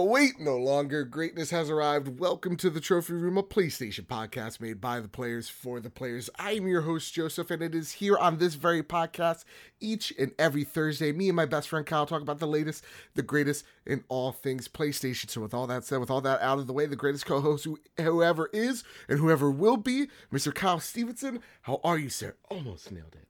Oh, 0.00 0.04
wait, 0.04 0.38
no 0.38 0.56
longer. 0.56 1.02
Greatness 1.02 1.50
has 1.50 1.68
arrived. 1.68 2.20
Welcome 2.20 2.56
to 2.58 2.70
the 2.70 2.78
Trophy 2.80 3.14
Room, 3.14 3.36
a 3.36 3.42
PlayStation 3.42 4.06
podcast 4.06 4.60
made 4.60 4.80
by 4.80 5.00
the 5.00 5.08
players 5.08 5.48
for 5.48 5.80
the 5.80 5.90
players. 5.90 6.30
I 6.38 6.52
am 6.52 6.68
your 6.68 6.82
host, 6.82 7.12
Joseph, 7.12 7.50
and 7.50 7.60
it 7.60 7.74
is 7.74 7.90
here 7.90 8.16
on 8.16 8.38
this 8.38 8.54
very 8.54 8.84
podcast 8.84 9.44
each 9.80 10.12
and 10.16 10.30
every 10.38 10.62
Thursday. 10.62 11.10
Me 11.10 11.28
and 11.28 11.34
my 11.34 11.46
best 11.46 11.68
friend 11.68 11.84
Kyle 11.84 12.06
talk 12.06 12.22
about 12.22 12.38
the 12.38 12.46
latest, 12.46 12.84
the 13.16 13.24
greatest 13.24 13.64
in 13.84 14.04
all 14.08 14.30
things 14.30 14.68
PlayStation. 14.68 15.28
So, 15.28 15.40
with 15.40 15.52
all 15.52 15.66
that 15.66 15.82
said, 15.82 15.98
with 15.98 16.12
all 16.12 16.20
that 16.20 16.40
out 16.42 16.60
of 16.60 16.68
the 16.68 16.72
way, 16.72 16.86
the 16.86 16.94
greatest 16.94 17.26
co 17.26 17.40
host, 17.40 17.64
who, 17.64 17.80
whoever 18.00 18.50
is 18.52 18.84
and 19.08 19.18
whoever 19.18 19.50
will 19.50 19.78
be, 19.78 20.06
Mr. 20.32 20.54
Kyle 20.54 20.78
Stevenson. 20.78 21.40
How 21.62 21.80
are 21.82 21.98
you, 21.98 22.08
sir? 22.08 22.36
Almost 22.48 22.92
nailed 22.92 23.16
it. 23.16 23.26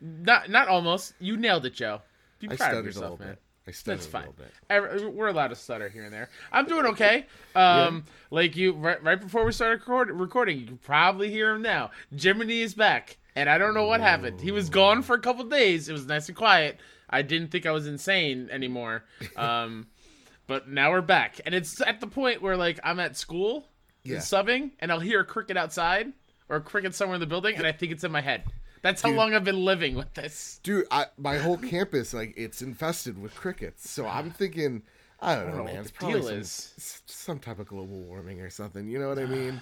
Not 0.00 0.50
not 0.50 0.66
almost. 0.66 1.14
You 1.20 1.36
nailed 1.36 1.66
it, 1.66 1.74
Joe. 1.74 2.02
Be 2.40 2.48
proud 2.48 2.74
of 2.74 2.84
yourself, 2.84 3.20
man. 3.20 3.28
bit. 3.28 3.38
I 3.66 3.70
stuttered 3.70 4.00
That's 4.00 4.06
a 4.06 4.10
fine. 4.10 4.20
little 4.22 4.34
bit. 4.34 4.52
Every- 4.68 5.06
We're 5.08 5.28
allowed 5.28 5.48
to 5.48 5.56
stutter 5.56 5.88
here 5.88 6.04
and 6.04 6.12
there. 6.12 6.28
I'm 6.52 6.66
doing 6.66 6.84
okay. 6.86 7.26
Um, 7.54 8.04
like 8.30 8.56
you, 8.56 8.72
right, 8.72 9.02
right 9.02 9.20
before 9.20 9.44
we 9.44 9.52
started 9.52 9.80
record, 9.80 10.10
recording, 10.10 10.58
you 10.58 10.66
can 10.66 10.76
probably 10.78 11.30
hear 11.30 11.52
him 11.54 11.62
now. 11.62 11.90
Jiminy 12.14 12.60
is 12.60 12.74
back, 12.74 13.16
and 13.34 13.48
I 13.48 13.56
don't 13.56 13.72
know 13.74 13.86
what 13.86 14.00
happened. 14.00 14.40
He 14.40 14.50
was 14.50 14.68
gone 14.68 15.02
for 15.02 15.14
a 15.16 15.20
couple 15.20 15.44
days. 15.44 15.88
It 15.88 15.92
was 15.92 16.06
nice 16.06 16.28
and 16.28 16.36
quiet. 16.36 16.78
I 17.08 17.22
didn't 17.22 17.48
think 17.52 17.64
I 17.64 17.70
was 17.70 17.86
insane 17.86 18.48
anymore. 18.52 19.04
Um, 19.36 19.86
but 20.46 20.68
now 20.68 20.90
we're 20.90 21.00
back, 21.00 21.40
and 21.46 21.54
it's 21.54 21.80
at 21.80 22.00
the 22.00 22.06
point 22.06 22.42
where 22.42 22.56
like 22.58 22.78
I'm 22.84 23.00
at 23.00 23.16
school, 23.16 23.66
Yeah. 24.02 24.18
subbing, 24.18 24.72
and 24.80 24.92
I'll 24.92 25.00
hear 25.00 25.20
a 25.20 25.24
cricket 25.24 25.56
outside 25.56 26.12
or 26.50 26.56
a 26.56 26.60
cricket 26.60 26.94
somewhere 26.94 27.14
in 27.14 27.20
the 27.20 27.26
building, 27.26 27.56
and 27.56 27.66
I 27.66 27.72
think 27.72 27.92
it's 27.92 28.04
in 28.04 28.12
my 28.12 28.20
head. 28.20 28.44
That's 28.84 29.00
how 29.02 29.08
Dude. 29.08 29.16
long 29.18 29.34
I've 29.34 29.44
been 29.44 29.64
living 29.64 29.94
with 29.96 30.12
this. 30.14 30.60
dude 30.62 30.86
I, 30.90 31.06
my 31.18 31.38
whole 31.38 31.56
campus 31.56 32.12
like 32.14 32.34
it's 32.36 32.60
infested 32.62 33.20
with 33.20 33.34
crickets 33.34 33.88
so 33.90 34.06
i'm 34.06 34.30
thinking 34.40 34.82
i 35.20 35.34
don't 35.34 35.50
know, 35.52 35.56
know 35.58 35.64
man 35.64 35.76
it's 35.76 35.90
the 35.90 35.94
probably 35.96 36.20
deal 36.20 36.28
some, 36.28 36.38
is. 36.38 37.02
some 37.06 37.38
type 37.38 37.58
of 37.58 37.66
global 37.66 38.02
warming 38.02 38.40
or 38.42 38.50
something 38.50 38.86
you 38.86 38.98
know 38.98 39.08
what 39.08 39.18
i 39.18 39.24
mean 39.38 39.60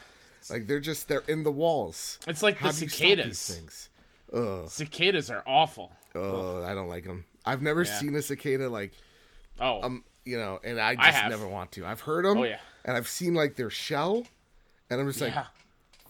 like 0.50 0.66
they're 0.66 0.80
just 0.80 1.06
they're 1.06 1.22
in 1.28 1.44
the 1.44 1.52
walls 1.52 2.19
It's 2.27 2.42
like 2.42 2.58
how 2.58 2.72
the 2.72 2.78
do 2.80 2.84
you 2.86 2.88
stop 2.91 3.00
these 3.00 3.38
cicadas. 3.38 3.55
things 3.56 3.88
Ugh, 4.34 4.69
Cicadas 4.69 5.30
are 5.30 5.44
awful. 5.46 5.92
ugh, 6.16 6.64
i 6.64 6.74
don't 6.74 6.89
like 6.89 7.05
them 7.05 7.24
i've 7.46 7.62
never 7.62 7.84
Yeah. 7.84 7.98
seen 7.98 8.14
a 8.16 8.22
cicada 8.22 8.68
like 8.68 8.92
Oh, 9.61 9.83
um 9.83 10.05
you 10.24 10.36
know 10.36 10.58
and 10.64 10.80
i 10.80 10.96
just 10.96 11.24
I 11.24 11.28
never 11.28 11.46
want 11.46 11.70
to 11.72 11.86
i've 11.86 12.00
heard 12.00 12.24
them 12.24 12.39
Oh, 12.39 12.42
yeah. 12.44 12.58
and 12.84 12.96
i've 12.96 13.08
seen 13.08 13.34
like 13.34 13.55
their 13.55 13.70
shell 13.70 14.24
and 14.91 15.00
i'm 15.00 15.06
just 15.06 15.20
like 15.20 15.33
yeah. 15.34 15.46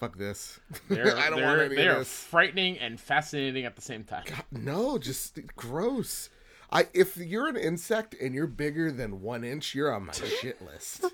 Fuck 0.03 0.19
this 0.19 0.59
They're, 0.89 1.17
i 1.17 1.31
don't 1.31 1.43
want 1.43 1.61
any 1.61 1.77
they 1.77 1.87
of 1.87 1.99
are 1.99 2.05
frightening 2.05 2.77
and 2.79 2.99
fascinating 2.99 3.65
at 3.65 3.77
the 3.77 3.83
same 3.83 4.03
time. 4.03 4.25
No, 4.51 4.99
just 4.99 5.39
gross. 5.55 6.29
I 6.73 6.89
if 6.93 7.17
you're 7.17 7.47
an 7.47 7.57
insect 7.57 8.17
and 8.21 8.35
you're 8.35 8.49
bigger 8.49 8.91
than 8.91 9.23
one 9.23 9.45
inch, 9.45 9.77
you're 9.77 9.95
on 9.95 10.07
my 10.07 10.13
shit 10.41 10.61
list. 10.61 11.05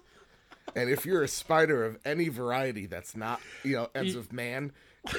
And 0.74 0.88
if 0.88 1.04
you're 1.04 1.22
a 1.22 1.28
spider 1.28 1.84
of 1.84 1.98
any 2.06 2.28
variety 2.30 2.86
that's 2.86 3.14
not, 3.14 3.40
you 3.62 3.76
know, 3.76 3.90
ends 3.94 4.16
with 4.16 4.32
man, 4.32 4.72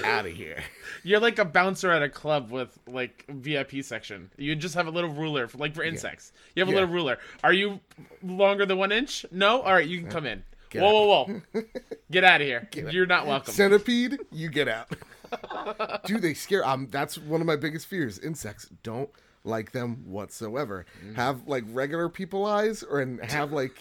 out 0.03 0.25
of 0.25 0.31
here. 0.33 0.63
You're 1.03 1.19
like 1.19 1.39
a 1.39 1.45
bouncer 1.45 1.91
at 1.91 2.03
a 2.03 2.09
club 2.09 2.51
with 2.51 2.77
like 2.87 3.25
VIP 3.27 3.83
section. 3.83 4.29
You 4.37 4.55
just 4.55 4.75
have 4.75 4.85
a 4.87 4.91
little 4.91 5.09
ruler, 5.09 5.47
for, 5.47 5.57
like 5.57 5.73
for 5.73 5.83
insects. 5.83 6.31
You 6.55 6.61
have 6.61 6.69
a 6.69 6.71
Yeah. 6.71 6.81
little 6.81 6.93
ruler. 6.93 7.17
Are 7.43 7.51
you 7.53 7.79
longer 8.21 8.65
than 8.67 8.77
one 8.77 8.91
inch? 8.91 9.25
No. 9.31 9.61
All 9.61 9.73
right, 9.73 9.87
you 9.87 9.99
can 9.99 10.09
come 10.09 10.27
in. 10.27 10.43
Get 10.69 10.81
whoa, 10.83 11.05
whoa, 11.05 11.41
whoa! 11.53 11.61
Get 12.11 12.23
out 12.23 12.41
of 12.41 12.47
here. 12.47 12.69
You're 12.73 13.05
not 13.05 13.25
welcome. 13.25 13.53
Centipede, 13.53 14.17
you 14.31 14.49
get 14.49 14.67
out. 14.67 14.87
Dude, 16.05 16.21
they 16.21 16.33
scare. 16.33 16.65
Um, 16.65 16.87
that's 16.89 17.17
one 17.17 17.41
of 17.41 17.47
my 17.47 17.55
biggest 17.55 17.87
fears. 17.87 18.19
Insects 18.19 18.67
don't 18.83 19.09
like 19.43 19.71
them 19.71 20.03
whatsoever. 20.05 20.85
Mm. 21.05 21.15
Have 21.15 21.47
like 21.47 21.63
regular 21.69 22.09
people 22.09 22.45
eyes, 22.45 22.83
or 22.83 22.99
and 22.99 23.19
have 23.31 23.51
like, 23.51 23.73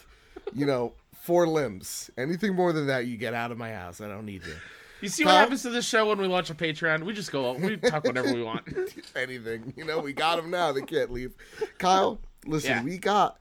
you 0.55 0.67
know, 0.67 0.95
four 1.23 1.47
limbs. 1.47 2.11
Anything 2.17 2.55
more 2.55 2.73
than 2.73 2.87
that, 2.87 3.07
you 3.07 3.17
get 3.17 3.35
out 3.35 3.51
of 3.53 3.59
my 3.59 3.73
house. 3.73 4.01
I 4.01 4.09
don't 4.09 4.27
need 4.27 4.45
you. 4.47 4.55
You 5.01 5.09
see 5.09 5.25
what 5.25 5.31
Kyle? 5.33 5.41
happens 5.41 5.63
to 5.63 5.71
this 5.71 5.87
show 5.87 6.09
when 6.09 6.19
we 6.19 6.27
launch 6.27 6.51
a 6.51 6.55
Patreon? 6.55 7.05
We 7.05 7.13
just 7.13 7.31
go, 7.31 7.53
we 7.53 7.77
talk 7.77 8.05
whatever 8.05 8.33
we 8.35 8.43
want. 8.43 8.67
anything. 9.15 9.73
You 9.77 9.85
know, 9.85 10.01
we 10.01 10.13
got 10.13 10.37
them 10.37 10.51
now. 10.51 10.73
They 10.73 10.83
can't 10.83 11.13
leave. 11.13 11.35
Kyle, 11.79 12.19
listen, 12.45 12.71
Yeah. 12.71 12.83
we 12.83 12.99
got 12.99 13.39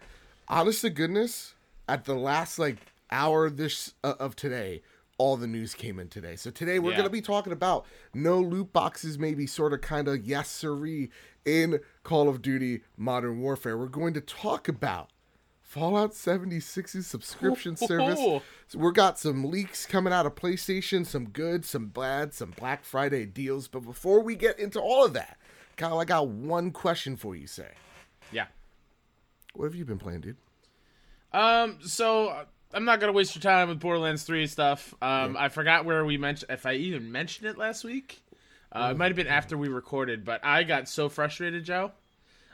honest 0.48 0.82
to 0.82 0.92
goodness 0.92 1.56
at 1.90 2.06
the 2.06 2.14
last 2.14 2.60
like 2.60 2.78
hour 3.12 3.50
this 3.50 3.94
uh, 4.04 4.14
of 4.20 4.36
today. 4.36 4.82
All 5.20 5.36
the 5.36 5.48
news 5.48 5.74
came 5.74 5.98
in 5.98 6.10
today. 6.10 6.36
So 6.36 6.52
today 6.52 6.78
we're 6.78 6.92
Yeah. 6.92 6.98
gonna 6.98 7.10
be 7.10 7.22
talking 7.22 7.52
about 7.52 7.86
no 8.14 8.40
loot 8.40 8.72
boxes, 8.72 9.18
maybe 9.18 9.48
sort 9.48 9.74
of 9.74 9.82
kind 9.82 10.08
of 10.08 10.24
yes 10.26 10.48
siree 10.50 11.10
in 11.44 11.80
Call 12.04 12.30
of 12.30 12.42
Duty 12.42 12.82
Modern 12.98 13.40
Warfare. 13.42 13.78
We're 13.78 13.88
going 13.88 14.14
to 14.14 14.22
talk 14.22 14.68
about 14.68 15.10
Fallout 15.64 16.12
76's 16.12 17.08
subscription 17.08 17.76
service. 17.78 18.20
So 18.20 18.78
we 18.80 18.92
got 18.92 19.18
some 19.18 19.44
leaks 19.50 19.86
coming 19.86 20.14
out 20.14 20.26
of 20.26 20.36
PlayStation, 20.36 21.06
some 21.06 21.30
good, 21.30 21.66
some 21.66 21.88
bad, 21.88 22.34
some 22.34 22.52
Black 22.52 22.86
Friday 22.86 23.26
deals. 23.26 23.68
But 23.68 23.82
before 23.82 24.22
we 24.22 24.36
get 24.36 24.60
into 24.60 24.80
all 24.80 25.04
of 25.06 25.14
that, 25.14 25.38
Kyle, 25.78 26.00
I 26.00 26.06
got 26.06 26.28
one 26.28 26.72
question 26.72 27.18
for 27.18 27.36
you, 27.36 27.48
say. 27.48 27.72
Yeah. 28.32 28.48
What 29.56 29.66
have 29.66 29.76
you 29.76 29.84
been 29.86 30.00
playing, 30.00 30.22
dude? 30.22 30.38
Um. 31.34 31.80
So 31.82 32.28
uh, 32.30 32.46
I'm 32.74 32.86
not 32.86 33.00
gonna 33.00 33.14
waste 33.14 33.36
your 33.36 33.42
time 33.42 33.70
with 33.70 33.80
Borderlands 33.80 34.24
3 34.24 34.48
stuff. 34.48 34.94
Um. 35.02 35.36
I 35.38 35.50
forgot 35.50 35.86
where 35.86 36.04
we 36.06 36.18
mentioned 36.18 36.52
if 36.52 36.66
I 36.66 36.74
even 36.74 37.12
mentioned 37.12 37.48
it 37.48 37.58
last 37.58 37.84
week. 37.84 38.22
Uh, 38.72 38.90
it 38.92 38.98
might 38.98 39.08
have 39.08 39.16
been 39.16 39.28
after 39.28 39.58
we 39.58 39.70
recorded, 39.70 40.26
but 40.26 40.44
I 40.44 40.64
got 40.64 40.90
so 40.90 41.10
frustrated, 41.10 41.64
Joe. 41.64 41.92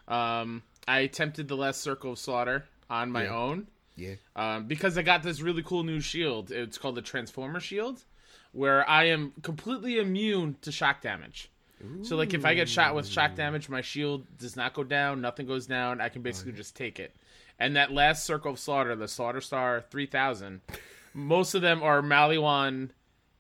Um. 0.07 0.63
I 0.87 0.99
attempted 0.99 1.47
the 1.47 1.55
last 1.55 1.81
Circle 1.81 2.11
of 2.11 2.19
Slaughter 2.19 2.65
on 2.89 3.09
my 3.11 3.23
Yeah. 3.23 3.35
own. 3.35 3.67
Yeah. 3.95 4.15
Um, 4.35 4.65
because 4.65 4.97
I 4.97 5.01
got 5.01 5.23
this 5.23 5.39
really 5.39 5.63
cool 5.63 5.83
new 5.83 6.01
shield. 6.01 6.51
It's 6.51 6.77
called 6.77 6.95
the 6.95 7.01
Transformer 7.01 7.59
Shield, 7.61 8.03
where 8.51 8.87
I 8.89 9.05
am 9.05 9.31
completely 9.43 9.99
immune 9.99 10.57
to 10.61 10.71
shock 10.71 11.01
damage. 11.01 11.49
So, 12.03 12.15
like, 12.15 12.33
if 12.33 12.45
I 12.45 12.53
get 12.53 12.69
shot 12.69 12.95
with 12.95 13.05
shock 13.07 13.35
damage, 13.35 13.67
my 13.67 13.81
shield 13.81 14.25
does 14.37 14.55
not 14.55 14.73
go 14.73 14.83
down. 14.85 15.19
Nothing 15.19 15.45
goes 15.47 15.67
down. 15.67 15.99
I 15.99 16.07
can 16.07 16.21
basically 16.21 16.53
just 16.53 16.75
take 16.77 16.97
it. 16.97 17.13
And 17.63 17.77
that 17.77 17.93
last 17.93 18.25
Circle 18.25 18.51
of 18.51 18.59
Slaughter, 18.59 18.93
the 18.93 19.07
Slaughter 19.07 19.39
Star 19.39 19.85
3000, 19.89 20.59
most 21.13 21.55
of 21.55 21.61
them 21.61 21.81
are 21.81 22.01
Maliwan 22.01 22.89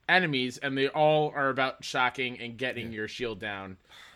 enemies, 0.07 0.57
and 0.57 0.77
they 0.77 0.87
all 0.87 1.33
are 1.35 1.49
about 1.49 1.83
shocking 1.83 2.39
and 2.39 2.57
getting 2.57 2.93
your 2.93 3.09
shield 3.09 3.41
down. 3.41 3.75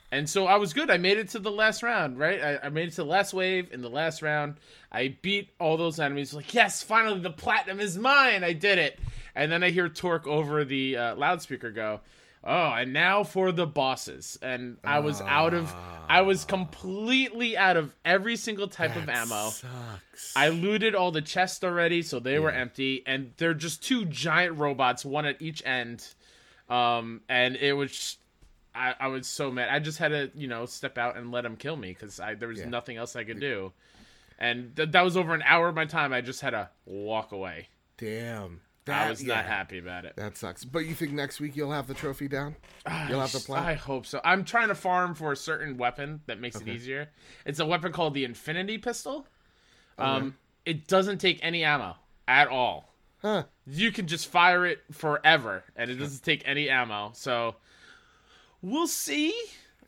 And 0.09 0.29
so 0.29 0.45
I 0.47 0.55
was 0.55 0.71
good. 0.71 0.89
I 0.89 0.95
made 0.95 1.17
it 1.17 1.27
to 1.31 1.39
the 1.39 1.51
last 1.51 1.83
round, 1.83 2.17
right? 2.17 2.41
I, 2.41 2.67
I 2.67 2.69
made 2.69 2.87
it 2.87 2.91
to 2.91 3.03
the 3.03 3.09
last 3.09 3.33
wave 3.33 3.73
in 3.73 3.81
the 3.81 3.89
last 3.89 4.21
round. 4.21 4.55
I 4.93 5.17
beat 5.21 5.49
all 5.59 5.75
those 5.75 5.99
enemies. 5.99 6.33
Like, 6.33 6.53
yes, 6.53 6.81
finally 6.81 7.19
the 7.19 7.29
platinum 7.29 7.81
is 7.81 7.97
mine. 7.97 8.45
I 8.45 8.53
did 8.53 8.79
it. 8.79 9.01
And 9.35 9.51
then 9.51 9.61
I 9.61 9.71
hear 9.71 9.89
Torgue 9.89 10.25
over 10.25 10.63
the 10.63 10.95
uh, 10.95 11.15
loudspeaker 11.17 11.71
go, 11.71 11.99
"Oh, 12.47 12.71
and 12.71 12.93
now 12.93 13.23
for 13.23 13.51
the 13.51 13.67
bosses." 13.67 14.39
And 14.41 14.77
I 14.83 14.99
was 14.99 15.21
out 15.21 15.53
of, 15.53 15.71
I 16.09 16.21
was 16.21 16.45
completely 16.45 17.57
out 17.57 17.77
of 17.77 17.93
every 18.05 18.37
single 18.37 18.67
type 18.67 18.95
of 18.95 19.07
ammo. 19.09 19.49
Sucks. 19.49 20.33
I 20.35 20.49
looted 20.49 20.95
all 20.95 21.11
the 21.11 21.21
chests 21.21 21.63
already, 21.63 22.01
so 22.01 22.19
they 22.19 22.39
were 22.39 22.49
empty, 22.51 23.03
and 23.05 23.33
they're 23.37 23.53
just 23.53 23.83
two 23.83 24.05
giant 24.05 24.57
robots, 24.57 25.03
one 25.05 25.25
at 25.25 25.41
each 25.41 25.61
end. 25.65 26.07
Um, 26.69 27.21
and 27.29 27.55
it 27.55 27.73
was, 27.73 28.17
I, 28.75 28.93
I 28.99 29.07
was 29.07 29.27
so 29.27 29.51
mad. 29.51 29.69
I 29.69 29.79
just 29.79 29.97
had 29.99 30.09
to, 30.09 30.31
you 30.35 30.47
know, 30.47 30.65
step 30.65 30.97
out 30.97 31.17
and 31.17 31.31
let 31.31 31.41
them 31.43 31.55
kill 31.57 31.75
me 31.75 31.89
because 31.89 32.19
I 32.19 32.33
there 32.35 32.47
was 32.49 32.59
Yeah. 32.59 32.69
nothing 32.69 32.97
else 32.97 33.15
I 33.15 33.23
could 33.23 33.39
do. 33.39 33.71
And 34.39 34.75
th- 34.75 34.91
that 34.91 35.01
was 35.03 35.17
over 35.17 35.33
an 35.33 35.41
hour 35.43 35.67
of 35.69 35.75
my 35.75 35.85
time. 35.85 36.13
I 36.13 36.21
just 36.21 36.41
had 36.41 36.51
to 36.51 36.69
walk 36.85 37.31
away. 37.31 37.69
Damn. 37.97 38.61
I 38.89 39.09
was 39.09 39.23
yeah, 39.23 39.35
not 39.35 39.45
happy 39.45 39.79
about 39.79 40.05
it. 40.05 40.15
That 40.15 40.37
sucks. 40.37 40.63
But 40.63 40.79
you 40.85 40.93
think 40.93 41.11
next 41.11 41.39
week 41.39 41.55
you'll 41.55 41.71
have 41.71 41.87
the 41.87 41.93
trophy 41.93 42.27
down? 42.27 42.55
You'll 43.09 43.19
have 43.19 43.31
the 43.31 43.39
plan. 43.39 43.63
I 43.63 43.73
hope 43.73 44.05
so. 44.05 44.21
I'm 44.23 44.43
trying 44.43 44.69
to 44.69 44.75
farm 44.75 45.15
for 45.15 45.31
a 45.31 45.35
certain 45.37 45.77
weapon 45.77 46.21
that 46.27 46.39
makes 46.39 46.59
it 46.59 46.67
easier. 46.67 47.09
It's 47.45 47.59
a 47.59 47.65
weapon 47.65 47.91
called 47.91 48.13
the 48.13 48.23
Infinity 48.23 48.77
Pistol. 48.77 49.25
Um, 49.97 50.35
it 50.65 50.87
doesn't 50.87 51.19
take 51.19 51.39
any 51.41 51.63
ammo 51.63 51.95
at 52.27 52.47
all. 52.47 52.93
Huh. 53.21 53.43
You 53.65 53.91
can 53.91 54.07
just 54.07 54.27
fire 54.27 54.65
it 54.65 54.79
forever, 54.91 55.63
and 55.75 55.89
it 55.89 55.95
doesn't 55.95 56.23
take 56.23 56.43
any 56.45 56.69
ammo. 56.69 57.11
So 57.13 57.55
we'll 58.61 58.87
see. 58.87 59.33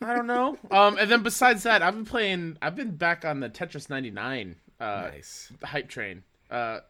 I 0.02 0.14
don't 0.14 0.26
know. 0.26 0.58
um, 0.70 0.98
and 0.98 1.10
then 1.10 1.22
besides 1.22 1.62
that, 1.62 1.82
I've 1.82 1.94
been 1.94 2.04
playing. 2.04 2.58
I've 2.60 2.74
been 2.74 2.96
back 2.96 3.24
on 3.24 3.40
the 3.40 3.48
Tetris 3.48 3.88
99 3.88 4.56
uh, 4.80 4.84
Nice. 4.84 5.52
hype 5.62 5.88
train. 5.88 6.22
Uh, 6.50 6.80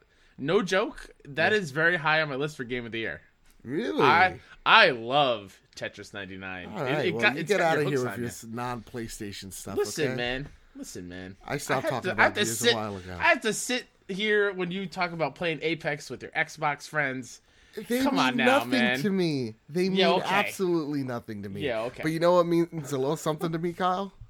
no 0.41 0.63
joke. 0.63 1.11
That 1.25 1.53
is 1.53 1.71
very 1.71 1.97
high 1.97 2.21
on 2.23 2.29
my 2.29 2.35
list 2.35 2.57
for 2.57 2.65
game 2.65 2.85
of 2.87 2.93
the 2.93 2.99
year. 3.01 3.21
Really? 3.63 4.03
I 4.03 4.41
I 4.67 4.91
love 4.91 5.59
Tetris 5.77 6.13
99. 6.13 6.69
All 6.75 6.85
It- 6.85 7.07
it 7.07 7.15
well, 7.15 7.23
got- 7.23 7.37
you 7.37 7.43
get 7.45 7.61
out 7.61 7.79
of 7.79 7.87
here 7.87 8.03
with 8.03 8.19
your 8.19 8.27
you. 8.27 8.55
non-PlayStation 8.57 9.53
stuff. 9.53 9.77
Listen, 9.77 10.07
okay? 10.09 10.15
man. 10.17 10.49
Listen, 10.77 11.09
man. 11.09 11.37
I 11.47 11.59
stopped 11.59 11.83
have 11.83 11.91
talking 11.91 12.09
to, 12.09 12.13
about 12.13 12.37
I 12.37 12.41
have 12.41 12.63
a 12.69 12.75
while 12.75 12.97
ago. 12.97 13.17
I 13.19 13.25
have 13.25 13.41
to 13.43 13.53
sit 13.53 13.87
here 14.09 14.53
when 14.53 14.71
you 14.71 14.87
talk 14.87 15.13
about 15.13 15.35
playing 15.35 15.59
Apex 15.63 16.09
with 16.11 16.23
your 16.23 16.31
Xbox 16.33 16.89
friends. 16.89 17.41
They 17.77 18.01
Come 18.03 18.17
mean 18.17 18.25
on 18.25 18.37
now, 18.37 18.45
nothing 18.59 18.71
man. 18.71 19.01
to 19.01 19.11
me. 19.11 19.55
They 19.69 19.89
mean 19.89 19.99
Yeah, 19.99 20.11
okay. 20.15 20.27
absolutely 20.29 21.05
nothing 21.05 21.43
to 21.45 21.49
me. 21.49 21.61
Yeah, 21.63 21.83
okay. 21.83 22.03
But 22.03 22.13
you 22.13 22.19
know 22.19 22.35
what 22.35 22.47
means 22.47 22.93
a 22.93 22.99
little 22.99 23.17
something 23.17 23.53
to 23.53 23.59
me, 23.59 23.73
Kyle? 23.73 24.13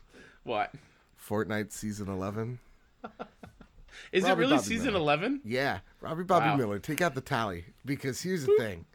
What? 0.45 0.75
Fortnite 1.29 1.71
season 1.73 2.09
eleven. 2.09 2.59
Is 4.13 4.25
Robbie 4.25 4.33
it 4.33 4.37
really 4.39 4.57
Bobby 4.57 4.69
season 4.69 4.95
eleven? 4.95 5.41
Yeah, 5.45 5.81
Robbie 6.01 6.25
Bobby 6.25 6.47
Wow. 6.47 6.57
Miller. 6.57 6.79
Take 6.79 7.01
out 7.01 7.15
the 7.15 7.21
tally 7.21 7.65
because 7.85 8.23
here's 8.23 8.47
the 8.47 8.55
thing. 8.59 8.87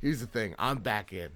Here's 0.00 0.20
the 0.20 0.26
thing. 0.26 0.54
I'm 0.58 0.78
back 0.78 1.12
in. 1.12 1.30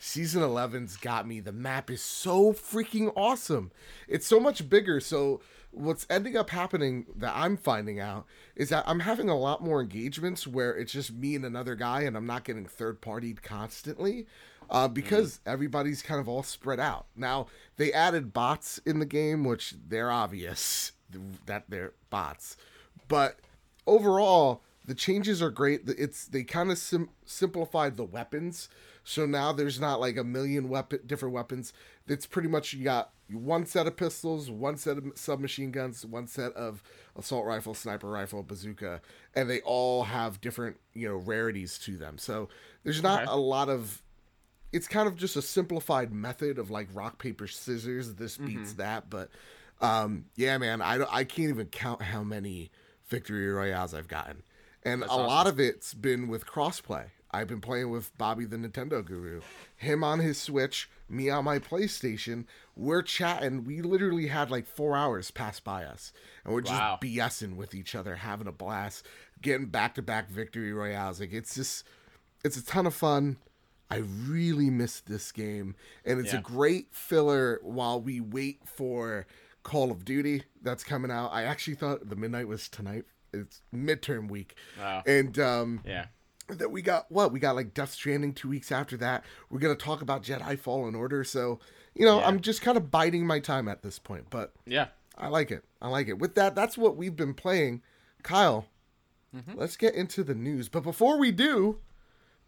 Season 0.00 0.42
11's 0.42 0.96
got 0.96 1.26
me. 1.26 1.40
The 1.40 1.50
map 1.50 1.90
is 1.90 2.00
so 2.00 2.52
freaking 2.52 3.12
awesome. 3.16 3.72
It's 4.06 4.26
so 4.28 4.38
much 4.38 4.68
bigger. 4.68 5.00
So 5.00 5.40
what's 5.72 6.06
ending 6.08 6.36
up 6.36 6.50
happening 6.50 7.06
that 7.16 7.32
I'm 7.34 7.56
finding 7.56 7.98
out 7.98 8.24
is 8.54 8.68
that 8.68 8.84
I'm 8.86 9.00
having 9.00 9.28
a 9.28 9.36
lot 9.36 9.62
more 9.62 9.80
engagements 9.80 10.46
where 10.46 10.70
it's 10.76 10.92
just 10.92 11.12
me 11.12 11.34
and 11.34 11.44
another 11.44 11.74
guy, 11.74 12.02
and 12.02 12.16
I'm 12.16 12.26
not 12.26 12.44
getting 12.44 12.64
third 12.64 13.00
partied 13.02 13.42
constantly. 13.42 14.26
Uh, 14.70 14.86
because 14.86 15.40
everybody's 15.46 16.02
kind 16.02 16.20
of 16.20 16.28
all 16.28 16.42
spread 16.42 16.78
out. 16.78 17.06
Now, 17.16 17.46
they 17.78 17.90
added 17.90 18.34
bots 18.34 18.78
in 18.84 18.98
the 18.98 19.06
game, 19.06 19.44
which 19.44 19.74
they're 19.88 20.10
obvious 20.10 20.92
that 21.46 21.64
they're 21.68 21.92
bots. 22.10 22.56
But 23.08 23.38
overall 23.86 24.62
the 24.88 24.94
changes 24.94 25.42
are 25.42 25.50
great. 25.50 25.82
It's 25.86 26.26
they 26.26 26.44
kind 26.44 26.70
of 26.70 26.78
sim- 26.78 27.10
simplified 27.26 27.96
the 27.96 28.04
weapons. 28.04 28.70
So 29.04 29.26
now 29.26 29.52
there's 29.52 29.78
not 29.78 30.00
like 30.00 30.16
a 30.16 30.24
million 30.24 30.68
weapon 30.70 31.00
different 31.06 31.34
weapons. 31.34 31.72
It's 32.06 32.26
pretty 32.26 32.48
much 32.48 32.72
you 32.72 32.84
got 32.84 33.10
one 33.30 33.66
set 33.66 33.86
of 33.86 33.96
pistols 33.96 34.50
one 34.50 34.78
set 34.78 34.96
of 34.96 35.04
submachine 35.14 35.70
guns 35.70 36.06
one 36.06 36.26
set 36.26 36.50
of 36.54 36.82
assault 37.14 37.44
rifle 37.44 37.74
sniper 37.74 38.08
rifle 38.08 38.42
bazooka 38.42 39.02
and 39.34 39.50
they 39.50 39.60
all 39.60 40.04
have 40.04 40.40
different 40.40 40.78
you 40.94 41.06
know 41.06 41.16
rarities 41.16 41.78
to 41.78 41.98
them. 41.98 42.16
So 42.16 42.48
there's 42.84 43.02
not 43.02 43.24
Okay. 43.24 43.30
a 43.32 43.36
lot 43.36 43.68
of 43.68 44.02
it's 44.72 44.88
kind 44.88 45.06
of 45.06 45.16
just 45.16 45.36
a 45.36 45.42
simplified 45.42 46.12
method 46.12 46.58
of 46.58 46.70
like 46.70 46.88
rock 46.94 47.18
paper 47.18 47.46
scissors. 47.46 48.14
This 48.14 48.38
beats 48.38 48.70
mm-hmm. 48.70 48.78
that 48.78 49.10
but 49.10 49.28
um 49.80 50.24
yeah 50.36 50.58
man 50.58 50.82
i 50.82 50.98
i 51.10 51.24
can't 51.24 51.50
even 51.50 51.66
count 51.66 52.02
how 52.02 52.22
many 52.22 52.70
victory 53.08 53.48
royales 53.50 53.94
i've 53.94 54.08
gotten. 54.08 54.42
And 54.84 55.02
a 55.02 55.16
lot 55.16 55.46
of 55.46 55.58
it's 55.60 55.92
been 55.92 56.28
with 56.28 56.46
crossplay. 56.46 57.06
I've 57.30 57.48
been 57.48 57.60
playing 57.60 57.90
with 57.90 58.16
bobby 58.16 58.44
the 58.46 58.56
nintendo 58.56 59.04
guru 59.04 59.40
him 59.76 60.02
on 60.02 60.20
his 60.20 60.38
switch 60.40 60.88
me 61.10 61.28
on 61.30 61.44
my 61.44 61.58
playstation. 61.58 62.44
We're 62.76 63.02
chatting. 63.02 63.64
We 63.64 63.80
literally 63.82 64.28
had 64.28 64.50
like 64.50 64.66
four 64.66 64.96
hours 64.96 65.30
pass 65.30 65.58
by 65.60 65.84
us 65.84 66.12
and 66.44 66.54
we're 66.54 66.60
just 66.62 66.74
Wow. 66.74 66.98
bsing 67.02 67.56
with 67.56 67.74
each 67.74 67.94
other 67.94 68.16
having 68.16 68.46
a 68.46 68.52
blast 68.52 69.04
getting 69.42 69.66
back-to-back 69.66 70.30
victory 70.30 70.72
royales. 70.72 71.20
Like 71.20 71.32
it's 71.32 71.54
just 71.54 71.84
it's 72.44 72.56
a 72.56 72.64
ton 72.64 72.86
of 72.86 72.94
fun. 72.94 73.36
I 73.90 73.96
really 74.26 74.68
miss 74.68 75.00
this 75.00 75.32
game, 75.32 75.74
and 76.04 76.20
it's 76.20 76.34
Yeah. 76.34 76.40
a 76.40 76.42
great 76.42 76.88
filler 76.94 77.58
while 77.62 78.00
we 78.00 78.20
wait 78.20 78.60
for 78.68 79.26
Call 79.62 79.90
of 79.90 80.04
Duty 80.04 80.44
that's 80.62 80.84
coming 80.84 81.10
out. 81.10 81.28
I 81.28 81.44
actually 81.44 81.74
thought 81.74 82.08
the 82.08 82.16
midnight 82.16 82.48
was 82.48 82.68
tonight. 82.68 83.04
It's 83.32 83.60
midterm 83.74 84.28
week, 84.30 84.54
Wow. 84.78 85.02
and 85.06 85.38
um, 85.38 85.80
Yeah. 85.84 86.06
that 86.48 86.70
we 86.70 86.80
got 86.80 87.10
what 87.12 87.30
we 87.32 87.38
got 87.40 87.54
like 87.56 87.74
Death 87.74 87.92
Stranding 87.92 88.32
two 88.32 88.48
weeks 88.48 88.72
after 88.72 88.96
that. 88.96 89.24
We're 89.50 89.58
gonna 89.58 89.74
talk 89.74 90.00
about 90.00 90.22
Jedi 90.22 90.58
Fallen 90.58 90.94
Order, 90.94 91.22
so 91.24 91.60
you 91.94 92.06
know 92.06 92.20
Yeah. 92.20 92.26
I'm 92.28 92.40
just 92.40 92.62
kind 92.62 92.78
of 92.78 92.90
biding 92.90 93.26
my 93.26 93.38
time 93.40 93.68
at 93.68 93.82
this 93.82 93.98
point, 93.98 94.26
but 94.30 94.54
Yeah. 94.64 94.88
I 95.16 95.28
like 95.28 95.50
it. 95.50 95.64
I 95.82 95.88
like 95.88 96.08
it. 96.08 96.18
With 96.18 96.34
that, 96.36 96.54
that's 96.54 96.78
what 96.78 96.96
we've 96.96 97.16
been 97.16 97.34
playing. 97.34 97.82
Kyle, 98.22 98.66
let's 99.54 99.76
get 99.76 99.94
into 99.94 100.24
the 100.24 100.34
news. 100.34 100.68
But 100.70 100.82
before 100.84 101.18
we 101.18 101.30
do, 101.32 101.80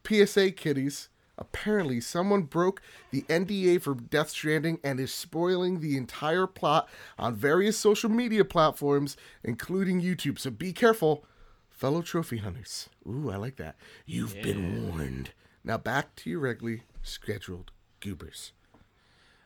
PSA 0.07 0.53
kiddies. 0.53 1.10
Apparently, 1.41 2.01
someone 2.01 2.43
broke 2.43 2.83
the 3.11 3.23
NDA 3.23 3.81
for 3.81 3.95
Death 3.95 4.29
Stranding 4.29 4.79
and 4.85 5.01
is 5.01 5.13
spoiling 5.13 5.81
the 5.81 5.97
entire 5.97 6.47
plot 6.47 6.89
on 7.19 7.35
various 7.35 7.79
social 7.79 8.11
media 8.11 8.45
platforms, 8.45 9.17
including 9.43 10.03
YouTube. 10.03 10.39
So 10.39 10.51
be 10.51 10.75
careful, 10.75 11.25
fellow 11.71 12.03
trophy 12.03 12.37
hunters. 12.37 12.91
Ooh, 13.09 13.31
I 13.31 13.37
like 13.37 13.57
that. 13.57 13.77
You've 14.05 14.35
been 14.43 14.89
warned. 14.89 15.31
Now 15.65 15.79
back 15.79 16.15
to 16.17 16.31
your 16.31 16.41
regularly 16.41 16.83
scheduled 17.03 17.73
goobers. 18.01 18.53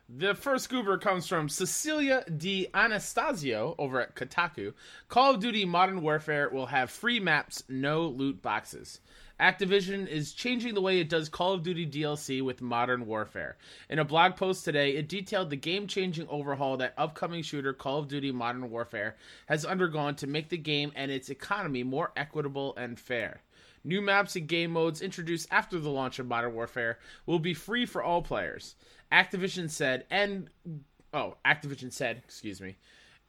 The 0.08 0.34
first 0.34 0.68
goober 0.68 0.98
comes 0.98 1.26
from 1.26 1.48
Cecilia 1.48 2.24
D'Anastasio 2.24 3.74
over 3.78 4.00
at 4.02 4.14
Kotaku. 4.14 4.74
Call 5.08 5.34
of 5.34 5.40
Duty 5.40 5.64
Modern 5.64 6.02
Warfare 6.02 6.50
will 6.50 6.66
have 6.66 6.90
free 6.90 7.20
maps, 7.20 7.62
no 7.70 8.02
loot 8.02 8.42
boxes. 8.42 9.00
Activision 9.40 10.06
is 10.06 10.32
changing 10.32 10.74
the 10.74 10.80
way 10.80 11.00
it 11.00 11.08
does 11.08 11.28
Call 11.28 11.54
of 11.54 11.64
Duty 11.64 11.84
DLC 11.86 12.40
with 12.40 12.62
Modern 12.62 13.04
Warfare. 13.04 13.56
In 13.90 13.98
a 13.98 14.04
blog 14.04 14.36
post 14.36 14.64
today, 14.64 14.90
it 14.92 15.08
detailed 15.08 15.50
the 15.50 15.56
game 15.56 15.88
changing 15.88 16.28
overhaul 16.28 16.76
that 16.76 16.94
upcoming 16.96 17.42
shooter 17.42 17.72
Call 17.72 17.98
of 17.98 18.06
Duty 18.06 18.30
Modern 18.30 18.70
Warfare 18.70 19.16
has 19.46 19.64
undergone 19.64 20.14
to 20.16 20.28
make 20.28 20.50
the 20.50 20.56
game 20.56 20.92
and 20.94 21.10
its 21.10 21.30
economy 21.30 21.82
more 21.82 22.12
equitable 22.16 22.76
and 22.76 22.98
fair. 22.98 23.42
New 23.82 24.00
maps 24.00 24.36
and 24.36 24.46
game 24.46 24.70
modes 24.70 25.02
introduced 25.02 25.48
after 25.50 25.80
the 25.80 25.90
launch 25.90 26.20
of 26.20 26.28
Modern 26.28 26.54
Warfare 26.54 27.00
will 27.26 27.40
be 27.40 27.54
free 27.54 27.86
for 27.86 28.04
all 28.04 28.22
players. 28.22 28.76
Activision 29.10 29.68
said, 29.68 30.04
and 30.12 30.48
oh, 31.12 31.36
Activision 31.44 31.92
said, 31.92 32.22
excuse 32.24 32.60
me, 32.60 32.76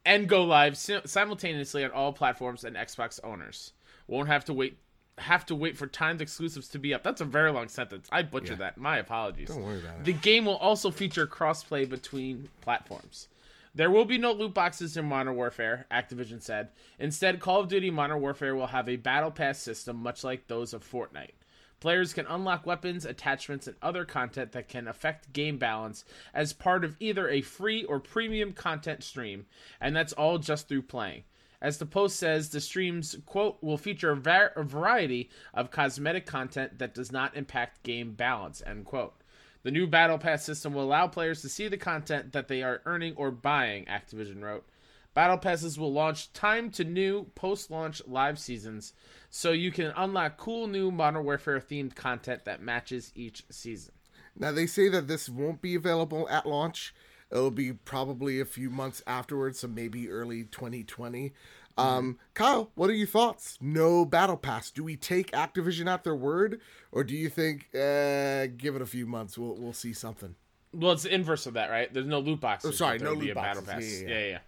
and 0.05 0.29
go 0.29 0.43
live 0.43 0.77
simultaneously 0.77 1.83
on 1.83 1.89
all 1.89 2.13
platforms 2.13 2.63
and 2.63 2.75
Xbox 2.75 3.19
owners. 3.23 3.73
Won't 4.07 4.27
have 4.27 4.45
to 4.45 4.53
wait 4.53 4.77
have 5.17 5.45
to 5.45 5.55
wait 5.55 5.77
for 5.77 5.87
timed 5.87 6.21
exclusives 6.21 6.67
to 6.69 6.79
be 6.79 6.93
up. 6.93 7.03
That's 7.03 7.21
a 7.21 7.25
very 7.25 7.51
long 7.51 7.69
sentence. 7.69 8.07
I 8.11 8.23
butchered 8.23 8.59
that. 8.59 8.77
My 8.77 8.97
apologies. 8.97 9.47
Don't 9.47 9.63
worry 9.63 9.79
about 9.79 9.99
it. 9.99 10.05
The 10.05 10.13
game 10.13 10.45
will 10.45 10.57
also 10.57 10.91
feature 10.91 11.25
crossplay 11.25 11.89
between 11.89 12.49
platforms. 12.61 13.29
There 13.73 13.91
will 13.91 14.05
be 14.05 14.17
no 14.17 14.31
loot 14.31 14.53
boxes 14.53 14.95
in 14.95 15.05
Modern 15.05 15.35
Warfare, 15.35 15.85
Activision 15.91 16.41
said. 16.41 16.69
Instead, 16.97 17.41
Call 17.41 17.59
of 17.59 17.67
Duty 17.67 17.89
Modern 17.91 18.21
Warfare 18.21 18.55
will 18.55 18.67
have 18.67 18.87
a 18.87 18.95
battle 18.95 19.31
pass 19.31 19.59
system 19.59 19.97
much 19.97 20.23
like 20.23 20.47
those 20.47 20.73
of 20.73 20.89
Fortnite. 20.89 21.33
Players 21.81 22.13
can 22.13 22.25
unlock 22.27 22.65
weapons, 22.65 23.05
attachments, 23.05 23.67
and 23.67 23.75
other 23.81 24.05
content 24.05 24.53
that 24.53 24.69
can 24.69 24.87
affect 24.87 25.33
game 25.33 25.57
balance 25.57 26.05
as 26.33 26.53
part 26.53 26.85
of 26.85 26.95
either 27.01 27.29
a 27.29 27.41
free 27.41 27.83
or 27.83 27.99
premium 27.99 28.53
content 28.53 29.03
stream, 29.03 29.45
and 29.81 29.93
that's 29.93 30.13
all 30.13 30.37
just 30.37 30.69
through 30.69 30.83
playing. 30.83 31.23
As 31.65 31.79
the 31.79 31.87
post 31.87 32.17
says, 32.17 32.49
the 32.49 32.61
streams, 32.61 33.15
quote, 33.25 33.57
will 33.59 33.79
feature 33.79 34.11
a, 34.11 34.15
var- 34.15 34.51
a 34.55 34.61
variety 34.61 35.31
of 35.51 35.71
cosmetic 35.71 36.27
content 36.27 36.77
that 36.77 36.93
does 36.93 37.11
not 37.11 37.35
impact 37.35 37.81
game 37.81 38.11
balance, 38.13 38.61
end 38.67 38.85
quote. 38.85 39.15
The 39.63 39.71
new 39.71 39.87
Battle 39.87 40.19
Pass 40.19 40.45
system 40.45 40.75
will 40.75 40.83
allow 40.83 41.07
players 41.07 41.41
to 41.41 41.49
see 41.49 41.67
the 41.67 41.75
content 41.75 42.33
that 42.33 42.49
they 42.49 42.61
are 42.61 42.83
earning 42.85 43.15
or 43.15 43.31
buying, 43.31 43.85
Activision 43.85 44.43
wrote. 44.43 44.67
Battle 45.15 45.39
Passes 45.39 45.79
will 45.79 45.91
launch 45.91 46.31
time 46.33 46.69
to 46.69 46.83
new 46.83 47.31
post 47.33 47.71
launch 47.71 47.99
live 48.05 48.37
seasons, 48.37 48.93
so 49.31 49.51
you 49.51 49.71
can 49.71 49.91
unlock 49.97 50.37
cool 50.37 50.67
new 50.67 50.91
Modern 50.91 51.23
Warfare 51.23 51.59
themed 51.59 51.95
content 51.95 52.45
that 52.45 52.61
matches 52.61 53.11
each 53.15 53.43
season. 53.49 53.95
Now 54.37 54.51
they 54.51 54.67
say 54.67 54.87
that 54.89 55.07
this 55.07 55.27
won't 55.27 55.63
be 55.63 55.73
available 55.73 56.29
at 56.29 56.45
launch. 56.45 56.93
It'll 57.31 57.51
be 57.51 57.73
probably 57.73 58.39
a 58.39 58.45
few 58.45 58.69
months 58.69 59.01
afterwards, 59.07 59.59
so 59.59 59.67
maybe 59.67 60.09
early 60.09 60.43
2020. 60.43 61.33
Um, 61.77 62.19
Kyle, 62.33 62.71
what 62.75 62.89
are 62.89 62.93
your 62.93 63.07
thoughts? 63.07 63.57
No 63.59 64.05
battle 64.05 64.37
pass. 64.37 64.71
Do 64.71 64.83
we 64.83 64.95
take 64.95 65.31
Activision 65.31 65.87
at 65.87 66.03
their 66.03 66.15
word, 66.15 66.61
or 66.91 67.03
do 67.03 67.15
you 67.15 67.29
think 67.29 67.67
uh, 67.75 68.47
give 68.55 68.75
it 68.75 68.81
a 68.81 68.85
few 68.85 69.05
months? 69.05 69.37
We'll 69.37 69.55
we'll 69.55 69.73
see 69.73 69.91
something. 69.91 70.35
Well, 70.73 70.93
it's 70.93 71.03
the 71.03 71.13
inverse 71.13 71.45
of 71.45 71.53
that, 71.55 71.69
right? 71.69 71.93
There's 71.93 72.05
no 72.05 72.19
loot 72.19 72.39
boxes. 72.39 72.71
Oh, 72.71 72.73
sorry, 72.73 72.99
no 72.99 73.13
loot 73.13 73.31
a 73.31 73.35
battle 73.35 73.61
boxes. 73.61 74.01
pass. 74.01 74.01
Yeah, 74.01 74.07
Yeah 74.07 74.19
yeah, 74.19 74.25
yeah, 74.25 74.39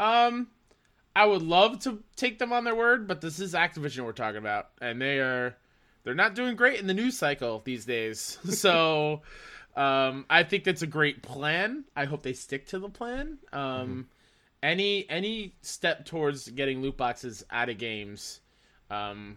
yeah. 0.00 0.26
Um, 0.26 0.48
I 1.16 1.24
would 1.24 1.42
love 1.42 1.80
to 1.80 2.02
take 2.16 2.38
them 2.38 2.52
on 2.52 2.64
their 2.64 2.74
word, 2.74 3.08
but 3.08 3.20
this 3.20 3.40
is 3.40 3.54
Activision 3.54 4.04
we're 4.04 4.12
talking 4.12 4.38
about, 4.38 4.68
and 4.80 5.00
they 5.00 5.18
are 5.18 5.56
they're 6.04 6.14
not 6.14 6.34
doing 6.34 6.56
great 6.56 6.80
in 6.80 6.86
the 6.86 6.94
news 6.94 7.18
cycle 7.18 7.60
these 7.64 7.84
days. 7.84 8.38
So, 8.50 9.22
um, 9.78 10.26
I 10.28 10.42
think 10.42 10.64
that's 10.64 10.82
a 10.82 10.86
great 10.86 11.22
plan. 11.22 11.84
I 11.96 12.04
hope 12.04 12.22
they 12.22 12.32
stick 12.32 12.66
to 12.68 12.78
the 12.78 12.88
plan. 12.90 13.38
Um, 13.52 13.60
Mm-hmm. 13.62 14.00
any 14.62 15.08
any 15.08 15.54
step 15.62 16.04
towards 16.04 16.48
getting 16.48 16.82
loot 16.82 16.96
boxes 16.96 17.44
out 17.50 17.68
of 17.68 17.78
games, 17.78 18.40
um, 18.90 19.36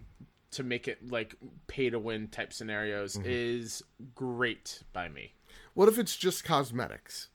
to 0.52 0.64
make 0.64 0.88
it 0.88 1.10
like 1.12 1.36
pay 1.68 1.90
to 1.90 2.00
win 2.00 2.28
type 2.28 2.52
scenarios 2.54 3.16
Mm-hmm. 3.18 3.30
is 3.30 3.84
great 4.16 4.84
by 4.94 5.08
me. 5.10 5.34
What 5.74 5.88
if 5.90 5.98
it's 6.00 6.18
just 6.18 6.44
cosmetics? 6.44 7.30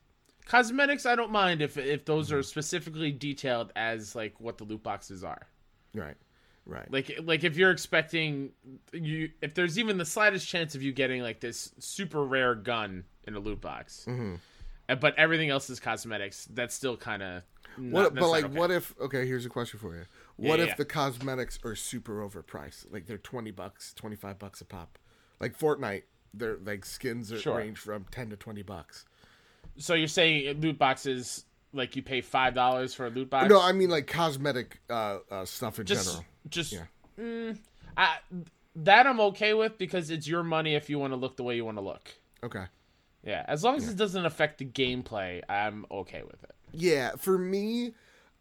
Cosmetics, 0.47 1.07
I 1.07 1.15
don't 1.17 1.33
mind 1.33 1.63
if 1.63 1.77
if 1.79 2.05
those 2.05 2.29
Mm-hmm. 2.29 2.37
are 2.39 2.43
specifically 2.43 3.13
detailed 3.13 3.73
as 3.77 4.15
like 4.15 4.41
what 4.41 4.59
the 4.59 4.65
loot 4.65 4.83
boxes 4.83 5.23
are. 5.25 5.47
Right, 5.95 6.17
right. 6.67 6.91
Like 6.93 7.19
like 7.23 7.45
if 7.45 7.57
you're 7.57 7.71
expecting 7.71 8.51
you 8.93 9.31
if 9.41 9.55
there's 9.55 9.79
even 9.79 9.97
the 9.99 10.05
slightest 10.05 10.47
chance 10.49 10.75
of 10.75 10.83
you 10.83 10.93
getting 10.93 11.23
like 11.23 11.41
this 11.41 11.73
super 11.79 12.25
rare 12.25 12.55
gun 12.55 13.05
in 13.27 13.35
a 13.35 13.39
loot 13.39 13.61
box, 13.61 14.05
Mm-hmm. 14.09 14.35
but 15.01 15.15
everything 15.19 15.51
else 15.51 15.71
is 15.71 15.81
cosmetics, 15.81 16.47
that's 16.53 16.75
still 16.75 16.97
kind 16.97 17.23
of. 17.23 17.43
What, 17.79 18.15
but 18.15 18.29
like, 18.31 18.47
what 18.55 18.71
if? 18.71 18.95
Okay, 19.01 19.27
here's 19.27 19.45
a 19.45 19.51
question 19.51 19.79
for 19.79 19.95
you. 19.95 20.05
What 20.37 20.59
Yeah, 20.59 20.65
if 20.65 20.69
yeah. 20.71 20.75
the 20.77 20.85
cosmetics 20.87 21.59
are 21.65 21.75
super 21.75 22.27
overpriced? 22.27 22.91
Like 22.93 23.07
they're 23.07 23.19
twenty 23.19 23.51
bucks, 23.51 23.93
twenty 23.95 24.17
five 24.17 24.39
bucks 24.39 24.61
a 24.61 24.65
pop. 24.65 24.99
Like 25.41 25.59
Fortnite, 25.59 26.05
their 26.33 26.57
like 26.65 26.85
skins 26.87 27.31
are 27.33 27.39
Sure. 27.39 27.57
range 27.59 27.79
from 27.79 28.07
ten 28.11 28.31
to 28.31 28.37
twenty 28.37 28.63
bucks. 28.63 29.05
So 29.77 29.93
you're 29.93 30.09
saying 30.09 30.59
loot 30.63 30.79
boxes 30.79 31.45
like 31.75 31.97
you 31.97 32.03
pay 32.03 32.23
five 32.23 32.55
dollars 32.55 32.95
for 32.95 33.07
a 33.07 33.11
loot 33.11 33.29
box. 33.29 33.51
No, 33.51 33.61
I 33.61 33.73
mean 33.73 33.91
like 33.91 34.07
cosmetic 34.07 34.81
uh, 34.89 35.19
uh, 35.31 35.45
stuff 35.45 35.79
in 35.79 35.85
just 35.85 36.07
general. 36.07 36.25
Just 36.49 36.73
Yeah. 36.73 36.87
mm, 37.19 37.59
I, 37.97 38.17
that 38.77 39.07
I'm 39.07 39.21
okay 39.21 39.55
with 39.55 39.79
because 39.79 40.11
it's 40.11 40.29
your 40.29 40.43
money 40.43 40.75
if 40.75 40.91
you 40.91 40.99
want 40.99 41.13
to 41.13 41.17
look 41.17 41.37
the 41.37 41.43
way 41.43 41.57
you 41.57 41.65
want 41.65 41.79
to 41.79 41.83
look. 41.83 42.11
Okay. 42.43 42.65
Yeah, 43.25 43.45
as 43.49 43.65
long 43.65 43.77
as 43.77 43.89
it 43.89 43.97
doesn't 43.97 44.25
affect 44.25 44.59
the 44.59 44.65
gameplay, 44.65 45.43
I'm 45.49 45.85
okay 45.91 46.23
with 46.23 46.45
it. 46.45 46.55
Yeah, 46.73 47.17
for 47.17 47.37
me, 47.37 47.95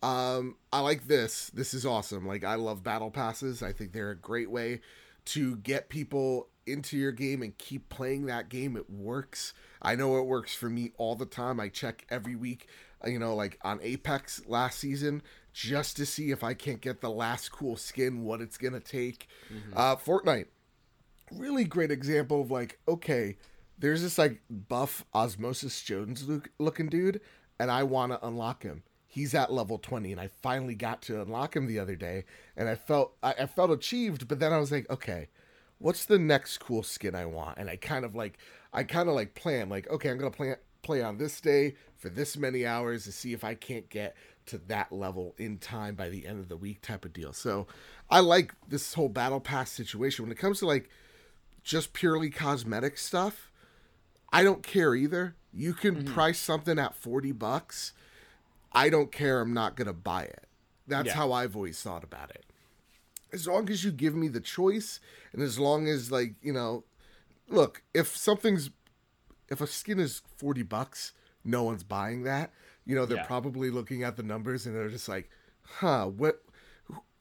um, 0.04 0.58
I 0.72 0.82
like 0.82 1.08
this. 1.08 1.50
This 1.54 1.74
is 1.74 1.86
awesome. 1.86 2.28
Like 2.28 2.44
I 2.44 2.56
love 2.56 2.84
battle 2.84 3.10
passes. 3.10 3.64
I 3.64 3.74
think 3.74 3.94
they're 3.94 4.12
a 4.12 4.16
great 4.16 4.52
way 4.52 4.82
to 5.26 5.56
get 5.58 5.90
people 5.90 6.50
into 6.68 6.98
your 6.98 7.12
game 7.12 7.42
and 7.42 7.58
keep 7.58 7.90
playing 7.90 8.28
that 8.28 8.50
game. 8.50 8.78
It 8.78 8.90
works. 8.90 9.54
I 9.82 9.96
know 9.96 10.18
it 10.18 10.26
works 10.26 10.54
for 10.54 10.70
me 10.70 10.92
all 10.98 11.16
the 11.16 11.26
time. 11.26 11.60
I 11.60 11.70
check 11.70 12.06
every 12.10 12.36
week, 12.36 12.68
you 13.06 13.18
know, 13.18 13.36
like 13.36 13.58
on 13.64 13.80
Apex 13.82 14.44
last 14.48 14.80
season 14.80 15.24
just 15.56 15.96
to 15.98 16.06
see 16.06 16.32
if 16.32 16.44
I 16.44 16.54
can't 16.54 16.82
get 16.82 17.00
the 17.00 17.10
last 17.10 17.50
cool 17.50 17.78
skin, 17.78 18.24
what 18.24 18.42
it's 18.42 18.58
going 18.58 18.74
to 18.74 18.80
take. 18.82 19.28
Uh 19.74 19.96
Fortnite 19.96 20.48
really 21.32 21.64
great 21.64 21.92
example 21.92 22.42
of 22.42 22.52
like, 22.52 22.80
okay, 22.88 23.38
there's 23.78 24.02
this 24.02 24.18
like 24.18 24.42
buff 24.50 25.06
Osmosis 25.14 25.82
Jones 25.82 26.28
look, 26.28 26.50
looking 26.60 26.88
dude, 26.88 27.22
and 27.60 27.72
I 27.72 27.84
want 27.84 28.12
to 28.12 28.26
unlock 28.26 28.64
him. 28.64 28.84
He's 29.08 29.34
at 29.34 29.52
level 29.52 29.78
20, 29.78 30.12
and 30.12 30.20
I 30.20 30.30
finally 30.42 30.76
got 30.76 31.02
to 31.04 31.22
unlock 31.22 31.56
him 31.56 31.68
the 31.68 31.80
other 31.80 31.96
day, 31.96 32.26
and 32.58 32.68
I 32.68 32.76
felt 32.76 33.16
I, 33.24 33.34
I 33.40 33.46
felt 33.46 33.72
achieved. 33.72 34.28
But 34.28 34.40
then 34.40 34.52
I 34.52 34.58
was 34.58 34.72
like, 34.72 34.90
okay, 34.90 35.30
what's 35.78 36.06
the 36.06 36.20
next 36.20 36.58
cool 36.58 36.84
skin 36.84 37.16
I 37.16 37.26
want? 37.26 37.58
And 37.58 37.70
I 37.70 37.78
kind 37.78 38.04
of 38.04 38.16
like 38.16 38.38
I 38.74 38.84
kind 38.84 39.08
of 39.08 39.16
like 39.16 39.36
plan 39.36 39.70
like, 39.70 39.90
okay, 39.90 40.10
I'm 40.10 40.18
gonna 40.18 40.32
play 40.32 40.56
play 40.82 41.02
on 41.02 41.18
this 41.18 41.42
day 41.42 41.76
for 41.98 42.10
this 42.10 42.38
many 42.38 42.66
hours 42.66 43.06
to 43.06 43.12
see 43.12 43.34
if 43.34 43.44
I 43.44 43.56
can't 43.56 43.90
get 43.90 44.16
to 44.48 44.58
that 44.58 44.92
level 44.92 45.34
in 45.38 45.58
time 45.58 45.96
by 45.96 46.10
the 46.10 46.26
end 46.26 46.40
of 46.40 46.50
the 46.50 46.58
week 46.58 46.82
type 46.82 47.06
of 47.06 47.14
deal. 47.14 47.34
So 47.34 47.68
I 48.10 48.20
like 48.20 48.54
this 48.68 48.94
whole 48.94 49.10
battle 49.10 49.40
pass 49.40 49.72
situation 49.72 50.24
when 50.24 50.32
it 50.32 50.38
comes 50.38 50.60
to 50.60 50.68
like 50.68 50.90
just 51.64 51.94
purely 51.94 52.30
cosmetic 52.30 52.98
stuff, 52.98 53.52
I 54.32 54.44
don't 54.44 54.64
care 54.64 54.96
either. 54.96 55.36
You 55.52 55.74
can 55.74 55.96
mm-hmm. 55.96 56.14
price 56.14 56.40
something 56.40 56.78
at 56.78 56.96
40 56.96 57.32
bucks. 57.32 57.94
I 58.72 58.90
don't 58.90 59.12
care. 59.12 59.42
I'm 59.42 59.54
not 59.54 59.76
going 59.76 59.88
to 59.88 59.94
buy 59.94 60.24
it. 60.24 60.46
That's 60.88 61.08
Yeah. 61.08 61.16
how 61.16 61.32
I've 61.32 61.56
always 61.56 61.82
thought 61.82 62.04
about 62.04 62.30
it. 62.30 62.46
As 63.34 63.48
long 63.48 63.70
as 63.70 63.84
you 63.84 63.92
give 63.92 64.16
me 64.16 64.28
the 64.28 64.40
choice 64.40 65.00
and 65.34 65.42
as 65.42 65.58
long 65.58 65.88
as 65.88 66.12
like, 66.12 66.36
you 66.42 66.54
know, 66.54 66.84
look, 67.50 67.82
if 67.94 68.16
something's 68.16 68.70
if 69.50 69.62
a 69.62 69.68
skin 69.68 70.00
is 70.00 70.22
40 70.38 70.64
bucks, 70.64 71.14
no 71.44 71.64
one's 71.64 71.84
buying 71.84 72.24
that. 72.24 72.52
You 72.86 72.96
know, 72.96 73.06
they're 73.06 73.18
Yeah. 73.18 73.26
probably 73.26 73.70
looking 73.70 74.04
at 74.04 74.16
the 74.16 74.24
numbers 74.24 74.66
and 74.66 74.76
they're 74.76 74.90
just 74.90 75.10
like, 75.10 75.30
"Huh, 75.64 76.08
what 76.08 76.42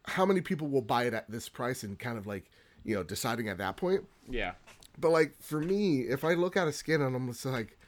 how 0.06 0.26
many 0.26 0.42
people 0.42 0.68
will 0.68 0.82
buy 0.82 1.04
it 1.04 1.14
at 1.14 1.30
this 1.30 1.48
price?" 1.48 1.82
and 1.82 1.98
kind 1.98 2.18
of 2.18 2.26
like, 2.26 2.50
you 2.84 2.94
know, 2.94 3.02
deciding 3.02 3.48
at 3.48 3.58
that 3.58 3.76
point. 3.76 4.04
Yeah, 4.28 4.54
But 4.98 5.10
like 5.10 5.40
for 5.42 5.60
me, 5.60 6.02
if 6.02 6.24
I 6.24 6.34
look 6.34 6.56
at 6.56 6.68
a 6.68 6.72
skin 6.72 7.00
and 7.02 7.16
I'm 7.16 7.28
just 7.32 7.44
like, 7.46 7.78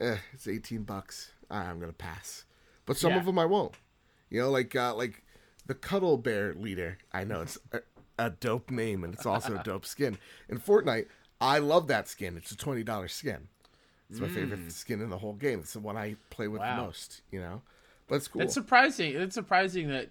eh, 0.00 0.18
it's 0.32 0.46
eighteen 0.48 0.82
bucks, 0.82 1.30
ah, 1.50 1.68
I'm 1.68 1.78
gonna 1.80 1.92
pass. 1.92 2.44
But 2.86 2.96
some 2.96 3.12
Yeah. 3.12 3.18
of 3.18 3.24
them 3.26 3.38
I 3.38 3.44
won't. 3.46 3.74
You 4.28 4.40
know, 4.40 4.50
like 4.50 4.74
uh, 4.74 4.94
like 4.94 5.22
the 5.66 5.74
Cuddle 5.74 6.16
Bear 6.18 6.54
leader. 6.54 6.98
I 7.12 7.22
know 7.24 7.42
it's 7.42 7.58
a, 7.72 7.80
a 8.18 8.30
dope 8.30 8.70
name 8.70 9.04
and 9.04 9.14
it's 9.14 9.26
also 9.26 9.54
a 9.56 9.62
dope 9.62 9.86
skin. 9.86 10.18
In 10.48 10.58
Fortnite, 10.58 11.06
I 11.40 11.58
love 11.58 11.86
that 11.86 12.08
skin. 12.08 12.36
It's 12.36 12.50
a 12.50 12.56
twenty 12.56 12.82
dollar 12.82 13.06
skin. 13.08 13.48
It's 14.10 14.18
my 14.20 14.28
favorite 14.28 14.72
skin 14.72 15.00
in 15.00 15.08
the 15.08 15.18
whole 15.18 15.34
game. 15.34 15.60
It's 15.60 15.72
the 15.72 15.78
one 15.80 15.96
I 15.96 16.16
play 16.30 16.48
with 16.48 16.60
Mm. 16.60 16.64
Wow. 16.64 16.76
the 16.76 16.82
most. 16.82 17.22
You 17.30 17.40
know, 17.40 17.62
but 18.08 18.16
it's 18.16 18.28
cool. 18.28 18.42
it's 18.42 18.54
surprising. 18.54 19.14
It's 19.14 19.34
surprising 19.34 19.88
that 19.88 20.08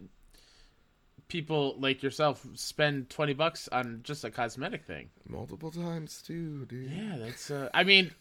people 1.27 1.75
like 1.79 2.01
yourself 2.01 2.45
spend 2.55 3.09
twenty 3.09 3.33
bucks 3.33 3.67
on 3.71 4.01
just 4.03 4.23
a 4.23 4.31
cosmetic 4.31 4.83
thing. 4.85 5.09
Multiple 5.27 5.71
times 5.71 6.21
too, 6.25 6.65
dude. 6.65 6.91
Yeah, 6.91 7.17
that's. 7.19 7.51
Uh, 7.51 7.69
I 7.73 7.83
mean, 7.83 8.11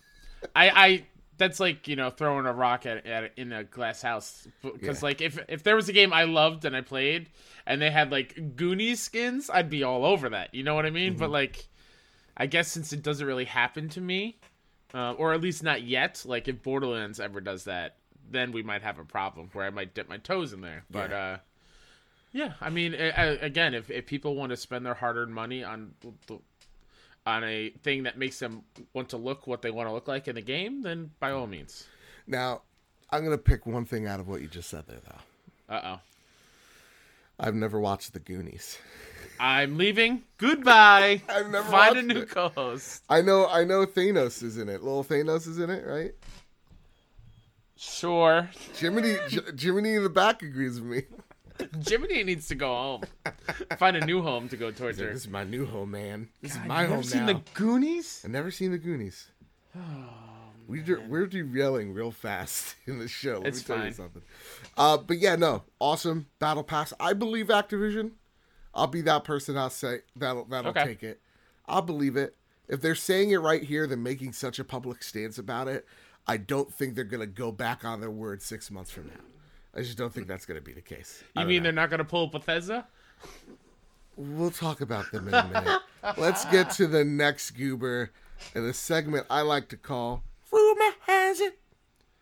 I, 0.55 0.71
I 0.71 1.05
that's 1.39 1.61
like 1.61 1.87
you 1.89 1.97
know 1.97 2.11
throwing 2.11 2.47
a 2.47 2.53
rock 2.53 2.85
at, 2.87 3.07
at 3.07 3.33
in 3.37 3.53
a 3.53 3.65
glass 3.65 4.03
house 4.03 4.47
because 4.63 4.99
Yeah. 5.03 5.07
like 5.07 5.21
if 5.21 5.39
if 5.49 5.63
there 5.63 5.77
was 5.77 5.89
a 5.89 5.93
game 5.93 6.13
I 6.13 6.25
loved 6.25 6.65
and 6.65 6.77
I 6.77 6.81
played 6.81 7.29
and 7.67 7.81
they 7.81 7.91
had 7.91 8.11
like 8.11 8.57
Goonies 8.57 9.01
skins, 9.01 9.49
I'd 9.53 9.71
be 9.71 9.83
all 9.85 10.05
over 10.05 10.29
that. 10.31 10.55
You 10.55 10.65
know 10.65 10.75
what 10.75 10.87
I 10.87 10.91
mean? 10.91 11.13
Mm-hmm. 11.13 11.21
But 11.21 11.31
like, 11.31 11.67
I 12.37 12.47
guess 12.47 12.69
since 12.69 12.93
it 12.93 13.03
doesn't 13.03 13.27
really 13.27 13.45
happen 13.47 13.89
to 13.91 14.01
me, 14.01 14.39
uh, 14.95 15.13
or 15.13 15.33
at 15.35 15.41
least 15.41 15.63
not 15.63 15.83
yet. 15.83 16.23
Like 16.27 16.49
if 16.49 16.63
Borderlands 16.63 17.21
ever 17.21 17.41
does 17.41 17.65
that, 17.65 17.97
then 18.31 18.53
we 18.53 18.63
might 18.63 18.83
have 18.83 18.99
a 18.99 19.05
problem 19.05 19.49
where 19.53 19.65
I 19.67 19.71
might 19.71 19.95
dip 19.95 20.09
my 20.09 20.19
toes 20.19 20.53
in 20.53 20.61
there. 20.61 20.85
But 20.91 21.11
Yeah. 21.11 21.17
uh, 21.17 21.39
yeah, 22.33 22.53
I 22.61 22.69
mean, 22.71 22.95
a- 22.95 23.39
again, 23.41 23.75
if 23.75 23.91
if 23.91 24.07
people 24.07 24.35
want 24.35 24.51
to 24.51 24.57
spend 24.57 24.85
their 24.85 24.95
hard-earned 24.95 25.35
money 25.35 25.65
on 25.65 25.95
the 26.27 26.39
on 27.27 27.45
a 27.45 27.71
thing 27.83 28.05
that 28.05 28.17
makes 28.17 28.39
them 28.39 28.63
want 28.95 29.11
to 29.11 29.17
look 29.19 29.47
what 29.47 29.61
they 29.63 29.71
want 29.71 29.89
to 29.89 29.93
look 29.93 30.09
like 30.09 30.29
in 30.29 30.35
the 30.35 30.43
game, 30.43 30.83
then 30.83 31.11
by 31.21 31.31
all 31.31 31.47
means. 31.47 31.87
Now, 32.27 32.63
I'm 33.11 33.25
gonna 33.25 33.39
pick 33.39 33.67
one 33.67 33.85
thing 33.87 34.07
out 34.07 34.21
of 34.21 34.29
what 34.29 34.41
you 34.43 34.47
just 34.47 34.69
said 34.71 34.87
there, 34.87 35.01
though. 35.07 35.75
Uh 35.75 35.81
oh. 35.97 36.01
I've 37.39 37.55
never 37.55 37.79
watched 37.81 38.13
the 38.13 38.21
Goonies. 38.21 38.79
I'm 39.41 39.79
leaving. 39.79 40.23
Goodbye. 40.39 41.23
I've 41.29 41.51
never 41.51 41.71
Find 41.71 41.97
a 41.97 42.03
new 42.03 42.21
it. 42.23 42.31
co-host. 42.31 43.05
I 43.09 43.21
know, 43.23 43.47
I 43.47 43.65
know. 43.65 43.87
Thanos 43.87 44.43
is 44.43 44.59
in 44.59 44.69
it. 44.69 44.83
Little 44.83 45.05
Thanos 45.05 45.47
is 45.47 45.59
in 45.59 45.71
it, 45.71 45.87
right? 45.87 46.13
Sure. 47.77 48.51
Jiminy, 48.75 49.17
J- 49.29 49.41
Jiminy 49.57 49.95
in 49.95 50.03
the 50.03 50.11
back 50.11 50.43
agrees 50.43 50.81
with 50.81 50.91
me. 50.91 51.03
Jiminy 51.87 52.25
needs 52.25 52.49
to 52.49 52.57
go 52.57 52.67
home. 52.69 53.03
Find 53.79 53.97
a 53.97 54.05
new 54.05 54.23
home 54.23 54.49
to 54.49 54.57
go 54.57 54.71
towards 54.73 54.99
her. 54.99 55.07
This 55.13 55.23
is 55.23 55.29
my 55.29 55.45
new 55.45 55.67
home, 55.67 55.93
man. 55.93 56.29
This 56.43 56.53
is 56.57 56.59
my 56.67 56.83
home 56.83 56.91
never 56.91 57.03
seen 57.05 57.27
the 57.27 57.41
Goonies? 57.55 58.23
I've 58.25 58.31
never 58.33 58.51
seen 58.51 58.73
the 58.73 58.79
Goonies. 58.79 59.29
we 60.69 60.81
de- 60.83 61.01
we're 61.01 61.27
derailing 61.27 61.93
real 61.93 62.13
fast 62.13 62.77
in 62.87 62.99
the 63.01 63.09
show. 63.09 63.39
Let 63.39 63.47
It's 63.49 63.59
me 63.69 63.75
tell 63.75 63.77
you 63.79 63.83
fine. 63.91 63.95
something. 63.95 64.23
Uh, 64.77 64.99
but 64.99 65.19
yeah, 65.19 65.35
no, 65.35 65.65
awesome 65.81 66.27
battle 66.39 66.63
pass. 66.63 66.93
I 67.01 67.15
believe 67.15 67.47
Activision. 67.49 68.13
I'll 68.75 68.87
be 68.87 69.01
that 69.01 69.25
person. 69.25 69.57
I'll 69.57 69.71
say 69.71 70.01
that'll 70.15 70.45
that'll 70.45 70.71
Okay. 70.71 70.85
take 70.85 71.03
it. 71.03 71.21
I'll 71.67 71.83
believe 71.83 72.17
it. 72.17 72.37
If 72.69 72.81
they're 72.83 72.95
saying 72.95 73.31
it 73.31 73.39
right 73.39 73.63
here, 73.63 73.87
they're 73.87 73.97
making 73.97 74.35
such 74.35 74.59
a 74.59 74.65
public 74.65 75.03
stance 75.03 75.39
about 75.39 75.67
it. 75.69 75.87
I 76.27 76.37
don't 76.37 76.73
think 76.73 76.95
they're 76.95 77.05
gonna 77.05 77.27
go 77.27 77.51
back 77.51 77.85
on 77.85 78.01
their 78.01 78.11
word 78.11 78.43
six 78.43 78.71
months 78.71 78.91
from 78.91 79.07
now. 79.07 79.21
I 79.75 79.81
just 79.81 79.97
don't 79.97 80.13
think 80.13 80.27
that's 80.29 80.45
gonna 80.47 80.61
be 80.61 80.73
the 80.75 80.83
case. 80.83 81.25
You 81.35 81.47
mean 81.47 81.57
know. 81.59 81.63
they're 81.65 81.73
not 81.73 81.89
going 81.91 81.99
to 81.99 82.05
pull 82.05 82.27
Bethesda? 82.27 82.87
We'll 84.17 84.51
talk 84.51 84.81
about 84.81 85.11
them 85.13 85.29
in 85.29 85.35
a 85.35 85.45
minute. 85.49 85.81
Let's 86.19 86.45
get 86.47 86.71
to 86.73 86.87
the 86.87 87.05
next 87.05 87.53
goober 87.53 88.11
and 88.55 88.67
the 88.67 88.73
segment 88.75 89.27
I 89.31 89.43
like 89.43 89.69
to 89.69 89.77
call 89.77 90.25
Rumor 90.79 90.95
Has 91.07 91.41
It. 91.41 91.59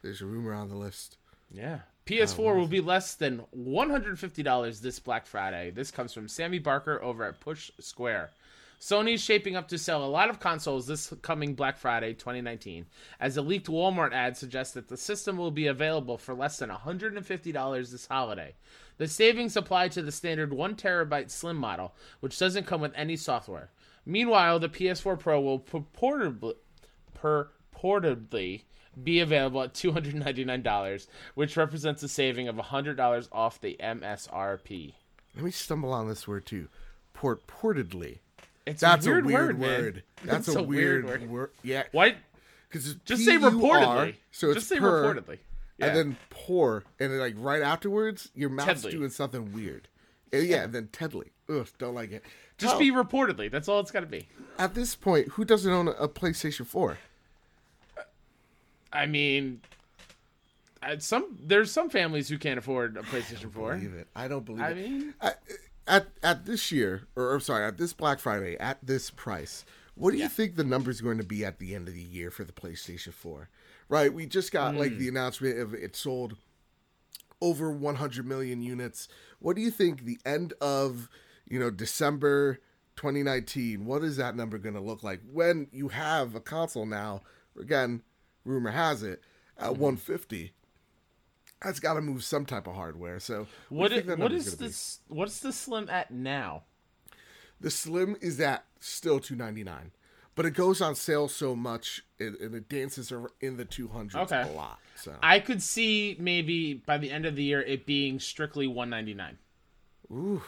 There's 0.02 0.22
a 0.22 0.26
rumor 0.26 0.54
on 0.54 0.68
the 0.68 0.76
list. 0.76 1.18
Yeah. 1.50 1.80
Oh, 1.80 2.14
uh, 2.14 2.24
PS4 2.24 2.56
will 2.56 2.68
be 2.68 2.80
less 2.80 3.14
than 3.14 3.42
$150 3.56 4.80
this 4.80 4.98
Black 4.98 5.26
Friday. 5.26 5.70
This 5.70 5.90
comes 5.90 6.14
from 6.14 6.28
Sammy 6.28 6.58
Barker 6.58 7.02
over 7.02 7.24
at 7.24 7.40
Push 7.40 7.70
Square. 7.80 8.30
Sony's 8.80 9.22
shaping 9.22 9.56
up 9.56 9.68
to 9.68 9.78
sell 9.78 10.04
a 10.04 10.06
lot 10.06 10.30
of 10.30 10.40
consoles 10.40 10.86
this 10.86 11.12
coming 11.22 11.54
Black 11.54 11.76
Friday 11.76 12.14
2019, 12.14 12.86
as 13.20 13.36
a 13.36 13.42
leaked 13.42 13.66
Walmart 13.66 14.12
ad 14.12 14.36
suggests 14.36 14.74
that 14.74 14.88
the 14.88 14.96
system 14.96 15.36
will 15.36 15.50
be 15.50 15.66
available 15.66 16.16
for 16.16 16.34
less 16.34 16.58
than 16.58 16.70
$150 16.70 17.90
this 17.90 18.06
holiday. 18.06 18.54
The 18.98 19.08
savings 19.08 19.56
apply 19.56 19.88
to 19.88 20.02
the 20.02 20.12
standard 20.12 20.52
1 20.52 20.76
terabyte 20.76 21.30
slim 21.30 21.56
model, 21.56 21.94
which 22.20 22.38
doesn't 22.38 22.66
come 22.66 22.80
with 22.80 22.92
any 22.94 23.16
software. 23.16 23.70
Meanwhile, 24.06 24.60
the 24.60 24.68
PS4 24.68 25.18
Pro 25.18 25.40
will 25.40 25.58
purportedly, 25.60 26.54
purportedly 27.76 28.62
be 29.02 29.20
available 29.20 29.62
at 29.62 29.74
$299, 29.74 31.06
which 31.34 31.56
represents 31.56 32.02
a 32.02 32.08
saving 32.08 32.48
of 32.48 32.56
$100 32.56 33.28
off 33.32 33.60
the 33.60 33.76
MSRP. 33.80 34.94
Let 35.34 35.44
me 35.44 35.50
stumble 35.50 35.92
on 35.92 36.08
this 36.08 36.26
word 36.26 36.46
too. 36.46 36.68
Purportedly. 37.14 38.18
It's 38.66 38.80
That's 38.80 39.06
a 39.06 39.10
weird, 39.10 39.24
a 39.24 39.26
weird 39.26 39.58
word, 39.58 39.60
word. 39.60 40.02
That's 40.24 40.48
It's 40.48 40.56
a, 40.56 40.62
weird, 40.62 41.04
word. 41.04 41.28
word. 41.30 41.50
Yeah. 41.62 41.84
Why? 41.92 42.16
Because 42.68 42.94
Just 43.04 43.24
say 43.24 43.36
reportedly. 43.36 44.14
So 44.32 44.48
it's 44.48 44.56
Just 44.56 44.68
say 44.68 44.78
per, 44.78 45.04
reportedly. 45.14 45.38
Yeah. 45.78 45.86
And 45.88 45.96
then 45.96 46.16
pour. 46.30 46.84
And 46.98 47.12
then 47.12 47.18
like 47.20 47.34
right 47.36 47.62
afterwards, 47.62 48.30
your 48.34 48.50
mouth's 48.50 48.82
Tedley. 48.82 48.92
doing 48.92 49.10
something 49.10 49.52
weird. 49.52 49.88
And 50.32 50.44
yeah, 50.46 50.64
and 50.64 50.72
then 50.72 50.88
Tedley. 50.88 51.28
Ugh, 51.48 51.68
don't 51.78 51.94
like 51.94 52.10
it. 52.10 52.24
Just 52.58 52.72
How- 52.74 52.78
be 52.78 52.90
reportedly. 52.90 53.50
That's 53.50 53.68
all 53.68 53.78
it's 53.80 53.90
got 53.92 54.00
to 54.00 54.06
be. 54.06 54.26
At 54.58 54.74
this 54.74 54.96
point, 54.96 55.28
who 55.32 55.44
doesn't 55.44 55.70
own 55.70 55.86
a, 55.88 55.92
a 55.92 56.08
PlayStation 56.08 56.66
4? 56.66 56.98
I 58.96 59.06
mean, 59.06 59.60
some 60.98 61.36
there's 61.42 61.70
some 61.70 61.90
families 61.90 62.28
who 62.28 62.38
can't 62.38 62.58
afford 62.58 62.96
a 62.96 63.02
PlayStation 63.02 63.52
4. 63.52 63.74
Believe 63.76 63.94
it. 63.94 64.08
I 64.14 64.28
don't 64.28 64.44
believe 64.44 64.62
I 64.62 64.70
it. 64.70 64.76
mean, 64.76 65.14
at, 65.20 65.40
at 65.86 66.06
at 66.22 66.46
this 66.46 66.70
year, 66.72 67.06
or 67.16 67.34
I'm 67.34 67.40
sorry, 67.40 67.64
at 67.64 67.78
this 67.78 67.92
Black 67.92 68.18
Friday, 68.20 68.56
at 68.58 68.78
this 68.86 69.10
price, 69.10 69.64
what 69.94 70.12
do 70.12 70.18
you 70.18 70.28
think 70.28 70.56
the 70.56 70.64
number's 70.64 71.00
going 71.00 71.18
to 71.18 71.24
be 71.24 71.44
at 71.44 71.58
the 71.58 71.74
end 71.74 71.88
of 71.88 71.94
the 71.94 72.02
year 72.02 72.30
for 72.30 72.44
the 72.44 72.52
PlayStation 72.52 73.12
4? 73.12 73.48
Right, 73.88 74.12
we 74.12 74.26
just 74.26 74.50
got 74.52 74.74
like 74.74 74.92
Hmm. 74.92 74.98
the 74.98 75.08
announcement 75.08 75.58
of 75.60 75.74
it 75.74 75.94
sold 75.96 76.36
over 77.40 77.70
100 77.70 78.26
million 78.26 78.62
units. 78.62 79.08
What 79.38 79.56
do 79.56 79.62
you 79.62 79.70
think 79.70 80.04
the 80.04 80.18
end 80.24 80.54
of, 80.60 81.08
you 81.46 81.60
know, 81.60 81.70
December 81.70 82.58
2019, 82.96 83.84
what 83.84 84.02
is 84.02 84.16
that 84.16 84.34
number 84.34 84.56
going 84.58 84.74
to 84.74 84.80
look 84.80 85.02
like 85.02 85.20
when 85.30 85.68
you 85.70 85.88
have 85.88 86.34
a 86.34 86.40
console 86.40 86.86
now? 86.86 87.22
Again, 87.60 88.02
rumor 88.46 88.70
has 88.70 89.02
it 89.02 89.20
at 89.58 89.72
mm-hmm. 89.72 89.82
150. 89.82 90.52
That's 91.62 91.80
got 91.80 91.94
to 91.94 92.00
move 92.00 92.22
some 92.22 92.46
type 92.46 92.66
of 92.66 92.74
hardware. 92.74 93.18
So, 93.18 93.46
what, 93.70 93.92
is, 93.92 94.06
what 94.18 94.32
is 94.32 94.56
this? 94.56 95.00
Be? 95.08 95.14
What's 95.14 95.40
the 95.40 95.52
Slim 95.52 95.88
at 95.88 96.10
now? 96.10 96.64
The 97.60 97.70
Slim 97.70 98.16
is 98.20 98.40
at 98.40 98.64
still 98.78 99.20
299 99.20 99.92
but 100.36 100.44
it 100.44 100.52
goes 100.52 100.80
on 100.80 100.94
sale 100.94 101.26
so 101.26 101.56
much 101.56 102.04
and, 102.20 102.36
it 102.54 102.68
dances 102.68 103.12
in 103.40 103.56
the 103.56 103.64
200s 103.64 104.14
okay. 104.14 104.42
a 104.42 104.52
lot 104.52 104.78
so 104.94 105.12
i 105.22 105.40
could 105.40 105.60
see 105.60 106.16
maybe 106.20 106.74
by 106.74 106.96
the 106.96 107.10
end 107.10 107.26
of 107.26 107.34
the 107.34 107.42
year 107.42 107.60
it 107.62 107.84
being 107.84 108.20
strictly 108.20 108.68
199 108.68 109.38
ooh 110.12 110.42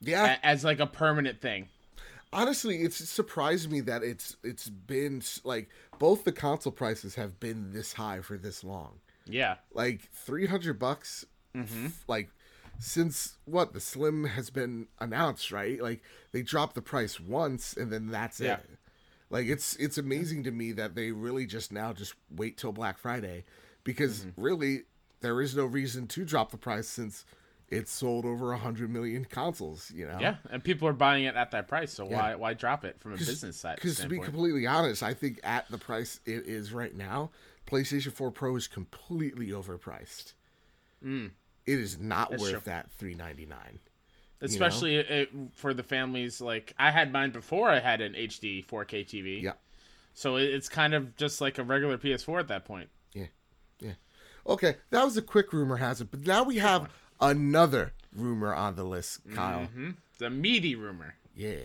yeah 0.00 0.36
as 0.42 0.64
like 0.64 0.80
a 0.80 0.86
permanent 0.86 1.40
thing 1.40 1.68
honestly 2.34 2.82
it's 2.82 2.96
surprised 3.08 3.70
me 3.70 3.80
that 3.80 4.02
it's 4.02 4.36
it's 4.42 4.68
been 4.68 5.22
like 5.44 5.68
both 5.98 6.24
the 6.24 6.32
console 6.32 6.72
prices 6.72 7.14
have 7.14 7.38
been 7.40 7.72
this 7.72 7.94
high 7.94 8.20
for 8.20 8.36
this 8.36 8.64
long 8.64 8.94
yeah 9.26 9.56
like 9.72 10.02
300 10.12 10.78
bucks 10.78 11.24
mm-hmm. 11.54 11.86
like 12.08 12.30
since 12.78 13.38
what 13.44 13.72
the 13.72 13.80
slim 13.80 14.24
has 14.24 14.50
been 14.50 14.88
announced 14.98 15.52
right 15.52 15.80
like 15.80 16.02
they 16.32 16.42
dropped 16.42 16.74
the 16.74 16.82
price 16.82 17.20
once 17.20 17.74
and 17.76 17.92
then 17.92 18.08
that's 18.08 18.40
yeah. 18.40 18.54
it 18.54 18.70
like 19.30 19.46
it's 19.46 19.76
it's 19.76 19.96
amazing 19.96 20.42
to 20.44 20.50
me 20.50 20.72
that 20.72 20.94
they 20.94 21.12
really 21.12 21.46
just 21.46 21.72
now 21.72 21.92
just 21.92 22.14
wait 22.30 22.56
till 22.58 22.72
black 22.72 22.98
friday 22.98 23.44
because 23.84 24.20
mm-hmm. 24.20 24.42
really 24.42 24.82
there 25.20 25.40
is 25.40 25.56
no 25.56 25.64
reason 25.64 26.06
to 26.06 26.24
drop 26.24 26.50
the 26.50 26.58
price 26.58 26.88
since 26.88 27.24
it's 27.74 27.92
sold 27.92 28.24
over 28.24 28.48
100 28.48 28.90
million 28.90 29.24
consoles 29.24 29.90
you 29.94 30.06
know? 30.06 30.18
Yeah 30.20 30.36
and 30.50 30.62
people 30.62 30.88
are 30.88 30.92
buying 30.92 31.24
it 31.24 31.36
at 31.36 31.50
that 31.52 31.68
price 31.68 31.92
so 31.92 32.08
yeah. 32.08 32.16
why 32.16 32.34
why 32.34 32.54
drop 32.54 32.84
it 32.84 33.00
from 33.00 33.14
a 33.14 33.16
business 33.16 33.56
side 33.56 33.76
because 33.76 33.98
to 33.98 34.08
be 34.08 34.18
completely 34.18 34.66
honest 34.66 35.02
i 35.02 35.14
think 35.14 35.40
at 35.42 35.68
the 35.70 35.78
price 35.78 36.20
it 36.24 36.46
is 36.46 36.72
right 36.72 36.94
now 36.94 37.30
playstation 37.66 38.12
4 38.12 38.30
pro 38.30 38.56
is 38.56 38.66
completely 38.68 39.48
overpriced. 39.48 40.34
Mm. 41.04 41.30
it 41.66 41.78
is 41.78 41.98
not 41.98 42.30
That's 42.30 42.42
worth 42.42 42.50
true. 42.50 42.60
that 42.64 42.90
399 42.92 43.78
especially 44.40 44.96
it, 44.96 45.30
for 45.52 45.74
the 45.74 45.82
families 45.82 46.40
like 46.40 46.74
i 46.78 46.90
had 46.90 47.12
mine 47.12 47.30
before 47.30 47.70
i 47.70 47.80
had 47.80 48.00
an 48.00 48.12
hd 48.14 48.66
4k 48.66 49.06
tv 49.06 49.42
yeah. 49.42 49.52
So 50.14 50.36
it's 50.36 50.68
kind 50.68 50.94
of 50.94 51.16
just 51.16 51.40
like 51.40 51.58
a 51.58 51.64
regular 51.64 51.98
ps4 51.98 52.38
at 52.38 52.48
that 52.48 52.64
point. 52.64 52.88
Yeah 53.12 53.26
yeah. 53.80 53.94
Okay 54.46 54.76
that 54.90 55.04
was 55.04 55.16
a 55.16 55.22
quick 55.22 55.52
rumor 55.52 55.76
has 55.76 56.00
it 56.00 56.10
but 56.10 56.24
now 56.24 56.44
we 56.44 56.58
have 56.58 56.88
another 57.30 57.92
rumor 58.14 58.54
on 58.54 58.76
the 58.76 58.84
list, 58.84 59.20
Kyle. 59.34 59.62
Mm-hmm. 59.62 59.90
The 60.18 60.30
meaty 60.30 60.74
rumor. 60.74 61.16
Yeah. 61.34 61.64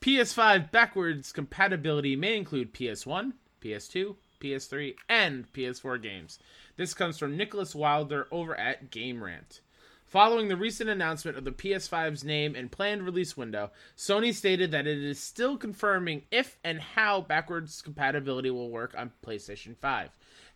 PS5 0.00 0.70
backwards 0.70 1.32
compatibility 1.32 2.16
may 2.16 2.36
include 2.36 2.72
PS1, 2.72 3.32
PS2, 3.60 4.14
PS3, 4.40 4.94
and 5.08 5.52
PS4 5.52 6.00
games. 6.00 6.38
This 6.76 6.94
comes 6.94 7.18
from 7.18 7.36
Nicholas 7.36 7.74
Wilder 7.74 8.28
over 8.30 8.58
at 8.58 8.90
Game 8.90 9.22
Rant. 9.22 9.60
Following 10.06 10.48
the 10.48 10.56
recent 10.56 10.88
announcement 10.88 11.36
of 11.36 11.44
the 11.44 11.52
PS5's 11.52 12.24
name 12.24 12.54
and 12.54 12.72
planned 12.72 13.02
release 13.02 13.36
window, 13.36 13.70
Sony 13.94 14.32
stated 14.32 14.70
that 14.70 14.86
it 14.86 14.96
is 14.96 15.18
still 15.20 15.58
confirming 15.58 16.22
if 16.30 16.56
and 16.64 16.80
how 16.80 17.20
backwards 17.20 17.82
compatibility 17.82 18.50
will 18.50 18.70
work 18.70 18.94
on 18.96 19.12
PlayStation 19.22 19.76
5. 19.76 20.08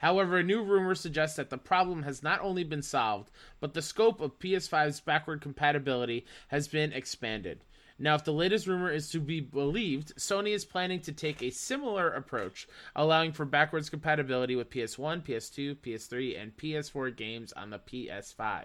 However, 0.03 0.39
a 0.39 0.43
new 0.43 0.65
rumor 0.65 0.97
suggests 0.97 1.37
that 1.37 1.49
the 1.49 1.57
problem 1.57 2.03
has 2.03 2.25
not 2.25 2.41
only 2.41 2.65
been 2.65 2.83
solved, 2.83 3.31
but 3.61 3.73
the 3.73 3.81
scope 3.81 4.21
of 4.21 4.41
PS5's 4.41 5.01
backward 5.01 5.41
compatibility 5.41 6.27
has 6.49 6.67
been 6.67 6.93
expanded. 6.93 7.61
Now, 8.01 8.17
if 8.17 8.25
the 8.25 8.33
latest 8.33 8.67
rumor 8.67 8.91
is 8.91 9.11
to 9.11 9.21
be 9.21 9.39
believed, 9.39 10.17
Sony 10.17 10.55
is 10.55 10.65
planning 10.65 11.01
to 11.03 11.13
take 11.13 11.41
a 11.41 11.51
similar 11.51 12.09
approach, 12.09 12.67
allowing 12.97 13.31
for 13.31 13.45
backwards 13.45 13.91
compatibility 13.91 14.57
with 14.57 14.71
PS1, 14.71 15.23
PS2, 15.23 15.77
PS3, 15.77 16.43
and 16.43 16.57
PS4 16.57 17.17
games 17.17 17.53
on 17.53 17.71
the 17.71 17.79
PS5. 17.79 18.65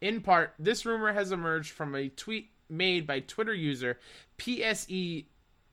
In 0.00 0.22
part, 0.22 0.54
this 0.58 0.86
rumor 0.86 1.12
has 1.12 1.32
emerged 1.32 1.72
from 1.72 1.94
a 1.94 2.08
tweet 2.08 2.48
made 2.70 3.06
by 3.06 3.20
Twitter 3.20 3.52
user 3.52 3.98
PSE 4.38 5.26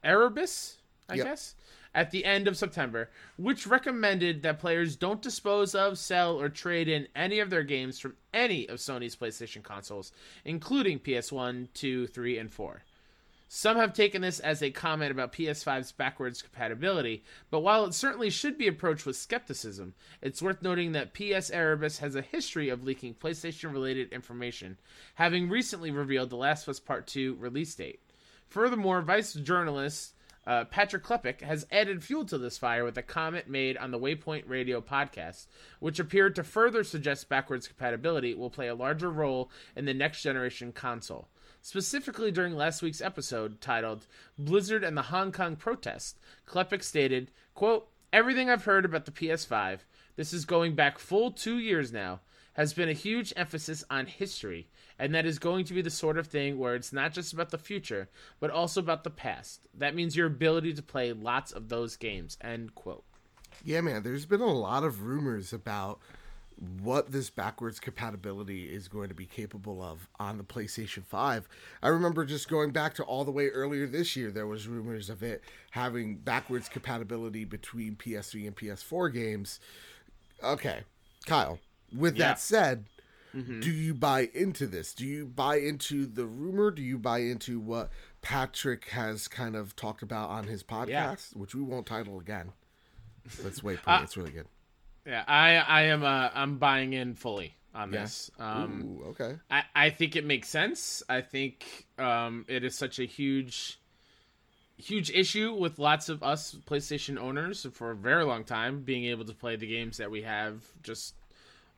Erebus, 0.04 0.76
I 1.08 1.16
yep. 1.16 1.26
guess, 1.26 1.56
at 1.94 2.12
the 2.12 2.26
end 2.26 2.48
of 2.48 2.58
September, 2.58 3.10
which 3.38 3.68
recommended 3.68 4.44
that 4.44 4.60
players 4.60 4.96
don't 4.96 5.22
dispose 5.22 5.74
of, 5.74 5.98
sell, 5.98 6.40
or 6.40 6.50
trade 6.50 6.88
in 6.88 7.08
any 7.16 7.40
of 7.40 7.50
their 7.50 7.64
games 7.64 8.00
from 8.00 8.16
any 8.34 8.68
of 8.68 8.78
Sony's 8.78 9.16
PlayStation 9.16 9.64
consoles, 9.64 10.12
including 10.46 11.00
PS1, 11.00 11.68
2, 11.74 12.08
3, 12.08 12.38
and 12.38 12.52
4. 12.52 12.84
Some 13.52 13.78
have 13.78 13.94
taken 13.94 14.22
this 14.22 14.40
as 14.40 14.62
a 14.62 14.70
comment 14.70 15.10
about 15.10 15.34
PS5's 15.34 15.92
backwards 15.92 16.44
compatibility, 16.44 17.24
but 17.50 17.62
while 17.62 17.84
it 17.86 17.96
certainly 17.96 18.30
should 18.30 18.60
be 18.60 18.68
approached 18.68 19.08
with 19.08 19.16
skepticism, 19.16 19.96
it's 20.22 20.40
worth 20.40 20.62
noting 20.62 20.92
that 20.92 21.16
PS 21.16 21.50
Erebus 21.50 21.98
has 21.98 22.14
a 22.14 22.22
history 22.22 22.70
of 22.70 22.84
leaking 22.84 23.16
PlayStation 23.16 23.74
related 23.74 24.14
information, 24.14 24.78
having 25.16 25.50
recently 25.50 25.90
revealed 25.90 26.30
The 26.30 26.36
Last 26.36 26.68
of 26.68 26.70
Us 26.70 26.80
Part 26.80 27.08
2 27.08 27.38
release 27.40 27.74
date. 27.74 28.00
Furthermore, 28.50 29.02
Vice 29.02 29.34
journalist 29.34 30.14
uh, 30.50 30.66
Patrick 30.66 31.04
Klepek 31.04 31.42
has 31.42 31.68
added 31.72 32.04
fuel 32.04 32.26
to 32.26 32.40
this 32.40 32.58
fire 32.58 32.84
with 32.84 32.98
a 32.98 33.04
comment 33.04 33.48
made 33.48 33.78
on 33.78 33.92
the 33.92 34.00
Waypoint 34.00 34.46
Radio 34.48 34.82
podcast, 34.82 35.46
which 35.80 36.00
appeared 36.00 36.36
to 36.36 36.44
further 36.44 36.84
suggest 36.84 37.30
backwards 37.30 37.68
compatibility 37.68 38.34
will 38.34 38.50
play 38.50 38.68
a 38.68 38.74
larger 38.74 39.12
role 39.12 39.52
in 39.76 39.86
the 39.86 39.94
next 39.94 40.24
generation 40.24 40.72
console. 40.72 41.28
Specifically, 41.62 42.32
during 42.32 42.56
last 42.56 42.82
week's 42.82 43.00
episode 43.00 43.62
titled 43.62 44.08
Blizzard 44.40 44.84
and 44.84 44.98
the 44.98 45.04
Hong 45.04 45.32
Kong 45.32 45.56
Protest, 45.56 46.18
Klepek 46.48 46.82
stated, 46.82 47.30
quote, 47.54 47.88
Everything 48.12 48.50
I've 48.50 48.66
heard 48.66 48.86
about 48.86 49.06
the 49.06 49.12
PS5, 49.12 49.82
this 50.16 50.34
is 50.34 50.46
going 50.46 50.74
back 50.74 50.98
full 50.98 51.30
two 51.30 51.60
years 51.60 51.94
now, 51.94 52.22
has 52.54 52.74
been 52.74 52.90
a 52.90 52.94
huge 52.94 53.32
emphasis 53.38 53.84
on 53.88 54.08
history 54.08 54.68
and 55.00 55.16
that 55.16 55.26
is 55.26 55.40
going 55.40 55.64
to 55.66 55.74
be 55.74 55.82
the 55.82 55.90
sort 55.90 56.18
of 56.18 56.28
thing 56.28 56.60
where 56.60 56.76
it's 56.76 56.92
not 56.92 57.14
just 57.14 57.32
about 57.34 57.50
the 57.50 57.58
future, 57.58 58.10
but 58.40 58.52
also 58.52 58.82
about 58.82 59.04
the 59.04 59.10
past. 59.10 59.66
That 59.74 59.96
means 59.96 60.16
your 60.16 60.28
ability 60.28 60.74
to 60.74 60.84
play 60.84 61.14
lots 61.14 61.52
of 61.52 61.70
those 61.70 61.96
games. 61.96 62.38
End 62.42 62.76
quote. 62.76 63.04
Yeah, 63.64 63.82
man. 63.82 64.04
There's 64.04 64.26
been 64.26 64.42
a 64.42 64.54
lot 64.54 64.84
of 64.84 65.04
rumors 65.04 65.54
about 65.54 66.00
what 66.82 67.12
this 67.12 67.30
backwards 67.30 67.80
compatibility 67.80 68.66
is 68.66 68.90
going 68.90 69.08
to 69.08 69.16
be 69.16 69.26
capable 69.26 69.82
of 69.82 70.10
on 70.20 70.38
the 70.38 70.44
PlayStation 70.44 71.06
5. 71.06 71.48
I 71.82 71.88
remember 71.88 72.26
just 72.26 72.50
going 72.50 72.72
back 72.72 72.94
to 72.96 73.04
all 73.04 73.24
the 73.24 73.32
way 73.32 73.48
earlier 73.48 73.88
this 73.88 74.18
year 74.18 74.30
there 74.30 74.48
was 74.48 74.68
rumors 74.68 75.10
of 75.10 75.24
it 75.24 75.42
having 75.72 76.16
backwards 76.16 76.68
compatibility 76.68 77.46
between 77.46 77.96
PS3 77.96 78.48
and 78.48 78.56
PS4 78.58 79.14
games. 79.14 79.62
Okay, 80.44 80.82
Kyle, 81.26 81.60
with 81.96 82.18
yeah. 82.18 82.30
that 82.30 82.40
said, 82.40 82.86
Mm-hmm. 83.36 83.60
Do 83.60 83.72
you 83.72 83.94
buy 83.94 84.30
into 84.34 84.66
this? 84.68 84.94
Do 84.94 85.06
you 85.06 85.26
buy 85.26 85.58
into 85.58 86.06
the 86.06 86.26
rumor? 86.26 86.72
Do 86.72 86.82
you 86.82 86.98
buy 86.98 87.20
into 87.20 87.60
what 87.60 87.90
Patrick 88.22 88.90
has 88.90 89.28
kind 89.28 89.56
of 89.56 89.76
talked 89.76 90.02
about 90.02 90.30
on 90.30 90.48
his 90.48 90.64
podcast, 90.64 90.88
yeah. 90.90 91.16
which 91.34 91.54
we 91.54 91.62
won't 91.62 91.86
title 91.86 92.20
again? 92.20 92.54
Let's 93.44 93.64
wait. 93.64 93.80
Uh, 93.86 94.02
it's 94.04 94.18
really 94.18 94.32
good. 94.32 94.48
Yeah, 95.06 95.24
I 95.28 95.56
I 95.56 95.82
am 95.84 96.04
uh, 96.04 96.30
I'm 96.34 96.58
buying 96.58 96.94
in 96.94 97.16
fully 97.16 97.56
on 97.74 97.94
yeah. 97.94 98.02
this. 98.02 98.32
Um, 98.40 99.00
Ooh, 99.02 99.10
okay. 99.10 99.38
I 99.50 99.64
I 99.76 99.90
think 99.90 100.16
it 100.16 100.26
makes 100.26 100.50
sense. 100.50 101.04
I 101.08 101.22
think 101.22 101.88
um, 101.98 102.46
it 102.48 102.64
is 102.64 102.76
such 102.76 103.00
a 103.00 103.06
huge 103.06 103.80
huge 104.78 105.12
issue 105.12 105.54
with 105.54 105.78
lots 105.78 106.10
of 106.10 106.24
us 106.24 106.56
PlayStation 106.66 107.20
owners 107.20 107.68
for 107.74 107.92
a 107.92 107.96
very 107.96 108.24
long 108.24 108.46
time 108.46 108.82
being 108.82 109.06
able 109.06 109.26
to 109.26 109.34
play 109.34 109.58
the 109.58 109.68
games 109.68 109.98
that 109.98 110.10
we 110.10 110.22
have 110.22 110.64
just 110.84 111.16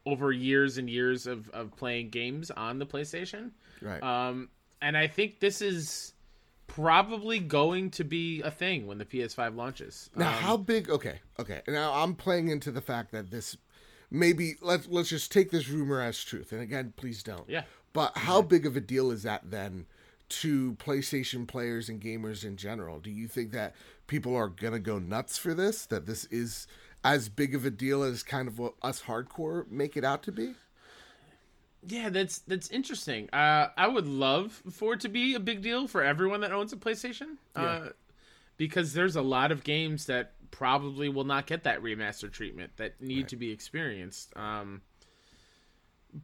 over 0.06 0.32
years 0.32 0.78
and 0.78 0.90
years 0.90 1.28
of, 1.28 1.50
of 1.50 1.76
playing 1.76 2.10
games 2.10 2.52
on 2.52 2.80
the 2.80 2.86
PlayStation. 2.86 3.52
Right. 3.82 4.02
Um, 4.02 4.50
and 4.82 4.98
I 4.98 5.08
think 5.08 5.40
this 5.40 5.62
is 5.62 6.14
probably 6.68 7.40
going 7.40 7.92
to 7.92 8.04
be 8.04 8.42
a 8.42 8.52
thing 8.52 8.88
when 8.88 8.98
the 8.98 9.06
PS5 9.06 9.56
launches. 9.56 10.10
Now, 10.16 10.30
um, 10.30 10.34
how 10.36 10.58
big? 10.58 10.90
Okay, 10.90 11.20
okay. 11.38 11.62
Now 11.68 11.94
I'm 11.94 12.16
playing 12.16 12.48
into 12.48 12.72
the 12.72 12.82
fact 12.82 13.12
that 13.12 13.30
this 13.30 13.58
maybe 14.10 14.56
let's 14.62 14.88
let's 14.88 15.10
just 15.10 15.32
take 15.32 15.52
this 15.52 15.70
rumor 15.70 16.02
as 16.02 16.24
truth. 16.24 16.52
And 16.52 16.62
again, 16.62 16.94
please 16.96 17.24
don't. 17.24 17.48
Yeah. 17.50 17.64
But 17.94 18.18
how 18.18 18.42
big 18.42 18.66
of 18.66 18.78
a 18.78 18.82
deal 18.82 19.12
is 19.12 19.24
that 19.24 19.52
then 19.52 19.86
to 20.30 20.76
PlayStation 20.76 21.46
players 21.46 21.90
and 21.90 22.02
gamers 22.02 22.46
in 22.46 22.56
general? 22.56 23.00
Do 23.00 23.12
you 23.12 23.28
think 23.28 23.52
that 23.52 23.76
people 24.08 24.34
are 24.36 24.48
gonna 24.48 24.80
go 24.80 24.98
nuts 24.98 25.38
for 25.38 25.54
this? 25.54 25.86
That 25.86 26.06
this 26.06 26.26
is 26.26 26.68
as 27.04 27.30
big 27.30 27.56
of 27.56 27.66
a 27.66 27.72
deal 27.72 28.04
as 28.04 28.24
kind 28.24 28.48
of 28.48 28.60
what 28.60 28.74
us 28.82 29.04
hardcore 29.04 29.70
make 29.70 29.98
it 29.98 30.04
out 30.04 30.24
to 30.24 30.32
be? 30.32 30.54
Yeah, 31.88 32.10
that's 32.10 32.40
that's 32.40 32.70
interesting. 32.70 33.28
Uh, 33.34 33.70
I 33.76 33.88
would 33.88 34.06
love 34.08 34.62
for 34.72 34.94
it 34.94 35.00
to 35.02 35.10
be 35.10 35.34
a 35.34 35.40
big 35.40 35.62
deal 35.62 35.88
for 35.88 36.04
everyone 36.04 36.42
that 36.42 36.52
owns 36.52 36.72
a 36.74 36.78
PlayStation, 36.78 37.38
yeah. 37.56 37.62
uh, 37.64 37.90
because 38.58 38.94
there's 38.94 39.16
a 39.16 39.22
lot 39.22 39.52
of 39.52 39.64
games 39.64 40.06
that 40.06 40.34
probably 40.52 41.10
will 41.10 41.24
not 41.24 41.48
get 41.48 41.64
that 41.64 41.82
remaster 41.82 42.32
treatment 42.32 42.74
that 42.78 43.02
need 43.02 43.18
right. 43.22 43.28
to 43.30 43.36
be 43.36 43.50
experienced. 43.50 44.32
Um, 44.36 44.82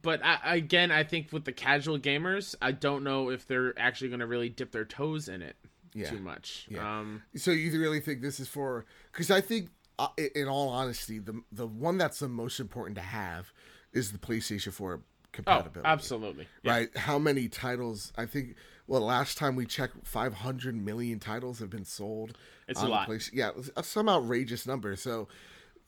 but 0.02 0.24
I, 0.24 0.56
again, 0.56 0.92
I 0.92 1.02
think 1.02 1.32
with 1.32 1.44
the 1.44 1.52
casual 1.52 1.98
gamers, 1.98 2.54
I 2.60 2.72
don't 2.72 3.02
know 3.02 3.30
if 3.30 3.46
they're 3.46 3.76
actually 3.78 4.08
going 4.08 4.20
to 4.20 4.26
really 4.26 4.50
dip 4.50 4.70
their 4.70 4.84
toes 4.84 5.28
in 5.28 5.40
it 5.40 5.56
Yeah. 5.94 6.10
too 6.10 6.20
much. 6.20 6.66
Yeah. 6.68 7.00
Um, 7.00 7.22
So 7.34 7.50
you 7.52 7.80
really 7.80 8.00
think 8.00 8.20
this 8.20 8.38
is 8.38 8.48
for? 8.48 8.84
Because 9.10 9.30
I 9.30 9.40
think, 9.40 9.70
uh, 9.98 10.08
in 10.34 10.48
all 10.48 10.68
honesty, 10.68 11.18
the 11.18 11.42
the 11.52 11.66
one 11.66 11.98
that's 11.98 12.18
the 12.20 12.28
most 12.28 12.60
important 12.60 12.96
to 12.96 13.02
have 13.02 13.52
is 13.92 14.12
the 14.12 14.18
PlayStation 14.18 14.72
4 14.72 15.00
compatibility. 15.32 15.80
oh, 15.80 15.82
absolutely. 15.90 16.46
Yeah. 16.62 16.72
Right? 16.72 16.96
How 16.96 17.18
many 17.18 17.48
titles? 17.48 18.12
I 18.16 18.26
think. 18.26 18.54
Well, 18.86 19.02
last 19.02 19.36
time 19.36 19.54
we 19.54 19.66
checked, 19.66 20.06
500 20.06 20.74
million 20.74 21.18
titles 21.18 21.58
have 21.58 21.68
been 21.68 21.84
sold. 21.84 22.38
It's 22.68 22.80
on 22.80 22.86
a 22.86 22.90
lot. 22.90 23.10
Yeah, 23.34 23.50
some 23.82 24.08
outrageous 24.08 24.66
number. 24.66 24.96
So 24.96 25.28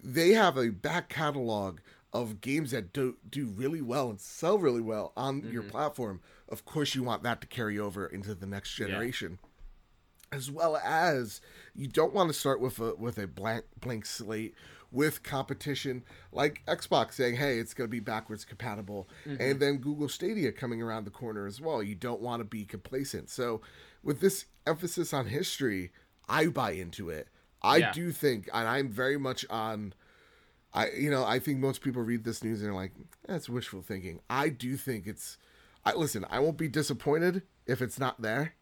they 0.03 0.31
have 0.33 0.59
a 0.59 0.69
back 0.71 1.09
catalog 1.09 1.79
of 2.13 2.41
games 2.43 2.73
that 2.73 2.93
do 2.93 3.17
do 3.31 3.47
really 3.47 3.81
well 3.81 4.11
and 4.11 4.21
sell 4.21 4.59
really 4.59 4.83
well 4.83 5.13
on 5.17 5.49
your 5.51 5.63
Mm-hmm. 5.63 5.71
platform. 5.71 6.21
Of 6.49 6.65
course, 6.67 6.95
you 6.95 7.03
want 7.03 7.23
that 7.23 7.41
to 7.43 7.47
carry 7.47 7.79
over 7.79 8.07
into 8.07 8.35
the 8.35 8.47
next 8.47 8.75
generation 8.75 9.39
as 10.33 10.49
well 10.51 10.77
as 10.77 11.41
you 11.75 11.87
don't 11.89 12.13
want 12.13 12.29
to 12.31 12.35
start 12.35 12.61
with 12.61 12.79
a 12.79 12.95
with 12.95 13.19
a 13.19 13.27
blank 13.27 13.65
blank 13.81 14.07
slate 14.07 14.55
with 14.93 15.23
competition 15.23 16.03
like 16.33 16.63
Xbox 16.67 17.15
saying, 17.15 17.37
"Hey, 17.37 17.59
it's 17.59 17.75
going 17.75 17.89
to 17.89 17.91
be 17.91 18.01
backwards 18.01 18.45
compatible," 18.45 19.09
mm-hmm. 19.27 19.41
and 19.41 19.61
then 19.61 19.77
Google 19.77 20.09
Stadia 20.09 20.53
coming 20.53 20.83
around 20.83 21.05
the 21.05 21.11
corner 21.11 21.47
as 21.47 21.61
well. 21.61 21.83
You 21.83 21.95
don't 21.95 22.21
want 22.21 22.41
to 22.41 22.45
be 22.45 22.65
complacent. 22.65 23.31
So, 23.31 23.61
with 24.03 24.21
this 24.21 24.47
emphasis 24.67 25.13
on 25.13 25.27
history, 25.27 25.93
I 26.29 26.47
buy 26.47 26.73
into 26.73 27.09
it. 27.11 27.29
I 27.63 27.77
Yeah. 27.79 27.93
do 27.93 28.11
think, 28.11 28.49
and 28.53 28.67
I'm 28.67 28.89
very 28.91 29.19
much 29.19 29.45
on. 29.51 29.95
I 30.73 30.91
you 30.91 31.11
know 31.11 31.25
I 31.25 31.39
think 31.39 31.59
most 31.59 31.81
people 31.83 32.03
read 32.03 32.25
this 32.25 32.43
news 32.45 32.61
and 32.61 32.69
they're 32.69 32.75
like, 32.75 32.93
"That's 33.27 33.49
wishful 33.49 33.83
thinking." 33.83 34.21
I 34.29 34.49
do 34.49 34.77
think 34.77 35.07
it's. 35.07 35.39
I 35.85 35.95
listen. 35.95 36.27
I 36.29 36.41
won't 36.41 36.59
be 36.59 36.69
disappointed 36.69 37.43
if 37.67 37.81
it's 37.81 37.99
not 37.99 38.21
there 38.21 38.55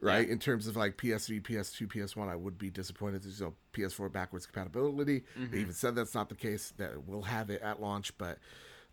right? 0.00 0.28
In 0.28 0.38
terms 0.38 0.66
of 0.66 0.76
like 0.76 0.96
PS3, 0.96 1.42
PS2, 1.42 1.86
PS1, 1.88 2.28
I 2.28 2.36
would 2.36 2.58
be 2.58 2.70
disappointed. 2.70 3.22
There's 3.24 3.40
no 3.40 3.54
PS4 3.72 4.12
backwards 4.12 4.46
compatibility. 4.46 5.24
Mm-hmm. 5.38 5.52
They 5.52 5.58
even 5.58 5.74
said 5.74 5.94
that's 5.94 6.14
not 6.14 6.28
the 6.28 6.34
case. 6.34 6.72
That 6.76 7.04
we'll 7.06 7.22
have 7.22 7.50
it 7.50 7.62
at 7.62 7.80
launch, 7.80 8.16
but 8.18 8.38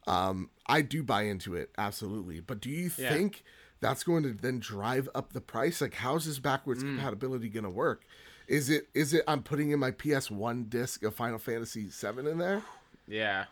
um, 0.08 0.50
I 0.68 0.82
do 0.82 1.04
buy 1.04 1.24
into 1.24 1.56
it 1.56 1.70
absolutely. 1.78 2.40
But 2.40 2.60
do 2.62 2.70
you 2.70 2.92
Yeah. 2.98 3.14
think 3.14 3.44
that's 3.82 4.04
going 4.04 4.24
to 4.24 4.34
then 4.34 4.60
drive 4.60 5.10
up 5.14 5.34
the 5.34 5.42
price? 5.42 5.82
Like, 5.82 5.96
how's 5.96 6.26
this 6.26 6.40
backwards 6.40 6.84
Mm. 6.84 6.96
compatibility 6.96 7.50
going 7.50 7.64
to 7.66 7.70
work? 7.70 8.04
Is 8.48 8.70
it 8.70 8.88
is 8.94 9.14
it 9.14 9.24
I'm 9.28 9.42
putting 9.42 9.72
in 9.72 9.80
my 9.80 9.92
PS1 9.92 10.70
disc 10.70 11.04
of 11.04 11.16
Final 11.16 11.40
Fantasy 11.40 11.88
VII 11.90 12.30
in 12.30 12.38
there? 12.38 12.62
Yeah. 13.08 13.46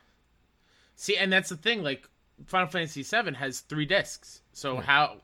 See, 0.95 1.17
and 1.17 1.33
that's 1.33 1.49
the 1.49 1.57
thing. 1.57 1.81
Like 1.83 2.07
Final 2.45 2.67
Fantasy 2.67 3.01
VII 3.03 3.33
has 3.35 3.61
three 3.61 3.85
discs. 3.85 4.41
So 4.53 4.77
how 4.77 5.21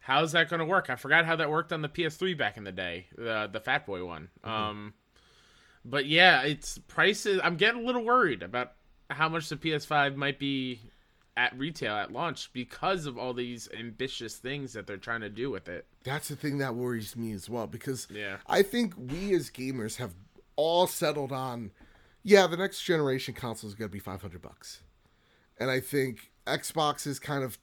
how's 0.00 0.32
that 0.32 0.48
going 0.48 0.60
to 0.60 0.66
work? 0.66 0.90
I 0.90 0.96
forgot 0.96 1.24
how 1.24 1.36
that 1.36 1.50
worked 1.50 1.72
on 1.72 1.82
the 1.82 1.88
PS3 1.88 2.36
back 2.36 2.56
in 2.56 2.64
the 2.64 2.72
day, 2.72 3.06
the 3.16 3.48
the 3.50 3.60
Fat 3.60 3.86
Boy 3.86 4.04
one. 4.04 4.28
Um, 4.44 4.94
but 5.84 6.06
yeah, 6.06 6.42
it's 6.42 6.78
prices. 6.78 7.40
I'm 7.42 7.56
getting 7.56 7.82
a 7.82 7.86
little 7.86 8.04
worried 8.04 8.42
about 8.42 8.72
how 9.08 9.28
much 9.28 9.48
the 9.48 9.56
PS5 9.56 10.14
might 10.16 10.38
be 10.38 10.80
at 11.36 11.56
retail 11.58 11.94
at 11.94 12.12
launch 12.12 12.52
because 12.52 13.06
of 13.06 13.16
all 13.16 13.32
these 13.32 13.68
ambitious 13.78 14.36
things 14.36 14.72
that 14.74 14.86
they're 14.86 14.96
trying 14.98 15.20
to 15.22 15.30
do 15.30 15.50
with 15.50 15.68
it. 15.68 15.86
That's 16.04 16.28
the 16.28 16.36
thing 16.36 16.58
that 16.58 16.74
worries 16.74 17.16
me 17.16 17.32
as 17.32 17.48
well 17.48 17.66
because 17.66 18.08
Yeah. 18.10 18.38
I 18.46 18.62
think 18.62 18.94
we 18.96 19.34
as 19.34 19.48
gamers 19.50 19.96
have 19.96 20.12
all 20.56 20.86
settled 20.86 21.32
on, 21.32 21.70
yeah, 22.22 22.46
the 22.46 22.56
next 22.56 22.82
generation 22.82 23.32
console 23.32 23.68
is 23.68 23.74
going 23.74 23.88
to 23.88 23.92
be 23.92 24.00
500 24.00 24.42
bucks. 24.42 24.82
And 25.58 25.70
I 25.70 25.80
think 25.80 26.30
Xbox 26.46 27.04
has 27.04 27.18
kind 27.18 27.42
of 27.44 27.58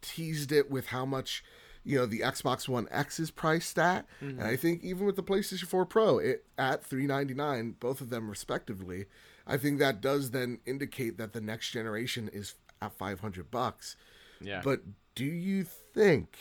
teased 0.00 0.50
it 0.52 0.70
with 0.70 0.86
how 0.86 1.04
much, 1.04 1.44
you 1.88 1.96
know, 1.96 2.04
the 2.04 2.20
Xbox 2.20 2.68
One 2.68 2.86
X 2.90 3.18
is 3.18 3.30
priced 3.30 3.78
at. 3.78 4.06
And 4.20 4.42
I 4.42 4.44
mm-hmm. 4.44 4.56
think 4.56 4.84
even 4.84 5.06
with 5.06 5.16
the 5.16 5.22
PlayStation 5.22 5.64
4 5.64 5.86
Pro, 5.86 6.18
it 6.18 6.44
at 6.58 6.84
399, 6.84 7.76
both 7.80 8.02
of 8.02 8.10
them 8.10 8.28
respectively, 8.28 9.06
I 9.46 9.56
think 9.56 9.78
that 9.78 10.02
does 10.02 10.32
then 10.32 10.58
indicate 10.66 11.16
that 11.16 11.32
the 11.32 11.40
next 11.40 11.70
generation 11.70 12.28
is 12.30 12.56
at 12.82 12.92
500 12.92 13.50
bucks. 13.50 13.96
Yeah. 14.38 14.60
But 14.62 14.82
do 15.14 15.24
you 15.24 15.64
think 15.64 16.36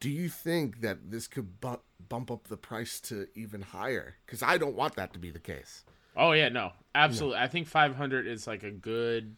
do 0.00 0.10
you 0.10 0.28
think 0.28 0.80
that 0.80 1.10
this 1.10 1.28
could 1.28 1.60
bu- 1.60 1.78
bump 2.08 2.30
up 2.32 2.48
the 2.48 2.56
price 2.56 3.00
to 3.02 3.28
even 3.36 3.62
higher? 3.62 4.16
Because 4.26 4.42
I 4.42 4.58
don't 4.58 4.74
want 4.74 4.96
that 4.96 5.12
to 5.12 5.20
be 5.20 5.30
the 5.30 5.38
case. 5.38 5.84
Oh 6.16 6.32
yeah, 6.32 6.48
no, 6.48 6.72
absolutely. 6.96 7.38
I 7.38 7.46
think 7.46 7.68
500 7.68 8.26
is 8.26 8.48
like 8.48 8.64
a 8.64 8.72
good, 8.72 9.36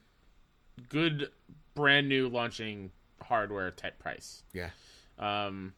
good 0.88 1.30
brand 1.74 2.08
new 2.08 2.28
launching 2.28 2.90
hardware 3.22 3.70
type 3.70 3.98
price. 3.98 4.42
Yeah. 4.52 4.70
Um, 5.18 5.74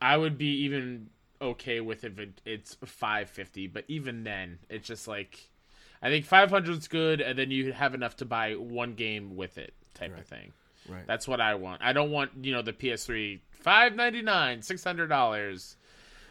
I 0.00 0.16
would 0.16 0.38
be 0.38 0.64
even 0.64 1.10
okay 1.40 1.80
with 1.80 2.04
if 2.04 2.18
it, 2.18 2.40
it's 2.44 2.76
550, 2.84 3.68
but 3.68 3.84
even 3.88 4.24
then, 4.24 4.58
it's 4.68 4.86
just 4.86 5.08
like, 5.08 5.50
I 6.02 6.08
think 6.08 6.24
500 6.24 6.76
is 6.76 6.88
good, 6.88 7.20
and 7.20 7.38
then 7.38 7.50
you 7.50 7.72
have 7.72 7.94
enough 7.94 8.16
to 8.16 8.24
buy 8.24 8.52
one 8.52 8.94
game 8.94 9.36
with 9.36 9.58
it 9.58 9.74
type 9.94 10.16
of 10.16 10.26
thing. 10.26 10.52
Right. 10.88 11.06
That's 11.06 11.28
what 11.28 11.40
I 11.40 11.54
want. 11.54 11.82
I 11.82 11.92
don't 11.92 12.10
want 12.10 12.30
you 12.42 12.52
know 12.52 12.62
the 12.62 12.72
PS3 12.72 13.40
599 13.52 14.62
six 14.62 14.82
hundred 14.82 15.08
dollars. 15.08 15.76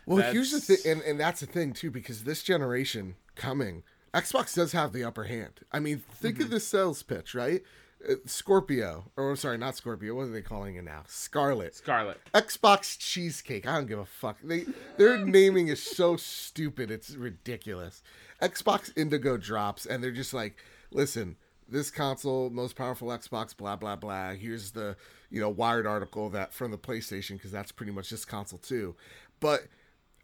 Well, 0.05 0.31
here's 0.31 0.51
the 0.51 0.61
thing, 0.61 0.77
and, 0.89 1.01
and 1.01 1.19
that's 1.19 1.41
the 1.41 1.45
thing 1.45 1.73
too, 1.73 1.91
because 1.91 2.23
this 2.23 2.41
generation 2.41 3.15
coming, 3.35 3.83
Xbox 4.13 4.55
does 4.55 4.71
have 4.71 4.93
the 4.93 5.03
upper 5.03 5.25
hand. 5.25 5.59
I 5.71 5.79
mean, 5.79 6.01
think 6.13 6.39
of 6.39 6.49
the 6.49 6.61
sales 6.61 7.03
pitch, 7.03 7.35
right? 7.35 7.61
Uh, 8.07 8.15
Scorpio, 8.25 9.11
or 9.17 9.35
sorry, 9.35 9.57
not 9.57 9.75
Scorpio. 9.75 10.13
What 10.15 10.23
are 10.23 10.31
they 10.31 10.41
calling 10.41 10.75
it 10.75 10.83
now? 10.83 11.03
Scarlett. 11.07 11.75
Scarlett. 11.75 12.19
Xbox 12.33 12.97
cheesecake. 12.97 13.67
I 13.67 13.75
don't 13.75 13.87
give 13.87 13.99
a 13.99 14.05
fuck. 14.05 14.37
They 14.43 14.65
their 14.97 15.17
naming 15.17 15.67
is 15.67 15.81
so 15.81 16.15
stupid. 16.15 16.91
It's 16.91 17.15
ridiculous. 17.15 18.03
Xbox 18.41 18.95
Indigo 18.95 19.37
drops 19.37 19.85
and 19.85 20.03
they're 20.03 20.11
just 20.11 20.33
like, 20.33 20.57
listen, 20.91 21.37
this 21.67 21.89
console, 21.89 22.49
most 22.49 22.75
powerful 22.75 23.09
Xbox, 23.09 23.55
blah 23.55 23.75
blah 23.75 23.95
blah. 23.95 24.31
Here's 24.33 24.71
the 24.71 24.95
you 25.29 25.41
know 25.41 25.49
Wired 25.49 25.87
article 25.87 26.29
that 26.29 26.53
from 26.53 26.71
the 26.71 26.77
PlayStation 26.77 27.33
because 27.33 27.51
that's 27.51 27.71
pretty 27.71 27.91
much 27.91 28.09
this 28.09 28.25
console 28.25 28.59
too. 28.59 28.95
But 29.39 29.67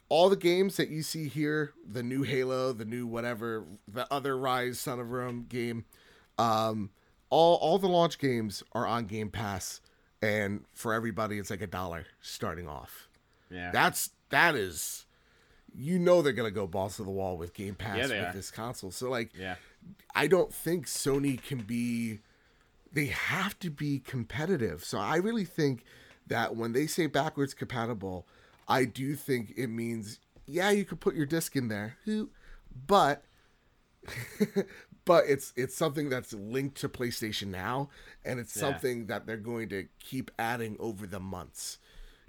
all 0.10 0.30
the 0.30 0.36
games 0.36 0.78
that 0.78 0.90
you 0.90 1.02
see 1.02 1.28
here, 1.28 1.74
the 1.90 2.04
new 2.04 2.22
Halo, 2.22 2.72
the 2.72 2.86
new 2.86 3.08
whatever, 3.08 3.66
the 3.88 4.12
other 4.14 4.36
Ryse 4.36 4.76
Son 4.76 5.00
of 5.00 5.10
Rome 5.10 5.46
game, 5.50 5.86
um, 6.38 6.92
all 7.34 7.56
all 7.56 7.80
the 7.80 7.88
launch 7.88 8.20
games 8.20 8.62
are 8.74 8.86
on 8.86 9.06
Game 9.06 9.30
Pass, 9.30 9.82
and 10.22 10.66
for 10.74 10.94
everybody, 10.94 11.40
it's 11.40 11.50
like 11.50 11.62
a 11.64 11.68
dollar 11.68 12.06
starting 12.22 12.68
off. 12.68 13.10
Yeah. 13.50 13.72
That's 13.72 14.12
that 14.30 14.56
is, 14.56 15.06
you 15.76 15.98
know, 15.98 16.22
they're 16.22 16.32
gonna 16.34 16.52
go 16.52 16.68
balls 16.68 16.98
to 16.98 17.04
the 17.04 17.10
wall 17.10 17.36
with 17.38 17.54
Game 17.56 17.74
Pass 17.74 17.98
Yeah, 17.98 18.04
with 18.04 18.12
are. 18.30 18.34
this 18.34 18.52
console. 18.52 18.92
So 18.92 19.10
like, 19.10 19.32
yeah. 19.38 19.56
I 20.14 20.28
don't 20.28 20.54
think 20.54 20.86
Sony 20.86 21.42
can 21.42 21.60
be. 21.62 22.20
They 22.94 23.08
have 23.08 23.58
to 23.60 23.72
be 23.72 23.98
competitive. 24.00 24.84
So 24.84 25.00
I 25.00 25.16
really 25.16 25.46
think 25.46 25.84
that 26.28 26.56
when 26.56 26.74
they 26.74 26.86
say 26.86 27.08
backwards 27.08 27.56
compatible, 27.56 28.28
I 28.68 28.86
do 28.86 29.16
think 29.16 29.54
it 29.58 29.68
means 29.68 30.20
yeah, 30.46 30.70
you 30.70 30.86
could 30.86 31.00
put 31.00 31.16
your 31.16 31.26
disc 31.26 31.56
in 31.56 31.68
there, 31.70 31.98
but 32.88 33.24
but 35.06 35.26
it's 35.28 35.54
it's 35.56 35.76
something 35.76 36.10
that's 36.10 36.34
linked 36.34 36.78
to 36.82 36.90
PlayStation 36.90 37.48
Now, 37.48 37.90
and 38.24 38.40
it's 38.40 38.56
Yeah. 38.56 38.62
something 38.62 39.08
that 39.08 39.26
they're 39.26 39.38
going 39.38 39.70
to 39.70 39.88
keep 40.00 40.32
adding 40.40 40.78
over 40.80 41.06
the 41.08 41.20
months. 41.20 41.78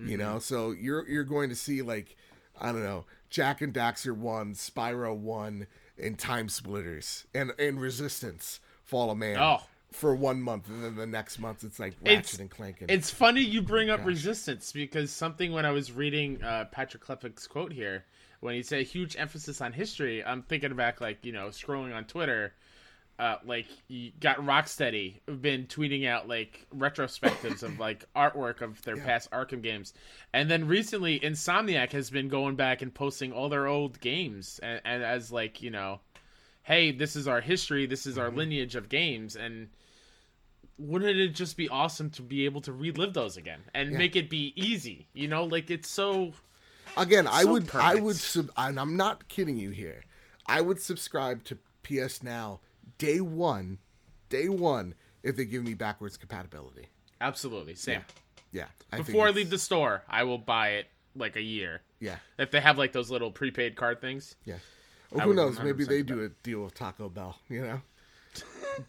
Mm-hmm. 0.01 0.11
You 0.11 0.17
know, 0.19 0.39
so 0.39 0.73
you're 0.73 1.09
you're 1.09 1.25
going 1.25 1.49
to 1.51 1.57
see 1.57 1.83
like 1.83 2.17
I 2.61 2.73
don't 2.73 2.83
know, 2.85 3.05
Jak 3.31 3.61
and 3.61 3.73
Daxter 3.75 4.17
one, 4.17 4.55
Spyro 4.55 5.15
one, 5.17 5.67
and 6.01 6.17
TimeSplitters, 6.19 7.25
and 7.35 7.53
and 7.59 7.81
Resistance, 7.81 8.61
Fall 8.83 9.11
of 9.11 9.19
Man. 9.19 9.39
Oh. 9.39 9.63
For 9.93 10.13
one 10.13 10.43
month, 10.43 10.69
and 10.69 10.83
then 10.83 10.97
the 10.97 11.07
next 11.07 11.39
month 11.39 11.63
it's 11.63 11.79
like 11.79 11.95
It's- 12.05 12.37
and 12.41 12.51
Clank. 12.51 12.81
And, 12.81 12.91
It's 12.91 13.11
funny 13.11 13.43
you 13.43 13.63
bring 13.63 13.91
up 13.91 14.05
resistance 14.05 14.73
because 14.73 15.13
something 15.13 15.53
when 15.53 15.65
I 15.65 15.71
was 15.71 15.93
reading 15.93 16.43
uh, 16.43 16.65
Patrick 16.73 17.05
Klepek's 17.05 17.47
quote 17.47 17.73
here, 17.73 18.05
when 18.45 18.55
he 18.55 18.63
said 18.63 18.85
huge 18.87 19.17
emphasis 19.19 19.63
on 19.63 19.73
history, 19.73 20.23
I'm 20.23 20.43
thinking 20.43 20.77
back 20.77 21.01
like 21.01 21.25
you 21.25 21.33
know 21.33 21.47
scrolling 21.47 21.95
on 21.95 22.05
Twitter, 22.05 22.53
uh, 23.19 23.37
like 23.47 23.65
you 23.89 24.13
got 24.21 24.37
Rocksteady 24.37 25.21
been 25.41 25.67
tweeting 25.67 26.07
out 26.07 26.29
like 26.29 26.67
retrospectives 26.77 27.63
of 27.63 27.79
like 27.79 28.05
artwork 28.15 28.61
of 28.61 28.83
their 28.83 28.99
past 28.99 29.31
Arkham 29.31 29.63
games, 29.63 29.95
and 30.35 30.51
then 30.51 30.69
recently 30.69 31.19
Insomniac 31.21 31.93
has 31.93 32.11
been 32.11 32.29
going 32.29 32.55
back 32.55 32.83
and 32.83 32.93
posting 32.93 33.33
all 33.33 33.49
their 33.49 33.67
old 33.67 33.99
games 34.01 34.61
and, 34.63 34.79
and 34.85 35.03
as 35.03 35.33
like 35.33 35.63
you 35.63 35.71
know, 35.71 36.01
hey, 36.65 36.93
this 36.93 37.17
is 37.17 37.27
our 37.27 37.41
history, 37.41 37.87
this 37.87 38.05
is 38.07 38.19
our 38.19 38.29
Mm-hmm. 38.29 38.37
lineage 38.37 38.77
of 38.77 38.91
games, 38.91 39.37
and 39.37 39.71
wouldn't 40.77 41.17
it 41.17 41.29
just 41.29 41.57
be 41.57 41.71
awesome 41.71 42.11
to 42.11 42.21
be 42.21 42.45
able 42.45 42.61
to 42.61 42.75
relive 42.75 43.15
those 43.15 43.39
again 43.39 43.61
and 43.75 43.97
make 43.97 44.17
it 44.17 44.29
be 44.29 44.53
easy? 44.55 45.09
You 45.15 45.29
know, 45.29 45.45
like 45.45 45.71
it's 45.71 45.89
so 45.89 46.35
Again, 46.97 47.27
I 47.27 47.43
So 47.43 47.53
would, 47.53 47.75
I 47.75 47.97
would, 47.97 48.17
sub, 48.17 48.51
and 48.57 48.79
I'm 48.79 48.97
not 48.97 49.29
kidding 49.29 49.57
you 49.57 49.71
here. 49.71 50.05
I 50.47 50.61
would 50.61 50.81
subscribe 50.81 51.45
to 51.45 51.59
PS 51.83 52.23
Now 52.23 52.61
day 52.99 53.21
one, 53.21 53.79
day 54.29 54.49
one, 54.49 54.95
if 55.23 55.37
they 55.37 55.45
give 55.45 55.65
me 55.65 55.75
backwards 55.75 56.17
compatibility. 56.17 56.87
Absolutely, 57.21 57.75
same. 57.75 58.05
Yeah. 58.53 58.67
I 58.93 58.97
think 58.97 59.07
Before 59.09 59.27
I 59.27 59.31
leave 59.31 59.51
the 59.51 59.59
store, 59.59 60.03
I 60.09 60.25
will 60.25 60.39
buy 60.39 60.71
it 60.71 60.87
like 61.17 61.37
a 61.37 61.43
year. 61.43 61.83
Yeah. 62.01 62.17
If 62.39 62.51
they 62.51 62.61
have 62.61 62.79
like 62.79 62.93
those 62.93 63.11
little 63.11 63.31
prepaid 63.31 63.77
card 63.77 64.01
things. 64.01 64.37
Yeah. 64.45 64.57
I 65.17 65.23
who 65.23 65.35
knows? 65.35 65.61
Maybe 65.61 65.85
they 65.85 66.03
do 66.03 66.25
a 66.25 66.29
deal 66.29 66.65
with 66.65 66.75
Taco 66.75 67.09
Bell. 67.09 67.39
You 67.49 67.63
know, 67.63 67.81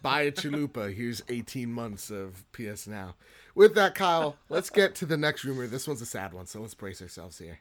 buy 0.02 0.22
a 0.22 0.32
chalupa. 0.32 0.92
Here's 0.92 1.22
18 1.28 1.70
months 1.70 2.10
of 2.10 2.44
PS 2.52 2.86
Now. 2.86 3.14
With 3.54 3.74
that, 3.76 3.94
Kyle, 3.94 4.36
let's 4.48 4.68
get 4.68 4.94
to 4.96 5.06
the 5.06 5.16
next 5.16 5.44
rumor. 5.44 5.66
This 5.66 5.86
one's 5.86 6.02
a 6.02 6.06
sad 6.06 6.34
one, 6.34 6.46
so 6.46 6.60
let's 6.60 6.74
brace 6.74 7.00
ourselves 7.00 7.38
here. 7.38 7.60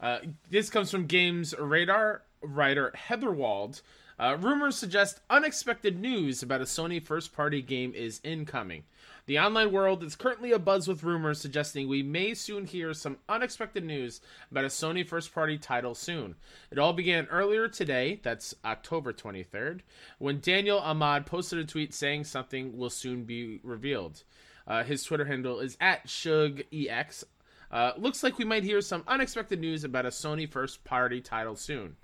Uh, 0.00 0.18
this 0.50 0.70
comes 0.70 0.90
from 0.90 1.06
Games 1.06 1.54
Radar 1.58 2.22
writer 2.42 2.92
Heather 2.94 3.30
Wald. 3.30 3.82
Uh, 4.18 4.36
rumors 4.40 4.76
suggest 4.76 5.20
unexpected 5.28 6.00
news 6.00 6.42
about 6.42 6.62
a 6.62 6.64
Sony 6.64 7.02
first 7.02 7.34
party 7.34 7.60
game 7.60 7.92
is 7.94 8.20
incoming. 8.24 8.84
The 9.26 9.38
online 9.38 9.72
world 9.72 10.02
is 10.02 10.16
currently 10.16 10.52
abuzz 10.52 10.88
with 10.88 11.02
rumors 11.02 11.40
suggesting 11.40 11.88
we 11.88 12.02
may 12.02 12.32
soon 12.32 12.64
hear 12.64 12.94
some 12.94 13.18
unexpected 13.28 13.84
news 13.84 14.20
about 14.50 14.64
a 14.64 14.68
Sony 14.68 15.06
first 15.06 15.34
party 15.34 15.58
title 15.58 15.94
soon. 15.94 16.36
It 16.70 16.78
all 16.78 16.92
began 16.92 17.26
earlier 17.26 17.68
today, 17.68 18.20
that's 18.22 18.54
October 18.64 19.12
23rd, 19.12 19.80
when 20.18 20.40
Daniel 20.40 20.78
Ahmad 20.78 21.26
posted 21.26 21.58
a 21.58 21.64
tweet 21.64 21.92
saying 21.92 22.24
something 22.24 22.78
will 22.78 22.90
soon 22.90 23.24
be 23.24 23.60
revealed. 23.62 24.22
Uh, 24.66 24.82
his 24.82 25.02
Twitter 25.04 25.26
handle 25.26 25.60
is 25.60 25.76
at 25.80 26.06
ZhugeEX. 26.06 27.24
Uh, 27.70 27.92
looks 27.96 28.22
like 28.22 28.38
we 28.38 28.44
might 28.44 28.64
hear 28.64 28.80
some 28.80 29.02
unexpected 29.06 29.60
news 29.60 29.84
about 29.84 30.06
a 30.06 30.10
Sony 30.10 30.50
first 30.50 30.84
party 30.84 31.20
title 31.20 31.56
soon. 31.56 31.96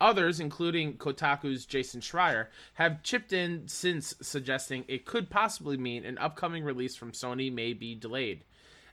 Others, 0.00 0.40
including 0.40 0.94
Kotaku's 0.94 1.64
Jason 1.66 2.00
Schreier, 2.00 2.48
have 2.74 3.02
chipped 3.02 3.32
in 3.32 3.68
since 3.68 4.14
suggesting 4.20 4.84
it 4.88 5.04
could 5.04 5.30
possibly 5.30 5.76
mean 5.76 6.04
an 6.04 6.18
upcoming 6.18 6.64
release 6.64 6.96
from 6.96 7.12
Sony 7.12 7.52
may 7.52 7.72
be 7.72 7.94
delayed. 7.94 8.44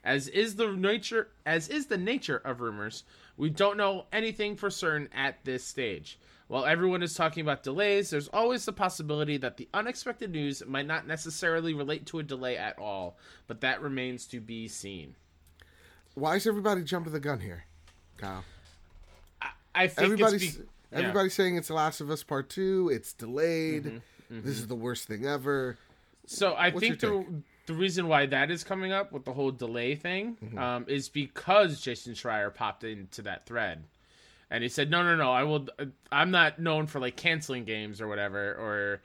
As 0.04 0.28
is 0.28 0.56
the 0.56 0.72
nature 0.72 1.28
as 1.46 1.68
is 1.68 1.86
the 1.86 1.98
nature 1.98 2.38
of 2.44 2.60
rumors, 2.60 3.04
we 3.36 3.50
don't 3.50 3.76
know 3.76 4.06
anything 4.12 4.56
for 4.56 4.70
certain 4.70 5.08
at 5.12 5.44
this 5.44 5.64
stage. 5.64 6.18
While 6.48 6.66
everyone 6.66 7.02
is 7.02 7.14
talking 7.14 7.40
about 7.40 7.62
delays, 7.62 8.10
there's 8.10 8.28
always 8.28 8.64
the 8.64 8.72
possibility 8.72 9.36
that 9.38 9.56
the 9.56 9.68
unexpected 9.72 10.30
news 10.30 10.62
might 10.66 10.86
not 10.86 11.06
necessarily 11.06 11.72
relate 11.72 12.06
to 12.06 12.18
a 12.18 12.22
delay 12.22 12.56
at 12.56 12.78
all, 12.78 13.16
but 13.46 13.60
that 13.60 13.80
remains 13.80 14.26
to 14.26 14.40
be 14.40 14.68
seen. 14.68 15.14
Why 16.14 16.36
is 16.36 16.46
everybody 16.46 16.82
jumping 16.84 17.12
the 17.12 17.20
gun 17.20 17.40
here, 17.40 17.64
Kyle? 18.18 18.44
I 19.74 19.86
think 19.86 20.04
Everybody's 20.12 20.56
be- 20.58 20.64
yeah. 20.92 20.98
everybody's 20.98 21.32
saying 21.34 21.56
it's 21.56 21.68
The 21.68 21.74
Last 21.74 22.00
of 22.00 22.10
Us 22.10 22.22
Part 22.22 22.50
Two. 22.50 22.90
It's 22.92 23.12
delayed. 23.14 23.84
Mm-hmm, 23.84 24.40
This 24.46 24.58
is 24.58 24.66
the 24.66 24.74
worst 24.74 25.08
thing 25.08 25.24
ever. 25.26 25.78
So 26.26 26.52
I 26.52 26.68
What's 26.68 26.80
think 26.86 27.00
the 27.00 27.24
the 27.66 27.74
reason 27.74 28.08
why 28.08 28.26
that 28.26 28.50
is 28.50 28.64
coming 28.64 28.92
up 28.92 29.12
with 29.12 29.24
the 29.24 29.32
whole 29.32 29.50
delay 29.50 29.94
thing 29.94 30.36
Mm-hmm. 30.44 30.58
um, 30.58 30.84
is 30.88 31.08
because 31.08 31.80
Jason 31.80 32.12
Schreier 32.14 32.54
popped 32.54 32.84
into 32.84 33.22
that 33.22 33.46
thread, 33.46 33.84
and 34.50 34.62
he 34.62 34.68
said, 34.68 34.90
"No, 34.90 35.02
no, 35.02 35.16
no, 35.16 35.32
I 35.32 35.44
will. 35.44 35.66
I'm 36.10 36.30
not 36.30 36.58
known 36.58 36.86
for 36.86 37.00
like 37.00 37.16
canceling 37.16 37.64
games 37.64 38.00
or 38.02 38.08
whatever, 38.08 38.52
or 38.54 39.00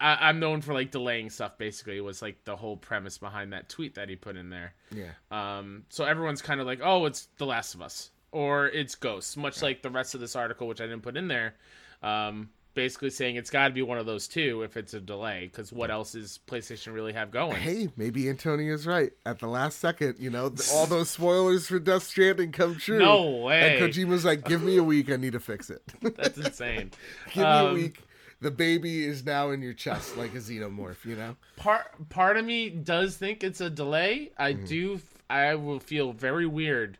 I, 0.00 0.28
I'm 0.28 0.40
known 0.40 0.60
for 0.60 0.74
like 0.74 0.90
delaying 0.90 1.30
stuff. 1.30 1.56
Basically, 1.58 2.00
was 2.00 2.22
like 2.22 2.44
the 2.44 2.56
whole 2.56 2.76
premise 2.76 3.18
behind 3.18 3.52
that 3.52 3.68
tweet 3.68 3.94
that 3.94 4.08
he 4.08 4.16
put 4.16 4.36
in 4.36 4.50
there. 4.50 4.74
Yeah. 4.94 5.12
Um, 5.30 5.84
so 5.88 6.04
everyone's 6.04 6.42
kind 6.42 6.60
of 6.60 6.66
like, 6.66 6.80
oh, 6.82 7.06
it's 7.06 7.28
The 7.38 7.46
Last 7.46 7.74
of 7.74 7.82
Us 7.82 8.10
or 8.32 8.66
it's 8.68 8.94
Ghosts, 8.94 9.36
much 9.36 9.60
like 9.62 9.82
the 9.82 9.90
rest 9.90 10.14
of 10.14 10.20
this 10.20 10.36
article, 10.36 10.68
which 10.68 10.80
I 10.80 10.84
didn't 10.84 11.02
put 11.02 11.16
in 11.16 11.26
there. 11.28 11.54
Um, 12.02 12.50
basically 12.74 13.10
saying 13.10 13.34
it's 13.36 13.50
got 13.50 13.66
to 13.68 13.74
be 13.74 13.82
one 13.82 13.98
of 13.98 14.06
those 14.06 14.28
two 14.28 14.62
if 14.62 14.76
it's 14.76 14.94
a 14.94 15.00
delay, 15.00 15.48
because 15.50 15.72
what 15.72 15.90
else 15.90 16.14
is 16.14 16.38
PlayStation 16.46 16.94
really 16.94 17.12
have 17.12 17.30
going? 17.32 17.56
Hey, 17.56 17.88
maybe 17.96 18.28
Antonia's 18.28 18.86
right. 18.86 19.10
At 19.26 19.40
the 19.40 19.48
last 19.48 19.80
second, 19.80 20.16
you 20.20 20.30
know, 20.30 20.52
all 20.72 20.86
those 20.86 21.10
spoilers 21.10 21.66
for 21.66 21.78
Death 21.80 22.04
Stranding 22.04 22.52
come 22.52 22.76
true. 22.76 22.98
No 23.00 23.28
way. 23.38 23.78
And 23.78 23.92
Kojima's 23.92 24.24
like, 24.24 24.44
"Give 24.44 24.62
me 24.62 24.76
a 24.76 24.84
week. 24.84 25.10
I 25.10 25.16
need 25.16 25.32
to 25.32 25.40
fix 25.40 25.70
it. 25.70 25.82
That's 26.00 26.38
insane. 26.38 26.92
Give 27.32 27.36
me 27.38 27.42
a 27.42 27.46
Um, 27.46 27.74
week. 27.74 28.00
The 28.40 28.50
baby 28.50 29.04
is 29.04 29.24
now 29.24 29.50
in 29.50 29.60
your 29.62 29.74
chest 29.74 30.16
like 30.16 30.34
a 30.34 30.38
xenomorph. 30.38 31.04
You 31.04 31.16
know." 31.16 31.36
Part 31.56 32.08
part 32.08 32.36
of 32.36 32.44
me 32.44 32.70
does 32.70 33.16
think 33.16 33.44
it's 33.44 33.60
a 33.60 33.70
delay. 33.70 34.32
I 34.38 34.52
Mm-hmm. 34.54 34.64
do. 34.66 35.00
I 35.28 35.54
will 35.54 35.78
feel 35.78 36.12
very 36.12 36.46
weird 36.46 36.98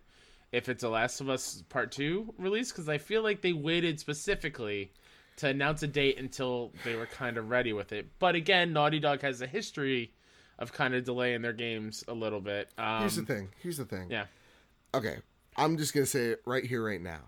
if 0.53 0.68
it's 0.68 0.85
a 0.85 0.88
Last 0.88 1.20
of 1.20 1.29
Us 1.29 1.62
Part 1.68 1.90
Two 1.92 2.33
release 2.38 2.70
because 2.70 2.88
I 2.88 2.98
feel 2.98 3.22
like 3.22 3.40
they 3.40 3.53
waited 3.53 3.98
specifically 4.00 4.92
to 5.37 5.48
announce 5.48 5.83
a 5.83 5.87
date 5.87 6.18
until 6.18 6.70
they 6.85 6.94
were 6.94 7.07
kind 7.07 7.38
of 7.38 7.48
ready 7.50 7.72
with 7.72 7.92
it. 7.92 8.07
But 8.18 8.35
again, 8.35 8.72
Naughty 8.72 9.00
Dog 9.00 9.22
has 9.22 9.40
a 9.40 9.46
history 9.46 10.12
of 10.59 10.72
kind 10.72 10.94
of 10.94 11.05
delaying 11.05 11.40
their 11.42 11.55
games 11.55 12.05
a 12.07 12.12
little 12.12 12.40
bit. 12.40 12.68
Um, 12.76 13.00
Here's 13.00 13.16
the 13.16 13.22
thing. 13.22 13.48
Here's 13.62 13.79
the 13.79 13.85
thing. 13.87 14.09
Yeah. 14.11 14.26
Okay, 14.94 15.16
I'm 15.57 15.76
just 15.79 15.94
gonna 15.94 16.05
say 16.07 16.26
it 16.26 16.42
right 16.44 16.64
here, 16.64 16.85
right 16.85 17.00
now. 17.00 17.20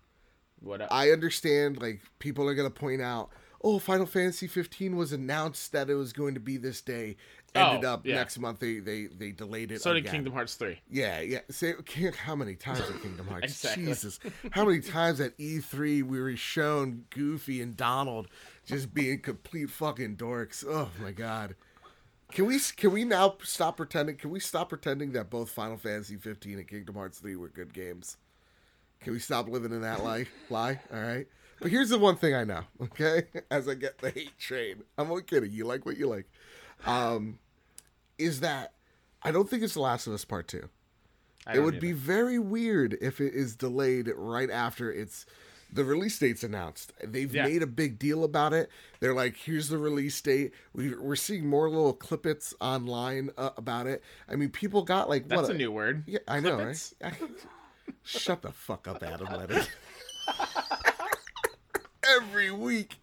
What? 0.61 0.87
I 0.93 1.11
understand. 1.11 1.81
Like 1.81 2.03
people 2.19 2.47
are 2.49 2.55
gonna 2.55 2.71
point 2.71 3.01
out, 3.03 3.31
oh, 3.65 3.79
Final 3.79 4.07
Fantasy 4.07 4.47
15 4.47 4.97
was 4.97 5.13
announced 5.13 5.73
that 5.73 5.89
it 5.91 5.95
was 5.95 6.13
going 6.13 6.35
to 6.35 6.41
be 6.41 6.57
this 6.57 6.81
day. 6.81 7.17
Ended 7.55 7.85
Oh, 7.85 7.93
up 7.95 8.07
yeah. 8.07 8.15
next 8.15 8.39
month. 8.39 8.61
They 8.61 8.79
they 8.79 9.09
they 9.09 9.31
delayed 9.31 9.73
it. 9.73 9.83
so 9.83 9.93
did. 9.93 10.07
Kingdom 10.07 10.33
Hearts 10.33 10.55
Three. 10.55 10.81
Yeah, 10.91 11.21
yeah. 11.21 11.41
Say, 11.51 11.75
can't- 11.85 12.17
how 12.17 12.35
many 12.35 12.55
times 12.55 12.81
at 12.81 13.03
Kingdom 13.03 13.27
Hearts? 13.29 13.45
Exactly. 13.45 13.85
Jesus, 13.85 14.19
how 14.53 14.65
many 14.65 14.81
times 14.81 15.21
at 15.21 15.37
E3 15.37 16.03
we 16.03 16.19
were 16.21 16.35
shown 16.35 17.05
Goofy 17.11 17.61
and 17.61 17.77
Donald 17.77 18.29
just 18.65 18.95
being 18.95 19.21
complete 19.21 19.69
fucking 19.69 20.17
dorks? 20.17 20.65
Oh 20.67 20.89
my 21.03 21.13
god. 21.13 21.55
Can 22.33 22.47
we 22.47 22.59
can 22.79 22.91
we 22.91 23.05
now 23.05 23.37
stop 23.43 23.77
pretending? 23.77 24.17
Can 24.17 24.31
we 24.31 24.41
stop 24.41 24.71
pretending 24.71 25.13
that 25.13 25.29
both 25.29 25.51
Final 25.51 25.77
Fantasy 25.77 26.17
15 26.17 26.57
and 26.59 26.67
Kingdom 26.67 26.95
Hearts 26.95 27.19
3 27.19 27.37
were 27.37 27.49
good 27.51 27.75
games? 27.75 28.17
Can 29.03 29.13
we 29.13 29.19
stop 29.19 29.47
living 29.49 29.73
in 29.73 29.83
that 29.83 30.03
lie? 30.03 30.25
Lie, 30.49 30.81
all 30.91 31.01
right. 31.03 31.27
But 31.63 31.71
here's 31.71 31.89
the 31.91 31.99
one 31.99 32.17
thing 32.17 32.35
I 32.35 32.45
know. 32.45 32.63
Okay, 32.83 33.25
as 33.51 33.69
I 33.69 33.75
get 33.75 33.99
the 33.99 34.11
hate 34.11 34.39
train, 34.39 34.83
I'm 34.99 35.11
only 35.11 35.23
kidding. 35.23 35.51
You 35.53 35.65
like 35.65 35.87
what 35.87 35.97
you 35.97 36.09
like. 36.09 36.29
Um, 36.85 37.39
is 38.19 38.41
that 38.41 38.75
I 39.23 39.31
don't 39.31 39.49
think 39.49 39.63
it's 39.63 39.75
The 39.75 39.81
Last 39.81 40.07
of 40.07 40.13
Us 40.13 40.25
Part 40.25 40.49
Two 40.49 40.69
it 41.53 41.59
would 41.61 41.75
either. 41.75 41.81
be 41.81 41.93
very 41.93 42.39
weird 42.39 42.97
if 43.01 43.21
it 43.21 43.35
is 43.35 43.57
delayed 43.57 44.09
right 44.17 44.51
after 44.51 44.93
it's 44.93 45.27
the 45.73 45.85
release 45.85 46.19
date's 46.19 46.45
announced. 46.45 46.93
They've 47.03 47.35
Yeah. 47.35 47.47
made 47.47 47.63
a 47.63 47.67
big 47.67 47.99
deal 47.99 48.25
about 48.25 48.53
it. 48.53 48.69
They're 49.01 49.15
like, 49.15 49.37
"Here's 49.37 49.69
the 49.69 49.79
release 49.79 50.21
date." 50.21 50.53
We, 50.75 50.95
we're 50.95 51.17
seeing 51.17 51.47
more 51.47 51.69
little 51.71 51.95
clippets 51.97 52.53
online 52.61 53.31
uh, 53.39 53.51
about 53.57 53.87
it. 53.87 54.03
I 54.29 54.37
mean, 54.37 54.51
people 54.51 54.83
got 54.83 55.09
like 55.09 55.29
That's 55.29 55.43
what 55.43 55.51
a 55.51 55.55
new 55.55 55.73
word. 55.73 56.05
Yeah, 56.07 56.19
I 56.29 56.41
know, 56.41 56.59
Clippets? 56.59 56.93
right? 57.03 57.15
Shut 58.05 58.43
the 58.43 58.53
fuck 58.53 58.87
up, 58.87 59.03
Adam 59.03 59.29
Leonard. 59.33 59.67
Every 62.17 62.51
week, 62.51 62.97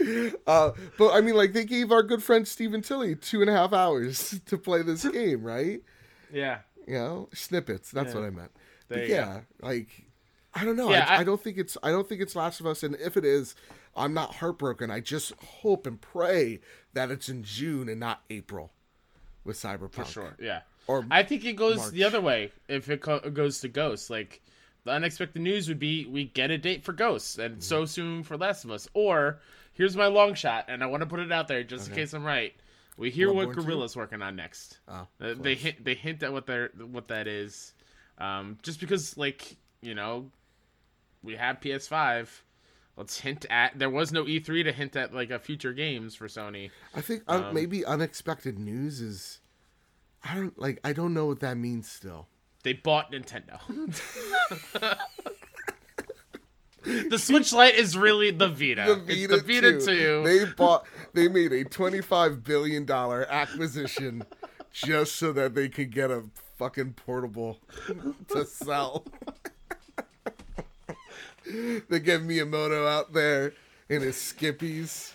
uh, 0.47 0.71
but 0.97 1.11
I 1.13 1.21
mean, 1.21 1.35
like 1.35 1.53
they 1.53 1.65
gave 1.65 1.91
our 1.91 2.03
good 2.03 2.21
friend 2.23 2.47
Stephen 2.47 2.81
Tilly 2.81 3.15
two 3.15 3.41
and 3.41 3.49
a 3.49 3.53
half 3.53 3.73
hours 3.73 4.39
to 4.45 4.57
play 4.57 4.81
this 4.81 5.03
game, 5.09 5.43
right? 5.43 5.81
Yeah. 6.31 6.59
you 6.87 6.93
know 6.93 7.29
snippets 7.33 7.89
that's 7.91 8.13
Yeah. 8.13 8.19
what 8.19 8.27
i 8.27 8.29
meant 8.29 8.51
but 8.87 9.07
yeah 9.07 9.41
like 9.61 9.87
i 10.53 10.63
don't 10.63 10.75
know 10.75 10.91
Yeah, 10.91 11.05
I, 11.09 11.15
I- 11.15 11.19
I 11.19 11.23
don't 11.23 11.41
think 11.41 11.57
it's 11.57 11.75
i 11.81 11.89
don't 11.89 12.07
think 12.07 12.21
it's 12.21 12.35
last 12.35 12.59
of 12.59 12.67
us 12.67 12.83
and 12.83 12.95
if 12.97 13.17
it 13.17 13.25
is 13.25 13.55
i'm 13.95 14.13
not 14.13 14.35
heartbroken 14.35 14.91
i 14.91 14.99
just 14.99 15.33
hope 15.41 15.87
and 15.87 15.99
pray 15.99 16.59
that 16.93 17.09
it's 17.09 17.29
in 17.29 17.41
june 17.43 17.89
and 17.89 17.99
not 17.99 18.21
april 18.29 18.71
with 19.43 19.55
cyberpunk 19.57 19.91
For 19.93 20.05
sure. 20.05 20.35
Yeah. 20.39 20.61
or 20.85 21.03
I 21.09 21.23
think 21.23 21.45
it 21.45 21.53
goes 21.53 21.77
March. 21.77 21.91
the 21.93 22.03
other 22.03 22.21
way 22.21 22.51
if 22.67 22.89
it 22.91 23.01
co- 23.01 23.19
goes 23.31 23.59
to 23.61 23.67
Ghost. 23.69 24.09
Like 24.11 24.41
the 24.89 24.95
unexpected 24.95 25.41
news 25.41 25.67
would 25.69 25.79
be 25.79 26.05
we 26.05 26.25
get 26.25 26.49
a 26.51 26.57
date 26.57 26.83
for 26.83 26.93
Ghosts 26.93 27.37
and 27.37 27.53
Mm-hmm. 27.55 27.61
so 27.61 27.85
soon 27.85 28.23
for 28.23 28.37
Last 28.37 28.63
of 28.65 28.71
Us. 28.71 28.87
Or 28.93 29.39
here's 29.73 29.95
my 29.95 30.07
long 30.07 30.33
shot, 30.33 30.65
and 30.67 30.83
I 30.83 30.87
want 30.87 31.01
to 31.01 31.07
put 31.07 31.19
it 31.19 31.31
out 31.31 31.47
there 31.47 31.63
just 31.63 31.89
in 31.89 31.95
case 31.95 32.13
I'm 32.13 32.23
right. 32.25 32.53
We 32.97 33.11
hear 33.11 33.31
what 33.31 33.49
Bloodborne 33.49 33.55
two? 33.55 33.61
Guerrilla's 33.63 33.95
working 33.95 34.21
on 34.21 34.35
next. 34.35 34.79
oh, 34.89 35.07
Uh, 35.21 35.33
they 35.39 35.55
hint 35.55 35.83
they 35.85 35.93
hint 35.93 36.21
at 36.23 36.33
what 36.33 36.45
they're 36.47 36.69
what 36.91 37.07
that 37.09 37.27
is, 37.27 37.73
um, 38.17 38.57
just 38.63 38.79
because 38.79 39.15
like 39.17 39.55
you 39.81 39.95
know, 39.95 40.29
we 41.23 41.35
have 41.35 41.59
PS5. 41.61 42.27
Let's 42.97 43.17
hint 43.19 43.45
at 43.49 43.79
there 43.79 43.89
was 43.89 44.11
no 44.11 44.25
E3 44.25 44.65
to 44.65 44.71
hint 44.73 44.95
at 44.97 45.13
like 45.13 45.29
a 45.31 45.39
future 45.39 45.71
games 45.71 46.15
for 46.15 46.27
Sony. 46.27 46.69
i 46.93 46.99
think 46.99 47.23
uh, 47.29 47.43
Um, 47.47 47.53
maybe 47.53 47.85
unexpected 47.85 48.59
news 48.59 48.99
is 48.99 49.39
i 50.25 50.35
don't 50.35 50.59
like 50.59 50.81
i 50.83 50.91
don't 50.91 51.13
know 51.13 51.25
what 51.27 51.39
that 51.39 51.55
means 51.55 51.89
still 51.89 52.27
They 52.63 52.73
bought 52.73 53.11
Nintendo. 53.11 53.59
the 56.83 57.17
Switch 57.19 57.53
Lite 57.53 57.75
is 57.75 57.97
really 57.97 58.31
the 58.31 58.47
Vita. 58.49 59.01
the 59.05 59.13
it's 59.13 59.27
the 59.45 59.53
Vita 59.61 59.79
2. 59.79 60.23
They 60.25 60.45
bought. 60.53 60.85
They 61.13 61.27
made 61.27 61.53
a 61.53 61.63
twenty-five 61.63 62.43
billion 62.43 62.85
dollar 62.85 63.25
acquisition 63.29 64.23
just 64.71 65.15
so 65.15 65.31
that 65.33 65.55
they 65.55 65.69
could 65.69 65.91
get 65.91 66.11
a 66.11 66.23
fucking 66.57 66.93
portable 66.93 67.59
to 68.29 68.45
sell. 68.45 69.05
they 71.45 71.99
get 71.99 72.21
Miyamoto 72.21 72.87
out 72.87 73.13
there 73.13 73.53
in 73.87 74.01
his 74.01 74.15
skippies, 74.17 75.13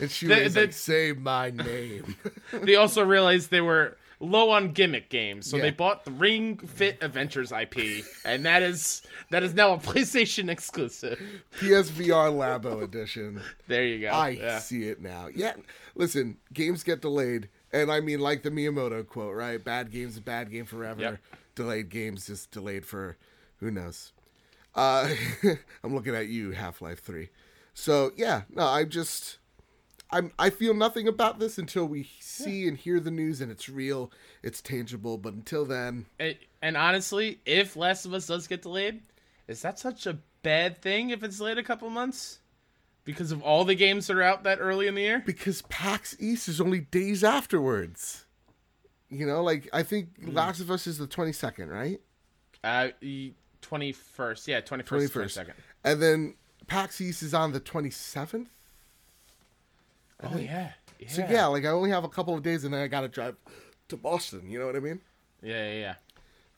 And 0.00 0.10
she 0.10 0.26
The- 0.26 0.44
was 0.44 0.54
the- 0.54 0.60
like, 0.62 0.72
"Say 0.72 1.12
my 1.12 1.50
name." 1.50 2.14
they 2.52 2.76
also 2.76 3.04
realized 3.04 3.50
they 3.50 3.60
were 3.60 3.96
low 4.24 4.50
on 4.50 4.72
gimmick 4.72 5.10
games, 5.10 5.48
so 5.48 5.56
Yeah. 5.56 5.62
they 5.64 5.70
bought 5.70 6.04
the 6.04 6.10
Ring 6.10 6.56
Fit 6.58 6.98
Adventures 7.02 7.52
IP, 7.52 8.04
and 8.24 8.44
that 8.44 8.62
is 8.62 9.02
that 9.30 9.42
is 9.42 9.54
now 9.54 9.74
a 9.74 9.78
PlayStation 9.78 10.48
exclusive. 10.50 11.20
PSVR 11.60 12.30
Labo 12.32 12.82
edition. 12.82 13.40
There 13.68 13.84
you 13.84 14.00
go. 14.00 14.08
I 14.08 14.30
yeah. 14.30 14.58
see 14.58 14.84
it 14.88 15.00
now. 15.00 15.28
Yeah, 15.34 15.54
listen, 15.94 16.38
games 16.52 16.82
get 16.82 17.00
delayed, 17.02 17.48
and 17.72 17.90
I 17.92 18.00
mean, 18.00 18.20
like 18.20 18.42
the 18.42 18.50
Miyamoto 18.50 19.06
quote, 19.06 19.34
right? 19.34 19.62
Bad 19.62 19.90
games, 19.90 20.18
bad 20.20 20.50
game 20.50 20.64
forever. 20.64 21.00
Yep. 21.00 21.18
Delayed 21.54 21.88
games 21.88 22.26
just 22.26 22.50
delayed 22.50 22.84
for 22.84 23.16
who 23.60 23.70
knows. 23.70 24.12
Uh, 24.74 25.08
I'm 25.84 25.94
looking 25.94 26.14
at 26.16 26.26
you, 26.28 26.50
Half 26.50 26.82
Life 26.82 27.00
Three. 27.02 27.28
So 27.74 28.12
yeah, 28.16 28.42
no, 28.50 28.66
I 28.66 28.84
just, 28.84 29.38
I'm, 30.14 30.32
I 30.38 30.50
feel 30.50 30.74
nothing 30.74 31.08
about 31.08 31.38
this 31.40 31.58
until 31.58 31.86
we 31.86 32.08
see 32.20 32.68
and 32.68 32.76
hear 32.78 33.00
the 33.00 33.10
news, 33.10 33.40
and 33.40 33.50
it's 33.50 33.68
real, 33.68 34.10
it's 34.42 34.60
tangible. 34.62 35.18
But 35.18 35.34
until 35.34 35.64
then, 35.64 36.06
And, 36.18 36.36
and 36.62 36.76
honestly, 36.76 37.40
if 37.44 37.76
Last 37.76 38.04
of 38.06 38.14
Us 38.14 38.26
does 38.28 38.46
get 38.46 38.62
delayed, 38.62 39.02
is 39.48 39.60
that 39.62 39.78
such 39.78 40.06
a 40.06 40.18
bad 40.42 40.80
thing 40.80 41.10
if 41.10 41.22
it's 41.24 41.38
delayed 41.38 41.58
a 41.58 41.62
couple 41.62 41.90
months? 41.90 42.38
Because 43.04 43.32
of 43.32 43.42
all 43.42 43.64
the 43.64 43.74
games 43.74 44.06
that 44.06 44.16
are 44.16 44.22
out 44.22 44.44
that 44.44 44.58
early 44.60 44.86
in 44.86 44.94
the 44.94 45.02
year? 45.02 45.22
because 45.26 45.62
PAX 45.62 46.16
East 46.18 46.48
is 46.48 46.60
only 46.60 46.80
days 46.80 47.22
afterwards. 47.22 48.24
You 49.10 49.26
know, 49.26 49.42
like 49.42 49.68
I 49.72 49.82
think 49.82 50.08
Last 50.22 50.60
of 50.60 50.70
Us 50.70 50.86
is 50.86 50.96
the 50.98 51.06
22nd, 51.06 51.70
right? 51.70 52.00
Uh, 52.64 52.88
twenty 53.60 53.92
first, 53.92 54.48
yeah, 54.48 54.60
twenty 54.60 54.84
first, 54.84 55.12
twenty 55.12 55.26
21st. 55.26 55.30
second. 55.30 55.54
And 55.84 56.00
then 56.02 56.34
PAX 56.66 57.00
East 57.00 57.22
is 57.22 57.34
on 57.34 57.52
the 57.52 57.60
27th. 60.24 60.34
Oh 60.34 60.38
yeah, 60.38 60.70
yeah, 60.98 61.08
So 61.08 61.26
yeah, 61.30 61.46
like 61.46 61.64
I 61.64 61.68
only 61.68 61.90
have 61.90 62.04
a 62.04 62.08
couple 62.08 62.34
of 62.34 62.42
days 62.42 62.64
and 62.64 62.72
then 62.74 62.80
I 62.80 62.88
got 62.88 63.02
to 63.02 63.08
drive 63.08 63.36
to 63.88 63.96
Boston, 63.96 64.48
you 64.50 64.58
know 64.58 64.66
what 64.66 64.76
I 64.76 64.80
mean? 64.80 65.00
yeah, 65.42 65.72
yeah, 65.72 65.80
yeah. 65.80 65.94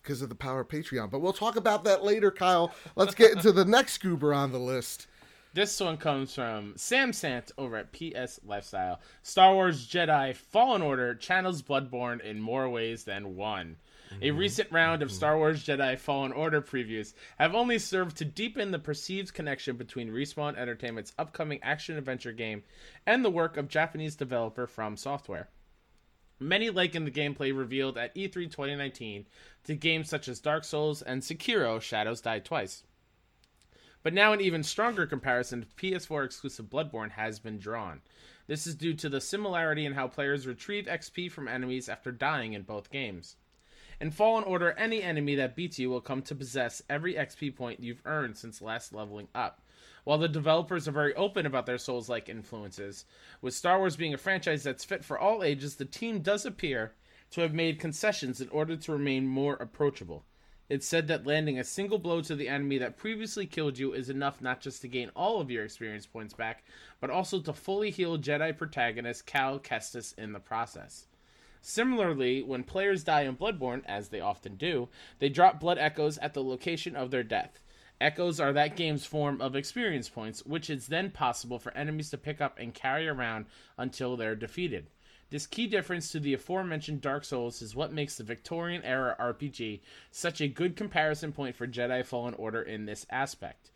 Because 0.03 0.23
of 0.23 0.29
the 0.29 0.37
power 0.37 0.61
of 0.61 0.69
Patreon. 0.69 1.11
But 1.11 1.19
we'll 1.19 1.33
talk 1.33 1.57
about 1.57 1.83
that 1.85 2.05
later, 2.05 2.31
Kyle. 2.31 2.73
Let's 2.95 3.15
get 3.17 3.33
into 3.33 3.51
the 3.51 3.65
next 3.65 3.99
goober 3.99 4.33
on 4.33 4.53
the 4.53 4.59
list. 4.61 5.09
This 5.53 5.81
one 5.81 5.97
comes 5.97 6.33
from 6.35 6.75
Sam 6.77 7.13
Sant 7.13 7.51
over 7.59 7.77
at 7.77 7.91
PS 7.91 8.39
Lifestyle. 8.45 9.01
Star 9.23 9.55
Wars 9.55 9.89
Jedi 9.89 10.37
Fallen 10.37 10.83
Order 10.83 11.15
channels 11.17 11.63
Bloodborne 11.63 12.21
in 12.21 12.41
more 12.41 12.69
ways 12.69 13.03
than 13.05 13.35
one. 13.37 13.77
A 14.11 14.29
mm-hmm. 14.29 14.39
recent 14.39 14.71
round 14.71 15.03
of 15.03 15.09
mm-hmm. 15.09 15.17
Star 15.17 15.37
Wars 15.37 15.65
Jedi 15.65 15.99
Fallen 15.99 16.33
Order 16.33 16.63
previews 16.63 17.13
have 17.39 17.55
only 17.55 17.79
served 17.79 18.17
to 18.17 18.25
deepen 18.25 18.71
the 18.71 18.79
perceived 18.79 19.35
connection 19.35 19.77
between 19.77 20.11
Respawn 20.11 20.57
Entertainment's 20.57 21.13
upcoming 21.19 21.63
action 21.63 21.97
adventure 21.97 22.33
game 22.33 22.63
and 23.07 23.25
the 23.25 23.31
work 23.31 23.57
of 23.57 23.69
Japanese 23.69 24.17
developer 24.17 24.67
From 24.67 24.97
Software. 24.97 25.49
Many 26.39 26.71
liken 26.71 27.05
the 27.05 27.11
gameplay 27.11 27.57
revealed 27.57 27.97
at 27.97 28.13
E 28.15 28.29
E3 28.29 28.51
2019 28.51 29.27
to 29.65 29.75
games 29.75 30.09
such 30.09 30.29
as 30.29 30.39
Dark 30.39 30.65
Souls 30.65 31.01
and 31.03 31.23
Sekiro 31.23 31.81
Shadows 31.81 32.21
Die 32.21 32.39
Twice. 32.41 32.85
But 34.03 34.15
now 34.15 34.33
an 34.33 34.41
even 34.41 34.63
stronger 34.63 35.07
comparison 35.07 35.63
to 35.63 35.67
PS4 35.67 36.25
exclusive 36.25 36.67
Bloodborne 36.67 37.11
has 37.11 37.41
been 37.41 37.59
drawn. 37.59 38.03
This 38.47 38.67
is 38.67 38.77
due 38.77 38.95
to 38.95 39.09
the 39.09 39.21
similarity 39.21 39.85
in 39.85 39.95
how 39.95 40.07
players 40.07 40.47
retrieve 40.47 40.87
XP 40.87 41.33
from 41.33 41.49
enemies 41.49 41.89
after 41.89 42.13
dying 42.13 42.53
in 42.53 42.63
both 42.63 42.93
games. 42.93 43.37
In 43.99 44.11
Fallen 44.11 44.45
Order, 44.45 44.73
any 44.73 45.03
enemy 45.03 45.37
that 45.37 45.57
beats 45.57 45.79
you 45.79 45.89
will 45.89 46.03
come 46.03 46.21
to 46.23 46.35
possess 46.35 46.83
every 46.87 47.15
XP 47.15 47.57
point 47.57 47.81
you've 47.81 48.03
earned 48.05 48.37
since 48.37 48.61
last 48.61 48.93
leveling 48.93 49.29
up. 49.35 49.63
While 50.05 50.19
the 50.19 50.29
developers 50.29 50.87
are 50.87 50.93
very 50.93 51.15
open 51.15 51.47
about 51.47 51.65
their 51.65 51.79
Souls 51.79 52.07
like 52.07 52.29
influences, 52.29 53.07
with 53.41 53.55
Star 53.55 53.79
Wars 53.79 53.97
being 53.97 54.13
a 54.13 54.19
franchise 54.19 54.63
that's 54.63 54.85
fit 54.85 55.03
for 55.03 55.19
all 55.19 55.43
ages, 55.43 55.77
the 55.77 55.87
team 55.87 56.21
does 56.21 56.45
appear 56.45 56.93
to 57.31 57.41
have 57.41 57.55
made 57.55 57.81
concessions 57.81 58.39
in 58.39 58.51
order 58.51 58.77
to 58.77 58.93
remain 58.93 59.27
more 59.27 59.55
approachable. 59.55 60.27
It's 60.69 60.87
said 60.87 61.09
that 61.09 61.27
landing 61.27 61.59
a 61.59 61.65
single 61.65 61.99
blow 61.99 62.21
to 62.21 62.37
the 62.37 62.49
enemy 62.51 62.77
that 62.77 62.99
previously 62.99 63.47
killed 63.47 63.79
you 63.79 63.95
is 63.95 64.11
enough 64.11 64.43
not 64.43 64.61
just 64.61 64.83
to 64.83 64.89
gain 64.89 65.11
all 65.17 65.41
of 65.41 65.51
your 65.51 65.65
experience 65.65 66.05
points 66.05 66.35
back, 66.35 66.65
but 67.01 67.09
also 67.09 67.41
to 67.41 67.55
fully 67.55 67.91
heal 67.91 68.19
Jedi 68.19 68.55
protagonist 68.55 69.25
Cal 69.25 69.59
Kestis 69.59 70.13
in 70.19 70.35
the 70.35 70.39
process. 70.39 71.07
Similarly, 71.61 72.43
when 72.43 72.63
players 72.63 73.05
die 73.05 73.23
in 73.23 73.37
Bloodborne, 73.37 73.83
as 73.87 74.09
they 74.09 74.21
often 74.21 74.57
do, 74.57 74.89
they 75.19 75.29
drop 75.29 75.61
blood 75.61 75.79
echoes 75.79 76.19
at 76.19 76.35
the 76.35 76.43
location 76.43 76.97
of 76.97 77.11
their 77.11 77.23
death. 77.23 77.61
Echoes 78.01 78.39
are 78.39 78.53
that 78.53 78.77
game's 78.77 79.07
form 79.07 79.41
of 79.41 79.57
experience 79.57 80.09
points, 80.09 80.45
which 80.45 80.69
is 80.69 80.89
then 80.89 81.11
possible 81.11 81.59
for 81.59 81.75
enemies 81.77 82.11
to 82.11 82.19
pick 82.19 82.41
up 82.41 82.59
and 82.59 82.75
carry 82.75 83.09
around 83.09 83.47
until 83.79 84.17
they're 84.17 84.37
defeated. 84.37 84.89
This 85.31 85.47
key 85.47 85.67
difference 85.67 86.13
to 86.13 86.21
the 86.21 86.35
aforementioned 86.35 87.01
Dark 87.01 87.25
Souls 87.25 87.61
is 87.61 87.75
what 87.75 87.93
makes 87.93 88.17
the 88.17 88.23
Victorian 88.23 88.85
era 88.85 89.17
RPG 89.19 89.81
such 90.11 90.41
a 90.41 90.47
good 90.47 90.77
comparison 90.77 91.33
point 91.33 91.57
for 91.57 91.67
Jedi 91.67 92.05
Fallen 92.05 92.35
Order 92.35 92.63
in 92.63 92.85
this 92.85 93.07
aspect. 93.11 93.71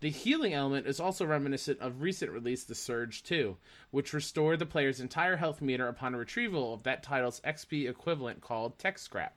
The 0.00 0.10
healing 0.10 0.52
element 0.52 0.86
is 0.86 1.00
also 1.00 1.24
reminiscent 1.24 1.80
of 1.80 2.02
recent 2.02 2.30
release 2.30 2.64
The 2.64 2.74
Surge 2.74 3.22
2, 3.22 3.56
which 3.90 4.12
restored 4.12 4.58
the 4.58 4.66
player's 4.66 5.00
entire 5.00 5.36
health 5.36 5.62
meter 5.62 5.88
upon 5.88 6.14
retrieval 6.14 6.74
of 6.74 6.82
that 6.82 7.02
title's 7.02 7.40
XP 7.40 7.88
equivalent 7.88 8.40
called 8.40 8.78
Tech 8.78 8.98
Scrap. 8.98 9.34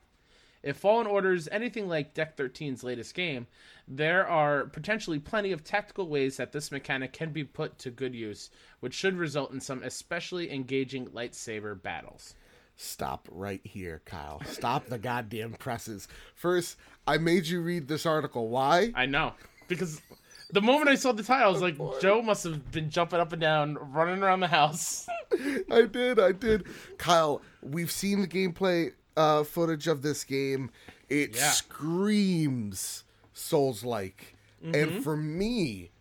If 0.63 0.78
Fallen 0.78 1.08
Order 1.08 1.34
is 1.34 1.48
anything 1.52 1.88
like 1.88 2.13
Deck 2.13 2.36
13's 2.36 2.84
latest 2.84 3.13
game, 3.13 3.48
there 3.88 4.28
are 4.28 4.65
potentially 4.65 5.20
plenty 5.20 5.52
of 5.52 5.63
tactical 5.63 6.10
ways 6.10 6.38
that 6.38 6.52
this 6.52 6.72
mechanic 6.72 7.13
can 7.13 7.32
be 7.32 7.43
put 7.43 7.78
to 7.80 7.91
good 7.91 8.15
use, 8.15 8.50
which 8.80 8.93
should 8.93 9.15
result 9.15 9.54
in 9.54 9.62
some 9.62 9.84
especially 9.84 10.52
engaging 10.52 11.08
lightsaber 11.08 11.82
battles. 11.82 12.34
Stop 12.76 13.28
right 13.32 13.62
here, 13.63 14.02
Kyle. 14.06 14.41
Stop 14.46 14.88
the 14.88 14.98
goddamn 14.98 15.54
presses. 15.54 16.08
First, 16.36 16.78
I 17.08 17.17
made 17.17 17.48
you 17.48 17.62
read 17.62 17.88
this 17.88 18.06
article. 18.06 18.50
Why? 18.50 18.91
I 18.93 19.06
know. 19.06 19.34
Because 19.67 20.02
the 20.51 20.62
moment 20.62 20.89
I 20.89 20.95
saw 20.95 21.12
the 21.12 21.23
title, 21.23 21.47
I 21.49 21.51
was 21.51 21.62
like, 21.62 21.77
Joe 22.01 22.21
must 22.21 22.43
have 22.45 22.71
been 22.71 22.89
jumping 22.89 23.19
up 23.19 23.31
and 23.33 23.41
down, 23.41 23.75
running 23.91 24.23
around 24.23 24.39
the 24.39 24.47
house. 24.47 25.07
I 25.71 25.83
did, 25.83 26.19
I 26.19 26.31
did. 26.31 26.65
Kyle, 26.97 27.41
we've 27.62 27.91
seen 27.91 28.21
the 28.21 28.27
gameplay 28.27 28.93
uh, 29.15 29.43
footage 29.43 29.88
of 29.88 30.01
this 30.01 30.23
game. 30.23 30.71
It 31.10 31.36
Yeah. 31.36 31.51
screams 31.51 33.03
Souls 33.33 33.83
like. 33.83 34.36
And 34.63 35.03
for 35.03 35.15
me, 35.15 35.91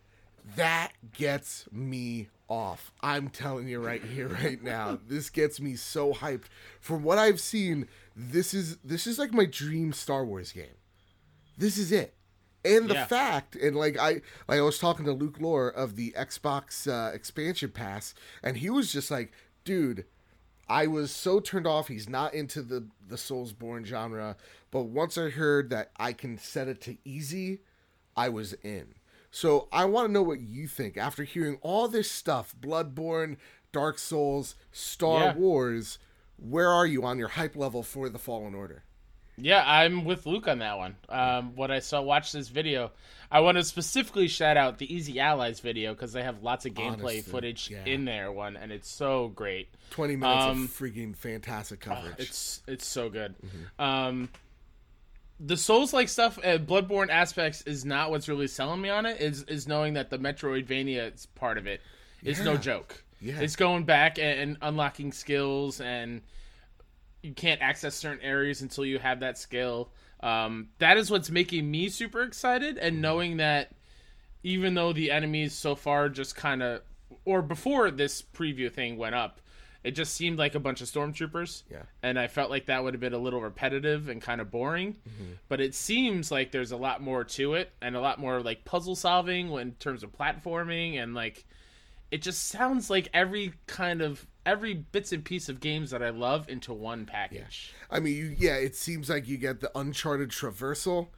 that 0.57 0.93
gets 1.13 1.67
me 1.71 2.29
off. 2.49 2.91
I'm 3.03 3.29
telling 3.29 3.69
you 3.69 3.81
right 3.81 4.03
here, 4.03 4.29
right 4.43 4.61
now. 4.63 4.99
This 5.07 5.29
gets 5.31 5.61
me 5.61 5.77
so 5.77 6.13
hyped. 6.15 6.45
From 6.81 7.03
what 7.03 7.19
I've 7.19 7.41
seen, 7.41 7.87
this 8.17 8.55
is 8.55 8.79
this 8.79 9.07
is 9.07 9.19
like 9.19 9.33
my 9.35 9.45
dream 9.45 9.93
Star 9.93 10.25
Wars 10.25 10.53
game. 10.53 10.79
This 11.59 11.77
is 11.77 11.93
it. 11.93 12.15
And 12.67 12.89
the 12.89 12.95
Yeah. 12.95 13.07
fact, 13.07 13.55
and 13.57 13.77
like 13.77 13.99
I 13.99 14.23
like 14.49 14.59
I 14.59 14.63
was 14.63 14.79
talking 14.79 15.05
to 15.07 15.13
Luke 15.13 15.41
Lore 15.41 15.69
of 15.69 15.97
the 15.97 16.13
Xbox 16.17 16.87
uh, 16.91 17.15
expansion 17.15 17.71
pass, 17.71 18.15
and 18.43 18.57
he 18.59 18.71
was 18.71 18.93
just 18.93 19.11
like, 19.11 19.33
dude, 19.65 20.05
I 20.69 20.87
was 20.87 21.11
so 21.11 21.41
turned 21.41 21.67
off. 21.67 21.89
He's 21.89 22.09
not 22.09 22.35
into 22.35 22.63
the 22.63 22.89
the 23.09 23.17
Soulsborne 23.17 23.85
genre, 23.87 24.37
but 24.71 24.85
once 24.85 25.17
I 25.17 25.31
heard 25.31 25.71
that 25.71 25.91
I 25.97 26.13
can 26.13 26.39
set 26.39 26.69
it 26.69 26.81
to 26.83 26.97
easy, 27.05 27.61
I 28.17 28.29
was 28.29 28.53
in. 28.65 28.95
So 29.31 29.69
I 29.73 29.85
want 29.85 30.09
to 30.09 30.13
know 30.13 30.23
what 30.23 30.41
you 30.41 30.67
think 30.67 30.97
after 30.97 31.25
hearing 31.25 31.59
all 31.63 31.89
this 31.89 32.11
stuff: 32.11 32.55
Bloodborne, 32.61 33.37
Dark 33.73 33.99
Souls, 33.99 34.55
Star 34.73 35.21
Yeah. 35.27 35.35
Wars. 35.35 35.99
Where 36.39 36.69
are 36.69 36.87
you 36.87 37.03
on 37.05 37.19
your 37.19 37.29
hype 37.29 37.57
level 37.57 37.83
for 37.83 38.09
the 38.11 38.19
Fallen 38.19 38.55
Order? 38.55 38.83
Yeah, 39.39 39.63
I'm 39.67 40.05
with 40.05 40.25
Luke 40.27 40.49
on 40.49 40.61
that 40.61 40.79
one. 40.79 40.97
Um, 41.09 41.57
what 41.57 41.71
I 41.71 41.81
saw, 41.81 42.01
watch 42.01 42.33
this 42.33 42.49
video. 42.49 42.91
I 43.31 43.41
want 43.41 43.59
to 43.59 43.65
specifically 43.65 44.29
shout 44.29 44.57
out 44.57 44.79
the 44.79 44.93
Easy 44.93 45.21
Allies 45.21 45.61
video 45.61 45.93
because 45.93 46.13
they 46.13 46.23
have 46.23 46.43
lots 46.43 46.65
of 46.65 46.73
gameplay 46.75 46.93
Honestly, 46.93 47.21
footage 47.23 47.71
yeah. 47.71 47.85
in 47.85 48.05
there. 48.05 48.31
One, 48.33 48.57
and 48.57 48.73
it's 48.73 48.89
so 48.89 49.29
great. 49.29 49.69
Twenty 49.91 50.17
minutes 50.17 50.45
Um, 50.45 50.65
of 50.65 50.71
freaking 50.71 51.15
fantastic 51.15 51.81
coverage. 51.81 52.15
It's 52.19 52.63
it's 52.67 52.87
so 52.87 53.11
good. 53.11 53.35
Mm-hmm. 53.45 53.83
Um, 53.83 54.29
the 55.39 55.57
Souls 55.57 55.93
like 55.93 56.09
stuff, 56.09 56.39
uh, 56.39 56.59
Bloodborne 56.59 57.11
aspects 57.11 57.63
is 57.63 57.85
not 57.85 58.11
what's 58.11 58.29
really 58.29 58.47
selling 58.47 58.81
me 58.81 58.89
on 58.89 59.05
it. 59.07 59.21
Is 59.21 59.43
is 59.43 59.67
knowing 59.67 59.95
that 59.95 60.09
the 60.09 60.19
Metroidvania 60.19 61.15
is 61.15 61.27
part 61.27 61.59
of 61.59 61.67
it 61.67 61.83
is 62.23 62.41
no 62.41 62.57
joke. 62.57 63.03
Yeah. 63.21 63.41
It's 63.41 63.57
going 63.57 63.85
back 63.85 64.19
and, 64.19 64.41
and 64.41 64.57
unlocking 64.63 65.13
skills, 65.13 65.81
and 65.81 66.23
you 67.27 67.35
can't 67.35 67.61
access 67.61 67.95
certain 67.95 68.23
areas 68.25 68.63
until 68.63 68.85
you 68.85 68.99
have 68.99 69.21
that 69.21 69.37
skill. 69.37 69.91
Um, 70.21 70.69
that 70.79 70.97
is 70.97 71.11
what's 71.11 71.31
making 71.31 71.71
me 71.71 71.89
super 71.89 72.23
excited, 72.23 72.77
Mm-hmm. 72.77 72.87
and 72.87 73.03
knowing 73.03 73.37
that 73.39 73.73
even 74.43 74.75
though 74.75 74.93
the 74.93 75.11
enemies 75.11 75.53
so 75.53 75.75
far 75.75 76.09
just 76.09 76.37
kind 76.37 76.63
of, 76.63 76.83
or 77.25 77.43
before 77.43 77.91
this 77.91 78.23
preview 78.23 78.71
thing 78.73 78.97
went 78.97 79.15
up, 79.15 79.41
it 79.83 79.93
just 79.93 80.15
seemed 80.15 80.39
like 80.39 80.55
a 80.55 80.61
bunch 80.61 80.81
of 80.81 80.89
stormtroopers. 80.89 81.63
Yeah. 81.71 81.83
And 82.03 82.19
I 82.19 82.27
felt 82.29 82.51
like 82.51 82.67
that 82.67 82.83
would 82.83 82.95
have 82.95 83.01
been 83.01 83.13
a 83.13 83.19
little 83.19 83.41
repetitive 83.41 84.09
and 84.09 84.21
kind 84.21 84.41
of 84.41 84.51
boring. 84.51 84.95
Mm-hmm. 84.95 85.33
But 85.49 85.61
it 85.61 85.75
seems 85.75 86.31
like 86.31 86.51
there's 86.51 86.73
a 86.73 86.77
lot 86.77 87.01
more 87.03 87.23
to 87.25 87.55
it 87.55 87.71
and 87.81 87.95
a 87.95 88.01
lot 88.01 88.19
more 88.19 88.41
like 88.41 88.65
puzzle 88.65 88.97
solving 88.97 89.51
in 89.53 89.73
terms 89.75 90.03
of 90.03 90.11
platforming 90.17 91.01
and 91.01 91.15
like 91.15 91.45
it 92.11 92.23
just 92.23 92.49
sounds 92.49 92.89
like 92.91 93.09
every 93.15 93.53
kind 93.67 94.01
of 94.03 94.27
every 94.47 94.73
bits 94.75 95.13
and 95.13 95.23
piece 95.25 95.49
of 95.51 95.61
games 95.61 95.91
that 95.91 96.03
I 96.03 96.11
love 96.11 96.49
into 96.49 96.73
one 96.73 97.05
package. 97.05 97.75
I 97.91 98.01
mean, 98.01 98.17
you, 98.17 98.35
yeah, 98.39 98.55
it 98.55 98.75
seems 98.77 99.11
like 99.11 99.29
you 99.29 99.37
get 99.37 99.61
the 99.61 99.71
Uncharted 99.79 100.31
traversal, 100.31 101.09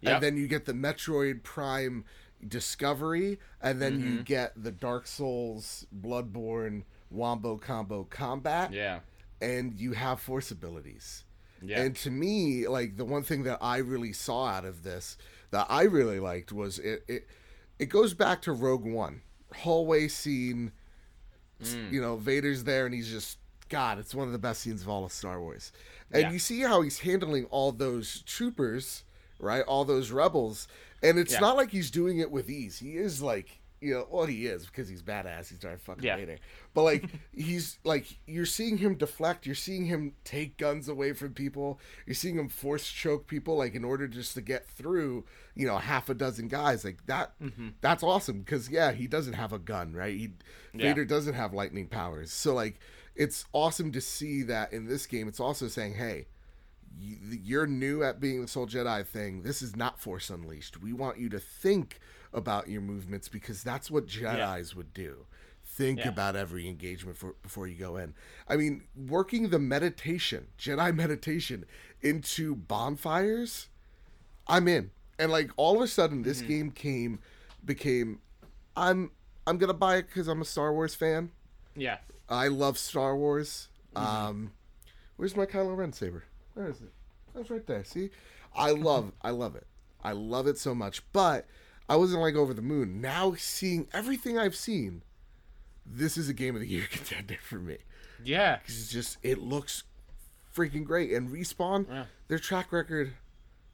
Yep. 0.00 0.14
and 0.14 0.22
then 0.22 0.36
you 0.38 0.48
get 0.48 0.64
the 0.64 0.72
Metroid 0.72 1.42
Prime 1.42 2.04
Discovery, 2.46 3.38
and 3.60 3.80
then 3.80 4.00
Mm-hmm. 4.00 4.16
you 4.16 4.22
get 4.22 4.52
the 4.60 4.72
Dark 4.72 5.06
Souls 5.06 5.86
Bloodborne 5.94 6.84
Wombo 7.10 7.56
Combo 7.58 8.04
Combat, 8.04 8.72
Yeah. 8.72 9.00
and 9.40 9.74
you 9.78 9.92
have 9.92 10.20
force 10.20 10.50
abilities. 10.50 11.24
Yeah. 11.62 11.82
And 11.82 11.94
to 11.96 12.10
me, 12.10 12.66
like 12.66 12.96
the 12.96 13.04
one 13.04 13.22
thing 13.22 13.42
that 13.42 13.58
I 13.60 13.76
really 13.78 14.14
saw 14.14 14.46
out 14.46 14.64
of 14.64 14.82
this 14.82 15.18
that 15.50 15.66
I 15.68 15.82
really 15.82 16.18
liked 16.18 16.52
was 16.52 16.78
it 16.78 17.04
it, 17.06 17.26
it 17.78 17.86
goes 17.90 18.14
back 18.14 18.40
to 18.42 18.52
Rogue 18.52 18.86
One 18.86 19.20
hallway 19.58 20.08
scene. 20.08 20.72
Mm. 21.62 21.92
You 21.92 22.00
know, 22.00 22.16
Vader's 22.16 22.64
there 22.64 22.86
and 22.86 22.94
he's 22.94 23.10
just 23.10 23.38
God. 23.68 23.98
It's 23.98 24.14
one 24.14 24.26
of 24.26 24.32
the 24.32 24.38
best 24.38 24.60
scenes 24.62 24.82
of 24.82 24.88
all 24.88 25.04
of 25.04 25.12
Star 25.12 25.40
Wars. 25.40 25.72
And 26.12 26.22
Yeah. 26.22 26.30
you 26.32 26.38
see 26.38 26.60
how 26.60 26.82
he's 26.82 26.98
handling 27.00 27.44
all 27.46 27.70
those 27.72 28.22
troopers, 28.22 29.04
right? 29.38 29.62
All 29.62 29.84
those 29.84 30.10
rebels, 30.10 30.66
and 31.02 31.18
it's 31.18 31.34
Yeah. 31.34 31.40
not 31.40 31.56
like 31.56 31.70
he's 31.70 31.90
doing 31.90 32.18
it 32.18 32.30
with 32.30 32.50
ease. 32.50 32.78
He 32.78 32.96
is 32.96 33.22
like. 33.22 33.58
You 33.82 33.94
know, 33.94 34.06
well, 34.10 34.26
he 34.26 34.44
is 34.44 34.66
because 34.66 34.90
he's 34.90 35.00
badass. 35.02 35.48
He's 35.48 35.58
Darth 35.58 35.80
fucking 35.80 36.04
Yeah. 36.04 36.16
Vader. 36.18 36.36
But 36.74 36.82
like, 36.82 37.04
he's 37.34 37.78
like, 37.82 38.18
you're 38.26 38.44
seeing 38.44 38.76
him 38.76 38.94
deflect. 38.96 39.46
You're 39.46 39.54
seeing 39.54 39.86
him 39.86 40.12
take 40.22 40.58
guns 40.58 40.86
away 40.86 41.14
from 41.14 41.32
people. 41.32 41.80
You're 42.04 42.14
seeing 42.14 42.38
him 42.38 42.50
force 42.50 42.90
choke 42.92 43.26
people, 43.26 43.56
like 43.56 43.74
in 43.74 43.82
order 43.82 44.06
just 44.06 44.34
to 44.34 44.42
get 44.42 44.66
through. 44.68 45.24
You 45.60 45.66
know, 45.66 45.78
half 45.78 46.08
a 46.08 46.14
dozen 46.14 46.48
guys 46.48 46.84
like 46.84 47.04
that. 47.06 47.38
Mm-hmm. 47.40 47.68
That's 47.80 48.02
awesome 48.02 48.40
because 48.40 48.68
yeah, 48.70 48.92
he 48.92 49.06
doesn't 49.06 49.34
have 49.34 49.52
a 49.52 49.58
gun, 49.58 49.92
right? 49.92 50.16
He 50.16 50.30
Yeah. 50.72 50.88
Vader 50.88 51.04
doesn't 51.04 51.34
have 51.34 51.52
lightning 51.52 51.86
powers. 51.88 52.32
So 52.32 52.54
like, 52.54 52.78
it's 53.14 53.44
awesome 53.52 53.92
to 53.92 54.00
see 54.00 54.42
that 54.44 54.72
in 54.72 54.86
this 54.86 55.06
game. 55.06 55.28
It's 55.28 55.40
also 55.40 55.68
saying, 55.68 55.94
hey, 55.94 56.26
you- 56.98 57.38
you're 57.42 57.66
new 57.66 58.02
at 58.02 58.20
being 58.20 58.40
the 58.42 58.48
Soul 58.48 58.66
Jedi 58.66 59.04
thing. 59.06 59.42
This 59.42 59.60
is 59.62 59.76
not 59.76 60.00
Force 60.00 60.30
Unleashed. 60.30 60.80
We 60.80 60.92
want 60.92 61.18
you 61.18 61.28
to 61.30 61.38
think 61.40 61.98
about 62.32 62.68
your 62.68 62.80
movements 62.80 63.28
because 63.28 63.62
that's 63.62 63.90
what 63.90 64.06
Jedi's 64.06 64.74
would 64.74 64.94
do. 64.94 65.26
Think 65.64 66.00
Yeah. 66.00 66.08
about 66.08 66.36
every 66.36 66.68
engagement 66.68 67.16
for, 67.16 67.34
before 67.42 67.66
you 67.66 67.76
go 67.76 67.96
in. 67.96 68.14
I 68.48 68.56
mean, 68.56 68.84
working 68.96 69.50
the 69.50 69.58
meditation, 69.58 70.48
Jedi 70.58 70.94
meditation, 71.04 71.64
into 72.00 72.54
bonfires, 72.56 73.68
I'm 74.46 74.66
in. 74.68 74.90
And 75.20 75.30
like 75.30 75.50
all 75.56 75.76
of 75.76 75.82
a 75.82 75.86
sudden, 75.86 76.22
this 76.22 76.40
game 76.40 76.70
came, 76.70 77.18
became, 77.64 78.20
I'm 78.76 79.10
I'm 79.46 79.58
gonna 79.58 79.74
buy 79.74 79.96
it 79.96 80.06
because 80.08 80.28
I'm 80.28 80.40
a 80.40 80.44
Star 80.44 80.72
Wars 80.72 80.94
fan. 80.94 81.30
Yeah. 81.76 81.98
I 82.28 82.48
love 82.48 82.78
Star 82.78 83.16
Wars. 83.16 83.68
Um, 83.94 84.52
where's 85.16 85.36
my 85.36 85.46
Kylo 85.46 85.76
Ren 85.76 85.92
saber? 85.92 86.24
Where 86.54 86.68
is 86.68 86.80
it? 86.80 86.92
That's 87.34 87.50
right 87.50 87.66
there. 87.66 87.84
See, 87.84 88.10
I 88.54 88.70
love, 88.88 89.12
I 89.22 89.30
love 89.30 89.56
it. 89.56 89.66
I 90.02 90.12
love 90.12 90.46
it 90.46 90.56
so 90.58 90.74
much. 90.74 91.02
But 91.12 91.46
I 91.88 91.96
wasn't 91.96 92.22
like 92.22 92.34
over 92.34 92.54
the 92.54 92.62
moon. 92.62 93.00
Now 93.00 93.34
seeing 93.36 93.88
everything 93.92 94.38
I've 94.38 94.56
seen, 94.56 95.02
this 95.84 96.16
is 96.16 96.28
a 96.28 96.34
game 96.34 96.54
of 96.54 96.60
the 96.62 96.68
year 96.68 96.86
contender 96.90 97.36
for 97.42 97.56
me. 97.58 97.78
Yeah. 98.24 98.60
It's 98.64 98.88
just 98.88 99.18
it 99.22 99.38
looks 99.38 99.82
freaking 100.56 100.84
great. 100.84 101.12
And 101.12 101.28
respawn, 101.30 101.86
Yeah. 101.88 102.04
their 102.28 102.38
track 102.38 102.72
record, 102.72 103.12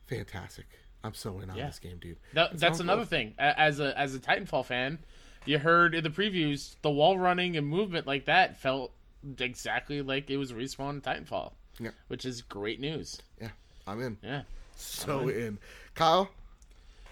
fantastic. 0.07 0.67
I'm 1.05 1.15
so 1.15 1.39
in 1.41 1.51
on 1.51 1.57
Yeah. 1.57 1.67
this 1.67 1.79
game, 1.79 1.99
dude. 1.99 2.17
That's 2.33 2.81
another 2.81 3.05
thing. 3.05 3.35
As 3.39 3.81
a 3.81 3.97
as 3.99 4.15
a 4.15 4.19
Titanfall 4.19 4.65
fan, 4.65 4.99
you 5.45 5.59
heard 5.59 5.95
in 5.95 6.03
the 6.03 6.11
previews 6.11 6.77
the 6.83 6.91
wall 6.91 7.19
running 7.19 7.57
and 7.57 7.67
movement 7.67 8.07
like 8.07 8.25
that 8.27 8.59
felt 8.59 8.93
exactly 9.39 10.03
like 10.03 10.31
it 10.31 10.37
was 10.37 10.53
respawn 10.53 10.91
in 10.95 11.01
Titanfall. 11.01 11.53
Yeah. 11.79 11.91
Which 12.09 12.25
is 12.25 12.43
great 12.43 12.81
news. 12.81 13.21
Yeah, 13.41 13.51
I'm 13.87 14.01
in. 14.03 14.19
Yeah. 14.23 14.43
So 14.77 15.29
in. 15.29 15.59
Kyle, 15.95 16.29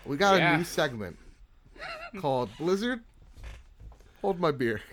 we 0.05 0.16
got 0.16 0.39
Yeah. 0.39 0.55
a 0.55 0.59
new 0.59 0.64
segment 0.64 1.16
called 2.18 2.51
Blizzard. 2.59 3.01
Hold 4.22 4.41
my 4.41 4.51
beer. 4.51 4.80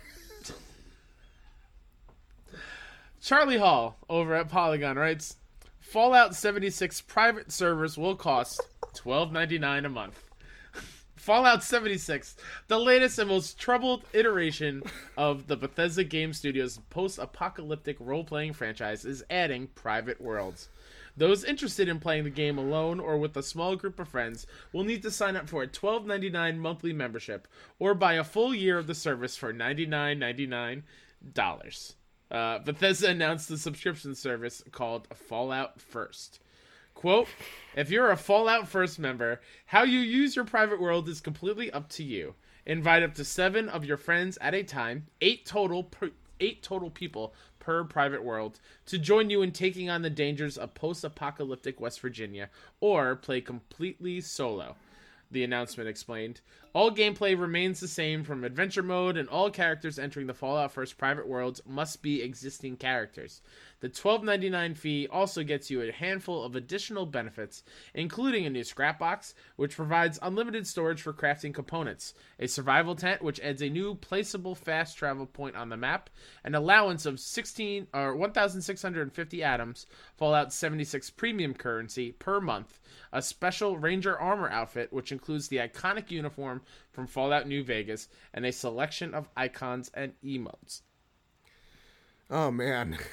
Charlie 3.21 3.57
Hall 3.57 3.97
over 4.09 4.33
at 4.35 4.49
Polygon 4.49 4.97
writes 4.97 5.35
Fallout 5.79 6.35
76 6.35 7.01
private 7.01 7.51
servers 7.51 7.97
will 7.97 8.15
cost 8.15 8.61
$12.99 8.93 9.85
a 9.85 9.89
month. 9.89 10.23
Fallout 11.15 11.63
76, 11.63 12.35
the 12.67 12.79
latest 12.79 13.19
and 13.19 13.29
most 13.29 13.59
troubled 13.59 14.05
iteration 14.13 14.81
of 15.17 15.47
the 15.47 15.57
Bethesda 15.57 16.03
Game 16.03 16.33
Studios 16.33 16.79
post 16.89 17.19
apocalyptic 17.19 17.97
role 17.99 18.23
playing 18.23 18.53
franchise, 18.53 19.05
is 19.05 19.23
adding 19.29 19.67
private 19.67 20.19
worlds. 20.19 20.69
Those 21.15 21.43
interested 21.43 21.89
in 21.89 21.99
playing 21.99 22.23
the 22.23 22.29
game 22.29 22.57
alone 22.57 22.99
or 22.99 23.17
with 23.17 23.35
a 23.35 23.43
small 23.43 23.75
group 23.75 23.99
of 23.99 24.07
friends 24.07 24.47
will 24.71 24.83
need 24.83 25.03
to 25.03 25.11
sign 25.11 25.35
up 25.35 25.49
for 25.49 25.61
a 25.61 25.67
$12.99 25.67 26.57
monthly 26.57 26.93
membership 26.93 27.47
or 27.79 27.93
buy 27.93 28.13
a 28.13 28.23
full 28.23 28.55
year 28.55 28.77
of 28.77 28.87
the 28.87 28.95
service 28.95 29.35
for 29.35 29.53
$99.99. 29.53 31.93
Uh, 32.31 32.59
Bethesda 32.59 33.09
announced 33.09 33.49
the 33.49 33.57
subscription 33.57 34.15
service 34.15 34.63
called 34.71 35.07
Fallout 35.13 35.81
First. 35.81 36.39
Quote, 37.01 37.29
if 37.75 37.89
you're 37.89 38.11
a 38.11 38.15
Fallout 38.15 38.67
First 38.67 38.99
member, 38.99 39.41
how 39.65 39.81
you 39.81 39.97
use 39.97 40.35
your 40.35 40.45
private 40.45 40.79
world 40.79 41.09
is 41.09 41.19
completely 41.19 41.71
up 41.71 41.89
to 41.89 42.03
you. 42.03 42.35
Invite 42.63 43.01
up 43.01 43.15
to 43.15 43.25
seven 43.25 43.67
of 43.69 43.83
your 43.83 43.97
friends 43.97 44.37
at 44.39 44.53
a 44.53 44.61
time, 44.61 45.07
eight 45.19 45.43
total 45.43 45.85
per, 45.85 46.11
eight 46.39 46.61
total 46.61 46.91
people 46.91 47.33
per 47.57 47.83
private 47.83 48.23
world, 48.23 48.59
to 48.85 48.99
join 48.99 49.31
you 49.31 49.41
in 49.41 49.51
taking 49.51 49.89
on 49.89 50.03
the 50.03 50.11
dangers 50.11 50.59
of 50.59 50.75
post-apocalyptic 50.75 51.81
West 51.81 51.99
Virginia, 52.01 52.51
or 52.81 53.15
play 53.15 53.41
completely 53.41 54.21
solo. 54.21 54.75
The 55.31 55.43
announcement 55.43 55.89
explained. 55.89 56.41
All 56.73 56.89
gameplay 56.89 57.37
remains 57.37 57.81
the 57.81 57.87
same 57.89 58.23
from 58.23 58.45
adventure 58.45 58.81
mode, 58.81 59.17
and 59.17 59.27
all 59.27 59.49
characters 59.49 59.99
entering 59.99 60.27
the 60.27 60.33
Fallout 60.33 60.71
First 60.71 60.97
private 60.97 61.27
worlds 61.27 61.61
must 61.67 62.01
be 62.01 62.21
existing 62.21 62.77
characters. 62.77 63.41
The 63.81 63.89
$12.99 63.89 64.77
fee 64.77 65.07
also 65.11 65.43
gets 65.43 65.69
you 65.69 65.81
a 65.81 65.91
handful 65.91 66.43
of 66.43 66.55
additional 66.55 67.05
benefits, 67.05 67.63
including 67.93 68.45
a 68.45 68.49
new 68.49 68.63
scrap 68.63 68.99
box, 68.99 69.33
which 69.57 69.75
provides 69.75 70.19
unlimited 70.21 70.65
storage 70.65 71.01
for 71.01 71.11
crafting 71.11 71.53
components, 71.53 72.13
a 72.39 72.47
survival 72.47 72.95
tent, 72.95 73.21
which 73.21 73.39
adds 73.41 73.61
a 73.61 73.69
new 73.69 73.95
placeable 73.95 74.55
fast 74.55 74.97
travel 74.97 75.25
point 75.25 75.57
on 75.57 75.69
the 75.69 75.77
map, 75.77 76.09
an 76.45 76.55
allowance 76.55 77.05
of 77.05 77.19
16 77.19 77.87
or 77.93 78.15
1,650 78.15 79.43
atoms, 79.43 79.87
Fallout 80.15 80.53
76 80.53 81.09
premium 81.09 81.53
currency 81.53 82.13
per 82.13 82.39
month, 82.39 82.79
a 83.11 83.21
special 83.21 83.77
Ranger 83.77 84.17
armor 84.17 84.49
outfit, 84.49 84.93
which 84.93 85.11
includes 85.11 85.49
the 85.49 85.57
iconic 85.57 86.11
uniform 86.11 86.60
from 86.91 87.07
Fallout 87.07 87.47
New 87.47 87.63
Vegas, 87.63 88.07
and 88.33 88.45
a 88.45 88.51
selection 88.51 89.13
of 89.13 89.29
icons 89.35 89.91
and 89.93 90.13
emotes. 90.23 90.81
Oh 92.29 92.51
man. 92.51 92.97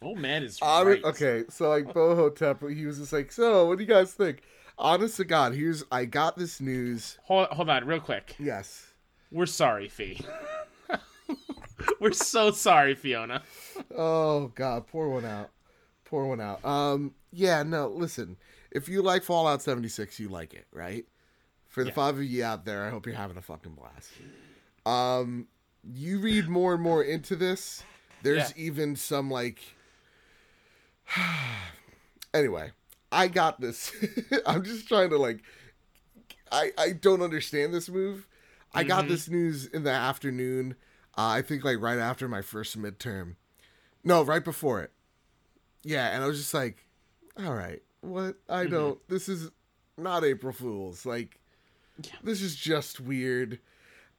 Oh 0.00 0.14
man, 0.14 0.42
is 0.42 0.58
right. 0.62 1.04
Okay, 1.04 1.44
so 1.50 1.68
like 1.68 1.84
Boho 1.84 2.16
Bohotep, 2.16 2.62
he 2.70 2.86
was 2.86 2.98
just 2.98 3.12
like, 3.12 3.30
so 3.30 3.66
what 3.66 3.76
do 3.76 3.84
you 3.84 3.88
guys 3.88 4.14
think? 4.14 4.42
Honest 4.78 5.18
to 5.18 5.24
God, 5.24 5.54
here's 5.54 5.84
I 5.92 6.06
got 6.06 6.36
this 6.36 6.60
news. 6.60 7.18
Hold, 7.24 7.48
hold 7.48 7.68
on, 7.68 7.84
real 7.86 8.00
quick. 8.00 8.34
Yes. 8.38 8.86
We're 9.30 9.46
sorry, 9.46 9.88
Fee. 9.88 10.20
We're 12.00 12.12
so 12.12 12.50
sorry, 12.50 12.94
Fiona. 12.94 13.42
Oh 13.96 14.48
God, 14.54 14.86
pour 14.86 15.10
one 15.10 15.24
out. 15.24 15.50
Pour 16.04 16.26
one 16.26 16.40
out. 16.40 16.64
Um, 16.64 17.14
yeah, 17.30 17.62
no, 17.62 17.88
listen. 17.88 18.36
If 18.70 18.88
you 18.88 19.02
like 19.02 19.22
Fallout 19.22 19.62
76, 19.62 20.18
you 20.20 20.28
like 20.28 20.54
it, 20.54 20.66
right? 20.72 21.04
For 21.76 21.84
the 21.84 21.90
Yeah. 21.90 21.94
five 21.94 22.16
of 22.16 22.24
you 22.24 22.42
out 22.42 22.64
there, 22.64 22.86
I 22.86 22.88
hope 22.88 23.04
you're 23.04 23.14
having 23.14 23.36
a 23.36 23.42
fucking 23.42 23.74
blast. 23.74 24.08
Um, 24.86 25.46
you 25.84 26.20
read 26.20 26.48
more 26.48 26.72
and 26.72 26.82
more 26.82 27.02
into 27.04 27.36
this. 27.36 27.82
There's 28.22 28.48
Yeah. 28.56 28.64
even 28.64 28.96
some 28.96 29.30
like. 29.30 29.58
anyway, 32.32 32.70
I 33.12 33.28
got 33.28 33.60
this. 33.60 33.92
I'm 34.46 34.64
just 34.64 34.88
trying 34.88 35.10
to 35.10 35.18
like. 35.18 35.42
I 36.50 36.72
I 36.78 36.92
don't 36.92 37.20
understand 37.20 37.74
this 37.74 37.90
move. 37.90 38.26
I 38.72 38.82
got 38.82 39.06
this 39.06 39.28
news 39.28 39.66
in 39.66 39.82
the 39.84 39.90
afternoon. 39.90 40.76
Uh, 41.18 41.28
I 41.28 41.42
think 41.42 41.62
like 41.62 41.78
right 41.78 41.98
after 41.98 42.26
my 42.26 42.40
first 42.40 42.80
midterm. 42.80 43.36
No, 44.02 44.22
right 44.22 44.42
before 44.42 44.80
it. 44.80 44.92
Yeah, 45.82 46.06
and 46.08 46.24
I 46.24 46.26
was 46.26 46.38
just 46.38 46.54
like, 46.54 46.86
all 47.38 47.54
right, 47.54 47.82
what? 48.00 48.36
I 48.48 48.64
don't. 48.64 48.98
This 49.08 49.28
is 49.28 49.50
not 49.98 50.24
April 50.24 50.54
Fools. 50.54 51.04
Like, 51.04 51.38
this 52.22 52.42
is 52.42 52.56
just 52.56 53.00
weird. 53.00 53.58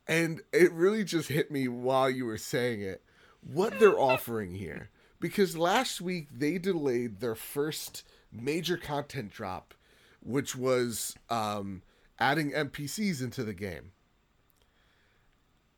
And 0.07 0.41
it 0.53 0.71
really 0.71 1.03
just 1.03 1.30
hit 1.30 1.51
me 1.51 1.67
while 1.67 2.09
you 2.09 2.25
were 2.25 2.38
saying 2.38 2.82
it 2.82 3.03
what 3.41 3.80
they're 3.80 3.99
offering 3.99 4.55
here. 4.55 4.89
Because 5.19 5.57
last 5.57 5.99
week 5.99 6.28
they 6.32 6.57
delayed 6.57 7.19
their 7.19 7.36
first 7.36 8.03
major 8.32 8.78
content 8.78 9.32
drop, 9.32 9.73
which 10.21 10.55
was 10.55 11.15
um, 11.30 11.82
adding 12.19 12.51
NPCs 12.51 13.21
into 13.21 13.43
the 13.43 13.53
game. 13.53 13.91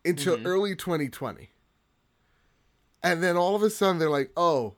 until 0.05 0.37
Mm-hmm. 0.37 0.45
early 0.47 0.75
2020. 0.75 1.49
And 3.01 3.23
then 3.23 3.37
all 3.37 3.55
of 3.55 3.63
a 3.63 3.69
sudden 3.69 3.97
they're 3.99 4.09
like, 4.09 4.31
"Oh, 4.35 4.75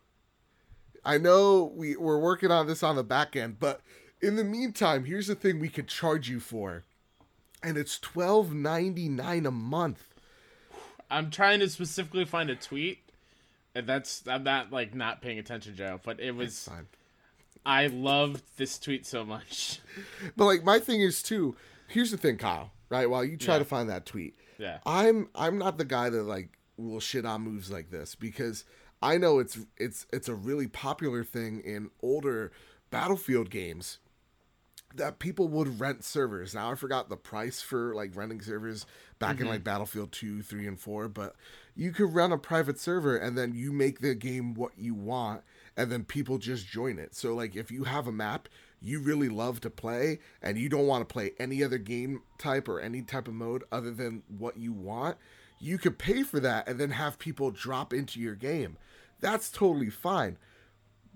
I 1.04 1.18
know 1.18 1.72
we 1.76 1.96
we're 1.96 2.20
working 2.20 2.52
on 2.52 2.68
this 2.68 2.84
on 2.84 2.96
the 2.96 3.04
back 3.04 3.36
end, 3.36 3.60
but 3.60 3.82
in 4.22 4.36
the 4.36 4.44
meantime, 4.44 5.06
here's 5.06 5.28
the 5.28 5.36
thing 5.36 5.60
we 5.60 5.70
could 5.70 5.88
charge 5.88 6.30
you 6.30 6.40
for." 6.40 6.84
And 7.64 7.78
it's 7.78 8.00
12.99 8.00 9.46
a 9.48 9.52
month. 9.52 10.04
I'm 11.10 11.30
trying 11.30 11.60
to 11.60 11.70
specifically 11.70 12.26
find 12.26 12.50
a 12.50 12.56
tweet, 12.56 13.00
and 13.76 13.86
that's 13.86 14.24
I'm 14.28 14.44
not 14.44 14.72
like 14.72 14.96
not 14.96 15.22
paying 15.22 15.40
attention, 15.40 15.76
Joe. 15.76 16.00
But 16.04 16.20
it 16.20 16.32
was. 16.36 16.70
I 17.66 17.88
loved 17.88 18.42
this 18.58 18.80
tweet 18.80 19.06
so 19.06 19.24
much. 19.26 19.80
But 20.36 20.46
like 20.46 20.64
my 20.64 20.80
thing 20.80 21.02
is 21.02 21.22
too, 21.22 21.56
here's 21.88 22.10
the 22.12 22.18
thing, 22.18 22.38
Kyle, 22.38 22.72
right? 22.90 23.10
While 23.10 23.24
you 23.26 23.38
try 23.38 23.56
Yeah. 23.56 23.60
to 23.60 23.66
find 23.66 23.90
that 23.90 24.06
tweet, 24.06 24.36
Yeah, 24.58 24.80
I'm 24.86 25.28
I'm 25.36 25.58
not 25.58 25.78
the 25.78 25.86
guy 25.86 26.10
that 26.10 26.24
like 26.24 26.58
will 26.78 27.00
shit 27.02 27.26
on 27.26 27.42
moves 27.42 27.70
like 27.70 27.92
this 27.92 28.16
because 28.16 28.64
I 29.02 29.18
know 29.18 29.38
it's 29.40 29.60
it's 29.78 30.08
it's 30.14 30.30
a 30.30 30.34
really 30.36 30.68
popular 30.68 31.24
thing 31.24 31.60
in 31.60 31.92
older 32.02 32.52
battlefield 32.90 33.50
games 33.50 34.00
that 34.96 35.20
people 35.20 35.48
would 35.48 35.80
rent 35.80 36.04
servers. 36.04 36.54
Now 36.54 36.72
I 36.72 36.76
forgot 36.76 37.10
the 37.10 37.18
price 37.18 37.62
for 37.62 37.94
like 37.96 38.16
renting 38.16 38.42
servers 38.42 38.86
back 39.20 39.38
in 39.38 39.38
mm-hmm. 39.40 39.50
like 39.50 39.64
Battlefield 39.64 40.12
2, 40.12 40.42
3 40.42 40.68
and 40.68 40.80
4, 40.80 41.08
but 41.10 41.36
you 41.76 41.92
could 41.92 42.14
run 42.14 42.32
a 42.32 42.38
private 42.38 42.80
server 42.80 43.16
and 43.16 43.38
then 43.38 43.54
you 43.54 43.72
make 43.72 44.00
the 44.00 44.16
game 44.16 44.54
what 44.54 44.72
you 44.78 44.94
want 44.94 45.42
and 45.78 45.92
then 45.92 46.04
people 46.04 46.38
just 46.38 46.68
join 46.68 47.00
it. 47.00 47.16
So 47.16 47.34
like 47.34 47.56
if 47.56 47.72
you 47.72 47.86
have 47.86 48.08
a 48.08 48.12
map 48.12 48.50
you 48.82 49.00
really 49.00 49.30
love 49.30 49.62
to 49.62 49.70
play 49.70 50.20
and 50.42 50.58
you 50.58 50.68
don't 50.68 50.88
want 50.88 51.08
to 51.08 51.14
play 51.14 51.32
any 51.40 51.64
other 51.64 51.78
game 51.78 52.24
type 52.40 52.68
or 52.68 52.80
any 52.80 53.04
type 53.04 53.28
of 53.28 53.34
mode 53.34 53.64
other 53.72 53.92
than 53.92 54.24
what 54.40 54.58
you 54.58 54.74
want, 54.74 55.18
you 55.60 55.78
could 55.78 56.00
pay 56.00 56.24
for 56.24 56.40
that 56.40 56.68
and 56.68 56.80
then 56.80 56.90
have 56.90 57.20
people 57.20 57.52
drop 57.52 57.94
into 57.94 58.20
your 58.20 58.34
game. 58.34 58.78
That's 59.20 59.52
totally 59.52 59.92
fine 59.92 60.38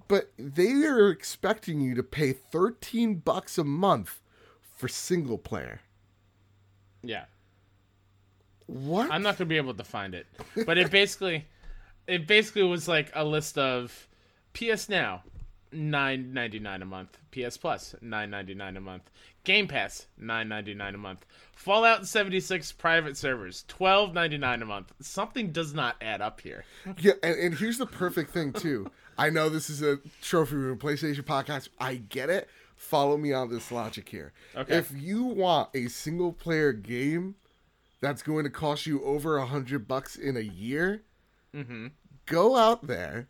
but 0.08 0.32
they 0.38 0.72
are 0.86 1.10
expecting 1.10 1.82
you 1.82 1.96
to 1.96 2.04
pay 2.04 2.32
13 2.34 3.16
bucks 3.16 3.58
a 3.58 3.64
month 3.64 4.22
for 4.76 4.88
single 4.88 5.38
player. 5.38 5.82
yeah. 7.04 7.26
What? 8.68 9.12
I'm 9.12 9.22
not 9.22 9.38
gonna 9.38 9.48
be 9.48 9.58
able 9.58 9.76
to 9.76 9.84
find 9.84 10.16
it, 10.16 10.26
but 10.66 10.78
it 10.80 10.90
basically, 10.90 11.46
it 12.08 12.26
basically 12.26 12.64
was 12.64 12.88
like 12.88 13.12
a 13.14 13.24
list 13.24 13.58
of 13.60 14.08
PS 14.54 14.90
Now, 14.90 15.22
nine 15.72 16.34
ninety 16.34 16.58
nine 16.58 16.82
a 16.82 16.86
month. 16.86 17.16
PS 17.32 17.58
Plus, 17.58 17.94
nine 18.02 18.32
ninety 18.32 18.56
nine 18.56 18.76
a 18.76 18.82
month. 18.82 19.04
Game 19.46 19.68
Pass, 19.68 20.08
nine 20.18 20.50
ninety 20.50 20.74
nine 20.74 20.96
a 20.96 20.98
month. 20.98 21.26
Fallout 21.54 22.06
seventy 22.08 22.40
six 22.40 22.72
private 22.72 23.16
servers, 23.16 23.64
twelve 23.68 24.14
ninety 24.14 24.38
nine 24.38 24.62
a 24.62 24.66
month. 24.66 24.92
Something 25.02 25.52
does 25.52 25.74
not 25.74 25.96
add 26.02 26.22
up 26.22 26.42
here. 26.42 26.66
yeah, 27.00 27.14
and, 27.24 27.36
and 27.40 27.56
here's 27.56 27.78
the 27.78 27.86
perfect 27.86 28.32
thing 28.32 28.52
too. 28.54 28.90
I 29.18 29.30
know 29.30 29.48
this 29.48 29.70
is 29.70 29.82
a 29.82 30.00
trophy 30.22 30.56
room 30.56 30.78
PlayStation 30.78 31.22
podcast. 31.22 31.70
I 31.80 31.96
get 31.96 32.30
it. 32.30 32.50
Follow 32.76 33.16
me 33.16 33.32
on 33.32 33.50
this 33.50 33.72
logic 33.72 34.10
here. 34.10 34.34
Okay. 34.56 34.76
If 34.76 34.92
you 34.94 35.24
want 35.24 35.70
a 35.74 35.88
single 35.88 36.34
player 36.34 36.74
game 36.74 37.36
that's 38.02 38.22
going 38.22 38.44
to 38.44 38.50
cost 38.50 38.86
you 38.86 39.02
over 39.06 39.38
a 39.38 39.46
hundred 39.46 39.88
bucks 39.88 40.16
in 40.18 40.36
a 40.36 40.42
year, 40.42 41.04
Mm-hmm. 41.56 41.88
go 42.26 42.58
out 42.58 42.86
there, 42.88 43.30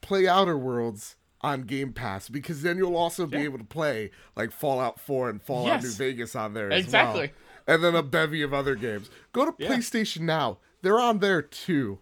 play 0.00 0.28
Outer 0.28 0.56
Worlds 0.56 1.16
on 1.42 1.62
Game 1.62 1.92
Pass 1.92 2.28
because 2.28 2.62
then 2.62 2.76
you'll 2.78 2.96
also 2.96 3.26
be 3.26 3.38
Yeah. 3.38 3.44
able 3.44 3.58
to 3.58 3.64
play 3.64 4.10
like 4.36 4.50
Fallout 4.52 4.98
4 5.00 5.28
and 5.30 5.42
Fallout 5.42 5.66
Yes. 5.66 5.84
New 5.84 5.90
Vegas 5.90 6.34
on 6.34 6.54
there 6.54 6.70
as 6.72 6.84
Exactly. 6.84 7.32
well. 7.66 7.74
And 7.76 7.84
then 7.84 7.94
a 7.94 8.02
bevy 8.02 8.42
of 8.42 8.54
other 8.54 8.74
games. 8.74 9.10
Go 9.32 9.44
to 9.44 9.54
Yeah. 9.58 9.68
PlayStation 9.68 10.20
Now. 10.20 10.58
They're 10.82 11.00
on 11.00 11.18
there 11.18 11.42
too. 11.42 11.98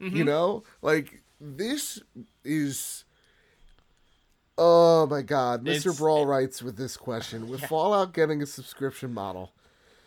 Mm-hmm. 0.00 0.16
You 0.16 0.24
know? 0.24 0.62
Like 0.82 1.22
this 1.40 2.00
is 2.44 3.04
Oh 4.56 5.06
my 5.06 5.22
god. 5.22 5.64
Mr. 5.64 5.76
It's- 5.76 5.98
Brawl 5.98 6.26
writes 6.26 6.62
with 6.62 6.76
this 6.76 6.96
question. 6.96 7.48
With 7.48 7.64
Fallout 7.64 8.12
getting 8.12 8.42
a 8.42 8.46
subscription 8.46 9.14
model, 9.14 9.52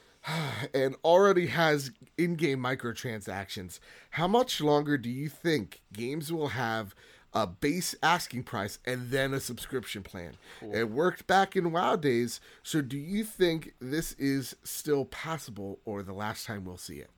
and 0.73 0.95
already 1.03 1.47
has 1.47 1.91
in-game 2.17 2.59
microtransactions. 2.59 3.79
How 4.11 4.27
much 4.27 4.59
longer 4.61 4.97
do 4.97 5.09
you 5.09 5.29
think 5.29 5.81
games 5.93 6.31
will 6.33 6.49
have 6.49 6.93
a 7.33 7.47
base 7.47 7.95
asking 8.03 8.43
price 8.43 8.79
and 8.85 9.09
then 9.09 9.33
a 9.33 9.39
subscription 9.39 10.03
plan? 10.03 10.33
It 10.73 10.89
worked 10.89 11.27
back 11.27 11.55
in 11.55 11.71
WoW 11.71 11.95
days, 11.95 12.39
so 12.63 12.81
do 12.81 12.97
you 12.97 13.23
think 13.23 13.73
this 13.79 14.13
is 14.13 14.55
still 14.63 15.05
passable 15.05 15.79
or 15.85 16.03
the 16.03 16.13
last 16.13 16.45
time 16.45 16.65
we'll 16.65 16.77
see 16.77 16.95
it? 16.97 17.09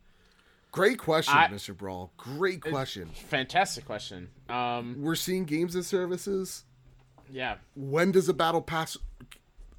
Great 0.72 0.98
question, 0.98 1.36
I- 1.38 1.48
Mr. 1.50 1.76
Brawl. 1.78 2.12
Great 2.18 2.62
question. 2.62 3.10
Fantastic 3.30 3.86
question. 3.86 4.30
Um, 4.50 4.96
We're 5.00 5.16
seeing 5.16 5.46
games 5.46 5.76
and 5.76 5.86
services. 5.86 6.64
yeah. 7.30 7.56
When 7.76 8.12
does 8.12 8.28
a 8.28 8.34
battle 8.34 8.62
pass 8.62 8.98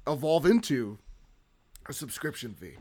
evolve 0.07 0.45
into 0.45 0.97
a 1.87 1.93
subscription 1.93 2.53
fee? 2.53 2.75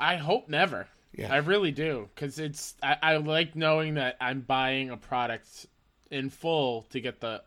I 0.00 0.16
hope 0.16 0.48
never. 0.48 0.88
Yeah. 1.12 1.32
I 1.32 1.36
really 1.38 1.70
do, 1.70 2.08
because 2.14 2.38
it's 2.38 2.74
I, 2.82 2.96
I 3.02 3.16
like 3.16 3.56
knowing 3.56 3.94
that 3.94 4.16
I'm 4.20 4.40
buying 4.40 4.90
a 4.90 4.96
product 4.96 5.66
in 6.10 6.30
full 6.30 6.82
to 6.90 7.00
get 7.00 7.20
the 7.20 7.42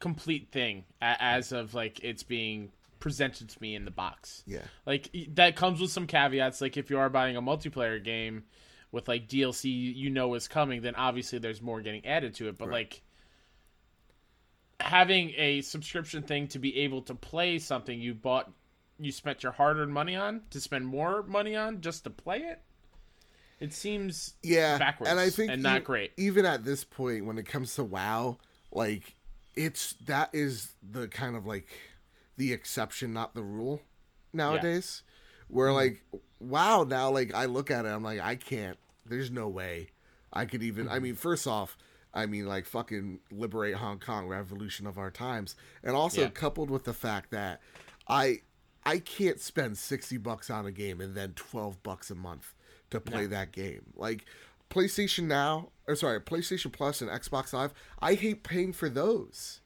complete 0.00 0.50
thing 0.50 0.84
as 1.00 1.52
of 1.52 1.74
like 1.74 2.02
it's 2.02 2.22
being 2.22 2.70
presented 2.98 3.48
to 3.48 3.60
me 3.60 3.74
in 3.74 3.84
the 3.84 3.90
box. 3.90 4.42
Yeah. 4.46 4.62
Like 4.86 5.10
that 5.34 5.56
comes 5.56 5.80
with 5.80 5.90
some 5.90 6.06
caveats. 6.06 6.60
Like 6.60 6.76
if 6.76 6.90
you 6.90 6.98
are 6.98 7.08
buying 7.08 7.36
a 7.36 7.42
multiplayer 7.42 8.02
game 8.02 8.44
with 8.90 9.08
like 9.08 9.28
DLC 9.28 9.94
you 9.94 10.10
know 10.10 10.34
is 10.34 10.48
coming, 10.48 10.82
then 10.82 10.94
obviously 10.94 11.38
there's 11.38 11.62
more 11.62 11.80
getting 11.80 12.06
added 12.06 12.34
to 12.34 12.48
it. 12.48 12.58
But 12.58 12.70
like 12.70 13.02
having 14.80 15.32
a 15.36 15.60
subscription 15.62 16.22
thing 16.22 16.48
to 16.48 16.58
be 16.58 16.78
able 16.78 17.02
to 17.02 17.14
play 17.14 17.58
something 17.58 18.00
you 18.00 18.14
bought 18.14 18.50
you 18.98 19.10
spent 19.10 19.42
your 19.42 19.52
hard-earned 19.52 19.92
money 19.92 20.14
on 20.16 20.42
to 20.50 20.60
spend 20.60 20.86
more 20.86 21.22
money 21.22 21.56
on 21.56 21.80
just 21.80 22.04
to 22.04 22.10
play 22.10 22.38
it 22.38 22.60
it 23.62 23.72
seems 23.72 24.34
yeah 24.42 24.76
backwards 24.78 25.10
and 25.10 25.18
i 25.20 25.30
think 25.30 25.50
and 25.50 25.62
not 25.62 25.78
e- 25.78 25.84
great 25.84 26.12
even 26.16 26.44
at 26.44 26.64
this 26.64 26.84
point 26.84 27.24
when 27.24 27.38
it 27.38 27.46
comes 27.46 27.74
to 27.74 27.84
wow 27.84 28.36
like 28.72 29.14
it's 29.54 29.94
that 30.06 30.28
is 30.32 30.72
the 30.82 31.06
kind 31.08 31.36
of 31.36 31.46
like 31.46 31.68
the 32.36 32.52
exception 32.52 33.12
not 33.12 33.34
the 33.34 33.42
rule 33.42 33.80
nowadays 34.32 35.02
where 35.48 35.68
Mm-hmm. 35.68 35.76
like 35.76 36.02
wow 36.40 36.84
now 36.84 37.10
like 37.10 37.32
i 37.34 37.44
look 37.44 37.70
at 37.70 37.84
it 37.84 37.88
i'm 37.88 38.02
like 38.02 38.20
i 38.20 38.34
can't 38.36 38.78
there's 39.06 39.30
no 39.30 39.48
way 39.48 39.88
i 40.32 40.44
could 40.44 40.62
even 40.62 40.86
Mm-hmm. 40.86 40.94
i 40.94 40.98
mean 40.98 41.14
first 41.14 41.46
off 41.46 41.76
i 42.14 42.26
mean 42.26 42.46
like 42.46 42.66
fucking 42.66 43.20
liberate 43.30 43.74
hong 43.76 43.98
kong 43.98 44.26
revolution 44.26 44.86
of 44.86 44.98
our 44.98 45.10
times 45.10 45.54
and 45.84 45.94
also 45.94 46.22
Yeah. 46.22 46.28
coupled 46.30 46.70
with 46.70 46.84
the 46.84 46.92
fact 46.94 47.30
that 47.30 47.60
i 48.08 48.40
i 48.84 48.98
can't 48.98 49.40
spend 49.40 49.78
60 49.78 50.16
bucks 50.18 50.50
on 50.50 50.66
a 50.66 50.72
game 50.72 51.00
and 51.00 51.14
then 51.14 51.32
12 51.36 51.82
bucks 51.82 52.10
a 52.10 52.14
month 52.16 52.54
to 52.92 53.00
play 53.00 53.26
that 53.26 53.52
game. 53.52 53.82
Like 53.96 54.24
playstation 54.70 55.24
now 55.24 55.68
or 55.86 55.94
sorry 55.94 56.18
playstation 56.20 56.72
plus 56.72 57.02
and 57.02 57.10
xbox 57.10 57.52
live 57.52 57.74
i 58.00 58.14
hate 58.14 58.42
paying 58.42 58.72
for 58.72 58.88
those 58.88 59.60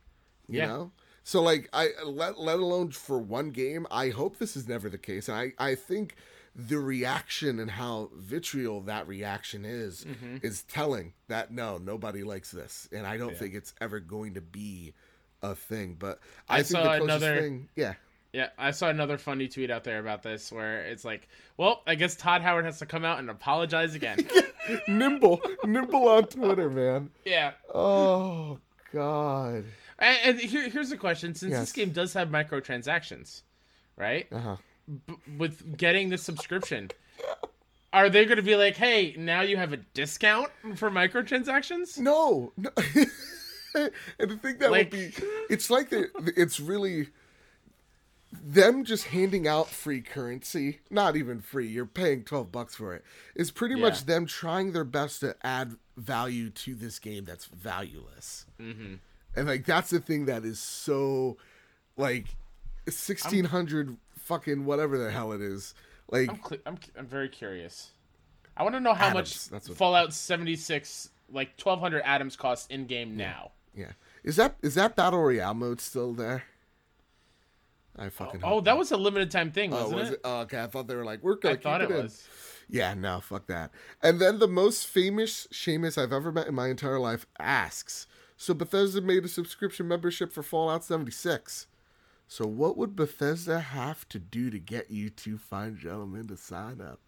you 0.48 0.58
Yeah. 0.58 0.66
know? 0.66 0.90
So 1.22 1.42
like 1.42 1.68
i 1.72 1.90
let, 2.04 2.40
let 2.40 2.58
alone 2.58 2.90
for 2.90 3.16
one 3.18 3.50
game 3.50 3.86
i 3.90 4.08
hope 4.08 4.38
this 4.38 4.56
is 4.56 4.66
never 4.66 4.88
the 4.88 4.98
case. 4.98 5.28
And 5.28 5.36
i 5.38 5.52
i 5.58 5.74
think 5.76 6.16
the 6.56 6.78
reaction 6.80 7.60
and 7.60 7.70
how 7.70 8.10
vitriol 8.16 8.80
that 8.82 9.06
reaction 9.06 9.64
is 9.64 10.04
Mm-hmm. 10.04 10.38
is 10.42 10.62
telling 10.64 11.12
that 11.28 11.52
no 11.52 11.78
nobody 11.78 12.24
likes 12.24 12.50
this. 12.50 12.88
And 12.90 13.06
i 13.06 13.16
don't 13.16 13.36
think 13.36 13.54
it's 13.54 13.74
ever 13.80 14.00
going 14.00 14.34
to 14.34 14.40
be 14.40 14.92
a 15.42 15.54
thing. 15.54 15.96
But 15.98 16.18
i, 16.48 16.54
I 16.58 16.62
think 16.64 16.68
saw 16.68 16.82
the 16.82 16.98
closest 16.98 17.22
another- 17.22 17.40
thing 17.40 17.68
yeah 17.76 17.94
yeah 18.36 18.48
i 18.58 18.70
saw 18.70 18.88
another 18.90 19.16
funny 19.16 19.48
tweet 19.48 19.70
out 19.70 19.82
there 19.84 19.98
about 19.98 20.22
this 20.22 20.52
where 20.52 20.82
it's 20.82 21.04
like 21.04 21.26
well 21.56 21.82
i 21.86 21.94
guess 21.94 22.14
todd 22.16 22.42
howard 22.42 22.64
has 22.66 22.78
to 22.78 22.84
come 22.86 23.04
out 23.04 23.18
and 23.18 23.30
apologize 23.30 23.94
again. 23.94 24.18
Nimble. 24.88 25.40
Nimble 25.64 26.08
on 26.08 26.24
twitter 26.24 26.68
man. 26.68 27.08
Yeah. 27.24 27.52
Oh 27.74 28.58
god. 28.92 29.64
And, 29.98 30.18
and 30.24 30.40
here, 30.40 30.68
here's 30.68 30.92
a 30.92 30.96
question. 30.98 31.34
Since 31.34 31.52
Yes. 31.52 31.60
this 31.60 31.72
game 31.72 31.90
does 31.90 32.12
have 32.14 32.28
microtransactions 32.28 33.42
right? 33.96 34.26
Uh-huh. 34.30 34.56
B- 35.06 35.14
with 35.38 35.76
getting 35.78 36.10
the 36.10 36.18
subscription 36.18 36.90
are 37.92 38.10
they 38.10 38.24
going 38.26 38.36
to 38.36 38.42
be 38.42 38.56
like 38.56 38.76
hey 38.76 39.14
now 39.16 39.40
you 39.40 39.56
have 39.56 39.72
a 39.72 39.78
discount 39.94 40.50
for 40.74 40.90
microtransactions? 40.90 41.98
No, 41.98 42.52
no. 42.56 42.70
and 43.74 44.30
the 44.30 44.36
thing 44.36 44.58
that 44.58 44.70
Like- 44.70 44.90
would 44.92 44.98
be, 45.00 45.12
it's 45.48 45.70
like 45.70 45.90
the, 45.90 46.08
it's 46.36 46.58
really 46.60 47.08
them 48.44 48.84
just 48.84 49.04
handing 49.04 49.46
out 49.46 49.68
free 49.68 50.00
currency. 50.00 50.80
Not 50.90 51.16
even 51.16 51.40
free. 51.40 51.66
You're 51.66 51.86
paying 51.86 52.24
twelve 52.24 52.50
bucks 52.52 52.74
for 52.74 52.94
it. 52.94 53.04
Is 53.34 53.50
pretty 53.50 53.74
much 53.74 54.06
them 54.06 54.26
trying 54.26 54.72
their 54.72 54.84
best 54.84 55.20
to 55.20 55.36
add 55.42 55.76
value 55.96 56.50
to 56.50 56.74
this 56.74 56.98
game 56.98 57.24
that's 57.24 57.46
valueless. 57.46 58.46
Mm-hmm. 58.60 58.94
And 59.34 59.46
like 59.46 59.64
that's 59.64 59.90
the 59.90 60.00
thing 60.00 60.26
that 60.26 60.44
is 60.44 60.58
so, 60.58 61.36
like, 61.96 62.26
sixteen 62.88 63.46
hundred 63.46 63.96
fucking 64.18 64.64
whatever 64.64 64.98
the 64.98 65.10
hell 65.10 65.32
it 65.32 65.40
is. 65.40 65.74
Like 66.10 66.30
I'm, 66.30 66.40
cl- 66.42 66.62
I'm, 66.66 66.78
I'm 66.96 67.06
very 67.06 67.28
curious 67.28 67.90
I 68.56 68.62
want 68.62 68.74
to 68.74 68.80
know 68.80 68.94
how 68.94 69.08
Atoms, 69.08 69.50
much 69.52 69.64
Fallout 69.64 70.12
76 70.12 71.10
like 71.30 71.60
1200 71.60 72.02
atoms 72.04 72.36
cost 72.36 72.70
in 72.70 72.86
game 72.86 73.16
now. 73.16 73.50
Yeah. 73.74 73.92
Is 74.24 74.36
that 74.36 74.56
is 74.62 74.74
that 74.74 74.96
battle 74.96 75.20
royale 75.20 75.54
mode 75.54 75.80
still 75.80 76.12
there? 76.12 76.44
I 77.98 78.08
fucking. 78.10 78.40
Oh, 78.42 78.48
hope 78.48 78.64
that 78.64 78.72
not. 78.72 78.78
was 78.78 78.92
a 78.92 78.96
limited 78.96 79.30
time 79.30 79.50
thing, 79.52 79.72
Oh, 79.72 79.76
wasn't 79.76 80.00
was 80.00 80.08
it? 80.10 80.14
it? 80.14 80.20
Oh, 80.24 80.40
okay, 80.40 80.62
I 80.62 80.66
thought 80.66 80.86
they 80.86 80.94
were 80.96 81.04
like, 81.04 81.22
we're 81.22 81.36
gonna 81.36 81.54
I 81.54 81.58
thought 81.58 81.80
it, 81.82 81.90
it 81.90 82.02
was. 82.02 82.26
Yeah, 82.68 82.94
no, 82.94 83.20
fuck 83.20 83.46
that. 83.46 83.70
And 84.02 84.20
then 84.20 84.38
the 84.38 84.48
most 84.48 84.86
famous 84.86 85.46
Seamus 85.52 85.96
I've 85.96 86.12
ever 86.12 86.32
met 86.32 86.48
in 86.48 86.54
my 86.54 86.68
entire 86.68 86.98
life 86.98 87.24
asks, 87.38 88.06
so 88.36 88.52
Bethesda 88.54 89.00
made 89.00 89.24
a 89.24 89.28
subscription 89.28 89.88
membership 89.88 90.32
for 90.32 90.42
Fallout 90.42 90.84
76. 90.84 91.68
So 92.28 92.44
what 92.46 92.76
would 92.76 92.96
Bethesda 92.96 93.60
have 93.60 94.08
to 94.08 94.18
do 94.18 94.50
to 94.50 94.58
get 94.58 94.90
you 94.90 95.08
two 95.10 95.38
fine 95.38 95.78
gentlemen 95.78 96.26
to 96.26 96.36
sign 96.36 96.80
up? 96.80 97.00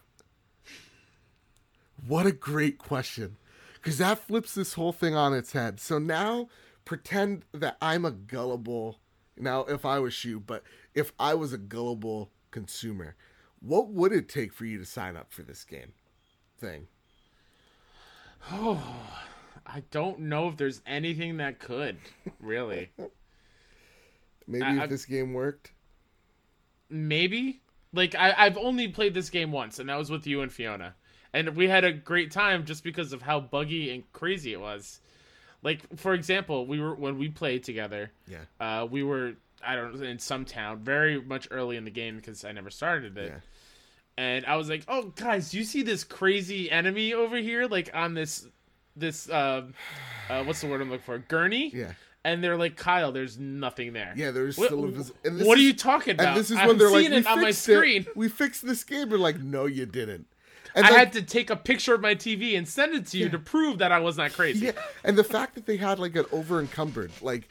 What 2.07 2.26
a 2.26 2.32
great 2.32 2.78
question. 2.78 3.36
Because 3.74 3.99
that 3.99 4.18
flips 4.18 4.55
this 4.55 4.74
whole 4.74 4.93
thing 4.93 5.14
on 5.14 5.34
its 5.34 5.53
head. 5.53 5.80
So 5.80 5.99
now 5.99 6.49
pretend 6.84 7.45
that 7.53 7.76
I'm 7.82 8.05
a 8.05 8.11
gullible. 8.11 9.01
Now, 9.41 9.61
if 9.64 9.84
I 9.84 9.99
was 9.99 10.24
you, 10.24 10.41
but 10.41 10.62
if 10.95 11.12
I 11.18 11.34
was 11.34 11.53
a 11.53 11.59
gullible 11.59 12.30
consumer, 12.51 13.14
what 13.61 13.89
would 13.89 14.12
it 14.12 14.28
take 14.28 14.53
for 14.53 14.64
you 14.64 14.78
to 14.78 14.84
sign 14.84 15.16
up 15.16 15.32
for 15.32 15.43
this 15.43 15.64
game 15.64 15.93
thing? 16.59 16.86
Oh, 18.51 18.82
I 19.66 19.82
don't 19.91 20.20
know 20.20 20.49
if 20.49 20.57
there's 20.57 20.80
anything 20.86 21.36
that 21.39 21.59
could, 21.59 21.99
really. 22.41 22.91
Maybe 24.47 24.64
I- 24.64 24.76
if 24.76 24.80
I- 24.82 24.86
this 24.86 25.05
game 25.05 25.32
worked. 25.34 25.72
Maybe. 26.91 27.61
Like 27.93 28.14
I, 28.14 28.34
I've 28.36 28.57
only 28.59 28.89
played 28.89 29.14
this 29.14 29.30
game 29.30 29.53
once, 29.53 29.78
and 29.78 29.89
that 29.89 29.99
was 29.99 30.11
with 30.11 30.26
you 30.26 30.43
and 30.43 30.53
Fiona, 30.53 30.95
and 31.32 31.57
we 31.57 31.68
had 31.68 31.84
a 31.84 31.93
great 31.93 32.30
time 32.30 32.64
just 32.66 32.84
because 32.84 33.12
of 33.14 33.22
how 33.22 33.41
buggy 33.41 33.91
and 33.91 34.11
crazy 34.12 34.53
it 34.53 34.61
was. 34.61 35.01
Like 35.63 35.99
for 35.99 36.15
example, 36.15 36.67
we 36.67 36.81
were 36.81 36.95
when 36.95 37.19
we 37.19 37.29
played 37.29 37.65
together. 37.65 38.13
Yeah. 38.27 38.39
Uh, 38.61 38.87
we 38.87 39.03
were 39.03 39.35
I 39.67 39.75
don't 39.75 39.95
know 39.95 40.07
in 40.07 40.19
some 40.19 40.45
town 40.45 40.79
very 40.81 41.21
much 41.21 41.49
early 41.51 41.77
in 41.77 41.85
the 41.85 41.91
game 41.91 42.17
because 42.17 42.45
I 42.45 42.53
never 42.53 42.71
started 42.71 43.17
it. 43.19 43.33
Yeah. 43.33 43.41
And 44.17 44.47
I 44.47 44.57
was 44.57 44.69
like, 44.69 44.85
"Oh, 44.89 45.13
guys, 45.17 45.51
do 45.51 45.59
you 45.59 45.65
see 45.65 45.83
this 45.83 46.05
crazy 46.05 46.71
enemy 46.71 47.15
over 47.15 47.37
here? 47.37 47.67
Like 47.67 47.91
on 47.95 48.15
this, 48.15 48.47
this, 48.97 49.29
uh, 49.29 49.67
uh 50.29 50.45
what's 50.45 50.61
the 50.61 50.67
word 50.67 50.81
I'm 50.81 50.91
looking 50.91 51.05
for? 51.05 51.19
Gurney." 51.19 51.71
Yeah. 51.75 51.93
And 52.25 52.43
they're 52.43 52.57
like, 52.57 52.77
"Kyle, 52.77 53.13
there's 53.13 53.39
nothing 53.39 53.93
there." 53.93 54.13
Yeah, 54.17 54.33
there's 54.33 54.59
What, 54.59 54.67
still 54.67 54.85
a 54.85 54.89
vis- 54.89 55.13
and 55.25 55.39
this 55.39 55.47
what 55.47 55.57
are 55.57 55.63
you 55.63 55.73
talking 55.73 56.15
about? 56.15 56.29
And 56.29 56.37
this 56.37 56.51
is 56.51 56.59
I'm 56.59 56.67
when 56.67 56.79
they're 56.79 56.91
like, 56.91 57.09
we 57.09 57.17
it 57.17 57.27
on 57.27 57.41
my 57.41 57.53
screen. 57.53 58.03
It. 58.03 58.17
We 58.17 58.29
fixed 58.29 58.67
this 58.67 58.83
game. 58.83 59.09
We're 59.09 59.19
like, 59.19 59.39
no, 59.39 59.67
you 59.67 59.87
didn't. 59.87 60.27
And 60.79 60.87
I 60.95 60.99
had 60.99 61.12
to 61.14 61.22
take 61.22 61.51
a 61.51 61.57
picture 61.57 61.95
of 61.95 62.01
my 62.01 62.14
TV 62.14 62.57
and 62.57 62.66
send 62.68 62.95
it 62.95 63.07
to 63.09 63.18
you 63.18 63.29
to 63.29 63.39
prove 63.39 63.79
that 63.79 63.93
I 63.93 63.99
was 64.01 64.16
not 64.16 64.33
crazy. 64.33 64.66
Yeah, 64.66 64.72
and 65.05 65.16
the 65.18 65.24
fact 65.24 65.55
that 65.55 65.66
they 65.66 65.76
had 65.76 65.99
like 65.99 66.14
an 66.16 66.24
over 66.33 66.61
encumbered, 66.61 67.11
like 67.20 67.49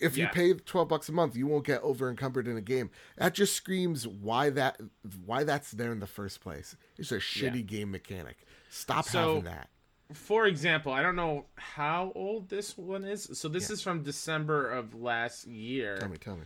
if 0.00 0.16
you 0.16 0.26
pay 0.28 0.52
twelve 0.54 0.88
bucks 0.88 1.08
a 1.08 1.12
month, 1.12 1.36
you 1.36 1.46
won't 1.46 1.64
get 1.64 1.80
over 1.82 2.10
encumbered 2.10 2.48
in 2.48 2.56
a 2.56 2.60
game. 2.62 2.90
That 3.16 3.34
just 3.34 3.54
screams 3.54 4.06
why 4.06 4.50
that 4.50 4.80
why 5.24 5.44
that's 5.44 5.70
there 5.72 5.92
in 5.92 6.00
the 6.00 6.06
first 6.06 6.40
place. 6.40 6.76
It's 6.98 7.12
a 7.12 7.18
shitty 7.18 7.64
game 7.66 7.90
mechanic. 7.90 8.38
Stop 8.70 9.04
So- 9.06 9.18
having 9.36 9.44
that. 9.44 9.68
For 10.12 10.46
example, 10.46 10.92
I 10.92 11.02
don't 11.02 11.16
know 11.16 11.46
how 11.56 12.12
old 12.14 12.48
this 12.48 12.78
one 12.78 13.02
is. 13.02 13.28
So 13.32 13.48
this 13.48 13.70
is 13.70 13.82
from 13.82 14.04
December 14.04 14.70
of 14.70 14.94
last 14.94 15.48
year. 15.48 15.96
Tell 15.98 16.08
me, 16.08 16.16
tell 16.16 16.36
me. 16.36 16.44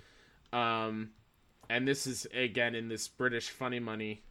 Um, 0.51 1.11
and 1.69 1.87
this 1.87 2.07
is 2.07 2.27
again 2.33 2.75
in 2.75 2.89
this 2.89 3.07
British 3.07 3.51
funny 3.51 3.79
money 3.79 4.23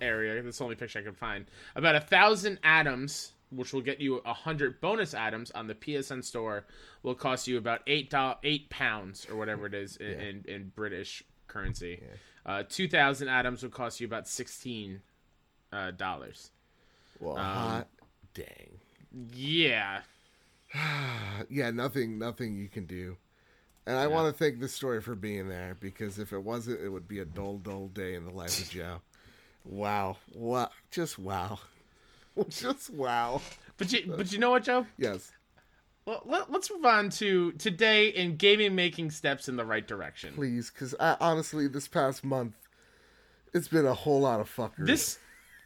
area. 0.00 0.42
That's 0.42 0.58
the 0.58 0.64
only 0.64 0.76
picture 0.76 0.98
I 0.98 1.02
can 1.02 1.14
find. 1.14 1.46
About 1.76 1.96
a 1.96 2.00
thousand 2.00 2.58
atoms, 2.62 3.32
which 3.50 3.72
will 3.72 3.80
get 3.80 4.00
you 4.00 4.16
a 4.24 4.34
hundred 4.34 4.80
bonus 4.80 5.14
atoms 5.14 5.50
on 5.52 5.66
the 5.66 5.74
PSN 5.74 6.24
store, 6.24 6.64
will 7.02 7.14
cost 7.14 7.46
you 7.48 7.58
about 7.58 7.80
eight 7.86 8.10
dollars, 8.10 8.36
eight 8.44 8.68
pounds 8.70 9.26
or 9.30 9.36
whatever 9.36 9.66
it 9.66 9.74
is 9.74 9.96
in, 9.96 10.20
in, 10.20 10.44
in 10.46 10.72
British 10.74 11.22
currency. 11.46 12.02
Uh, 12.46 12.62
two 12.68 12.88
thousand 12.88 13.28
atoms 13.28 13.62
will 13.62 13.70
cost 13.70 14.00
you 14.00 14.06
about 14.06 14.28
sixteen 14.28 15.00
uh, 15.72 15.90
dollars. 15.92 16.50
Well, 17.20 17.36
Um, 17.36 17.44
hot 17.44 17.88
dang. 18.34 18.78
Yeah, 19.34 20.02
Yeah, 21.50 21.70
nothing, 21.70 22.18
nothing 22.18 22.56
you 22.58 22.68
can 22.68 22.86
do. 22.86 23.16
And 23.86 23.96
I 23.96 24.06
want 24.06 24.30
to 24.30 24.38
thank 24.38 24.60
this 24.60 24.74
story 24.74 25.00
for 25.00 25.14
being 25.14 25.48
there 25.48 25.74
because 25.80 26.18
if 26.18 26.34
it 26.34 26.42
wasn't, 26.44 26.80
it 26.82 26.90
would 26.90 27.08
be 27.08 27.20
a 27.20 27.24
dull, 27.24 27.56
dull 27.56 27.88
day 27.88 28.14
in 28.14 28.24
the 28.26 28.30
life 28.30 28.60
of 28.60 28.68
Joe. 28.68 29.00
Wow, 29.68 30.16
wow, 30.34 30.70
just 30.90 31.18
wow, 31.18 31.58
just 32.48 32.90
wow. 32.90 33.42
but 33.76 33.92
you, 33.92 34.12
but 34.16 34.32
you 34.32 34.38
know 34.38 34.50
what, 34.50 34.64
Joe? 34.64 34.86
Yes. 34.96 35.30
Well, 36.06 36.22
let, 36.24 36.50
let's 36.50 36.70
move 36.70 36.86
on 36.86 37.10
to 37.10 37.52
today 37.52 38.08
in 38.08 38.36
gaming 38.36 38.74
making 38.74 39.10
steps 39.10 39.46
in 39.46 39.56
the 39.56 39.64
right 39.66 39.86
direction. 39.86 40.32
please 40.32 40.70
because 40.70 40.94
honestly 40.94 41.68
this 41.68 41.86
past 41.86 42.24
month 42.24 42.54
it's 43.52 43.68
been 43.68 43.84
a 43.84 43.92
whole 43.92 44.20
lot 44.20 44.40
of 44.40 44.50
fuckery 44.50 44.86
This 44.86 45.18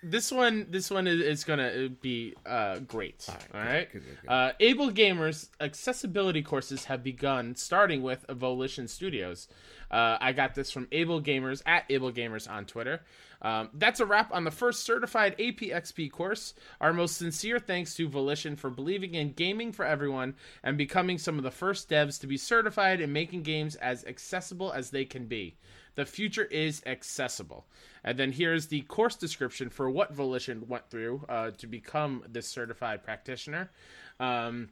this 0.02 0.32
one 0.32 0.66
this 0.68 0.90
one 0.90 1.06
is, 1.06 1.20
is 1.20 1.44
gonna 1.44 1.88
be 1.88 2.34
uh, 2.44 2.80
great. 2.80 3.24
All 3.28 3.60
right. 3.60 3.90
good, 3.92 4.02
good, 4.04 4.18
good. 4.22 4.28
Uh, 4.28 4.52
Able 4.58 4.90
Gamers 4.90 5.48
accessibility 5.60 6.42
courses 6.42 6.86
have 6.86 7.04
begun, 7.04 7.54
starting 7.54 8.02
with 8.02 8.26
Volition 8.28 8.88
Studios. 8.88 9.46
Uh, 9.92 10.16
I 10.20 10.32
got 10.32 10.56
this 10.56 10.72
from 10.72 10.88
Able 10.90 11.22
Gamers 11.22 11.62
at 11.66 11.84
Able 11.88 12.10
Gamers 12.10 12.50
on 12.50 12.64
Twitter. 12.64 13.02
Um, 13.42 13.70
that's 13.74 14.00
a 14.00 14.06
wrap 14.06 14.32
on 14.32 14.44
the 14.44 14.50
first 14.50 14.84
certified 14.84 15.36
APXP 15.36 16.10
course. 16.12 16.54
Our 16.80 16.92
most 16.92 17.16
sincere 17.16 17.58
thanks 17.58 17.94
to 17.96 18.08
Volition 18.08 18.56
for 18.56 18.70
believing 18.70 19.14
in 19.14 19.32
gaming 19.32 19.72
for 19.72 19.84
everyone 19.84 20.36
and 20.62 20.78
becoming 20.78 21.18
some 21.18 21.36
of 21.38 21.44
the 21.44 21.50
first 21.50 21.90
devs 21.90 22.20
to 22.20 22.26
be 22.26 22.36
certified 22.36 23.00
in 23.00 23.12
making 23.12 23.42
games 23.42 23.74
as 23.76 24.04
accessible 24.04 24.72
as 24.72 24.90
they 24.90 25.04
can 25.04 25.26
be. 25.26 25.56
The 25.94 26.06
future 26.06 26.44
is 26.44 26.82
accessible. 26.86 27.66
And 28.04 28.18
then 28.18 28.32
here's 28.32 28.68
the 28.68 28.82
course 28.82 29.16
description 29.16 29.68
for 29.68 29.90
what 29.90 30.14
Volition 30.14 30.66
went 30.68 30.88
through 30.88 31.24
uh, 31.28 31.50
to 31.58 31.66
become 31.66 32.24
this 32.28 32.48
certified 32.48 33.02
practitioner. 33.02 33.70
Um, 34.18 34.70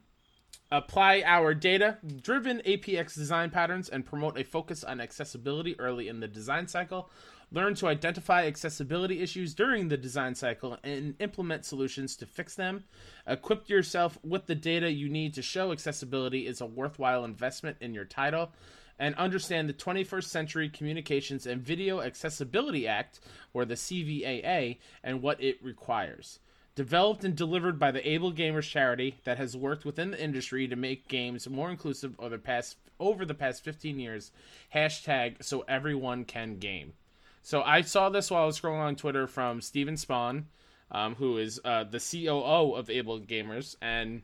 apply 0.71 1.21
our 1.25 1.53
data 1.53 1.97
driven 2.21 2.59
APX 2.59 3.13
design 3.13 3.49
patterns 3.49 3.89
and 3.89 4.05
promote 4.05 4.39
a 4.39 4.43
focus 4.43 4.83
on 4.83 5.01
accessibility 5.01 5.77
early 5.79 6.07
in 6.07 6.19
the 6.21 6.27
design 6.27 6.67
cycle. 6.67 7.09
Learn 7.51 7.75
to 7.75 7.87
identify 7.87 8.45
accessibility 8.45 9.19
issues 9.19 9.53
during 9.53 9.89
the 9.89 9.97
design 9.97 10.35
cycle 10.35 10.77
and 10.83 11.15
implement 11.19 11.65
solutions 11.65 12.15
to 12.15 12.25
fix 12.25 12.55
them. 12.55 12.85
Equip 13.27 13.67
yourself 13.67 14.17
with 14.23 14.45
the 14.45 14.55
data 14.55 14.89
you 14.89 15.09
need 15.09 15.33
to 15.33 15.41
show 15.41 15.73
accessibility 15.73 16.47
is 16.47 16.61
a 16.61 16.65
worthwhile 16.65 17.25
investment 17.25 17.75
in 17.81 17.93
your 17.93 18.05
title. 18.05 18.53
And 18.97 19.15
understand 19.15 19.67
the 19.67 19.73
21st 19.73 20.25
Century 20.25 20.69
Communications 20.69 21.47
and 21.47 21.61
Video 21.61 22.01
Accessibility 22.01 22.87
Act, 22.87 23.19
or 23.51 23.65
the 23.65 23.73
CVAA, 23.73 24.77
and 25.03 25.23
what 25.23 25.41
it 25.43 25.57
requires 25.63 26.39
developed 26.75 27.23
and 27.23 27.35
delivered 27.35 27.77
by 27.77 27.91
the 27.91 28.07
Able 28.07 28.31
Gamers 28.31 28.69
charity 28.69 29.17
that 29.23 29.37
has 29.37 29.57
worked 29.57 29.85
within 29.85 30.11
the 30.11 30.23
industry 30.23 30.67
to 30.67 30.75
make 30.75 31.07
games 31.07 31.49
more 31.49 31.69
inclusive 31.69 32.15
over 32.19 32.37
the 32.37 32.41
past 32.41 32.77
over 32.99 33.25
the 33.25 33.33
past 33.33 33.63
15 33.63 33.99
years. 33.99 34.31
Hashtag 34.73 35.43
so 35.43 35.65
everyone 35.67 36.23
can 36.23 36.57
game. 36.57 36.93
So 37.41 37.63
I 37.63 37.81
saw 37.81 38.09
this 38.09 38.29
while 38.29 38.43
I 38.43 38.45
was 38.45 38.59
scrolling 38.59 38.79
on 38.79 38.95
Twitter 38.95 39.25
from 39.25 39.61
Steven 39.61 39.95
Spohn, 39.95 40.43
um, 40.91 41.15
who 41.15 41.37
is 41.37 41.59
uh, 41.65 41.83
the 41.83 41.99
COO 41.99 42.75
of 42.75 42.89
Able 42.89 43.19
Gamers, 43.19 43.75
and 43.81 44.21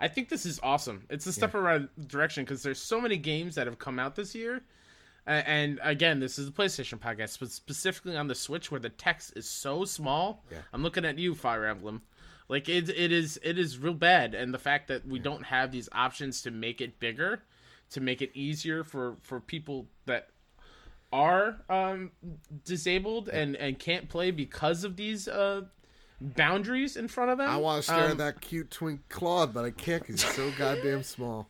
I 0.00 0.08
think 0.08 0.28
this 0.28 0.46
is 0.46 0.58
awesome. 0.62 1.04
It's 1.10 1.26
a 1.26 1.32
step 1.32 1.54
in 1.54 1.60
the 1.60 1.66
right 1.66 2.08
direction 2.08 2.44
because 2.44 2.62
there's 2.62 2.80
so 2.80 3.00
many 3.00 3.18
games 3.18 3.54
that 3.56 3.66
have 3.66 3.78
come 3.78 3.98
out 3.98 4.16
this 4.16 4.34
year. 4.34 4.62
And 5.26 5.78
again, 5.82 6.18
this 6.20 6.38
is 6.38 6.46
the 6.46 6.52
PlayStation 6.52 6.98
podcast, 6.98 7.38
but 7.38 7.50
specifically 7.50 8.16
on 8.16 8.26
the 8.26 8.34
Switch, 8.34 8.70
where 8.70 8.80
the 8.80 8.88
text 8.88 9.32
is 9.36 9.48
so 9.48 9.84
small. 9.84 10.42
Yeah. 10.50 10.58
I'm 10.72 10.82
looking 10.82 11.04
at 11.04 11.18
you, 11.18 11.34
Fire 11.34 11.66
Emblem. 11.66 12.02
Like 12.48 12.68
it, 12.68 12.88
it 12.88 13.12
is, 13.12 13.38
it 13.44 13.58
is 13.58 13.78
real 13.78 13.94
bad, 13.94 14.34
and 14.34 14.52
the 14.52 14.58
fact 14.58 14.88
that 14.88 15.06
we 15.06 15.18
don't 15.20 15.44
have 15.44 15.70
these 15.70 15.88
options 15.92 16.42
to 16.42 16.50
make 16.50 16.80
it 16.80 16.98
bigger, 16.98 17.42
to 17.90 18.00
make 18.00 18.22
it 18.22 18.30
easier 18.34 18.82
for 18.82 19.16
for 19.20 19.38
people 19.40 19.86
that 20.06 20.30
are 21.12 21.58
um, 21.68 22.10
disabled 22.64 23.28
and 23.28 23.54
and 23.56 23.78
can't 23.78 24.08
play 24.08 24.30
because 24.32 24.82
of 24.84 24.96
these 24.96 25.28
uh, 25.28 25.62
boundaries 26.20 26.96
in 26.96 27.08
front 27.08 27.30
of 27.30 27.38
them. 27.38 27.48
i 27.48 27.56
want 27.56 27.82
to 27.82 27.90
stare 27.90 28.04
Um, 28.04 28.10
at 28.12 28.18
that 28.18 28.40
cute 28.40 28.70
twink 28.70 29.00
claude 29.08 29.52
but 29.54 29.64
i 29.64 29.70
can't 29.70 30.02
because 30.06 30.22
he's 30.22 30.34
so 30.34 30.50
goddamn 30.58 31.02
small 31.02 31.48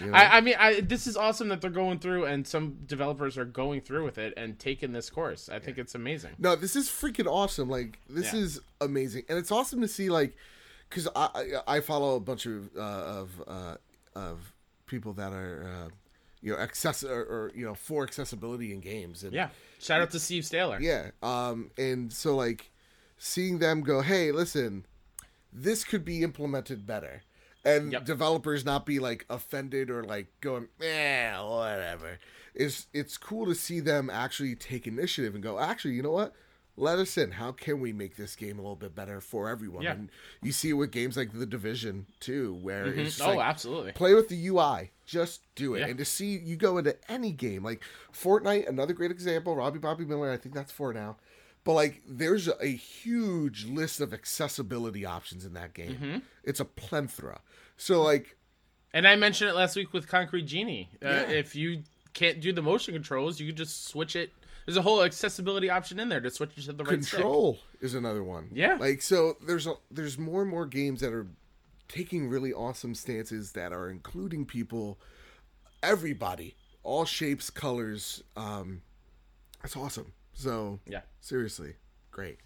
You 0.00 0.06
know? 0.08 0.12
I, 0.16 0.36
I 0.38 0.40
mean, 0.40 0.54
I, 0.58 0.80
this 0.80 1.06
is 1.06 1.16
awesome 1.16 1.48
that 1.48 1.60
they're 1.60 1.70
going 1.70 1.98
through, 1.98 2.24
and 2.26 2.46
some 2.46 2.78
developers 2.86 3.36
are 3.38 3.44
going 3.44 3.80
through 3.80 4.04
with 4.04 4.18
it 4.18 4.34
and 4.36 4.58
taking 4.58 4.92
this 4.92 5.10
course. 5.10 5.48
I 5.48 5.58
think 5.58 5.78
it's 5.78 5.94
amazing. 5.94 6.30
no 6.38 6.54
this 6.56 6.76
is 6.76 6.88
freaking 6.88 7.26
awesome 7.26 7.68
like 7.68 7.98
this 8.08 8.32
Yeah. 8.32 8.40
is 8.40 8.60
amazing 8.80 9.24
and 9.28 9.38
it's 9.38 9.50
awesome 9.52 9.80
to 9.80 9.88
see 9.88 10.08
like 10.10 10.36
because 10.88 11.08
I, 11.16 11.28
I 11.66 11.76
I 11.76 11.80
follow 11.80 12.16
a 12.16 12.20
bunch 12.20 12.46
of 12.46 12.70
uh, 12.76 12.80
of 12.80 13.42
uh, 13.46 13.76
of 14.14 14.52
people 14.86 15.12
that 15.14 15.32
are 15.32 15.64
uh, 15.66 15.88
you 16.42 16.52
know 16.52 16.58
access 16.58 17.04
or, 17.04 17.20
or 17.22 17.52
you 17.54 17.64
know 17.64 17.74
for 17.74 18.02
accessibility 18.04 18.72
in 18.72 18.80
games 18.80 19.22
and 19.24 19.32
Yeah. 19.32 19.48
Shout 19.80 20.00
out 20.02 20.10
to 20.12 20.20
Steve 20.20 20.44
Staler. 20.44 20.78
Yeah. 20.80 21.10
Um, 21.22 21.70
and 21.78 22.12
so 22.12 22.34
like 22.36 22.70
seeing 23.18 23.58
them 23.58 23.82
go, 23.82 24.00
hey, 24.02 24.32
listen, 24.32 24.84
this 25.52 25.84
could 25.84 26.04
be 26.04 26.22
implemented 26.22 26.86
better. 26.86 27.22
And 27.64 27.92
Yep. 27.92 28.04
developers 28.06 28.64
not 28.64 28.86
be 28.86 28.98
like 28.98 29.26
offended 29.28 29.90
or 29.90 30.02
like 30.02 30.28
going, 30.40 30.68
eh, 30.80 31.38
whatever. 31.42 32.18
It's 32.54 32.86
it's 32.92 33.16
cool 33.18 33.46
to 33.46 33.54
see 33.54 33.80
them 33.80 34.08
actually 34.10 34.54
take 34.56 34.86
initiative 34.86 35.34
and 35.34 35.42
go, 35.42 35.58
actually, 35.58 35.94
you 35.94 36.02
know 36.02 36.10
what? 36.12 36.34
Let 36.76 36.98
us 36.98 37.18
in. 37.18 37.32
How 37.32 37.52
can 37.52 37.78
we 37.80 37.92
make 37.92 38.16
this 38.16 38.34
game 38.34 38.58
a 38.58 38.62
little 38.62 38.76
bit 38.76 38.94
better 38.94 39.20
for 39.20 39.50
everyone? 39.50 39.82
Yeah. 39.82 39.92
And 39.92 40.08
you 40.42 40.50
see 40.52 40.70
it 40.70 40.74
with 40.74 40.90
games 40.90 41.16
like 41.16 41.32
The 41.32 41.44
Division 41.44 42.06
too, 42.20 42.54
where 42.62 42.86
it's 42.86 43.16
just 43.16 43.28
Oh, 43.28 43.34
like, 43.34 43.46
absolutely. 43.46 43.92
play 43.92 44.14
with 44.14 44.28
the 44.30 44.46
UI. 44.46 44.90
Just 45.04 45.42
do 45.54 45.74
it. 45.74 45.80
Yeah. 45.80 45.86
And 45.88 45.98
to 45.98 46.04
see 46.06 46.38
you 46.38 46.56
go 46.56 46.78
into 46.78 46.96
any 47.10 47.32
game, 47.32 47.62
like 47.62 47.82
Fortnite, 48.12 48.66
another 48.68 48.94
great 48.94 49.10
example, 49.10 49.54
Robbie 49.54 49.78
Bobby 49.80 50.06
Miller, 50.06 50.30
I 50.32 50.38
think 50.38 50.54
that's 50.54 50.72
four 50.72 50.94
now. 50.94 51.16
But 51.64 51.74
like 51.74 52.00
there's 52.08 52.48
a, 52.48 52.54
a 52.62 52.74
huge 52.74 53.66
list 53.66 54.00
of 54.00 54.14
accessibility 54.14 55.04
options 55.04 55.44
in 55.44 55.52
that 55.54 55.74
game. 55.74 55.94
Mm-hmm. 55.94 56.18
It's 56.44 56.60
a 56.60 56.64
plethora. 56.64 57.40
So 57.80 58.02
like 58.02 58.36
And 58.92 59.06
I 59.08 59.16
mentioned 59.16 59.50
it 59.50 59.54
last 59.54 59.74
week 59.74 59.92
with 59.92 60.06
Concrete 60.06 60.42
Genie. 60.46 60.88
Uh, 61.02 61.08
Yeah. 61.08 61.20
If 61.30 61.56
you 61.56 61.82
can't 62.12 62.40
do 62.40 62.52
the 62.52 62.62
motion 62.62 62.92
controls, 62.94 63.40
you 63.40 63.46
can 63.46 63.56
just 63.56 63.86
switch 63.86 64.16
it. 64.16 64.30
There's 64.66 64.76
a 64.76 64.82
whole 64.82 65.02
accessibility 65.02 65.70
option 65.70 65.98
in 65.98 66.08
there 66.08 66.20
to 66.20 66.30
switch 66.30 66.50
it 66.58 66.64
to 66.64 66.72
the 66.74 66.84
right 66.84 67.02
stick. 67.02 67.14
control 67.20 67.58
is 67.80 67.94
another 67.94 68.22
one. 68.22 68.50
Yeah. 68.52 68.74
Like 68.74 69.00
so 69.02 69.36
there's 69.46 69.66
a 69.66 69.74
there's 69.90 70.18
more 70.18 70.42
and 70.42 70.50
more 70.50 70.66
games 70.66 71.00
that 71.00 71.12
are 71.12 71.26
taking 71.88 72.28
really 72.28 72.52
awesome 72.52 72.94
stances 72.94 73.52
that 73.52 73.72
are 73.72 73.88
including 73.88 74.44
people 74.44 74.98
everybody, 75.82 76.54
all 76.82 77.04
shapes, 77.06 77.48
colors. 77.48 78.22
Um 78.36 78.82
that's 79.62 79.76
awesome. 79.76 80.12
So 80.34 80.80
Yeah. 80.86 81.00
Seriously, 81.20 81.74
great. 82.10 82.38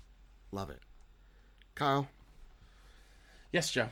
Love 0.53 0.70
it. 0.70 0.80
Kyle, 1.74 2.09
Yes, 3.53 3.70
Joe. 3.70 3.89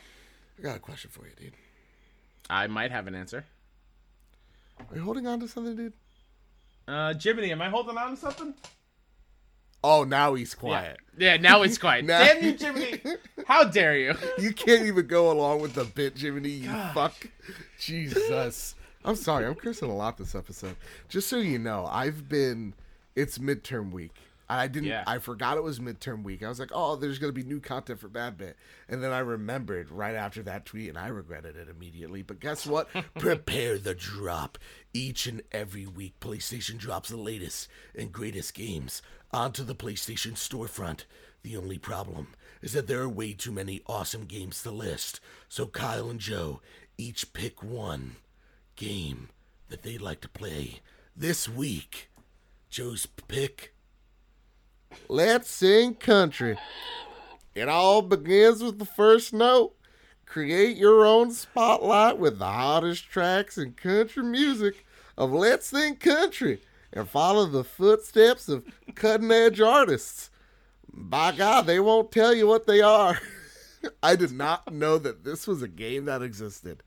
I 0.58 0.62
got 0.62 0.76
a 0.76 0.80
question 0.80 1.10
for 1.10 1.24
you, 1.26 1.32
dude. 1.36 1.52
I 2.50 2.66
might 2.66 2.90
have 2.90 3.06
an 3.06 3.14
answer. 3.14 3.44
Are 4.78 4.96
you 4.96 5.02
holding 5.02 5.26
on 5.26 5.40
to 5.40 5.48
something, 5.48 5.76
dude? 5.76 5.92
Uh, 6.88 7.14
Jiminy, 7.14 7.52
am 7.52 7.62
I 7.62 7.68
holding 7.68 7.96
on 7.96 8.10
to 8.10 8.16
something? 8.16 8.54
Oh, 9.84 10.04
now 10.04 10.34
he's 10.34 10.54
quiet. 10.54 10.98
Yeah, 11.18 11.36
now 11.38 11.62
he's 11.62 11.78
quiet. 11.86 12.04
Now- 12.04 12.20
Damn 12.24 12.42
you, 12.44 12.52
Jiminy! 12.52 13.00
How 13.46 13.64
dare 13.64 13.96
you? 13.96 14.14
You 14.38 14.52
can't 14.52 14.86
even 14.86 15.06
go 15.06 15.30
along 15.32 15.60
with 15.60 15.74
the 15.74 15.84
bit, 15.84 16.16
Jiminy. 16.16 16.50
You 16.50 16.70
fuck. 16.94 17.14
Jesus. 17.80 18.74
I'm 19.04 19.16
sorry. 19.16 19.46
I'm 19.46 19.54
cursing 19.56 19.90
a 19.90 19.94
lot 19.96 20.16
this 20.18 20.34
episode. 20.36 20.76
Just 21.08 21.28
so 21.28 21.38
you 21.38 21.58
know, 21.58 21.86
I've 21.90 22.28
been. 22.28 22.74
It's 23.16 23.38
midterm 23.38 23.90
week. 23.90 24.14
I 24.48 24.66
didn't. 24.66 24.88
Yeah. 24.88 25.04
I 25.06 25.18
forgot 25.18 25.56
it 25.56 25.62
was 25.62 25.78
midterm 25.78 26.22
week. 26.24 26.42
I 26.42 26.48
was 26.48 26.60
like, 26.60 26.70
oh, 26.72 26.96
there's 26.96 27.18
gonna 27.18 27.32
be 27.32 27.42
new 27.42 27.60
content 27.60 28.00
for 28.00 28.08
Bad 28.08 28.36
Bit, 28.36 28.56
and 28.88 29.02
then 29.02 29.12
I 29.12 29.20
remembered 29.20 29.90
right 29.90 30.14
after 30.14 30.42
that 30.42 30.66
tweet, 30.66 30.88
and 30.88 30.98
I 30.98 31.08
regretted 31.08 31.56
it 31.56 31.68
immediately. 31.68 32.22
But 32.22 32.40
guess 32.40 32.66
what? 32.66 32.88
Prepare 33.18 33.78
the 33.78 33.94
drop. 33.94 34.58
Each 34.92 35.26
and 35.26 35.42
every 35.52 35.86
week, 35.86 36.20
PlayStation 36.20 36.76
drops 36.76 37.08
the 37.08 37.16
latest 37.16 37.68
and 37.94 38.12
greatest 38.12 38.52
games 38.54 39.00
onto 39.32 39.64
the 39.64 39.74
PlayStation 39.74 40.32
storefront. 40.32 41.04
The 41.42 41.56
only 41.56 41.78
problem 41.78 42.28
is 42.60 42.72
that 42.74 42.86
there 42.86 43.00
are 43.00 43.08
way 43.08 43.32
too 43.32 43.52
many 43.52 43.80
awesome 43.86 44.26
games 44.26 44.62
to 44.62 44.70
list. 44.70 45.20
So 45.48 45.66
Kyle 45.66 46.10
and 46.10 46.20
Joe 46.20 46.60
each 46.98 47.32
pick 47.32 47.62
one 47.62 48.16
game 48.76 49.28
that 49.68 49.82
they'd 49.82 50.00
like 50.00 50.20
to 50.20 50.28
play 50.28 50.80
this 51.16 51.48
week. 51.48 52.10
Joe's 52.70 53.06
pick. 53.06 53.74
Let's 55.08 55.50
sing 55.50 55.94
country. 55.94 56.58
It 57.54 57.68
all 57.68 58.02
begins 58.02 58.62
with 58.62 58.78
the 58.78 58.84
first 58.84 59.32
note. 59.32 59.74
Create 60.24 60.76
your 60.76 61.04
own 61.04 61.32
spotlight 61.32 62.18
with 62.18 62.38
the 62.38 62.46
hottest 62.46 63.04
tracks 63.08 63.58
in 63.58 63.72
country 63.72 64.22
music 64.22 64.86
of 65.18 65.32
Let's 65.32 65.66
Sing 65.66 65.96
Country 65.96 66.60
and 66.92 67.08
follow 67.08 67.46
the 67.46 67.64
footsteps 67.64 68.48
of 68.48 68.64
cutting 68.94 69.30
edge 69.30 69.60
artists. 69.60 70.30
By 70.90 71.32
God, 71.32 71.66
they 71.66 71.80
won't 71.80 72.12
tell 72.12 72.34
you 72.34 72.46
what 72.46 72.66
they 72.66 72.80
are. 72.80 73.18
I 74.02 74.16
did 74.16 74.32
not 74.32 74.72
know 74.72 74.98
that 74.98 75.24
this 75.24 75.46
was 75.46 75.62
a 75.62 75.68
game 75.68 76.04
that 76.06 76.22
existed. 76.22 76.82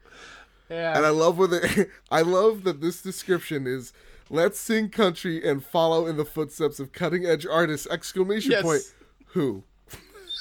Yeah. 0.70 0.98
And 0.98 1.06
I 1.06 1.10
love 1.10 1.38
when 1.38 1.52
they, 1.52 1.88
I 2.12 2.22
love 2.22 2.64
that 2.64 2.82
this 2.82 3.02
description 3.02 3.68
is 3.68 3.94
let's 4.36 4.60
sing 4.60 4.90
country 4.90 5.48
and 5.48 5.64
follow 5.64 6.06
in 6.06 6.18
the 6.18 6.26
footsteps 6.26 6.80
of 6.80 6.92
cutting 6.92 7.26
edge 7.26 7.46
artists 7.46 7.88
exclamation 7.90 8.52
Yes. 8.52 8.62
point. 8.64 8.82
Who? 9.28 9.64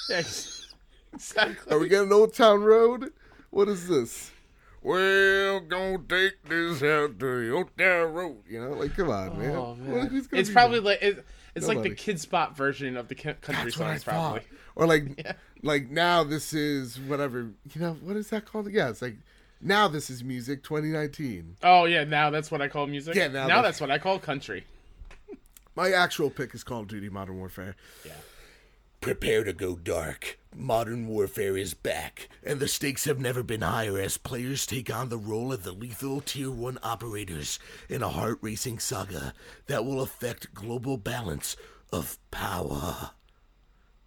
Yes. 0.08 0.74
exactly. 1.12 1.72
Are 1.72 1.78
we 1.78 1.88
getting 1.88 2.12
Old 2.12 2.34
Town 2.34 2.62
Road? 2.62 3.12
What 3.50 3.68
is 3.68 3.88
this? 3.88 4.30
Well, 4.82 5.60
gonna 5.60 5.98
take 6.06 6.42
this 6.46 6.82
out 6.82 7.18
to 7.20 7.54
Old 7.56 7.70
Town 7.78 8.12
Road. 8.12 8.42
You 8.48 8.60
know, 8.60 8.72
like 8.72 8.94
come 8.94 9.08
on, 9.10 9.38
man. 9.38 9.50
Oh, 9.52 9.74
What- 9.74 9.78
man. 9.78 10.06
who's 10.08 10.28
It's 10.32 10.50
probably 10.50 10.80
there? 10.80 10.84
like 10.92 11.02
it, 11.02 11.24
it's 11.54 11.66
like 11.68 11.82
the 11.82 11.94
kid 11.94 12.20
spot 12.20 12.56
version 12.56 12.96
of 12.96 13.08
the 13.08 13.14
country 13.14 13.40
That's 13.46 13.76
songs, 13.76 14.04
probably. 14.04 14.42
Or 14.76 14.86
like, 14.86 15.24
like 15.62 15.88
now 15.88 16.24
this 16.24 16.52
is 16.52 16.98
whatever. 17.00 17.50
You 17.74 17.80
know 17.80 17.92
what 18.02 18.16
is 18.16 18.28
that 18.30 18.44
called? 18.44 18.70
Yeah, 18.70 18.90
it's 18.90 19.00
like 19.00 19.16
now 19.60 19.88
this 19.88 20.10
is 20.10 20.22
music 20.24 20.62
2019. 20.62 21.56
Oh 21.62 21.84
yeah, 21.84 22.04
now 22.04 22.30
that's 22.30 22.50
what 22.50 22.60
I 22.60 22.68
call 22.68 22.86
music. 22.86 23.14
Yeah, 23.14 23.28
now 23.28 23.46
now, 23.46 23.62
that's- 23.62 23.64
that's 23.74 23.80
what 23.80 23.90
I 23.90 23.98
call 23.98 24.18
country. 24.18 24.64
My 25.76 25.90
actual 25.90 26.30
pick 26.30 26.54
is 26.54 26.62
Call 26.62 26.82
of 26.82 26.88
Duty 26.88 27.08
Modern 27.08 27.36
Warfare. 27.36 27.74
Yeah. 28.06 28.12
Prepare 29.00 29.42
to 29.44 29.52
go 29.52 29.74
dark. 29.76 30.38
Modern 30.54 31.08
Warfare 31.08 31.56
is 31.56 31.74
back, 31.74 32.28
and 32.44 32.60
the 32.60 32.68
stakes 32.68 33.06
have 33.06 33.18
never 33.18 33.42
been 33.42 33.62
higher 33.62 33.98
as 33.98 34.16
players 34.16 34.66
take 34.66 34.88
on 34.94 35.08
the 35.08 35.18
role 35.18 35.52
of 35.52 35.64
the 35.64 35.72
lethal 35.72 36.20
Tier 36.20 36.50
1 36.50 36.78
operators 36.82 37.58
in 37.88 38.02
a 38.04 38.08
heart 38.08 38.38
racing 38.40 38.78
saga 38.78 39.34
that 39.66 39.84
will 39.84 40.00
affect 40.00 40.54
global 40.54 40.96
balance 40.96 41.56
of 41.92 42.18
power. 42.30 43.10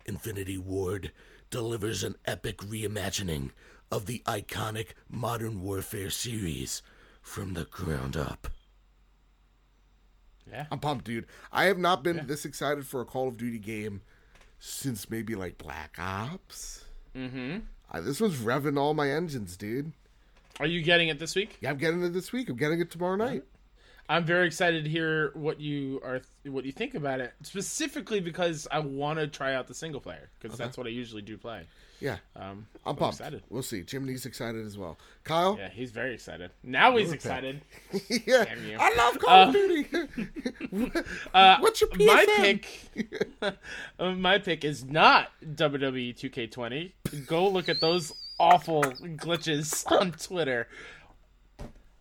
Infinity 0.05 0.57
Ward 0.57 1.11
delivers 1.49 2.01
an 2.03 2.15
epic 2.25 2.59
reimagining 2.59 3.51
of 3.91 4.05
the 4.05 4.21
iconic 4.25 4.89
Modern 5.09 5.61
Warfare 5.61 6.09
series 6.09 6.81
from 7.21 7.53
the 7.53 7.65
ground 7.65 8.15
up. 8.15 8.47
Yeah. 10.51 10.65
I'm 10.71 10.79
pumped, 10.79 11.05
dude. 11.05 11.25
I 11.51 11.65
have 11.65 11.77
not 11.77 12.03
been 12.03 12.25
this 12.27 12.45
excited 12.45 12.85
for 12.85 13.01
a 13.01 13.05
Call 13.05 13.27
of 13.27 13.37
Duty 13.37 13.59
game 13.59 14.01
since 14.59 15.09
maybe 15.09 15.35
like 15.35 15.57
Black 15.57 15.97
Ops. 15.99 16.85
Mm-hmm. 17.15 17.59
Uh, 17.91 18.01
this 18.01 18.19
was 18.19 18.37
revving 18.37 18.77
all 18.77 18.93
my 18.93 19.09
engines, 19.09 19.57
dude. 19.57 19.91
Are 20.59 20.65
you 20.65 20.81
getting 20.81 21.09
it 21.09 21.19
this 21.19 21.35
week? 21.35 21.57
Yeah, 21.61 21.69
I'm 21.69 21.77
getting 21.77 22.03
it 22.03 22.13
this 22.13 22.31
week. 22.31 22.49
I'm 22.49 22.55
getting 22.55 22.79
it 22.79 22.89
tomorrow 22.89 23.15
night. 23.15 23.43
I'm 24.09 24.25
very 24.25 24.47
excited 24.47 24.85
to 24.85 24.89
hear 24.89 25.31
what 25.33 25.59
you 25.59 26.01
are 26.03 26.21
what 26.45 26.63
you 26.63 26.71
think 26.71 26.95
about 26.95 27.19
it. 27.19 27.33
Specifically 27.43 28.21
because 28.21 28.67
I 28.71 28.79
want 28.79 29.19
to 29.19 29.27
try 29.27 29.53
out 29.53 29.67
the 29.67 29.73
single 29.73 29.99
player 29.99 30.29
because 30.39 30.57
that's 30.57 30.77
what 30.77 30.87
I 30.87 30.91
usually 30.91 31.21
do 31.21 31.37
play. 31.37 31.67
Yeah, 31.99 32.17
Um, 32.35 32.67
I'm 32.85 32.95
pumped. 32.95 33.15
excited. 33.15 33.41
We'll 33.49 33.63
see. 33.63 33.81
Jiminy's 33.81 34.25
excited 34.27 34.65
as 34.65 34.77
well. 34.77 34.99
Kyle? 35.23 35.55
Yeah, 35.59 35.69
he's 35.69 35.89
very 35.91 36.13
excited. 36.13 36.51
Now 36.61 36.95
he's 36.95 37.11
excited. 37.11 37.61
Yeah, 38.09 38.45
Damn 38.45 38.65
you. 38.67 38.77
I 38.79 38.93
love 38.95 39.17
Call 39.19 39.43
of 39.43 39.49
Uh, 39.49 39.51
Duty. 39.51 39.87
Uh, 41.33 41.57
What's 41.59 41.81
your 41.81 41.89
my 41.97 42.25
pick? 42.37 42.67
uh, 43.41 44.11
my 44.15 44.37
pick 44.37 44.63
is 44.63 44.85
not 44.85 45.29
WWE 45.43 46.15
2K20. 46.15 47.25
Go 47.25 47.47
look 47.49 47.67
at 47.69 47.79
those 47.81 48.13
awful 48.39 48.83
glitches 48.83 49.89
on 49.91 50.11
Twitter. 50.11 50.67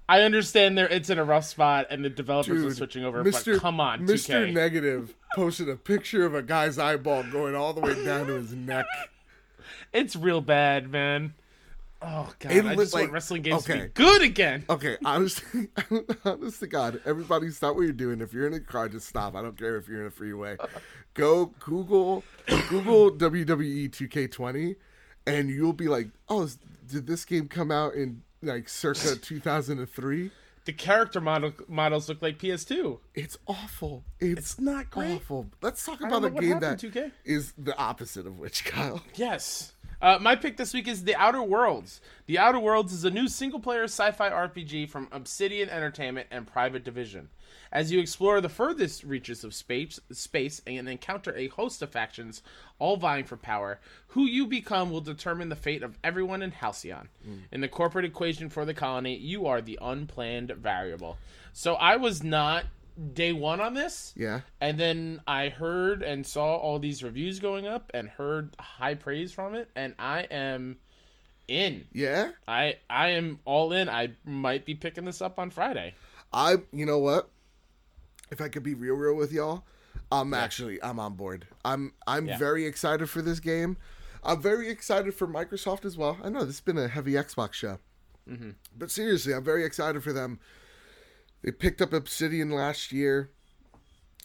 I 0.09 0.21
understand 0.23 0.77
there 0.79 0.87
it's 0.89 1.11
in 1.11 1.19
a 1.19 1.25
rough 1.25 1.45
spot 1.47 1.87
and 1.91 2.05
the 2.05 2.11
developers 2.11 2.65
are 2.65 2.75
switching 2.75 3.05
over, 3.05 3.25
Mr. 3.25 3.55
but 3.55 3.61
come 3.63 3.81
on, 3.81 4.07
Mr. 4.07 4.47
2K. 4.49 4.53
Negative 4.53 5.15
posted 5.35 5.69
a 5.69 5.75
picture 5.77 6.25
of 6.25 6.35
a 6.35 6.43
guy's 6.43 6.79
eyeball 6.79 7.25
going 7.25 7.55
all 7.57 7.73
the 7.73 7.81
way 7.81 8.05
down 8.05 8.27
to 8.27 8.35
his 8.35 8.53
neck. 8.53 8.87
It's 9.93 10.17
real 10.17 10.41
bad, 10.41 10.91
man. 10.91 11.35
Oh 12.03 12.31
god, 12.39 12.53
It 12.53 12.65
I 12.67 12.75
just 12.77 12.93
like- 12.93 13.05
want 13.05 13.13
wrestling 13.13 13.43
games 13.43 13.65
to 13.65 13.73
okay. 13.73 13.83
be 13.85 13.89
good 13.95 14.23
again. 14.23 14.65
Okay, 14.69 14.97
honestly, 15.05 15.69
honest 16.25 16.61
to 16.61 16.67
God, 16.67 17.01
everybody 17.07 17.51
stop 17.51 17.75
what 17.75 17.83
you're 17.83 17.93
doing. 17.93 18.21
If 18.21 18.35
you're 18.35 18.47
in 18.47 18.53
a 18.55 18.61
car, 18.61 18.89
just 18.89 19.09
stop. 19.09 19.35
I 19.35 19.41
don't 19.43 19.57
care 19.57 19.77
if 19.77 19.89
you're 19.89 20.03
in 20.03 20.07
a 20.07 20.11
freeway. 20.11 20.57
Go 21.15 21.47
Google 21.61 22.23
Google 22.69 23.11
WWE 23.13 23.89
2K20, 23.91 24.77
and 25.27 25.49
you'll 25.49 25.73
be 25.73 25.89
like, 25.89 26.09
oh, 26.29 26.49
did 26.87 27.07
this 27.07 27.25
game 27.25 27.49
come 27.49 27.71
out 27.71 27.95
in 27.95 28.23
like 28.43 28.69
circa 28.69 29.17
2003? 29.17 30.31
The 30.67 30.73
character 30.73 31.21
model 31.21 31.53
models 31.69 32.09
look 32.09 32.21
like 32.21 32.39
PS2. 32.39 32.99
It's 33.15 33.39
awful. 33.47 34.05
It's, 34.21 34.39
It's 34.41 34.61
not 34.61 34.91
great. 34.91 35.15
awful. 35.17 35.47
Let's 35.63 35.85
talk 35.87 36.01
about 36.01 36.25
a 36.25 36.31
game 36.31 36.61
happened, 36.61 36.81
that 36.81 36.93
2K. 36.93 37.13
is 37.25 37.53
the 37.57 37.77
opposite 37.79 38.27
of 38.27 38.39
which, 38.39 38.65
Kyle. 38.67 39.01
Yes. 39.15 39.73
Uh, 40.03 40.19
my 40.21 40.37
pick 40.37 40.57
this 40.59 40.75
week 40.75 40.87
is 40.89 41.05
The 41.05 41.15
Outer 41.17 41.43
Worlds. 41.43 42.01
The 42.27 42.39
Outer 42.39 42.59
Worlds 42.59 42.93
is 42.93 43.05
a 43.05 43.11
new 43.11 43.29
single 43.29 43.61
player 43.61 43.85
sci 43.85 44.11
fi 44.11 44.29
RPG 44.29 44.91
from 44.91 45.09
Obsidian 45.13 45.71
Entertainment 45.71 46.27
and 46.31 46.47
Private 46.47 46.85
Division. 46.85 47.31
As 47.73 47.93
you 47.93 48.01
explore 48.01 48.41
the 48.41 48.49
furthest 48.49 49.05
reaches 49.05 49.45
of 49.45 49.55
space, 49.55 50.01
space 50.13 50.63
and 50.67 50.89
encounter 50.89 51.35
a 51.37 51.49
host 51.49 51.83
of 51.83 51.91
factions, 51.91 52.43
all 52.79 52.97
vying 52.97 53.25
for 53.25 53.37
power, 53.37 53.81
who 54.09 54.25
you 54.27 54.47
become 54.47 54.91
will 54.91 55.01
determine 55.01 55.49
the 55.49 55.57
fate 55.57 55.83
of 55.83 55.99
everyone 56.03 56.43
in 56.43 56.53
Halcyon. 56.53 57.09
Mm. 57.29 57.39
In 57.53 57.61
the 57.61 57.69
corporate 57.69 58.05
equation 58.05 58.49
for 58.49 58.65
the 58.65 58.75
colony, 58.75 59.17
you 59.17 59.47
are 59.47 59.61
the 59.61 59.79
unplanned 59.81 60.51
variable. 60.51 61.19
So 61.53 61.75
I 61.75 61.97
was 61.97 62.23
not 62.23 62.65
day 63.13 63.33
one 63.33 63.61
on 63.61 63.75
this. 63.75 64.13
Yeah. 64.17 64.41
And 64.61 64.79
then 64.79 65.21
I 65.27 65.49
heard 65.49 66.03
and 66.03 66.27
saw 66.27 66.57
all 66.57 66.79
these 66.79 67.03
reviews 67.03 67.41
going 67.41 67.67
up 67.67 67.91
and 67.95 68.09
heard 68.09 68.55
high 68.59 68.95
praise 68.95 69.33
from 69.33 69.55
it, 69.55 69.71
and 69.77 69.95
I 69.99 70.23
am 70.23 70.79
in. 71.49 71.87
Yeah. 71.93 72.31
I 72.47 72.77
I 72.89 73.11
am 73.11 73.41
all 73.45 73.73
in. 73.73 73.89
I 73.89 74.11
might 74.25 74.65
be 74.65 74.75
picking 74.75 75.05
this 75.05 75.21
up 75.21 75.39
on 75.39 75.51
Friday. 75.51 75.95
I 76.33 76.57
you 76.73 76.87
know 76.87 76.99
what? 76.99 77.31
If 78.31 78.41
I 78.41 78.49
could 78.49 78.63
be 78.63 78.75
real 78.75 78.95
real 78.95 79.15
with 79.15 79.33
y'all, 79.33 79.65
I'm 80.11 80.33
yeah. 80.33 80.41
actually 80.43 80.83
I'm 80.83 80.99
on 80.99 81.15
board. 81.15 81.47
I'm 81.65 81.93
I'm 82.07 82.27
yeah. 82.27 82.39
very 82.39 82.67
excited 82.67 83.09
for 83.09 83.23
this 83.23 83.41
game. 83.41 83.77
I'm 84.25 84.43
very 84.43 84.69
excited 84.69 85.15
for 85.15 85.29
Microsoft 85.29 85.85
as 85.85 85.97
well. 85.97 86.19
I 86.23 86.29
know 86.29 86.41
this 86.41 86.57
has 86.57 86.61
been 86.61 86.79
a 86.79 86.89
heavy 86.89 87.13
Xbox 87.13 87.53
show. 87.53 87.79
Mm-hmm. 88.29 88.51
But 88.77 88.91
seriously, 88.91 89.33
I'm 89.33 89.45
very 89.45 89.65
excited 89.65 90.03
for 90.03 90.13
them 90.13 90.41
they 91.47 91.53
picked 91.53 91.81
up 91.81 91.93
Obsidian 91.93 92.51
last 92.51 92.93
year. 92.93 93.31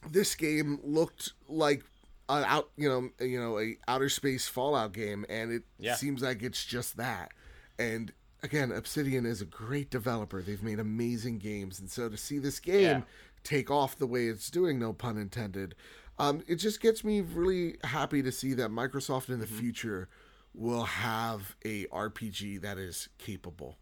This 0.10 0.34
game 0.34 0.80
looked 0.84 1.34
like 1.48 1.84
an 2.30 2.44
out, 2.46 2.72
you 2.76 2.90
know, 2.90 3.10
you 3.24 3.40
know, 3.40 3.60
a 3.60 3.78
outer 3.88 4.10
space 4.10 4.48
Fallout 4.48 4.94
game, 4.94 5.26
and 5.30 5.52
it 5.52 5.64
yeah. 5.78 5.96
seems 5.96 6.24
like 6.24 6.42
it's 6.42 6.66
just 6.66 6.98
that. 6.98 7.32
And 7.78 8.12
again, 8.42 8.72
Obsidian 8.72 9.28
is 9.28 9.42
a 9.42 9.46
great 9.46 9.92
developer. 9.92 10.42
They've 10.42 10.64
made 10.64 10.80
amazing 10.80 11.38
games, 11.38 11.80
and 11.80 11.90
so 11.92 12.10
to 12.10 12.18
see 12.18 12.40
this 12.40 12.60
game 12.60 12.82
yeah. 12.82 13.02
Take 13.44 13.72
off 13.72 13.98
the 13.98 14.08
way 14.08 14.28
it's 14.28 14.50
doing, 14.50 14.80
no 14.80 14.94
pun 14.94 15.18
intended, 15.18 15.76
um, 16.20 16.44
it 16.48 16.56
just 16.56 16.82
gets 16.82 17.04
me 17.04 17.22
really 17.22 17.78
happy 17.84 18.22
to 18.22 18.32
see 18.32 18.54
that 18.54 18.70
Microsoft 18.70 19.30
in 19.30 19.40
the 19.40 19.46
mm-hmm. 19.46 19.60
future 19.60 20.10
will 20.54 20.84
have 20.84 21.56
a 21.66 21.86
RPG 21.86 22.62
that 22.62 22.78
is 22.78 23.10
capable. 23.18 23.78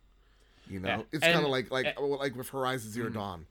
You 0.70 0.80
know, 0.80 0.88
yeah. 0.88 1.02
it's 1.12 1.26
kind 1.26 1.44
of 1.44 1.50
like 1.50 1.72
like 1.72 1.88
and, 1.98 2.10
like 2.12 2.36
with 2.36 2.50
Horizon 2.50 2.92
0 2.92 3.08
mm-hmm. 3.08 3.18
Dawn. 3.18 3.46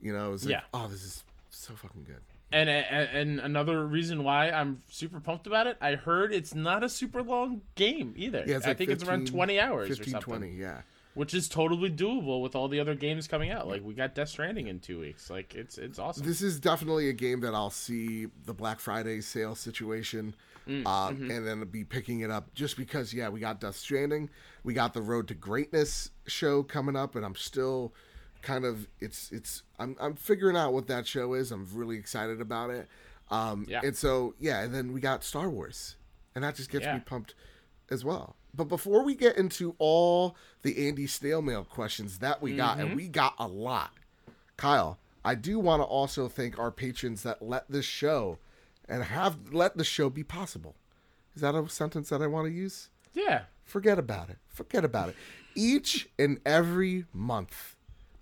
You 0.00 0.12
know, 0.12 0.34
it's 0.34 0.44
like, 0.44 0.52
yeah. 0.52 0.60
oh, 0.74 0.88
this 0.88 1.04
is 1.04 1.24
so 1.50 1.74
fucking 1.74 2.04
good. 2.04 2.20
And, 2.52 2.68
and 2.68 3.08
and 3.08 3.40
another 3.40 3.86
reason 3.86 4.24
why 4.24 4.50
I'm 4.50 4.82
super 4.88 5.20
pumped 5.20 5.46
about 5.46 5.66
it, 5.66 5.76
I 5.80 5.94
heard 5.94 6.32
it's 6.32 6.54
not 6.54 6.84
a 6.84 6.88
super 6.88 7.22
long 7.22 7.62
game 7.76 8.12
either. 8.16 8.44
Yeah, 8.46 8.56
like 8.56 8.66
I 8.66 8.74
think 8.74 8.90
15, 8.90 8.92
it's 8.92 9.04
around 9.04 9.26
20 9.28 9.60
hours 9.60 9.88
15, 9.88 10.02
or 10.02 10.10
something. 10.20 10.38
20, 10.40 10.56
yeah. 10.56 10.82
Which 11.14 11.32
is 11.32 11.48
totally 11.48 11.90
doable 11.90 12.42
with 12.42 12.56
all 12.56 12.66
the 12.66 12.80
other 12.80 12.96
games 12.96 13.28
coming 13.28 13.50
out. 13.50 13.68
Like 13.68 13.84
we 13.84 13.94
got 13.94 14.14
Death 14.16 14.30
Stranding 14.30 14.66
in 14.66 14.80
two 14.80 14.98
weeks. 14.98 15.30
Like 15.30 15.54
it's 15.54 15.78
it's 15.78 15.98
awesome. 15.98 16.26
This 16.26 16.42
is 16.42 16.58
definitely 16.58 17.08
a 17.08 17.12
game 17.12 17.40
that 17.40 17.54
I'll 17.54 17.70
see 17.70 18.26
the 18.46 18.52
Black 18.52 18.80
Friday 18.80 19.20
sale 19.20 19.54
situation 19.54 20.34
mm, 20.68 20.82
uh, 20.86 21.10
mm-hmm. 21.10 21.30
and 21.30 21.46
then 21.46 21.64
be 21.64 21.84
picking 21.84 22.20
it 22.20 22.30
up 22.30 22.52
just 22.54 22.76
because, 22.76 23.12
yeah, 23.12 23.28
we 23.28 23.40
got 23.40 23.60
Death 23.60 23.76
Stranding, 23.76 24.30
we 24.62 24.74
got 24.74 24.94
the 24.94 25.02
Road 25.02 25.28
to 25.28 25.34
Greatness 25.34 26.10
show 26.26 26.62
coming 26.62 26.96
up, 26.96 27.14
and 27.14 27.24
I'm 27.24 27.36
still 27.36 27.92
kind 28.42 28.64
of 28.64 28.86
it's 29.00 29.32
it's 29.32 29.62
I'm 29.78 29.96
I'm 30.00 30.14
figuring 30.14 30.56
out 30.56 30.72
what 30.72 30.86
that 30.88 31.06
show 31.06 31.34
is. 31.34 31.50
I'm 31.50 31.66
really 31.72 31.96
excited 31.96 32.40
about 32.40 32.70
it. 32.70 32.88
Um, 33.30 33.66
yeah. 33.68 33.80
And 33.82 33.96
so 33.96 34.34
yeah, 34.38 34.62
and 34.62 34.74
then 34.74 34.92
we 34.92 35.00
got 35.00 35.24
Star 35.24 35.48
Wars, 35.48 35.96
and 36.34 36.44
that 36.44 36.54
just 36.54 36.70
gets 36.70 36.84
yeah. 36.84 36.94
me 36.94 37.00
pumped 37.00 37.34
as 37.90 38.04
well. 38.04 38.36
But 38.54 38.64
before 38.64 39.02
we 39.02 39.14
get 39.14 39.36
into 39.36 39.74
all 39.78 40.36
the 40.62 40.88
Andy 40.88 41.06
snail 41.06 41.42
mail 41.42 41.64
questions 41.64 42.18
that 42.18 42.40
we 42.40 42.56
got, 42.56 42.78
mm-hmm. 42.78 42.86
and 42.88 42.96
we 42.96 43.08
got 43.08 43.34
a 43.38 43.48
lot, 43.48 43.92
Kyle, 44.56 44.98
I 45.24 45.34
do 45.34 45.58
want 45.58 45.80
to 45.80 45.86
also 45.86 46.28
thank 46.28 46.58
our 46.58 46.70
patrons 46.70 47.22
that 47.22 47.42
let 47.42 47.68
this 47.70 47.84
show 47.84 48.38
and 48.88 49.02
have 49.02 49.52
let 49.52 49.76
the 49.76 49.84
show 49.84 50.10
be 50.10 50.22
possible. 50.22 50.76
Is 51.34 51.42
that 51.42 51.54
a 51.54 51.68
sentence 51.68 52.10
that 52.10 52.22
I 52.22 52.26
want 52.26 52.46
to 52.46 52.52
use? 52.52 52.90
Yeah. 53.12 53.42
Forget 53.64 53.98
about 53.98 54.30
it. 54.30 54.38
Forget 54.48 54.84
about 54.84 55.08
it. 55.08 55.16
Each 55.54 56.08
and 56.18 56.38
every 56.44 57.06
month, 57.12 57.76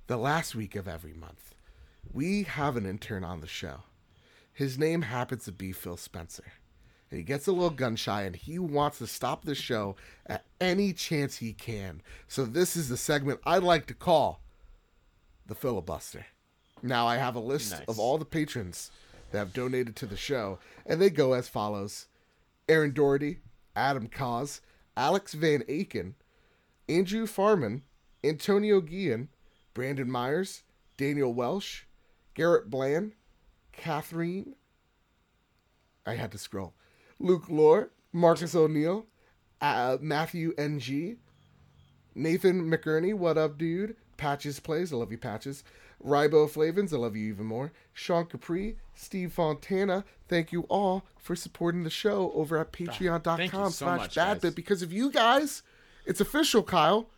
the 0.06 0.16
last 0.16 0.54
week 0.54 0.76
of 0.76 0.88
every 0.88 1.12
month, 1.12 1.54
we 2.12 2.44
have 2.44 2.76
an 2.76 2.86
intern 2.86 3.24
on 3.24 3.40
the 3.40 3.46
show. 3.46 3.82
His 4.52 4.78
name 4.78 5.02
happens 5.02 5.44
to 5.44 5.52
be 5.52 5.72
Phil 5.72 5.96
Spencer. 5.96 6.44
He 7.12 7.22
gets 7.22 7.46
a 7.46 7.52
little 7.52 7.70
gun 7.70 7.96
shy 7.96 8.22
and 8.22 8.34
he 8.34 8.58
wants 8.58 8.98
to 8.98 9.06
stop 9.06 9.44
the 9.44 9.54
show 9.54 9.96
at 10.26 10.44
any 10.60 10.92
chance 10.92 11.36
he 11.36 11.52
can. 11.52 12.00
So 12.26 12.44
this 12.44 12.74
is 12.74 12.88
the 12.88 12.96
segment 12.96 13.40
I 13.44 13.58
like 13.58 13.86
to 13.86 13.94
call 13.94 14.40
the 15.46 15.54
filibuster. 15.54 16.26
Now 16.82 17.06
I 17.06 17.16
have 17.16 17.36
a 17.36 17.40
list 17.40 17.72
nice. 17.72 17.84
of 17.86 17.98
all 17.98 18.16
the 18.16 18.24
patrons 18.24 18.90
that 19.30 19.38
have 19.38 19.52
donated 19.52 19.94
to 19.96 20.06
the 20.06 20.16
show, 20.16 20.58
and 20.86 21.00
they 21.00 21.10
go 21.10 21.34
as 21.34 21.48
follows 21.48 22.06
Aaron 22.68 22.92
Doherty, 22.92 23.40
Adam 23.76 24.08
Cause, 24.08 24.60
Alex 24.96 25.34
Van 25.34 25.62
Aken, 25.68 26.14
Andrew 26.88 27.26
Farman, 27.26 27.82
Antonio 28.24 28.80
Guillen, 28.80 29.28
Brandon 29.74 30.10
Myers, 30.10 30.62
Daniel 30.96 31.32
Welsh, 31.32 31.84
Garrett 32.34 32.70
Bland, 32.70 33.12
Catherine. 33.72 34.54
I 36.06 36.14
had 36.14 36.32
to 36.32 36.38
scroll. 36.38 36.74
Luke 37.22 37.48
Lore, 37.48 37.90
Marcus 38.12 38.54
O'Neill, 38.54 39.06
uh, 39.60 39.96
Matthew 40.00 40.52
NG, 40.58 41.16
Nathan 42.14 42.68
McErney, 42.68 43.14
what 43.14 43.38
up, 43.38 43.56
dude? 43.56 43.96
Patches 44.16 44.60
Plays, 44.60 44.92
I 44.92 44.96
love 44.96 45.12
you, 45.12 45.18
Patches. 45.18 45.62
Ribo 46.04 46.50
Flavins, 46.50 46.92
I 46.92 46.96
love 46.96 47.14
you 47.14 47.28
even 47.28 47.46
more. 47.46 47.72
Sean 47.92 48.26
Capri, 48.26 48.76
Steve 48.94 49.32
Fontana, 49.32 50.04
thank 50.26 50.50
you 50.50 50.62
all 50.62 51.04
for 51.16 51.36
supporting 51.36 51.84
the 51.84 51.90
show 51.90 52.32
over 52.34 52.58
at 52.58 52.72
patreon.com 52.72 53.70
slash 53.70 54.14
badbit. 54.14 54.56
Because 54.56 54.82
of 54.82 54.92
you 54.92 55.10
guys, 55.10 55.62
it's 56.04 56.20
official, 56.20 56.64
Kyle. 56.64 57.08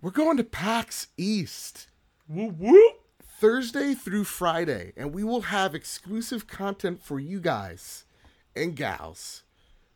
We're 0.00 0.10
going 0.10 0.38
to 0.38 0.44
PAX 0.44 1.08
East. 1.18 1.88
Woo 2.26 2.48
woo. 2.58 2.92
Thursday 3.22 3.94
through 3.94 4.24
Friday, 4.24 4.92
and 4.96 5.14
we 5.14 5.22
will 5.24 5.42
have 5.42 5.74
exclusive 5.74 6.46
content 6.46 7.02
for 7.02 7.18
you 7.18 7.40
guys 7.40 8.04
and 8.56 8.74
gals 8.76 9.42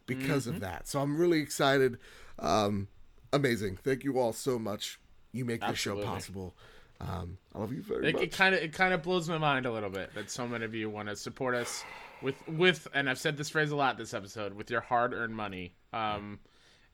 because 0.06 0.46
mm-hmm. 0.46 0.56
of 0.56 0.60
that. 0.60 0.88
So 0.88 1.00
I'm 1.00 1.16
really 1.16 1.40
excited. 1.40 1.98
Um, 2.38 2.88
amazing. 3.32 3.76
Thank 3.76 4.04
you 4.04 4.18
all 4.18 4.32
so 4.32 4.58
much. 4.58 4.98
You 5.32 5.44
make 5.44 5.62
Absolutely. 5.62 6.02
the 6.02 6.08
show 6.08 6.12
possible. 6.14 6.54
Um, 7.00 7.38
I 7.54 7.58
love 7.58 7.72
you 7.72 7.82
very 7.82 8.08
it, 8.08 8.14
much. 8.14 8.22
It 8.22 8.32
kind 8.32 8.54
of 8.54 8.62
it 8.62 8.72
kind 8.72 8.94
of 8.94 9.02
blows 9.02 9.28
my 9.28 9.38
mind 9.38 9.66
a 9.66 9.72
little 9.72 9.90
bit 9.90 10.14
that 10.14 10.30
so 10.30 10.46
many 10.46 10.64
of 10.64 10.74
you 10.74 10.88
want 10.88 11.08
to 11.08 11.16
support 11.16 11.54
us 11.54 11.84
with 12.22 12.36
with, 12.48 12.88
and 12.94 13.10
I've 13.10 13.18
said 13.18 13.36
this 13.36 13.50
phrase 13.50 13.70
a 13.70 13.76
lot 13.76 13.98
this 13.98 14.14
episode 14.14 14.54
with 14.54 14.70
your 14.70 14.80
hard 14.80 15.12
earned 15.12 15.34
money. 15.34 15.74
Um, 15.92 16.38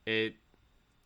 it 0.07 0.35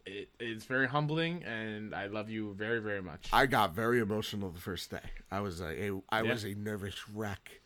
it 0.07 0.29
is 0.39 0.65
very 0.65 0.87
humbling, 0.87 1.43
and 1.45 1.95
I 1.95 2.07
love 2.07 2.31
you 2.31 2.55
very 2.55 2.81
very 2.81 3.03
much. 3.03 3.29
I 3.33 3.47
got 3.47 3.75
very 3.75 4.01
emotional 4.01 4.51
the 4.51 4.61
first 4.61 4.91
day. 4.91 5.01
I 5.31 5.41
was 5.41 5.61
a, 5.61 5.89
a 5.89 6.01
I 6.09 6.23
yeah. 6.23 6.33
was 6.33 6.45
a 6.45 6.55
nervous 6.55 7.09
wreck. 7.09 7.61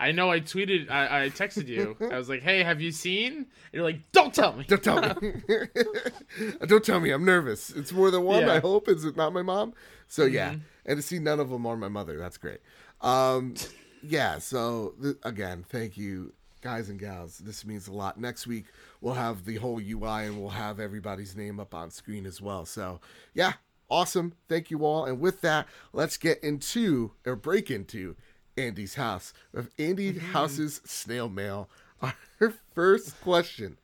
I 0.00 0.12
know 0.12 0.30
I 0.30 0.40
tweeted, 0.40 0.90
I, 0.90 1.24
I 1.24 1.28
texted 1.28 1.68
you. 1.68 1.94
I 2.10 2.16
was 2.16 2.30
like, 2.30 2.40
"Hey, 2.40 2.62
have 2.62 2.80
you 2.80 2.90
seen?" 2.90 3.34
And 3.34 3.46
you're 3.70 3.84
like, 3.84 4.00
"Don't 4.12 4.32
tell 4.32 4.54
me. 4.54 4.64
Don't 4.66 4.82
tell 4.82 5.00
me. 5.20 5.32
Don't 6.66 6.82
tell 6.82 7.00
me. 7.00 7.10
I'm 7.10 7.26
nervous. 7.26 7.68
It's 7.68 7.92
more 7.92 8.10
than 8.10 8.22
one. 8.22 8.46
Yeah. 8.46 8.54
I 8.54 8.58
hope. 8.60 8.88
Is 8.88 9.04
it 9.04 9.14
not 9.14 9.34
my 9.34 9.42
mom? 9.42 9.74
So 10.08 10.24
mm-hmm. 10.24 10.34
yeah, 10.34 10.54
and 10.86 10.96
to 10.96 11.02
see 11.02 11.18
none 11.18 11.38
of 11.38 11.50
them 11.50 11.66
are 11.66 11.76
my 11.76 11.88
mother. 11.88 12.18
That's 12.18 12.38
great. 12.38 12.60
Um, 13.02 13.54
yeah. 14.02 14.38
So 14.38 14.94
th- 15.02 15.16
again, 15.22 15.66
thank 15.68 15.98
you, 15.98 16.32
guys 16.62 16.88
and 16.88 16.98
gals. 16.98 17.36
This 17.36 17.66
means 17.66 17.86
a 17.86 17.92
lot. 17.92 18.18
Next 18.18 18.46
week 18.46 18.64
we'll 19.02 19.14
have 19.14 19.44
the 19.44 19.56
whole 19.56 19.80
UI 19.80 20.26
and 20.26 20.40
we'll 20.40 20.48
have 20.48 20.80
everybody's 20.80 21.36
name 21.36 21.60
up 21.60 21.74
on 21.74 21.90
screen 21.90 22.24
as 22.24 22.40
well. 22.40 22.64
So 22.64 23.00
yeah, 23.34 23.52
awesome. 23.90 24.32
Thank 24.48 24.70
you 24.70 24.84
all. 24.84 25.04
And 25.04 25.20
with 25.20 25.42
that, 25.42 25.66
let's 25.92 26.16
get 26.16 26.42
into 26.42 27.12
or 27.26 27.36
break 27.36 27.70
into 27.70 28.16
Andy's 28.60 28.94
house 28.94 29.32
of 29.54 29.70
Andy 29.78 30.12
mm-hmm. 30.12 30.32
House's 30.32 30.80
snail 30.84 31.28
mail. 31.28 31.68
Our 32.02 32.54
first 32.74 33.20
question 33.20 33.78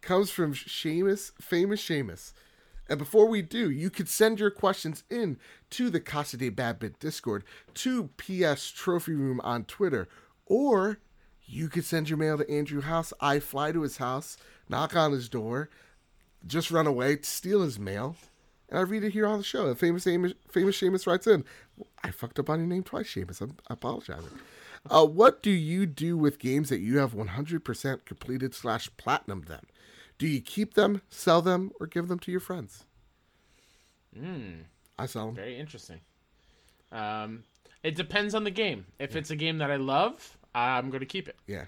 comes 0.00 0.30
from 0.30 0.54
Seamus, 0.54 1.32
famous 1.40 1.82
Seamus. 1.82 2.32
And 2.88 2.98
before 2.98 3.26
we 3.26 3.40
do, 3.40 3.70
you 3.70 3.88
could 3.88 4.08
send 4.08 4.38
your 4.38 4.50
questions 4.50 5.04
in 5.10 5.38
to 5.70 5.88
the 5.88 6.00
Casa 6.00 6.36
de 6.36 6.50
Badbit 6.50 6.98
Discord, 6.98 7.44
to 7.74 8.10
PS 8.18 8.70
Trophy 8.70 9.14
Room 9.14 9.40
on 9.42 9.64
Twitter, 9.64 10.08
or 10.46 10.98
you 11.46 11.68
could 11.68 11.84
send 11.84 12.08
your 12.08 12.18
mail 12.18 12.36
to 12.38 12.50
Andrew 12.50 12.82
House. 12.82 13.12
I 13.20 13.40
fly 13.40 13.72
to 13.72 13.82
his 13.82 13.96
house, 13.96 14.36
knock 14.68 14.94
on 14.94 15.12
his 15.12 15.28
door, 15.28 15.70
just 16.46 16.70
run 16.70 16.86
away, 16.86 17.18
steal 17.22 17.62
his 17.62 17.78
mail, 17.78 18.16
and 18.68 18.78
I 18.78 18.82
read 18.82 19.04
it 19.04 19.12
here 19.12 19.26
on 19.26 19.38
the 19.38 19.44
show. 19.44 19.66
And 19.66 19.78
famous 19.78 20.04
famous 20.04 20.34
Seamus 20.52 21.06
writes 21.06 21.26
in, 21.26 21.44
"I 22.02 22.10
fucked 22.10 22.38
up 22.38 22.50
on 22.50 22.58
your 22.58 22.68
name 22.68 22.82
twice, 22.82 23.12
Seamus. 23.12 23.40
I'm 23.40 23.56
apologizing." 23.68 24.38
Uh, 24.90 25.06
what 25.06 25.42
do 25.42 25.50
you 25.50 25.86
do 25.86 26.16
with 26.16 26.38
games 26.38 26.68
that 26.68 26.80
you 26.80 26.98
have 26.98 27.14
100% 27.14 28.04
completed 28.04 28.54
slash 28.54 28.90
platinum 28.98 29.42
them? 29.42 29.64
Do 30.18 30.26
you 30.26 30.42
keep 30.42 30.74
them, 30.74 31.00
sell 31.08 31.40
them, 31.40 31.72
or 31.80 31.86
give 31.86 32.08
them 32.08 32.18
to 32.20 32.30
your 32.30 32.40
friends? 32.40 32.84
Mm, 34.18 34.64
I 34.98 35.06
sell 35.06 35.26
them. 35.26 35.34
very 35.36 35.58
interesting. 35.58 36.00
Um, 36.92 37.44
it 37.82 37.96
depends 37.96 38.34
on 38.34 38.44
the 38.44 38.50
game. 38.50 38.86
If 38.98 39.16
it's 39.16 39.30
a 39.30 39.36
game 39.36 39.58
that 39.58 39.70
I 39.70 39.76
love, 39.76 40.36
I'm 40.54 40.90
going 40.90 41.00
to 41.00 41.06
keep 41.06 41.28
it. 41.28 41.36
Yeah. 41.46 41.64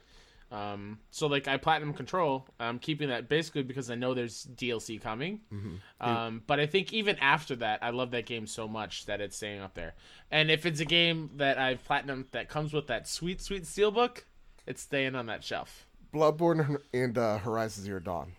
Um, 0.56 0.98
so 1.10 1.26
like 1.26 1.48
I 1.48 1.58
platinum 1.58 1.92
control, 1.92 2.46
I'm 2.58 2.78
keeping 2.78 3.08
that 3.08 3.28
basically 3.28 3.62
because 3.62 3.90
I 3.90 3.94
know 3.94 4.14
there's 4.14 4.46
DLC 4.54 5.00
coming. 5.00 5.40
Mm-hmm. 5.52 5.76
Um, 6.08 6.42
but 6.46 6.58
I 6.60 6.66
think 6.66 6.92
even 6.94 7.18
after 7.18 7.56
that, 7.56 7.80
I 7.82 7.90
love 7.90 8.10
that 8.12 8.24
game 8.24 8.46
so 8.46 8.66
much 8.66 9.04
that 9.06 9.20
it's 9.20 9.36
staying 9.36 9.60
up 9.60 9.74
there. 9.74 9.94
And 10.30 10.50
if 10.50 10.64
it's 10.64 10.80
a 10.80 10.84
game 10.86 11.30
that 11.36 11.58
I've 11.58 11.84
platinum 11.84 12.26
that 12.30 12.48
comes 12.48 12.72
with 12.72 12.86
that 12.86 13.06
sweet 13.06 13.42
sweet 13.42 13.64
steelbook, 13.64 14.22
it's 14.66 14.80
staying 14.80 15.14
on 15.14 15.26
that 15.26 15.44
shelf. 15.44 15.86
Bloodborne 16.14 16.80
and 16.94 17.18
uh, 17.18 17.38
Horizon 17.38 17.84
Zero 17.84 18.00
Dawn. 18.00 18.32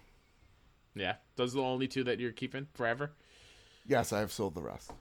Yeah, 0.96 1.16
those 1.36 1.54
are 1.54 1.58
the 1.58 1.64
only 1.64 1.88
two 1.88 2.04
that 2.06 2.20
you're 2.20 2.32
keeping 2.32 2.68
forever. 2.74 3.12
Yes, 3.86 4.12
I 4.12 4.20
have 4.20 4.32
sold 4.32 4.56
the 4.56 4.62
rest. 4.64 4.92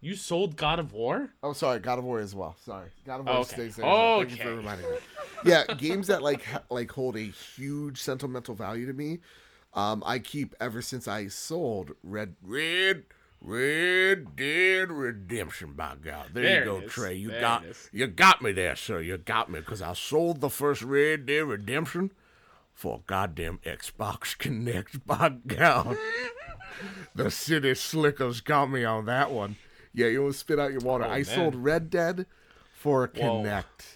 You 0.00 0.14
sold 0.14 0.56
God 0.56 0.78
of 0.78 0.92
War? 0.92 1.30
Oh, 1.42 1.52
sorry, 1.52 1.80
God 1.80 1.98
of 1.98 2.04
War 2.04 2.20
as 2.20 2.34
well. 2.34 2.56
Sorry, 2.64 2.88
God 3.04 3.20
of 3.20 3.26
War 3.26 3.34
Okay. 3.36 3.54
stays 3.54 3.76
there. 3.76 3.84
well. 3.84 4.18
Thank 4.18 4.30
you 4.30 4.36
for 4.36 4.48
Okay. 4.48 4.56
reminding 4.56 4.90
me. 4.90 4.96
Yeah, 5.44 5.64
games 5.78 6.06
that 6.08 6.22
like 6.22 6.44
ha- 6.44 6.62
like 6.70 6.90
hold 6.90 7.16
a 7.16 7.20
huge 7.20 8.00
sentimental 8.00 8.54
value 8.54 8.86
to 8.86 8.92
me. 8.92 9.18
Um, 9.74 10.02
I 10.06 10.18
keep 10.18 10.54
ever 10.60 10.80
since 10.80 11.06
I 11.06 11.28
sold 11.28 11.92
Red 12.02 12.36
Red 12.42 13.04
Red 13.42 14.34
Dead 14.36 14.90
Redemption. 14.90 15.74
By 15.74 15.94
God, 16.02 16.30
there, 16.32 16.42
There 16.42 16.58
you 16.60 16.64
go. 16.64 16.86
Trey. 16.88 17.14
You 17.14 17.28
There 17.30 17.40
got 17.40 17.64
you 17.92 18.06
got 18.06 18.42
me 18.42 18.52
there, 18.52 18.74
sir. 18.76 19.00
You 19.00 19.18
got 19.18 19.50
me 19.50 19.60
because 19.60 19.82
I 19.82 19.92
sold 19.92 20.40
the 20.40 20.50
first 20.50 20.82
Red 20.82 21.26
Dead 21.26 21.44
Redemption 21.44 22.12
for 22.72 22.96
a 22.96 23.00
goddamn 23.06 23.58
Xbox 23.64 24.36
Kinect. 24.38 25.04
By 25.06 25.28
God, 25.46 25.96
the 27.14 27.30
city 27.30 27.74
slickers 27.74 28.40
got 28.40 28.70
me 28.70 28.84
on 28.84 29.04
that 29.06 29.30
one. 29.30 29.56
Yeah, 29.92 30.08
you 30.08 30.20
almost 30.20 30.40
spit 30.40 30.58
out 30.58 30.72
your 30.72 30.80
water. 30.80 31.04
Oh, 31.04 31.08
I 31.10 31.16
man. 31.16 31.24
sold 31.24 31.54
Red 31.54 31.90
Dead 31.90 32.26
for. 32.74 33.06
Kinect. 33.08 33.95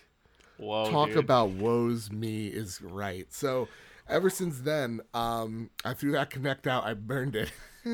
Whoa, 0.61 0.91
Talk 0.91 1.09
dude. 1.09 1.19
about 1.19 1.51
woes 1.51 2.11
me 2.13 2.49
is 2.49 2.81
right. 2.83 3.27
So 3.33 3.69
ever 4.09 4.29
since 4.31 4.61
then, 4.61 5.01
um, 5.15 5.71
I 5.85 5.95
threw 5.95 6.13
that 6.13 6.31
Kinect 6.31 6.67
out. 6.67 6.85
I 6.85 6.95
burned 6.95 7.37
it. 7.37 7.53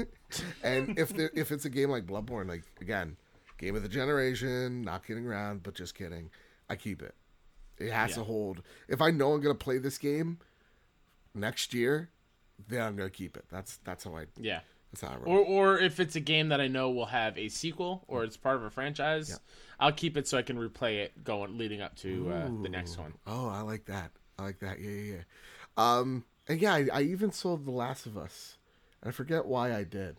and 0.62 0.98
if 0.98 1.14
the, 1.14 1.30
if 1.38 1.52
it's 1.52 1.64
a 1.64 1.70
game 1.70 1.90
like 1.90 2.06
Bloodborne, 2.06 2.48
like 2.48 2.64
again, 2.80 3.16
game 3.58 3.76
of 3.76 3.82
the 3.82 3.88
generation, 3.88 4.82
not 4.82 5.06
kidding 5.06 5.26
around, 5.26 5.62
but 5.62 5.74
just 5.74 5.94
kidding, 5.94 6.30
I 6.68 6.76
keep 6.76 7.02
it. 7.02 7.14
It 7.78 7.92
has 7.92 8.14
to 8.14 8.24
hold. 8.24 8.62
If 8.88 9.00
I 9.02 9.10
know 9.10 9.32
I'm 9.32 9.40
gonna 9.40 9.54
play 9.54 9.78
this 9.78 9.98
game 9.98 10.38
next 11.34 11.74
year, 11.74 12.08
then 12.68 12.80
I'm 12.82 12.96
gonna 12.96 13.10
keep 13.10 13.36
it. 13.36 13.44
That's 13.50 13.76
that's 13.84 14.04
how 14.04 14.16
I 14.16 14.24
Yeah. 14.40 14.60
that's 14.90 15.02
how 15.02 15.14
I 15.14 15.16
roll. 15.18 15.36
Or, 15.36 15.44
or 15.44 15.78
if 15.78 16.00
it's 16.00 16.16
a 16.16 16.20
game 16.20 16.48
that 16.48 16.60
I 16.60 16.68
know 16.68 16.90
will 16.90 17.06
have 17.06 17.36
a 17.36 17.48
sequel 17.48 18.02
or 18.08 18.24
it's 18.24 18.36
part 18.36 18.56
of 18.56 18.64
a 18.64 18.70
franchise, 18.70 19.38
I'll 19.78 19.92
keep 19.92 20.16
it 20.16 20.26
so 20.26 20.38
I 20.38 20.42
can 20.42 20.56
replay 20.56 20.96
it 20.96 21.22
going 21.24 21.58
leading 21.58 21.80
up 21.80 21.94
to 21.96 22.30
uh, 22.32 22.48
the 22.62 22.68
next 22.68 22.96
one. 22.98 23.14
Oh, 23.26 23.48
I 23.48 23.60
like 23.60 23.84
that. 23.86 24.10
I 24.38 24.42
like 24.44 24.58
that. 24.60 24.80
Yeah, 24.80 24.90
yeah, 24.90 25.14
yeah. 25.14 25.22
Um, 25.76 26.24
and 26.48 26.60
yeah, 26.60 26.74
I, 26.74 26.86
I 26.92 27.02
even 27.02 27.32
sold 27.32 27.64
The 27.66 27.70
Last 27.70 28.06
of 28.06 28.16
Us. 28.16 28.56
I 29.04 29.10
forget 29.10 29.46
why 29.46 29.74
I 29.74 29.84
did. 29.84 30.18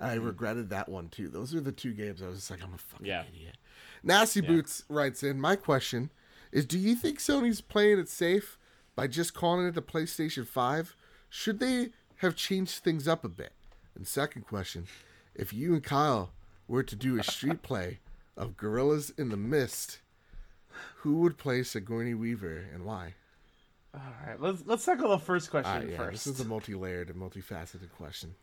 I 0.00 0.14
regretted 0.14 0.70
that 0.70 0.88
one 0.88 1.08
too. 1.08 1.28
Those 1.28 1.54
are 1.54 1.60
the 1.60 1.72
two 1.72 1.92
games 1.92 2.22
I 2.22 2.26
was 2.28 2.36
just 2.36 2.50
like, 2.50 2.62
I'm 2.62 2.74
a 2.74 2.78
fucking 2.78 3.06
Yeah. 3.06 3.24
idiot. 3.32 3.56
Nasty 4.04 4.40
Boots 4.40 4.84
writes 4.88 5.22
in, 5.24 5.40
my 5.40 5.56
question 5.56 6.10
is 6.52 6.64
do 6.66 6.78
you 6.78 6.94
think 6.94 7.18
Sony's 7.18 7.60
playing 7.60 7.98
it 7.98 8.08
safe 8.08 8.58
by 8.94 9.06
just 9.08 9.34
calling 9.34 9.66
it 9.66 9.76
a 9.76 9.82
PlayStation 9.82 10.46
5? 10.46 10.96
Should 11.28 11.58
they 11.58 11.90
have 12.16 12.36
changed 12.36 12.82
things 12.84 13.08
up 13.08 13.24
a 13.24 13.28
bit? 13.28 13.52
And 13.96 14.06
second 14.06 14.42
question, 14.46 14.86
if 15.34 15.52
you 15.52 15.74
and 15.74 15.82
Kyle 15.82 16.30
were 16.68 16.82
to 16.84 16.94
do 16.96 17.18
a 17.18 17.24
street 17.24 17.62
play 17.62 17.98
of 18.38 18.56
Gorillas 18.56 19.10
in 19.18 19.28
the 19.28 19.36
Mist, 19.36 19.98
who 20.96 21.16
would 21.20 21.36
play 21.36 21.62
Sigourney 21.62 22.14
Weaver 22.14 22.64
and 22.72 22.84
why? 22.84 23.14
All 23.94 24.00
right, 24.26 24.40
let's 24.40 24.62
let's 24.66 24.84
tackle 24.84 25.10
the 25.10 25.18
first 25.18 25.50
question 25.50 25.72
right, 25.74 25.88
yeah, 25.90 25.96
first. 25.96 26.24
this 26.24 26.34
is 26.34 26.40
a 26.40 26.44
multi-layered 26.44 27.10
and 27.10 27.18
multifaceted 27.20 27.90
question. 27.96 28.34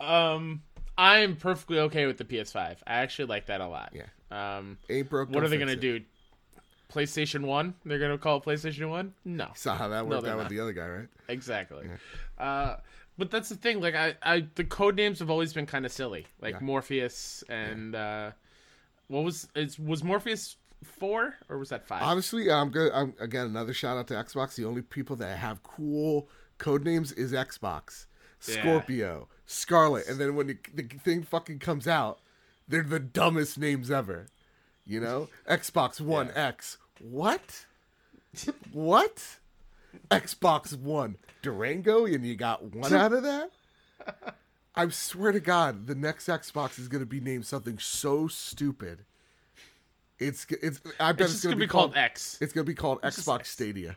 Um, 0.00 0.62
I'm 0.96 1.36
perfectly 1.36 1.78
okay 1.80 2.06
with 2.06 2.18
the 2.18 2.24
PS5. 2.24 2.76
I 2.86 2.94
actually 2.94 3.26
like 3.26 3.46
that 3.46 3.60
a 3.60 3.68
lot. 3.68 3.92
Yeah. 3.94 4.06
Um, 4.30 4.78
Ain't 4.90 5.08
broke. 5.08 5.30
what 5.30 5.42
are 5.44 5.48
they 5.48 5.58
gonna 5.58 5.72
it. 5.72 5.80
do? 5.80 6.00
PlayStation 6.92 7.42
One? 7.42 7.74
They're 7.84 7.98
gonna 7.98 8.16
call 8.18 8.38
it 8.38 8.44
PlayStation 8.44 8.88
One? 8.88 9.12
No, 9.24 9.48
Saw 9.54 9.76
how 9.76 9.88
that 9.88 10.04
No, 10.04 10.10
worked 10.10 10.24
they're 10.24 10.32
out 10.32 10.38
with 10.38 10.48
the 10.48 10.60
other 10.60 10.72
guy, 10.72 10.86
right? 10.88 11.08
exactly. 11.28 11.86
Uh, 12.38 12.76
but 13.18 13.30
that's 13.30 13.50
the 13.50 13.56
thing. 13.56 13.80
Like 13.80 13.94
I, 13.94 14.14
I, 14.22 14.46
the 14.54 14.64
code 14.64 14.96
names 14.96 15.18
have 15.18 15.28
always 15.30 15.52
been 15.52 15.66
kind 15.66 15.84
of 15.84 15.92
silly. 15.92 16.26
Like 16.40 16.54
Yeah. 16.54 16.60
Morpheus 16.60 17.44
and 17.50 17.94
uh, 17.94 18.30
what 19.08 19.24
was 19.24 19.48
is 19.54 19.78
was 19.78 20.04
Morpheus 20.04 20.56
four 20.84 21.34
or 21.48 21.58
was 21.58 21.70
that 21.70 21.86
five? 21.86 22.02
Honestly, 22.02 22.50
I'm 22.50 22.70
good. 22.70 22.92
I'm 22.92 23.14
again 23.20 23.46
another 23.46 23.72
shout 23.74 23.96
out 23.98 24.06
to 24.08 24.14
Xbox. 24.14 24.54
The 24.54 24.64
only 24.64 24.82
people 24.82 25.16
that 25.16 25.36
have 25.38 25.62
cool 25.62 26.28
code 26.58 26.84
names 26.84 27.12
is 27.12 27.32
Xbox, 27.32 28.06
Yeah. 28.46 28.60
Scorpio, 28.60 29.28
Scarlett, 29.46 30.06
and 30.08 30.18
then 30.20 30.34
when 30.36 30.46
the, 30.48 30.58
the 30.74 30.82
thing 30.82 31.22
fucking 31.22 31.58
comes 31.58 31.86
out, 31.88 32.20
they're 32.68 32.82
the 32.82 33.00
dumbest 33.00 33.58
names 33.58 33.90
ever. 33.90 34.26
You 34.86 35.00
know, 35.00 35.28
Xbox 35.48 36.00
One 36.00 36.30
X. 36.34 36.78
What? 37.00 37.66
what? 38.72 39.24
Xbox 40.10 40.78
One 40.78 41.16
Durango, 41.42 42.04
and 42.06 42.24
you 42.26 42.36
got 42.36 42.62
one 42.62 42.92
out 42.94 43.12
of 43.12 43.22
that. 43.22 43.50
I 44.78 44.88
swear 44.90 45.32
to 45.32 45.40
God, 45.40 45.86
the 45.88 45.94
next 45.94 46.28
Xbox 46.28 46.78
is 46.78 46.86
going 46.88 47.02
to 47.02 47.06
be 47.06 47.20
named 47.20 47.46
something 47.46 47.78
so 47.78 48.28
stupid. 48.28 49.04
It's 50.18 50.46
it's. 50.62 50.80
I 50.98 51.12
bet 51.12 51.26
it's 51.26 51.34
it's, 51.34 51.44
going 51.44 51.56
to 51.56 51.60
be 51.60 51.66
called 51.66 51.96
X. 51.96 52.38
It's 52.40 52.52
gonna 52.52 52.64
be 52.64 52.74
called 52.74 53.00
just 53.02 53.20
Xbox 53.20 53.40
X. 53.40 53.50
Stadia. 53.50 53.96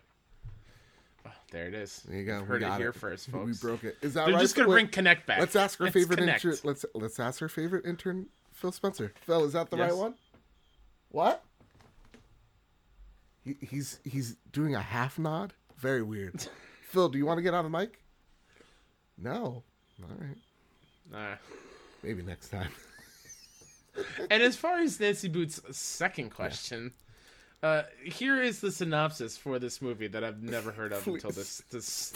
Oh, 1.25 1.31
there 1.51 1.67
it 1.67 1.73
is. 1.73 2.03
There 2.07 2.17
you 2.17 2.25
go. 2.25 2.39
You've 2.39 2.41
we 2.43 2.47
Heard 2.47 2.63
it 2.63 2.73
here 2.77 2.93
first, 2.93 3.29
folks. 3.31 3.45
we 3.63 3.67
broke 3.67 3.83
it. 3.83 3.97
Is 4.01 4.13
that 4.13 4.25
They're 4.25 4.35
right? 4.35 4.41
just 4.41 4.55
gonna 4.55 4.69
bring 4.69 4.87
Kinect 4.87 5.25
back. 5.25 5.39
Let's 5.39 5.55
ask 5.55 5.81
our 5.81 5.87
It's 5.87 5.93
favorite 5.95 6.19
Kinect. 6.19 6.45
intern. 6.45 6.57
Let's 6.63 6.85
let's 6.93 7.19
ask 7.19 7.41
our 7.41 7.49
favorite 7.49 7.85
intern, 7.85 8.27
Phil 8.51 8.71
Spencer. 8.71 9.13
Phil, 9.21 9.45
is 9.45 9.53
that 9.53 9.71
the 9.71 9.77
right 9.77 9.95
one? 9.95 10.13
What? 11.09 11.43
He, 13.43 13.57
he's 13.59 13.99
he's 14.03 14.35
doing 14.51 14.75
a 14.75 14.81
half 14.81 15.17
nod. 15.17 15.53
Very 15.77 16.03
weird. 16.03 16.47
Phil, 16.83 17.09
do 17.09 17.17
you 17.17 17.25
want 17.25 17.39
to 17.39 17.41
get 17.41 17.55
on 17.55 17.63
the 17.63 17.75
mic? 17.75 17.99
No. 19.17 19.63
All 20.03 20.09
right. 20.19 20.37
Uh, 21.13 21.35
Maybe 22.03 22.23
next 22.23 22.49
time. 22.49 22.69
and 24.29 24.41
as 24.41 24.55
far 24.55 24.79
as 24.79 24.99
Nancy 24.99 25.27
Boots' 25.27 25.61
second 25.71 26.31
question, 26.31 26.93
uh, 27.63 27.83
here 28.03 28.41
is 28.41 28.59
the 28.59 28.71
synopsis 28.71 29.37
for 29.37 29.59
this 29.59 29.83
movie 29.83 30.07
that 30.07 30.23
I've 30.23 30.41
never 30.41 30.71
heard 30.71 30.91
of 30.91 31.05
until 31.07 31.29
this 31.29 31.61
this 31.69 32.13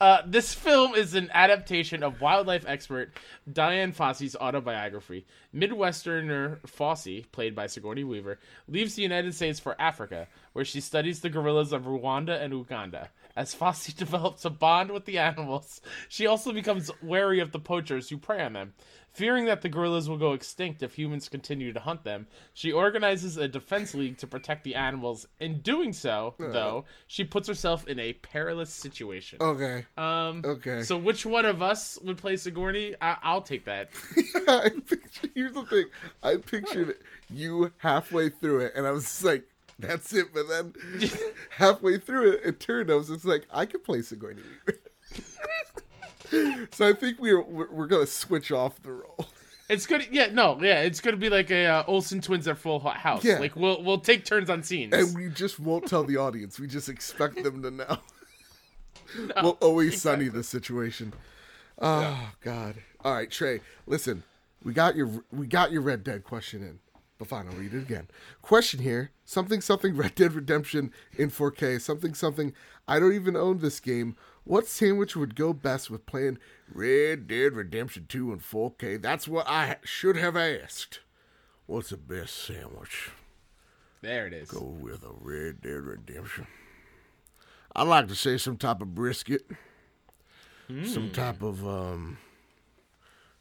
Uh, 0.00 0.22
this 0.24 0.54
film 0.54 0.94
is 0.94 1.14
an 1.14 1.30
adaptation 1.34 2.04
of 2.04 2.20
wildlife 2.20 2.64
expert 2.68 3.10
Dian 3.52 3.92
Fossey's 3.92 4.36
autobiography. 4.36 5.26
Midwesterner 5.52 6.58
Fosse, 6.68 7.24
played 7.32 7.56
by 7.56 7.66
Sigourney 7.66 8.04
Weaver, 8.04 8.38
leaves 8.68 8.94
the 8.94 9.02
United 9.02 9.34
States 9.34 9.58
for 9.58 9.74
Africa, 9.80 10.28
where 10.52 10.64
she 10.64 10.80
studies 10.80 11.20
the 11.20 11.30
gorillas 11.30 11.72
of 11.72 11.82
Rwanda 11.82 12.40
and 12.40 12.52
Uganda. 12.52 13.10
As 13.36 13.54
Fossey 13.54 13.94
develops 13.96 14.44
a 14.44 14.50
bond 14.50 14.90
with 14.90 15.04
the 15.04 15.18
animals, 15.18 15.80
she 16.08 16.26
also 16.26 16.52
becomes 16.52 16.90
wary 17.02 17.38
of 17.40 17.52
the 17.52 17.58
poachers 17.60 18.08
who 18.08 18.16
prey 18.16 18.42
on 18.42 18.54
them. 18.54 18.72
Fearing 19.12 19.46
that 19.46 19.62
the 19.62 19.70
gorillas 19.70 20.10
will 20.10 20.18
go 20.18 20.34
extinct 20.34 20.82
if 20.82 20.94
humans 20.98 21.30
continue 21.30 21.72
to 21.72 21.80
hunt 21.80 22.04
them, 22.04 22.26
she 22.52 22.70
organizes 22.70 23.38
a 23.38 23.48
defense 23.48 23.94
league 23.94 24.18
to 24.18 24.26
protect 24.26 24.62
the 24.62 24.74
animals. 24.74 25.26
In 25.40 25.60
doing 25.60 25.94
so, 25.94 26.34
though, 26.38 26.84
she 27.06 27.24
puts 27.24 27.48
herself 27.48 27.86
in 27.88 27.98
a 27.98 28.12
perilous 28.12 28.68
situation. 28.70 29.38
Okay. 29.40 29.86
Um, 29.96 30.42
Okay. 30.44 30.82
So 30.82 30.98
which 30.98 31.24
one 31.24 31.46
of 31.46 31.62
us 31.62 31.98
would 32.02 32.18
play 32.18 32.36
Sigourney? 32.36 32.94
I- 33.00 33.16
I'll 33.22 33.40
take 33.40 33.64
that. 33.64 33.88
I 34.48 34.68
picture, 34.86 35.28
here's 35.34 35.54
the 35.54 35.64
thing. 35.64 35.86
I 36.22 36.36
pictured 36.36 36.96
you 37.30 37.72
halfway 37.78 38.28
through 38.28 38.66
it, 38.66 38.72
and 38.76 38.86
I 38.86 38.90
was 38.90 39.24
like, 39.24 39.44
"That's 39.78 40.12
it." 40.12 40.32
But 40.32 40.48
then 40.48 40.74
halfway 41.50 41.98
through 41.98 42.32
it, 42.32 42.40
it 42.44 42.60
turned. 42.60 42.90
I 42.90 42.94
was 42.94 43.08
just 43.08 43.24
like, 43.24 43.46
"I 43.52 43.66
could 43.66 43.84
play 43.84 44.02
Sigourney 44.02 44.42
Weaver." 44.42 44.80
so 46.72 46.88
I 46.88 46.92
think 46.92 47.20
we're 47.20 47.42
we're, 47.42 47.86
gonna 47.86 48.06
switch 48.06 48.50
off 48.50 48.82
the 48.82 48.92
role. 48.92 49.26
It's 49.68 49.86
gonna 49.86 50.04
Yeah, 50.10 50.28
no, 50.32 50.58
yeah, 50.60 50.82
it's 50.82 51.00
gonna 51.00 51.16
be 51.16 51.28
like 51.28 51.50
a 51.50 51.66
uh, 51.66 51.84
Olsen 51.86 52.20
twins 52.20 52.48
at 52.48 52.58
Full 52.58 52.80
House. 52.80 53.24
Yeah. 53.24 53.38
Like 53.38 53.56
we'll 53.56 53.82
we'll 53.82 54.00
take 54.00 54.24
turns 54.24 54.50
on 54.50 54.62
scenes. 54.62 54.92
And 54.92 55.14
we 55.14 55.28
just 55.28 55.60
won't 55.60 55.86
tell 55.86 56.04
the 56.04 56.16
audience. 56.16 56.58
We 56.58 56.66
just 56.66 56.88
expect 56.88 57.42
them 57.42 57.62
to 57.62 57.70
know. 57.70 57.98
we'll 59.42 59.58
always 59.60 60.00
sunny 60.00 60.28
the 60.28 60.42
situation. 60.42 61.12
Oh 61.80 62.32
God! 62.40 62.76
All 63.04 63.12
right, 63.14 63.30
Trey. 63.30 63.60
Listen, 63.86 64.22
we 64.62 64.72
got 64.72 64.96
your 64.96 65.10
we 65.30 65.46
got 65.46 65.72
your 65.72 65.82
Red 65.82 66.02
Dead 66.04 66.24
question 66.24 66.62
in, 66.62 66.78
but 67.18 67.28
fine, 67.28 67.46
I'll 67.48 67.54
read 67.54 67.74
it 67.74 67.82
again. 67.82 68.08
Question 68.42 68.80
here: 68.80 69.10
something 69.24 69.60
something 69.60 69.96
Red 69.96 70.14
Dead 70.14 70.34
Redemption 70.34 70.92
in 71.16 71.30
4K. 71.30 71.80
Something 71.80 72.14
something. 72.14 72.52
I 72.86 72.98
don't 72.98 73.14
even 73.14 73.36
own 73.36 73.58
this 73.58 73.80
game. 73.80 74.16
What 74.44 74.68
sandwich 74.68 75.16
would 75.16 75.34
go 75.34 75.52
best 75.52 75.90
with 75.90 76.06
playing 76.06 76.38
Red 76.72 77.26
Dead 77.26 77.54
Redemption 77.54 78.06
2 78.08 78.32
in 78.32 78.38
4K? 78.38 79.02
That's 79.02 79.26
what 79.26 79.48
I 79.48 79.76
should 79.82 80.16
have 80.16 80.36
asked. 80.36 81.00
What's 81.66 81.90
the 81.90 81.96
best 81.96 82.36
sandwich? 82.36 83.10
There 84.02 84.28
it 84.28 84.32
is. 84.32 84.50
Go 84.50 84.60
with 84.62 85.02
a 85.02 85.12
Red 85.20 85.60
Dead 85.62 85.82
Redemption. 85.82 86.46
I'd 87.74 87.88
like 87.88 88.06
to 88.08 88.14
say 88.14 88.38
some 88.38 88.56
type 88.56 88.80
of 88.80 88.94
brisket, 88.94 89.42
some 90.84 91.10
type 91.10 91.42
of 91.42 91.66
um, 91.66 92.18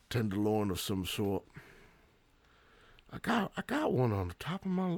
tenderloin 0.09 0.71
of 0.71 0.79
some 0.79 1.05
sort. 1.05 1.43
I 3.15 3.19
got 3.19 3.53
I 3.55 3.61
got 3.65 3.93
one 3.93 4.11
on 4.11 4.27
the 4.27 4.33
top 4.33 4.65
of 4.65 4.71
my 4.71 4.97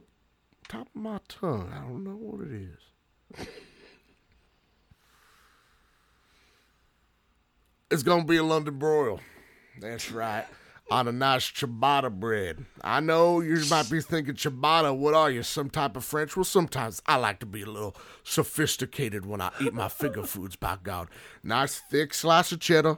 top 0.67 0.87
of 0.95 1.01
my 1.01 1.19
tongue. 1.27 1.71
I 1.71 1.81
don't 1.81 2.03
know 2.03 2.15
what 2.15 2.47
it 2.47 2.51
is. 2.51 3.47
it's 7.91 8.01
gonna 8.01 8.25
be 8.25 8.37
a 8.37 8.43
London 8.43 8.79
broil. 8.79 9.19
That's 9.79 10.11
right. 10.11 10.45
On 10.89 11.07
a 11.07 11.11
nice 11.11 11.51
ciabatta 11.51 12.11
bread. 12.11 12.65
I 12.81 13.01
know 13.01 13.39
you 13.41 13.63
might 13.69 13.91
be 13.91 14.01
thinking 14.01 14.33
ciabatta. 14.33 14.97
What 14.97 15.13
are 15.13 15.29
you? 15.29 15.43
Some 15.43 15.69
type 15.69 15.95
of 15.95 16.03
French? 16.03 16.35
Well, 16.35 16.43
sometimes 16.43 17.03
I 17.05 17.17
like 17.17 17.39
to 17.41 17.45
be 17.45 17.61
a 17.61 17.69
little 17.69 17.95
sophisticated 18.23 19.27
when 19.27 19.41
I 19.41 19.51
eat 19.61 19.75
my 19.75 19.89
finger 19.89 20.23
foods. 20.23 20.55
By 20.55 20.77
God, 20.81 21.09
nice 21.43 21.77
thick 21.77 22.15
slice 22.15 22.51
of 22.51 22.61
cheddar. 22.61 22.97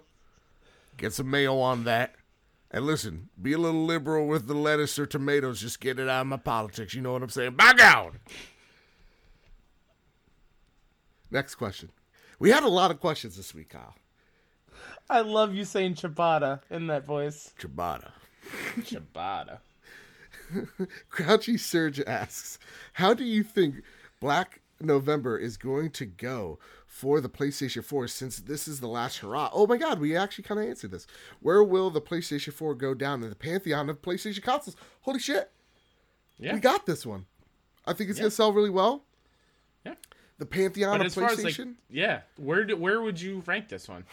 Get 0.95 1.11
some 1.11 1.29
mayo 1.29 1.59
on 1.59 1.83
that. 1.83 2.15
And 2.71 2.85
listen, 2.85 3.29
be 3.41 3.53
a 3.53 3.57
little 3.57 3.85
liberal 3.85 4.27
with 4.27 4.47
the 4.47 4.53
lettuce 4.53 4.99
or 4.99 5.05
tomatoes. 5.07 5.61
Just 5.61 5.79
get 5.79 5.99
it 5.99 6.07
out 6.07 6.21
of 6.21 6.27
my 6.27 6.37
politics. 6.37 6.93
You 6.93 7.01
know 7.01 7.13
what 7.13 7.23
I'm 7.23 7.29
saying? 7.29 7.55
By 7.55 7.73
God. 7.73 8.19
Next 11.31 11.55
question. 11.55 11.91
We 12.37 12.51
had 12.51 12.63
a 12.63 12.69
lot 12.69 12.91
of 12.91 12.99
questions 12.99 13.37
this 13.37 13.53
week, 13.53 13.69
Kyle. 13.69 13.95
I 15.09 15.21
love 15.21 15.55
you 15.55 15.65
saying 15.65 15.95
ciabatta 15.95 16.61
in 16.69 16.87
that 16.87 17.05
voice. 17.05 17.53
Ciabatta. 17.59 18.11
Ciabatta. 18.77 19.59
Crouchy 21.09 21.57
Surge 21.57 21.99
asks, 22.01 22.59
"How 22.93 23.13
do 23.13 23.23
you 23.23 23.43
think 23.43 23.83
Black 24.19 24.61
November 24.79 25.37
is 25.37 25.57
going 25.57 25.91
to 25.91 26.05
go 26.05 26.59
for 26.99 27.21
the 27.21 27.29
PlayStation 27.29 27.83
4 27.83 28.07
since 28.09 28.37
this 28.39 28.67
is 28.67 28.79
the 28.81 28.87
last 28.87 29.19
hurrah?" 29.19 29.49
Oh 29.53 29.65
my 29.67 29.77
God, 29.77 29.99
we 29.99 30.15
actually 30.17 30.43
kind 30.43 30.59
of 30.59 30.67
answered 30.67 30.91
this. 30.91 31.07
Where 31.39 31.63
will 31.63 31.89
the 31.89 32.01
PlayStation 32.01 32.51
4 32.53 32.75
go 32.75 32.93
down 32.93 33.23
in 33.23 33.29
the 33.29 33.35
pantheon 33.35 33.89
of 33.89 34.01
PlayStation 34.01 34.43
consoles? 34.43 34.75
Holy 35.01 35.19
shit, 35.19 35.49
Yeah. 36.37 36.53
we 36.55 36.59
got 36.59 36.85
this 36.85 37.05
one. 37.05 37.25
I 37.85 37.93
think 37.93 38.09
it's 38.09 38.19
Yeah. 38.19 38.23
gonna 38.23 38.31
sell 38.31 38.51
really 38.53 38.69
well. 38.69 39.05
Yeah. 39.85 39.95
The 40.39 40.45
pantheon 40.45 40.97
But 40.99 41.07
of 41.07 41.13
far 41.13 41.29
as 41.31 41.43
like, 41.43 41.53
PlayStation. 41.55 41.75
yeah, 41.89 42.21
where 42.37 42.63
do, 42.65 42.75
where 42.75 43.01
would 43.01 43.19
you 43.21 43.43
rank 43.45 43.69
this 43.69 43.87
one? 43.87 44.05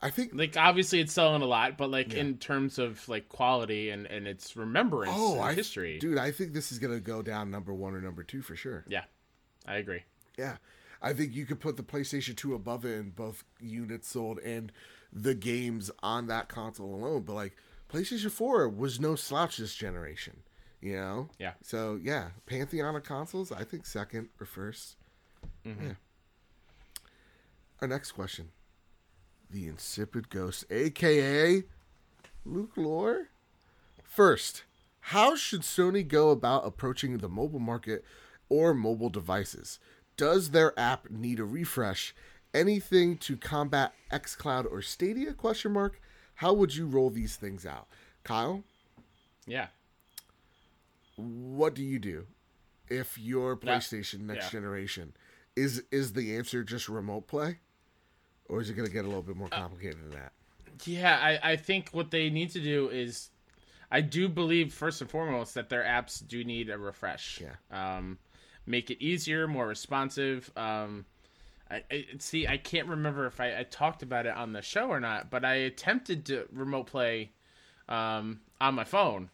I 0.00 0.10
think. 0.10 0.30
Like, 0.34 0.56
obviously, 0.56 1.00
it's 1.00 1.12
selling 1.12 1.42
a 1.42 1.46
lot, 1.46 1.76
but 1.76 1.90
like 1.90 2.14
in 2.14 2.38
terms 2.38 2.78
of 2.78 3.08
like 3.08 3.28
quality 3.28 3.90
and 3.90 4.06
and 4.06 4.28
its 4.28 4.56
remembrance 4.56 5.12
Oh, 5.16 5.34
and 5.34 5.42
I 5.42 5.54
history, 5.54 5.98
dude, 5.98 6.18
I 6.18 6.30
think 6.30 6.52
this 6.52 6.70
is 6.70 6.78
gonna 6.78 7.00
go 7.00 7.20
down 7.22 7.50
number 7.50 7.74
one 7.74 7.94
or 7.94 8.00
number 8.00 8.22
two 8.22 8.40
for 8.42 8.54
sure. 8.54 8.84
yeah, 8.86 9.04
I 9.66 9.76
agree. 9.76 10.04
Yeah. 10.36 10.58
I 11.00 11.12
think 11.12 11.34
you 11.34 11.46
could 11.46 11.60
put 11.60 11.76
the 11.76 11.82
PlayStation 11.82 12.36
2 12.36 12.54
above 12.54 12.84
it 12.84 12.98
in 12.98 13.10
both 13.10 13.44
units 13.60 14.08
sold 14.08 14.38
and 14.40 14.72
the 15.12 15.34
games 15.34 15.90
on 16.02 16.26
that 16.26 16.48
console 16.48 16.94
alone. 16.94 17.22
But 17.22 17.34
like 17.34 17.56
PlayStation 17.92 18.30
4 18.30 18.68
was 18.68 19.00
no 19.00 19.14
slouch 19.14 19.58
this 19.58 19.74
generation. 19.74 20.42
You 20.80 20.96
know? 20.96 21.30
Yeah. 21.38 21.52
So 21.62 21.98
yeah, 22.02 22.28
Pantheon 22.46 22.96
of 22.96 23.04
consoles, 23.04 23.52
I 23.52 23.64
think 23.64 23.86
second 23.86 24.28
or 24.40 24.46
1st 24.46 24.94
mm-hmm. 25.66 25.86
Yeah. 25.86 25.92
Our 27.80 27.88
next 27.88 28.12
question. 28.12 28.50
The 29.50 29.66
Insipid 29.66 30.28
Ghost, 30.30 30.64
aka 30.70 31.62
Luke 32.44 32.72
Lore. 32.76 33.28
First, 34.02 34.64
how 35.00 35.36
should 35.36 35.62
Sony 35.62 36.06
go 36.06 36.30
about 36.30 36.66
approaching 36.66 37.18
the 37.18 37.28
mobile 37.28 37.60
market 37.60 38.04
or 38.48 38.74
mobile 38.74 39.10
devices? 39.10 39.78
Does 40.18 40.50
their 40.50 40.78
app 40.78 41.08
need 41.10 41.38
a 41.38 41.44
refresh? 41.44 42.14
Anything 42.52 43.16
to 43.18 43.36
combat 43.36 43.94
xCloud 44.12 44.70
or 44.70 44.82
Stadia? 44.82 45.32
Question 45.32 45.72
mark. 45.72 46.00
How 46.34 46.52
would 46.52 46.74
you 46.76 46.86
roll 46.86 47.08
these 47.08 47.36
things 47.36 47.64
out? 47.64 47.86
Kyle, 48.24 48.62
Yeah, 49.46 49.68
what 51.16 51.74
do 51.74 51.82
you 51.82 51.98
do 51.98 52.26
if 52.88 53.16
your 53.18 53.56
PlayStation 53.56 54.20
next 54.20 54.46
yeah. 54.46 54.50
generation 54.60 55.14
is 55.56 55.82
is 55.90 56.12
the 56.12 56.36
answer 56.36 56.62
just 56.62 56.88
remote 56.88 57.26
play? 57.26 57.58
Or 58.48 58.60
is 58.60 58.70
it 58.70 58.74
going 58.74 58.86
to 58.88 58.92
get 58.92 59.04
a 59.04 59.08
little 59.08 59.22
bit 59.22 59.36
more 59.36 59.48
complicated 59.48 59.98
than 60.02 60.10
that? 60.10 60.32
yeah. 60.84 61.18
I 61.42 61.52
I 61.52 61.56
think 61.56 61.90
what 61.92 62.10
they 62.10 62.28
need 62.30 62.50
to 62.50 62.60
do 62.60 62.88
is, 62.88 63.30
I 63.90 64.00
do 64.00 64.28
believe 64.28 64.72
first 64.72 65.00
and 65.00 65.10
foremost 65.10 65.54
that 65.54 65.68
their 65.68 65.82
apps 65.82 66.26
do 66.26 66.44
need 66.44 66.70
a 66.70 66.78
refresh. 66.78 67.40
Yeah. 67.40 67.96
Um, 67.96 68.18
make 68.68 68.90
it 68.90 69.02
easier, 69.02 69.48
more 69.48 69.66
responsive. 69.66 70.50
Um, 70.56 71.06
I, 71.70 71.82
I 71.90 72.04
see. 72.18 72.46
I 72.46 72.56
can't 72.56 72.88
remember 72.88 73.26
if 73.26 73.40
I, 73.40 73.60
I 73.60 73.62
talked 73.64 74.02
about 74.02 74.26
it 74.26 74.34
on 74.36 74.52
the 74.52 74.62
show 74.62 74.88
or 74.88 75.00
not, 75.00 75.30
but 75.30 75.44
I 75.44 75.54
attempted 75.54 76.26
to 76.26 76.46
remote 76.52 76.86
play 76.86 77.32
um, 77.88 78.40
on 78.60 78.74
my 78.74 78.84
phone, 78.84 79.30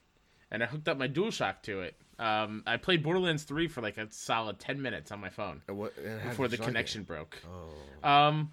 and 0.51 0.63
I 0.63 0.67
hooked 0.67 0.89
up 0.89 0.97
my 0.99 1.09
DualShock 1.09 1.63
to 1.63 1.83
it. 1.83 1.95
Um, 2.19 2.63
I 2.67 2.77
played 2.77 3.03
Borderlands 3.03 3.43
Three 3.43 3.69
for 3.69 3.81
like 3.83 3.99
a 3.99 4.07
solid 4.11 4.59
ten 4.59 4.81
minutes 4.81 5.11
on 5.13 5.21
my 5.21 5.31
phone 5.31 5.63
what, 5.67 5.95
before 6.25 6.49
the 6.49 6.57
like 6.57 6.61
it? 6.61 6.65
connection 6.65 7.03
broke. 7.03 7.41
Oh. 8.03 8.09
Um, 8.09 8.53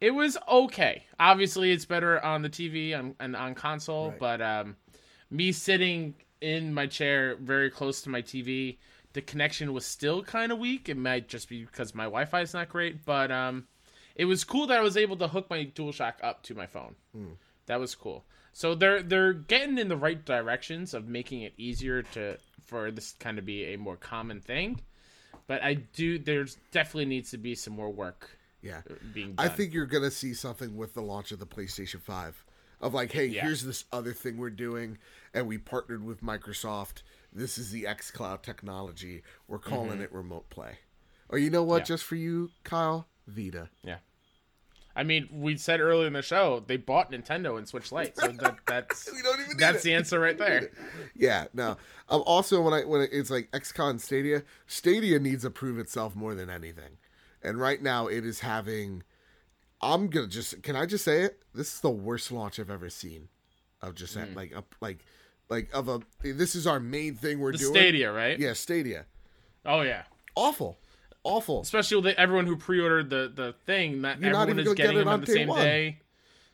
it 0.00 0.12
was 0.12 0.38
okay. 0.48 1.04
Obviously, 1.18 1.72
it's 1.72 1.84
better 1.84 2.24
on 2.24 2.42
the 2.42 2.48
TV 2.48 2.98
and, 2.98 3.14
and 3.20 3.34
on 3.34 3.54
console, 3.54 4.10
Right. 4.10 4.18
but 4.18 4.40
um, 4.40 4.76
me 5.30 5.50
sitting 5.52 6.14
in 6.40 6.72
my 6.72 6.86
chair 6.86 7.36
very 7.40 7.68
close 7.70 8.00
to 8.02 8.08
my 8.10 8.22
TV, 8.22 8.76
the 9.18 9.22
connection 9.22 9.72
was 9.72 9.84
still 9.84 10.22
kind 10.22 10.52
of 10.52 10.58
weak. 10.60 10.88
It 10.88 10.96
might 10.96 11.26
just 11.26 11.48
be 11.48 11.64
because 11.64 11.92
my 11.92 12.04
Wi-Fi 12.04 12.40
is 12.42 12.54
not 12.54 12.68
great, 12.68 13.04
but 13.04 13.32
um, 13.32 13.66
it 14.14 14.26
was 14.26 14.44
cool 14.44 14.68
that 14.68 14.78
I 14.78 14.80
was 14.80 14.96
able 14.96 15.16
to 15.16 15.26
hook 15.26 15.50
my 15.50 15.64
DualShock 15.64 16.14
up 16.22 16.44
to 16.44 16.54
my 16.54 16.66
phone. 16.66 16.94
That 17.66 17.80
was 17.80 17.96
cool. 17.96 18.24
So 18.52 18.76
they're 18.76 19.02
they're 19.02 19.32
getting 19.32 19.76
in 19.76 19.88
the 19.88 19.96
right 19.96 20.24
directions 20.24 20.94
of 20.94 21.08
making 21.08 21.42
it 21.42 21.52
easier 21.56 22.02
to 22.14 22.38
for 22.64 22.92
this 22.92 23.16
kind 23.18 23.40
of 23.40 23.44
be 23.44 23.74
a 23.74 23.76
more 23.76 23.96
common 23.96 24.40
thing. 24.40 24.82
But 25.48 25.64
I 25.64 25.74
do 25.74 26.20
there's 26.20 26.56
definitely 26.70 27.06
needs 27.06 27.32
to 27.32 27.38
be 27.38 27.56
some 27.56 27.74
more 27.74 27.90
work 27.90 28.30
Yeah. 28.62 28.82
being 29.12 29.34
done. 29.34 29.44
I 29.46 29.48
think 29.48 29.74
you're 29.74 29.86
gonna 29.86 30.12
see 30.12 30.32
something 30.32 30.76
with 30.76 30.94
the 30.94 31.02
launch 31.02 31.32
of 31.32 31.40
the 31.40 31.46
PlayStation 31.46 32.00
Five, 32.00 32.44
of 32.80 32.94
like, 32.94 33.10
hey, 33.10 33.26
Yeah. 33.26 33.42
here's 33.42 33.64
this 33.64 33.84
other 33.92 34.12
thing 34.12 34.36
we're 34.38 34.50
doing, 34.50 34.98
and 35.34 35.48
we 35.48 35.58
partnered 35.58 36.04
with 36.04 36.22
Microsoft. 36.22 37.02
This 37.38 37.56
is 37.56 37.70
the 37.70 37.84
XCloud 37.84 38.42
technology. 38.42 39.22
We're 39.46 39.60
calling 39.60 40.00
it 40.00 40.12
remote 40.12 40.50
play. 40.50 40.78
Or 41.28 41.38
you 41.38 41.50
know 41.50 41.62
what? 41.62 41.84
Mm-hmm. 41.84 41.92
Yeah. 41.92 41.96
Just 41.96 42.04
for 42.04 42.16
you, 42.16 42.50
Kyle, 42.64 43.06
Vita. 43.28 43.68
Yeah. 43.84 43.98
I 44.96 45.04
mean, 45.04 45.28
we 45.30 45.56
said 45.56 45.78
earlier 45.80 46.08
in 46.08 46.14
the 46.14 46.22
show 46.22 46.64
they 46.66 46.76
bought 46.76 47.12
Nintendo 47.12 47.56
and 47.56 47.68
Switch 47.68 47.92
Lite, 47.92 48.16
so 48.18 48.26
that, 48.26 48.56
that's 48.66 49.08
We 49.12 49.22
don't 49.22 49.34
even 49.38 49.50
need 49.50 49.58
that's 49.58 49.78
it. 49.78 49.84
the 49.84 49.94
answer 49.94 50.18
right 50.18 50.36
there. 50.36 50.72
Yeah, 51.14 51.44
no. 51.54 51.76
Um, 52.08 52.24
also, 52.26 52.60
when 52.60 52.74
I 52.74 52.84
when 52.84 53.06
it's 53.12 53.30
like 53.30 53.48
XCon 53.52 54.00
Stadia, 54.00 54.42
Stadia 54.66 55.20
needs 55.20 55.44
to 55.44 55.50
prove 55.50 55.78
itself 55.78 56.16
more 56.16 56.34
than 56.34 56.50
anything, 56.50 56.98
and 57.40 57.60
right 57.60 57.80
now 57.80 58.08
it 58.08 58.26
is 58.26 58.40
having. 58.40 59.04
I'm 59.80 60.08
gonna 60.08 60.26
just 60.26 60.60
can 60.64 60.74
I 60.74 60.86
just 60.86 61.04
say 61.04 61.22
it? 61.22 61.38
This 61.54 61.74
is 61.74 61.80
the 61.80 61.90
worst 61.90 62.32
launch 62.32 62.58
I've 62.58 62.70
ever 62.70 62.90
seen, 62.90 63.28
of 63.80 63.94
just 63.94 64.14
that 64.14 64.34
like 64.34 64.50
a 64.50 64.64
like 64.80 65.04
like 65.48 65.70
of 65.72 65.88
a. 65.88 66.00
This 66.22 66.54
is 66.54 66.66
our 66.66 66.80
main 66.80 67.14
thing 67.14 67.38
we're 67.40 67.52
The 67.52 67.58
doing. 67.58 67.72
Stadia, 67.74 68.12
right? 68.12 68.38
Yeah, 68.38 68.52
Stadia. 68.52 69.06
Oh 69.64 69.82
yeah. 69.82 70.02
Awful, 70.34 70.78
awful. 71.24 71.62
Especially 71.62 71.96
with 71.96 72.04
the, 72.04 72.20
everyone 72.20 72.46
who 72.46 72.56
pre-ordered 72.56 73.10
the 73.10 73.32
the 73.34 73.54
thing, 73.66 74.00
not 74.00 74.20
You're 74.20 74.30
not 74.32 74.42
everyone 74.48 74.60
even 74.60 74.72
is 74.72 74.74
get 74.74 74.82
getting 74.84 74.96
it 74.96 75.04
them 75.04 75.08
on 75.08 75.20
the 75.20 75.26
day 75.26 75.32
same 75.34 75.48
one. 75.48 75.60
day. 75.60 75.98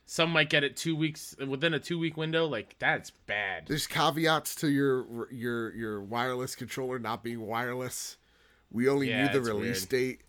Some 0.07 0.29
might 0.29 0.49
get 0.51 0.63
it 0.63 0.77
two 0.77 0.95
weeks 0.95 1.35
within 1.47 1.73
a 1.73 1.79
two 1.79 1.97
week 1.97 2.15
window. 2.17 2.45
Like 2.45 2.75
that's 2.79 3.09
bad. 3.11 3.65
There's 3.67 3.87
caveats 3.87 4.53
to 4.55 4.69
your 4.69 5.31
your 5.31 5.73
your 5.75 6.01
wireless 6.01 6.55
controller 6.55 6.99
not 6.99 7.23
being 7.23 7.41
wireless. 7.41 8.17
We 8.71 8.87
only 8.89 9.09
Yeah, 9.09 9.25
knew 9.27 9.33
the 9.33 9.41
release 9.41 9.81
weird. 9.81 9.89
date 9.89 10.21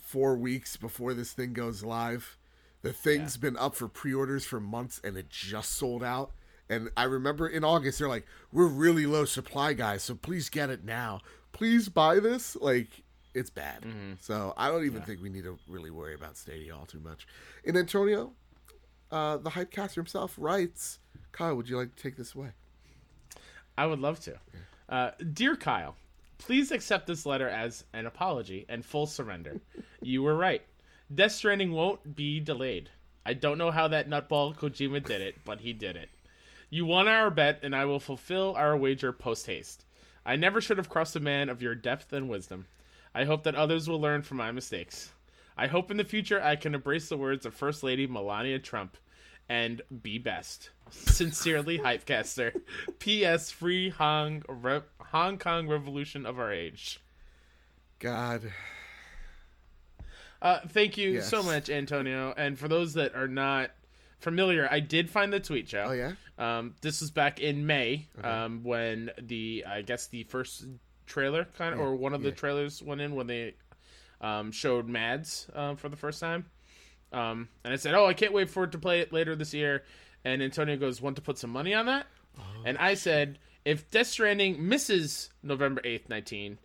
four 0.00 0.36
weeks 0.36 0.76
before 0.76 1.14
this 1.14 1.32
thing 1.32 1.52
goes 1.52 1.82
live. 1.84 2.36
The 2.82 2.92
thing's 2.92 3.36
been 3.36 3.56
up 3.56 3.74
for 3.74 3.88
pre-orders 3.88 4.44
for 4.44 4.60
months 4.60 5.00
and 5.02 5.16
it 5.16 5.28
just 5.30 5.72
sold 5.72 6.02
out. 6.02 6.32
And 6.70 6.90
I 6.96 7.04
remember 7.04 7.48
in 7.48 7.64
August 7.64 7.98
they're 7.98 8.08
like, 8.08 8.26
"We're 8.52 8.66
really 8.66 9.06
low 9.06 9.24
supply, 9.24 9.72
guys, 9.72 10.02
so 10.02 10.14
please 10.14 10.48
get 10.48 10.70
it 10.70 10.84
now. 10.84 11.20
Please 11.52 11.88
buy 11.88 12.20
this." 12.20 12.56
Like 12.56 13.02
it's 13.34 13.50
bad. 13.50 13.82
Mm-hmm. 13.82 14.14
So 14.20 14.54
I 14.56 14.68
don't 14.68 14.84
even 14.84 15.02
think 15.02 15.22
we 15.22 15.28
need 15.30 15.44
to 15.44 15.58
really 15.68 15.90
worry 15.90 16.14
about 16.14 16.36
Stadia 16.36 16.74
all 16.74 16.86
too 16.86 17.00
much. 17.00 17.26
And 17.64 17.76
Antonio, 17.76 18.32
uh, 19.10 19.38
the 19.38 19.50
hypecaster 19.50 19.96
himself 19.96 20.34
writes, 20.36 20.98
"Kyle, 21.32 21.54
would 21.54 21.68
you 21.68 21.76
like 21.76 21.94
to 21.94 22.02
take 22.02 22.16
this 22.16 22.34
away?" 22.34 22.50
I 23.76 23.86
would 23.86 24.00
love 24.00 24.20
to. 24.20 24.38
Uh, 24.88 25.12
Dear 25.32 25.54
Kyle, 25.54 25.94
please 26.38 26.72
accept 26.72 27.06
this 27.06 27.24
letter 27.24 27.48
as 27.48 27.84
an 27.92 28.06
apology 28.06 28.66
and 28.68 28.84
full 28.84 29.06
surrender. 29.06 29.60
you 30.02 30.22
were 30.22 30.36
right. 30.36 30.62
Death 31.14 31.32
Stranding 31.32 31.72
won't 31.72 32.16
be 32.16 32.40
delayed. 32.40 32.90
I 33.24 33.34
don't 33.34 33.58
know 33.58 33.70
how 33.70 33.88
that 33.88 34.08
nutball 34.08 34.56
Kojima 34.56 35.04
did 35.04 35.20
it, 35.20 35.36
but 35.44 35.60
he 35.60 35.72
did 35.72 35.96
it. 35.96 36.08
You 36.70 36.84
won 36.86 37.08
our 37.08 37.30
bet, 37.30 37.60
and 37.62 37.74
I 37.74 37.84
will 37.86 38.00
fulfill 38.00 38.54
our 38.56 38.76
wager 38.76 39.12
post 39.12 39.46
haste. 39.46 39.84
I 40.26 40.36
never 40.36 40.60
should 40.60 40.76
have 40.78 40.88
crossed 40.90 41.16
a 41.16 41.20
man 41.20 41.48
of 41.48 41.62
your 41.62 41.74
depth 41.74 42.12
and 42.12 42.28
wisdom. 42.28 42.66
I 43.14 43.24
hope 43.24 43.44
that 43.44 43.54
others 43.54 43.88
will 43.88 44.00
learn 44.00 44.22
from 44.22 44.36
my 44.36 44.52
mistakes. 44.52 45.12
I 45.56 45.66
hope 45.66 45.90
in 45.90 45.96
the 45.96 46.04
future 46.04 46.42
I 46.42 46.56
can 46.56 46.74
embrace 46.74 47.08
the 47.08 47.16
words 47.16 47.46
of 47.46 47.54
First 47.54 47.82
Lady 47.82 48.06
Melania 48.06 48.58
Trump 48.58 48.96
and 49.48 49.80
be 50.02 50.18
best. 50.18 50.70
Sincerely, 50.90 51.78
Hypecaster. 51.78 52.52
P.S. 52.98 53.50
Free 53.50 53.88
Hong, 53.88 54.42
Re- 54.48 54.82
Hong 55.00 55.38
Kong 55.38 55.66
Revolution 55.66 56.26
of 56.26 56.38
our 56.38 56.52
age. 56.52 57.00
God. 57.98 58.52
Uh, 60.40 60.60
thank 60.68 60.96
you 60.96 61.10
Yes. 61.14 61.28
so 61.28 61.42
much, 61.42 61.68
Antonio. 61.70 62.32
And 62.36 62.58
for 62.58 62.68
those 62.68 62.94
that 62.94 63.14
are 63.14 63.26
not 63.26 63.70
familiar, 64.20 64.68
I 64.70 64.80
did 64.80 65.10
find 65.10 65.32
the 65.32 65.40
tweet, 65.40 65.66
Joe. 65.66 65.86
Oh 65.88 65.92
yeah. 65.92 66.12
Um, 66.38 66.74
this 66.80 67.00
was 67.00 67.10
back 67.10 67.40
in 67.40 67.66
May 67.66 68.06
um, 68.22 68.62
when 68.62 69.10
the 69.20 69.64
I 69.68 69.82
guess 69.82 70.06
the 70.06 70.22
first 70.24 70.66
trailer 71.06 71.46
kind 71.56 71.74
of 71.74 71.80
or 71.80 71.96
one 71.96 72.14
of 72.14 72.22
the 72.22 72.28
yeah. 72.28 72.34
trailers 72.34 72.82
went 72.82 73.00
in 73.00 73.14
when 73.14 73.26
they 73.26 73.54
um, 74.20 74.52
showed 74.52 74.88
Mads 74.88 75.48
um, 75.54 75.76
for 75.76 75.88
the 75.88 75.96
first 75.96 76.20
time. 76.20 76.46
Um, 77.12 77.48
and 77.64 77.72
I 77.72 77.76
said, 77.76 77.94
"Oh, 77.94 78.06
I 78.06 78.14
can't 78.14 78.32
wait 78.32 78.50
for 78.50 78.64
it 78.64 78.72
to 78.72 78.78
play 78.78 79.00
it 79.00 79.12
later 79.12 79.34
this 79.34 79.52
year." 79.52 79.84
And 80.24 80.42
Antonio 80.42 80.76
goes, 80.76 81.00
"Want 81.00 81.16
to 81.16 81.22
put 81.22 81.38
some 81.38 81.50
money 81.50 81.74
on 81.74 81.86
that?" 81.86 82.06
And 82.64 82.78
I 82.78 82.94
said, 82.94 83.38
"If 83.64 83.90
Death 83.90 84.06
Stranding 84.06 84.68
misses 84.68 85.30
November 85.42 85.80
eighth, 85.84 86.08
nineteen, 86.08 86.58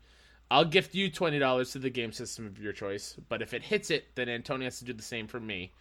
I'll 0.52 0.66
gift 0.66 0.94
you 0.94 1.10
twenty 1.10 1.40
dollars 1.40 1.72
to 1.72 1.80
the 1.80 1.90
game 1.90 2.12
system 2.12 2.46
of 2.46 2.60
your 2.60 2.74
choice. 2.74 3.16
But 3.28 3.42
if 3.42 3.54
it 3.54 3.64
hits 3.64 3.90
it, 3.90 4.14
then 4.16 4.30
Antonio 4.30 4.68
has 4.68 4.80
to 4.80 4.86
do 4.86 4.94
the 4.94 5.02
same 5.02 5.28
for 5.28 5.40
me, 5.40 5.72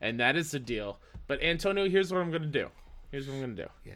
and 0.00 0.20
that 0.20 0.36
is 0.36 0.52
the 0.52 0.58
deal. 0.58 1.00
But 1.26 1.42
Antonio, 1.42 1.88
here's 1.88 2.12
what 2.12 2.22
I'm 2.22 2.30
gonna 2.30 2.46
do. 2.46 2.68
Here's 3.12 3.28
what 3.28 3.34
I'm 3.34 3.40
gonna 3.40 3.54
do. 3.54 3.68
Yeah. 3.84 3.94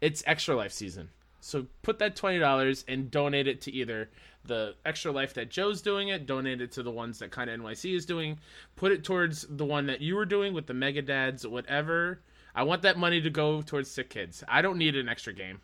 It's 0.00 0.22
Extra 0.26 0.54
Life 0.54 0.72
season, 0.72 1.08
so 1.40 1.66
put 1.82 1.98
that 1.98 2.14
twenty 2.14 2.38
dollars 2.38 2.84
and 2.86 3.10
donate 3.10 3.48
it 3.48 3.62
to 3.62 3.72
either 3.72 4.10
the 4.44 4.74
Extra 4.84 5.10
Life 5.10 5.34
that 5.34 5.50
Joe's 5.50 5.80
doing 5.80 6.08
it, 6.08 6.26
donate 6.26 6.60
it 6.60 6.70
to 6.72 6.82
the 6.82 6.90
ones 6.90 7.18
that 7.20 7.30
kind 7.30 7.48
of 7.48 7.58
NYC 7.58 7.96
is 7.96 8.04
doing, 8.04 8.38
put 8.76 8.92
it 8.92 9.04
towards 9.04 9.46
the 9.48 9.64
one 9.64 9.86
that 9.86 10.00
you 10.02 10.16
were 10.16 10.26
doing 10.26 10.52
with 10.52 10.66
the 10.66 10.74
Mega 10.74 11.00
Dads, 11.00 11.46
whatever. 11.46 12.20
I 12.54 12.64
want 12.64 12.82
that 12.82 12.98
money 12.98 13.22
to 13.22 13.30
go 13.30 13.62
towards 13.62 13.90
sick 13.90 14.10
kids. 14.10 14.44
I 14.46 14.60
don't 14.60 14.76
need 14.76 14.96
an 14.96 15.08
extra 15.08 15.32
game. 15.32 15.62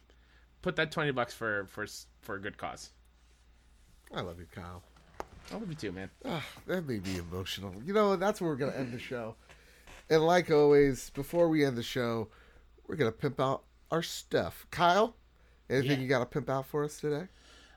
Put 0.62 0.76
that 0.76 0.90
twenty 0.90 1.10
bucks 1.10 1.34
for 1.34 1.66
for 1.66 1.86
for 2.22 2.36
a 2.36 2.40
good 2.40 2.56
cause. 2.56 2.90
I 4.14 4.22
love 4.22 4.38
you, 4.38 4.46
Kyle. 4.54 4.82
I 5.52 5.54
love 5.54 5.68
you 5.68 5.74
too, 5.74 5.92
man. 5.92 6.08
Ah, 6.24 6.44
that 6.66 6.88
made 6.88 7.04
me 7.06 7.18
emotional. 7.18 7.74
You 7.84 7.92
know, 7.92 8.16
that's 8.16 8.40
where 8.40 8.48
we're 8.48 8.56
gonna 8.56 8.72
end 8.72 8.94
the 8.94 8.98
show. 8.98 9.34
And 10.08 10.24
like 10.24 10.50
always, 10.50 11.10
before 11.10 11.50
we 11.50 11.66
end 11.66 11.76
the 11.76 11.82
show, 11.82 12.28
we're 12.88 12.96
gonna 12.96 13.12
pimp 13.12 13.38
out 13.40 13.62
our 13.90 14.02
stuff. 14.02 14.66
Kyle, 14.70 15.14
anything 15.70 15.92
Yeah. 15.98 16.02
you 16.02 16.08
got 16.08 16.18
to 16.20 16.26
pimp 16.26 16.50
out 16.50 16.66
for 16.66 16.84
us 16.84 16.98
today? 17.00 17.28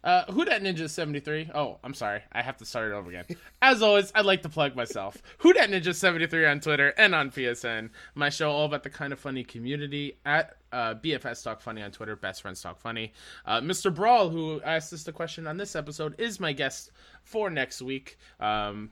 Uh, 0.03 0.25
who 0.31 0.43
dat 0.43 0.63
Ninja 0.63 0.89
73? 0.89 1.51
Oh, 1.53 1.77
I'm 1.83 1.93
sorry. 1.93 2.21
I 2.31 2.41
have 2.41 2.57
to 2.57 2.65
start 2.65 2.91
it 2.91 2.95
over 2.95 3.09
again. 3.09 3.25
As 3.61 3.83
always, 3.83 4.11
I'd 4.15 4.25
like 4.25 4.41
to 4.41 4.49
plug 4.49 4.75
myself. 4.75 5.21
Who 5.37 5.53
dat 5.53 5.69
Ninja 5.69 5.93
73 5.93 6.47
on 6.47 6.59
Twitter 6.59 6.91
and 6.97 7.13
on 7.13 7.29
PSN. 7.29 7.91
My 8.15 8.29
show 8.29 8.49
all 8.49 8.65
about 8.65 8.81
the 8.81 8.89
kind 8.89 9.13
of 9.13 9.19
funny 9.19 9.43
community 9.43 10.17
at 10.25 10.57
uh, 10.71 10.95
BFS 10.95 11.43
Talk 11.43 11.61
Funny 11.61 11.83
on 11.83 11.91
Twitter, 11.91 12.15
Best 12.15 12.41
Friends 12.41 12.61
Talk 12.63 12.79
Funny. 12.79 13.13
Uh, 13.45 13.61
Mr. 13.61 13.93
Brawl, 13.93 14.29
who 14.29 14.59
asked 14.63 14.91
us 14.91 15.03
the 15.03 15.11
question 15.11 15.45
on 15.45 15.57
this 15.57 15.75
episode, 15.75 16.19
is 16.19 16.39
my 16.39 16.51
guest 16.51 16.89
for 17.23 17.51
next 17.51 17.79
week. 17.83 18.17
Um, 18.39 18.89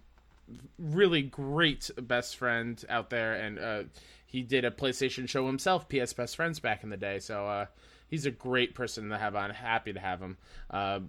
really 0.77 1.23
great 1.23 1.89
best 2.03 2.35
friend 2.37 2.83
out 2.87 3.09
there, 3.09 3.33
and 3.33 3.57
uh, 3.59 3.83
he 4.29 4.43
did 4.43 4.63
a 4.63 4.71
PlayStation 4.71 5.27
show 5.27 5.47
himself, 5.47 5.89
PS 5.89 6.13
Best 6.13 6.35
Friends, 6.35 6.59
back 6.59 6.83
in 6.83 6.89
the 6.89 6.97
day. 6.97 7.17
So 7.17 7.47
uh, 7.47 7.65
he's 8.09 8.27
a 8.27 8.31
great 8.31 8.75
person 8.75 9.09
to 9.09 9.17
have 9.17 9.35
on. 9.35 9.49
Happy 9.49 9.91
to 9.91 9.99
have 9.99 10.19
him. 10.21 10.37
Uh, 10.69 10.99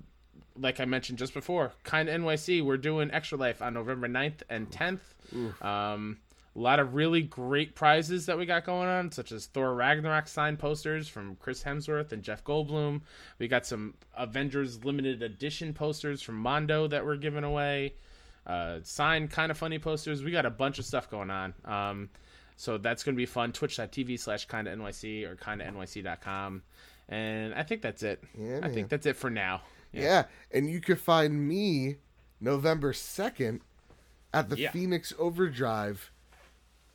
like 0.57 0.81
I 0.81 0.87
mentioned 0.87 1.19
just 1.19 1.35
before, 1.35 1.73
kind 1.85 2.09
NYC, 2.09 2.65
we're 2.65 2.79
doing 2.79 3.11
Extra 3.11 3.37
Life 3.37 3.61
on 3.61 3.75
November 3.75 4.09
9th 4.09 4.43
and 4.49 4.71
10th. 4.71 5.01
Um, 5.63 6.19
a 6.57 6.59
lot 6.59 6.81
of 6.81 6.95
really 6.95 7.21
great 7.23 7.75
prizes 7.75 8.27
that 8.27 8.39
we 8.39 8.47
got 8.47 8.65
going 8.65 8.89
on, 8.89 9.13
such 9.13 9.33
as 9.33 9.47
Thor 9.47 9.75
Ragnarok 9.75 10.27
signed 10.27 10.59
posters 10.59 11.07
from 11.07 11.37
Chris 11.37 11.63
Hemsworth 11.63 12.13
and 12.13 12.23
Jeff 12.23 12.43
Goldblum. 12.43 13.03
We 13.39 13.49
got 13.49 13.67
some 13.67 13.95
Avengers 14.17 14.83
limited 14.85 15.23
edition 15.23 15.75
posters 15.75 16.23
from 16.23 16.37
Mondo 16.37 16.89
that 16.89 17.05
we're 17.05 17.17
giving 17.17 17.45
away. 17.45 17.95
Uh, 18.47 18.79
signed 18.83 19.31
kind 19.31 19.51
of 19.51 19.59
funny 19.59 19.79
posters. 19.79 20.25
We 20.25 20.33
got 20.33 20.47
a 20.47 20.51
bunch 20.51 20.79
of 20.79 20.87
stuff 20.87 21.11
going 21.11 21.31
on. 21.31 21.55
Um, 21.67 22.09
so 22.61 22.77
that's 22.77 23.03
going 23.03 23.15
to 23.15 23.17
be 23.17 23.25
fun. 23.25 23.53
Twitch.tv 23.53 24.21
slash 24.21 24.45
kind 24.45 24.69
of 24.69 24.79
NYC 24.79 25.25
or 25.27 25.35
kind 25.37 25.63
of 25.63 25.75
NYC.com. 25.75 26.63
And 27.09 27.55
I 27.55 27.63
think 27.63 27.81
that's 27.81 28.03
it. 28.03 28.23
Yeah, 28.39 28.61
I 28.63 28.69
think 28.69 28.91
that's 28.91 29.07
it 29.07 29.17
for 29.17 29.31
now. 29.31 29.63
Yeah. 29.93 30.25
and 30.53 30.69
you 30.69 30.81
can 30.83 30.97
find 30.97 31.49
me 31.49 31.97
November 32.39 32.93
second 32.93 33.63
at 34.35 34.51
the 34.51 34.59
Yeah. 34.59 34.71
Phoenix 34.73 35.15
Overdrive 35.19 36.13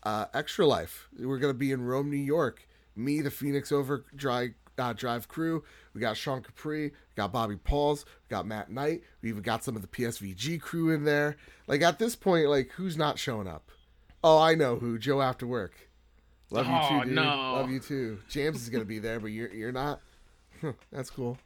uh, 0.04 0.26
Extra 0.36 0.68
Life. 0.68 1.10
We're 1.20 1.40
gonna 1.40 1.56
be 1.56 1.72
in 1.72 1.82
Rome, 1.84 2.12
New 2.12 2.18
York. 2.18 2.68
Me, 2.96 3.22
the 3.22 3.32
Phoenix 3.32 3.72
Overdrive 3.72 4.54
uh, 4.78 4.94
Drive 4.94 5.28
crew. 5.28 5.64
We 5.96 6.00
got 6.02 6.16
Sean 6.16 6.44
Capri, 6.44 6.90
we 6.90 6.94
got 7.16 7.34
Bobby 7.34 7.56
Pauls, 7.56 8.06
we 8.06 8.34
got 8.36 8.46
Matt 8.46 8.70
Knight. 8.72 9.02
We 9.24 9.30
even 9.30 9.42
got 9.42 9.64
some 9.64 9.76
of 9.76 9.82
the 9.82 9.88
PSVG 9.88 10.62
crew 10.62 10.94
in 10.94 11.06
there. 11.06 11.38
Like 11.68 11.82
at 11.82 11.98
this 11.98 12.16
point, 12.16 12.48
like 12.50 12.70
who's 12.72 12.96
not 12.98 13.18
showing 13.18 13.48
up? 13.48 13.72
Oh, 14.28 14.40
I 14.40 14.56
know 14.56 14.78
who. 14.78 14.98
Joe 14.98 15.22
after 15.22 15.46
work. 15.46 15.74
Love 16.50 16.66
you 16.66 16.74
Oh, 16.74 17.00
too, 17.02 17.06
dude. 17.06 17.14
no. 17.16 17.22
Love 17.54 17.70
you 17.70 17.80
too. 17.80 18.18
James 18.28 18.62
is 18.62 18.70
gonna 18.70 18.84
be 18.86 18.98
there, 18.98 19.20
but 19.20 19.28
you're 19.28 19.54
you're 19.54 19.72
not. 19.72 20.02
That's 20.92 21.12
cool. 21.12 21.38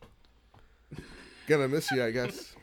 Gonna 1.48 1.68
miss 1.68 1.92
you, 1.92 2.02
I 2.04 2.12
guess. 2.12 2.56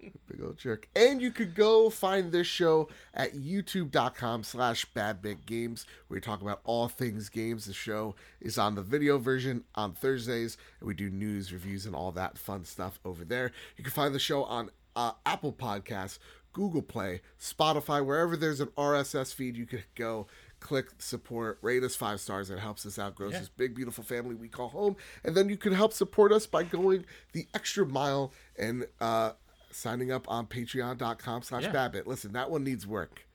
Big 0.00 0.42
old 0.42 0.58
jerk. 0.58 0.88
And 0.96 1.20
you 1.22 1.30
could 1.30 1.54
go 1.54 1.90
find 1.90 2.32
this 2.32 2.46
show 2.48 2.88
at 3.14 3.34
youtube.com 3.34 4.42
slash 4.42 4.84
badbitgames 4.94 5.84
where 6.08 6.16
we 6.16 6.20
talk 6.20 6.42
about 6.42 6.60
all 6.64 6.88
things 6.88 7.28
games. 7.28 7.66
The 7.66 7.72
show 7.72 8.14
is 8.40 8.58
on 8.58 8.74
the 8.74 8.82
video 8.82 9.18
version 9.18 9.62
on 9.76 9.92
Thursdays, 9.92 10.56
and 10.80 10.88
we 10.88 10.94
do 10.94 11.08
news, 11.10 11.52
reviews, 11.52 11.86
and 11.86 11.94
all 11.94 12.10
that 12.12 12.36
fun 12.38 12.64
stuff 12.64 12.98
over 13.04 13.24
there. 13.24 13.52
You 13.76 13.84
can 13.84 13.92
find 13.92 14.12
the 14.14 14.18
show 14.18 14.42
on 14.44 14.70
uh, 14.96 15.12
Apple 15.24 15.52
Podcasts, 15.52 16.18
Google 16.56 16.80
Play, 16.80 17.20
Spotify, 17.38 18.02
wherever 18.02 18.34
there's 18.34 18.60
an 18.60 18.68
RSS 18.78 19.34
feed, 19.34 19.58
you 19.58 19.66
could 19.66 19.84
go 19.94 20.26
click 20.58 20.86
support, 20.96 21.58
rate 21.60 21.82
us 21.82 21.94
five 21.94 22.18
stars. 22.18 22.48
It 22.48 22.58
helps 22.58 22.86
us 22.86 22.98
out, 22.98 23.14
grows 23.14 23.32
this 23.32 23.50
big, 23.50 23.74
beautiful 23.74 24.02
family 24.02 24.34
we 24.34 24.48
call 24.48 24.70
home. 24.70 24.96
And 25.22 25.36
then 25.36 25.50
you 25.50 25.58
can 25.58 25.74
help 25.74 25.92
support 25.92 26.32
us 26.32 26.46
by 26.46 26.62
going 26.62 27.04
the 27.32 27.46
extra 27.52 27.84
mile 27.84 28.32
and 28.58 28.86
uh, 29.02 29.32
signing 29.70 30.10
up 30.10 30.26
on 30.30 30.46
patreon.com 30.46 31.42
slash 31.42 31.64
Yeah. 31.64 31.72
Babbitt. 31.72 32.06
Listen, 32.06 32.32
that 32.32 32.50
one 32.50 32.64
needs 32.64 32.86
work. 32.86 33.26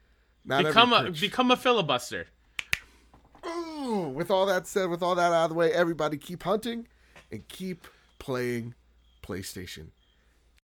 Not 0.44 0.64
Become 0.64 0.92
a 0.92 1.12
become 1.12 1.52
a 1.52 1.56
filibuster. 1.56 2.26
Ooh, 3.46 4.12
with 4.16 4.32
all 4.32 4.48
that 4.48 4.66
said, 4.66 4.90
with 4.90 5.04
all 5.04 5.14
that 5.14 5.32
out 5.32 5.44
of 5.44 5.50
the 5.50 5.56
way, 5.56 5.72
everybody 5.72 6.18
keep 6.18 6.42
hunting 6.42 6.88
and 7.32 7.48
keep 7.48 7.86
playing 8.18 8.74
PlayStation. 9.22 9.90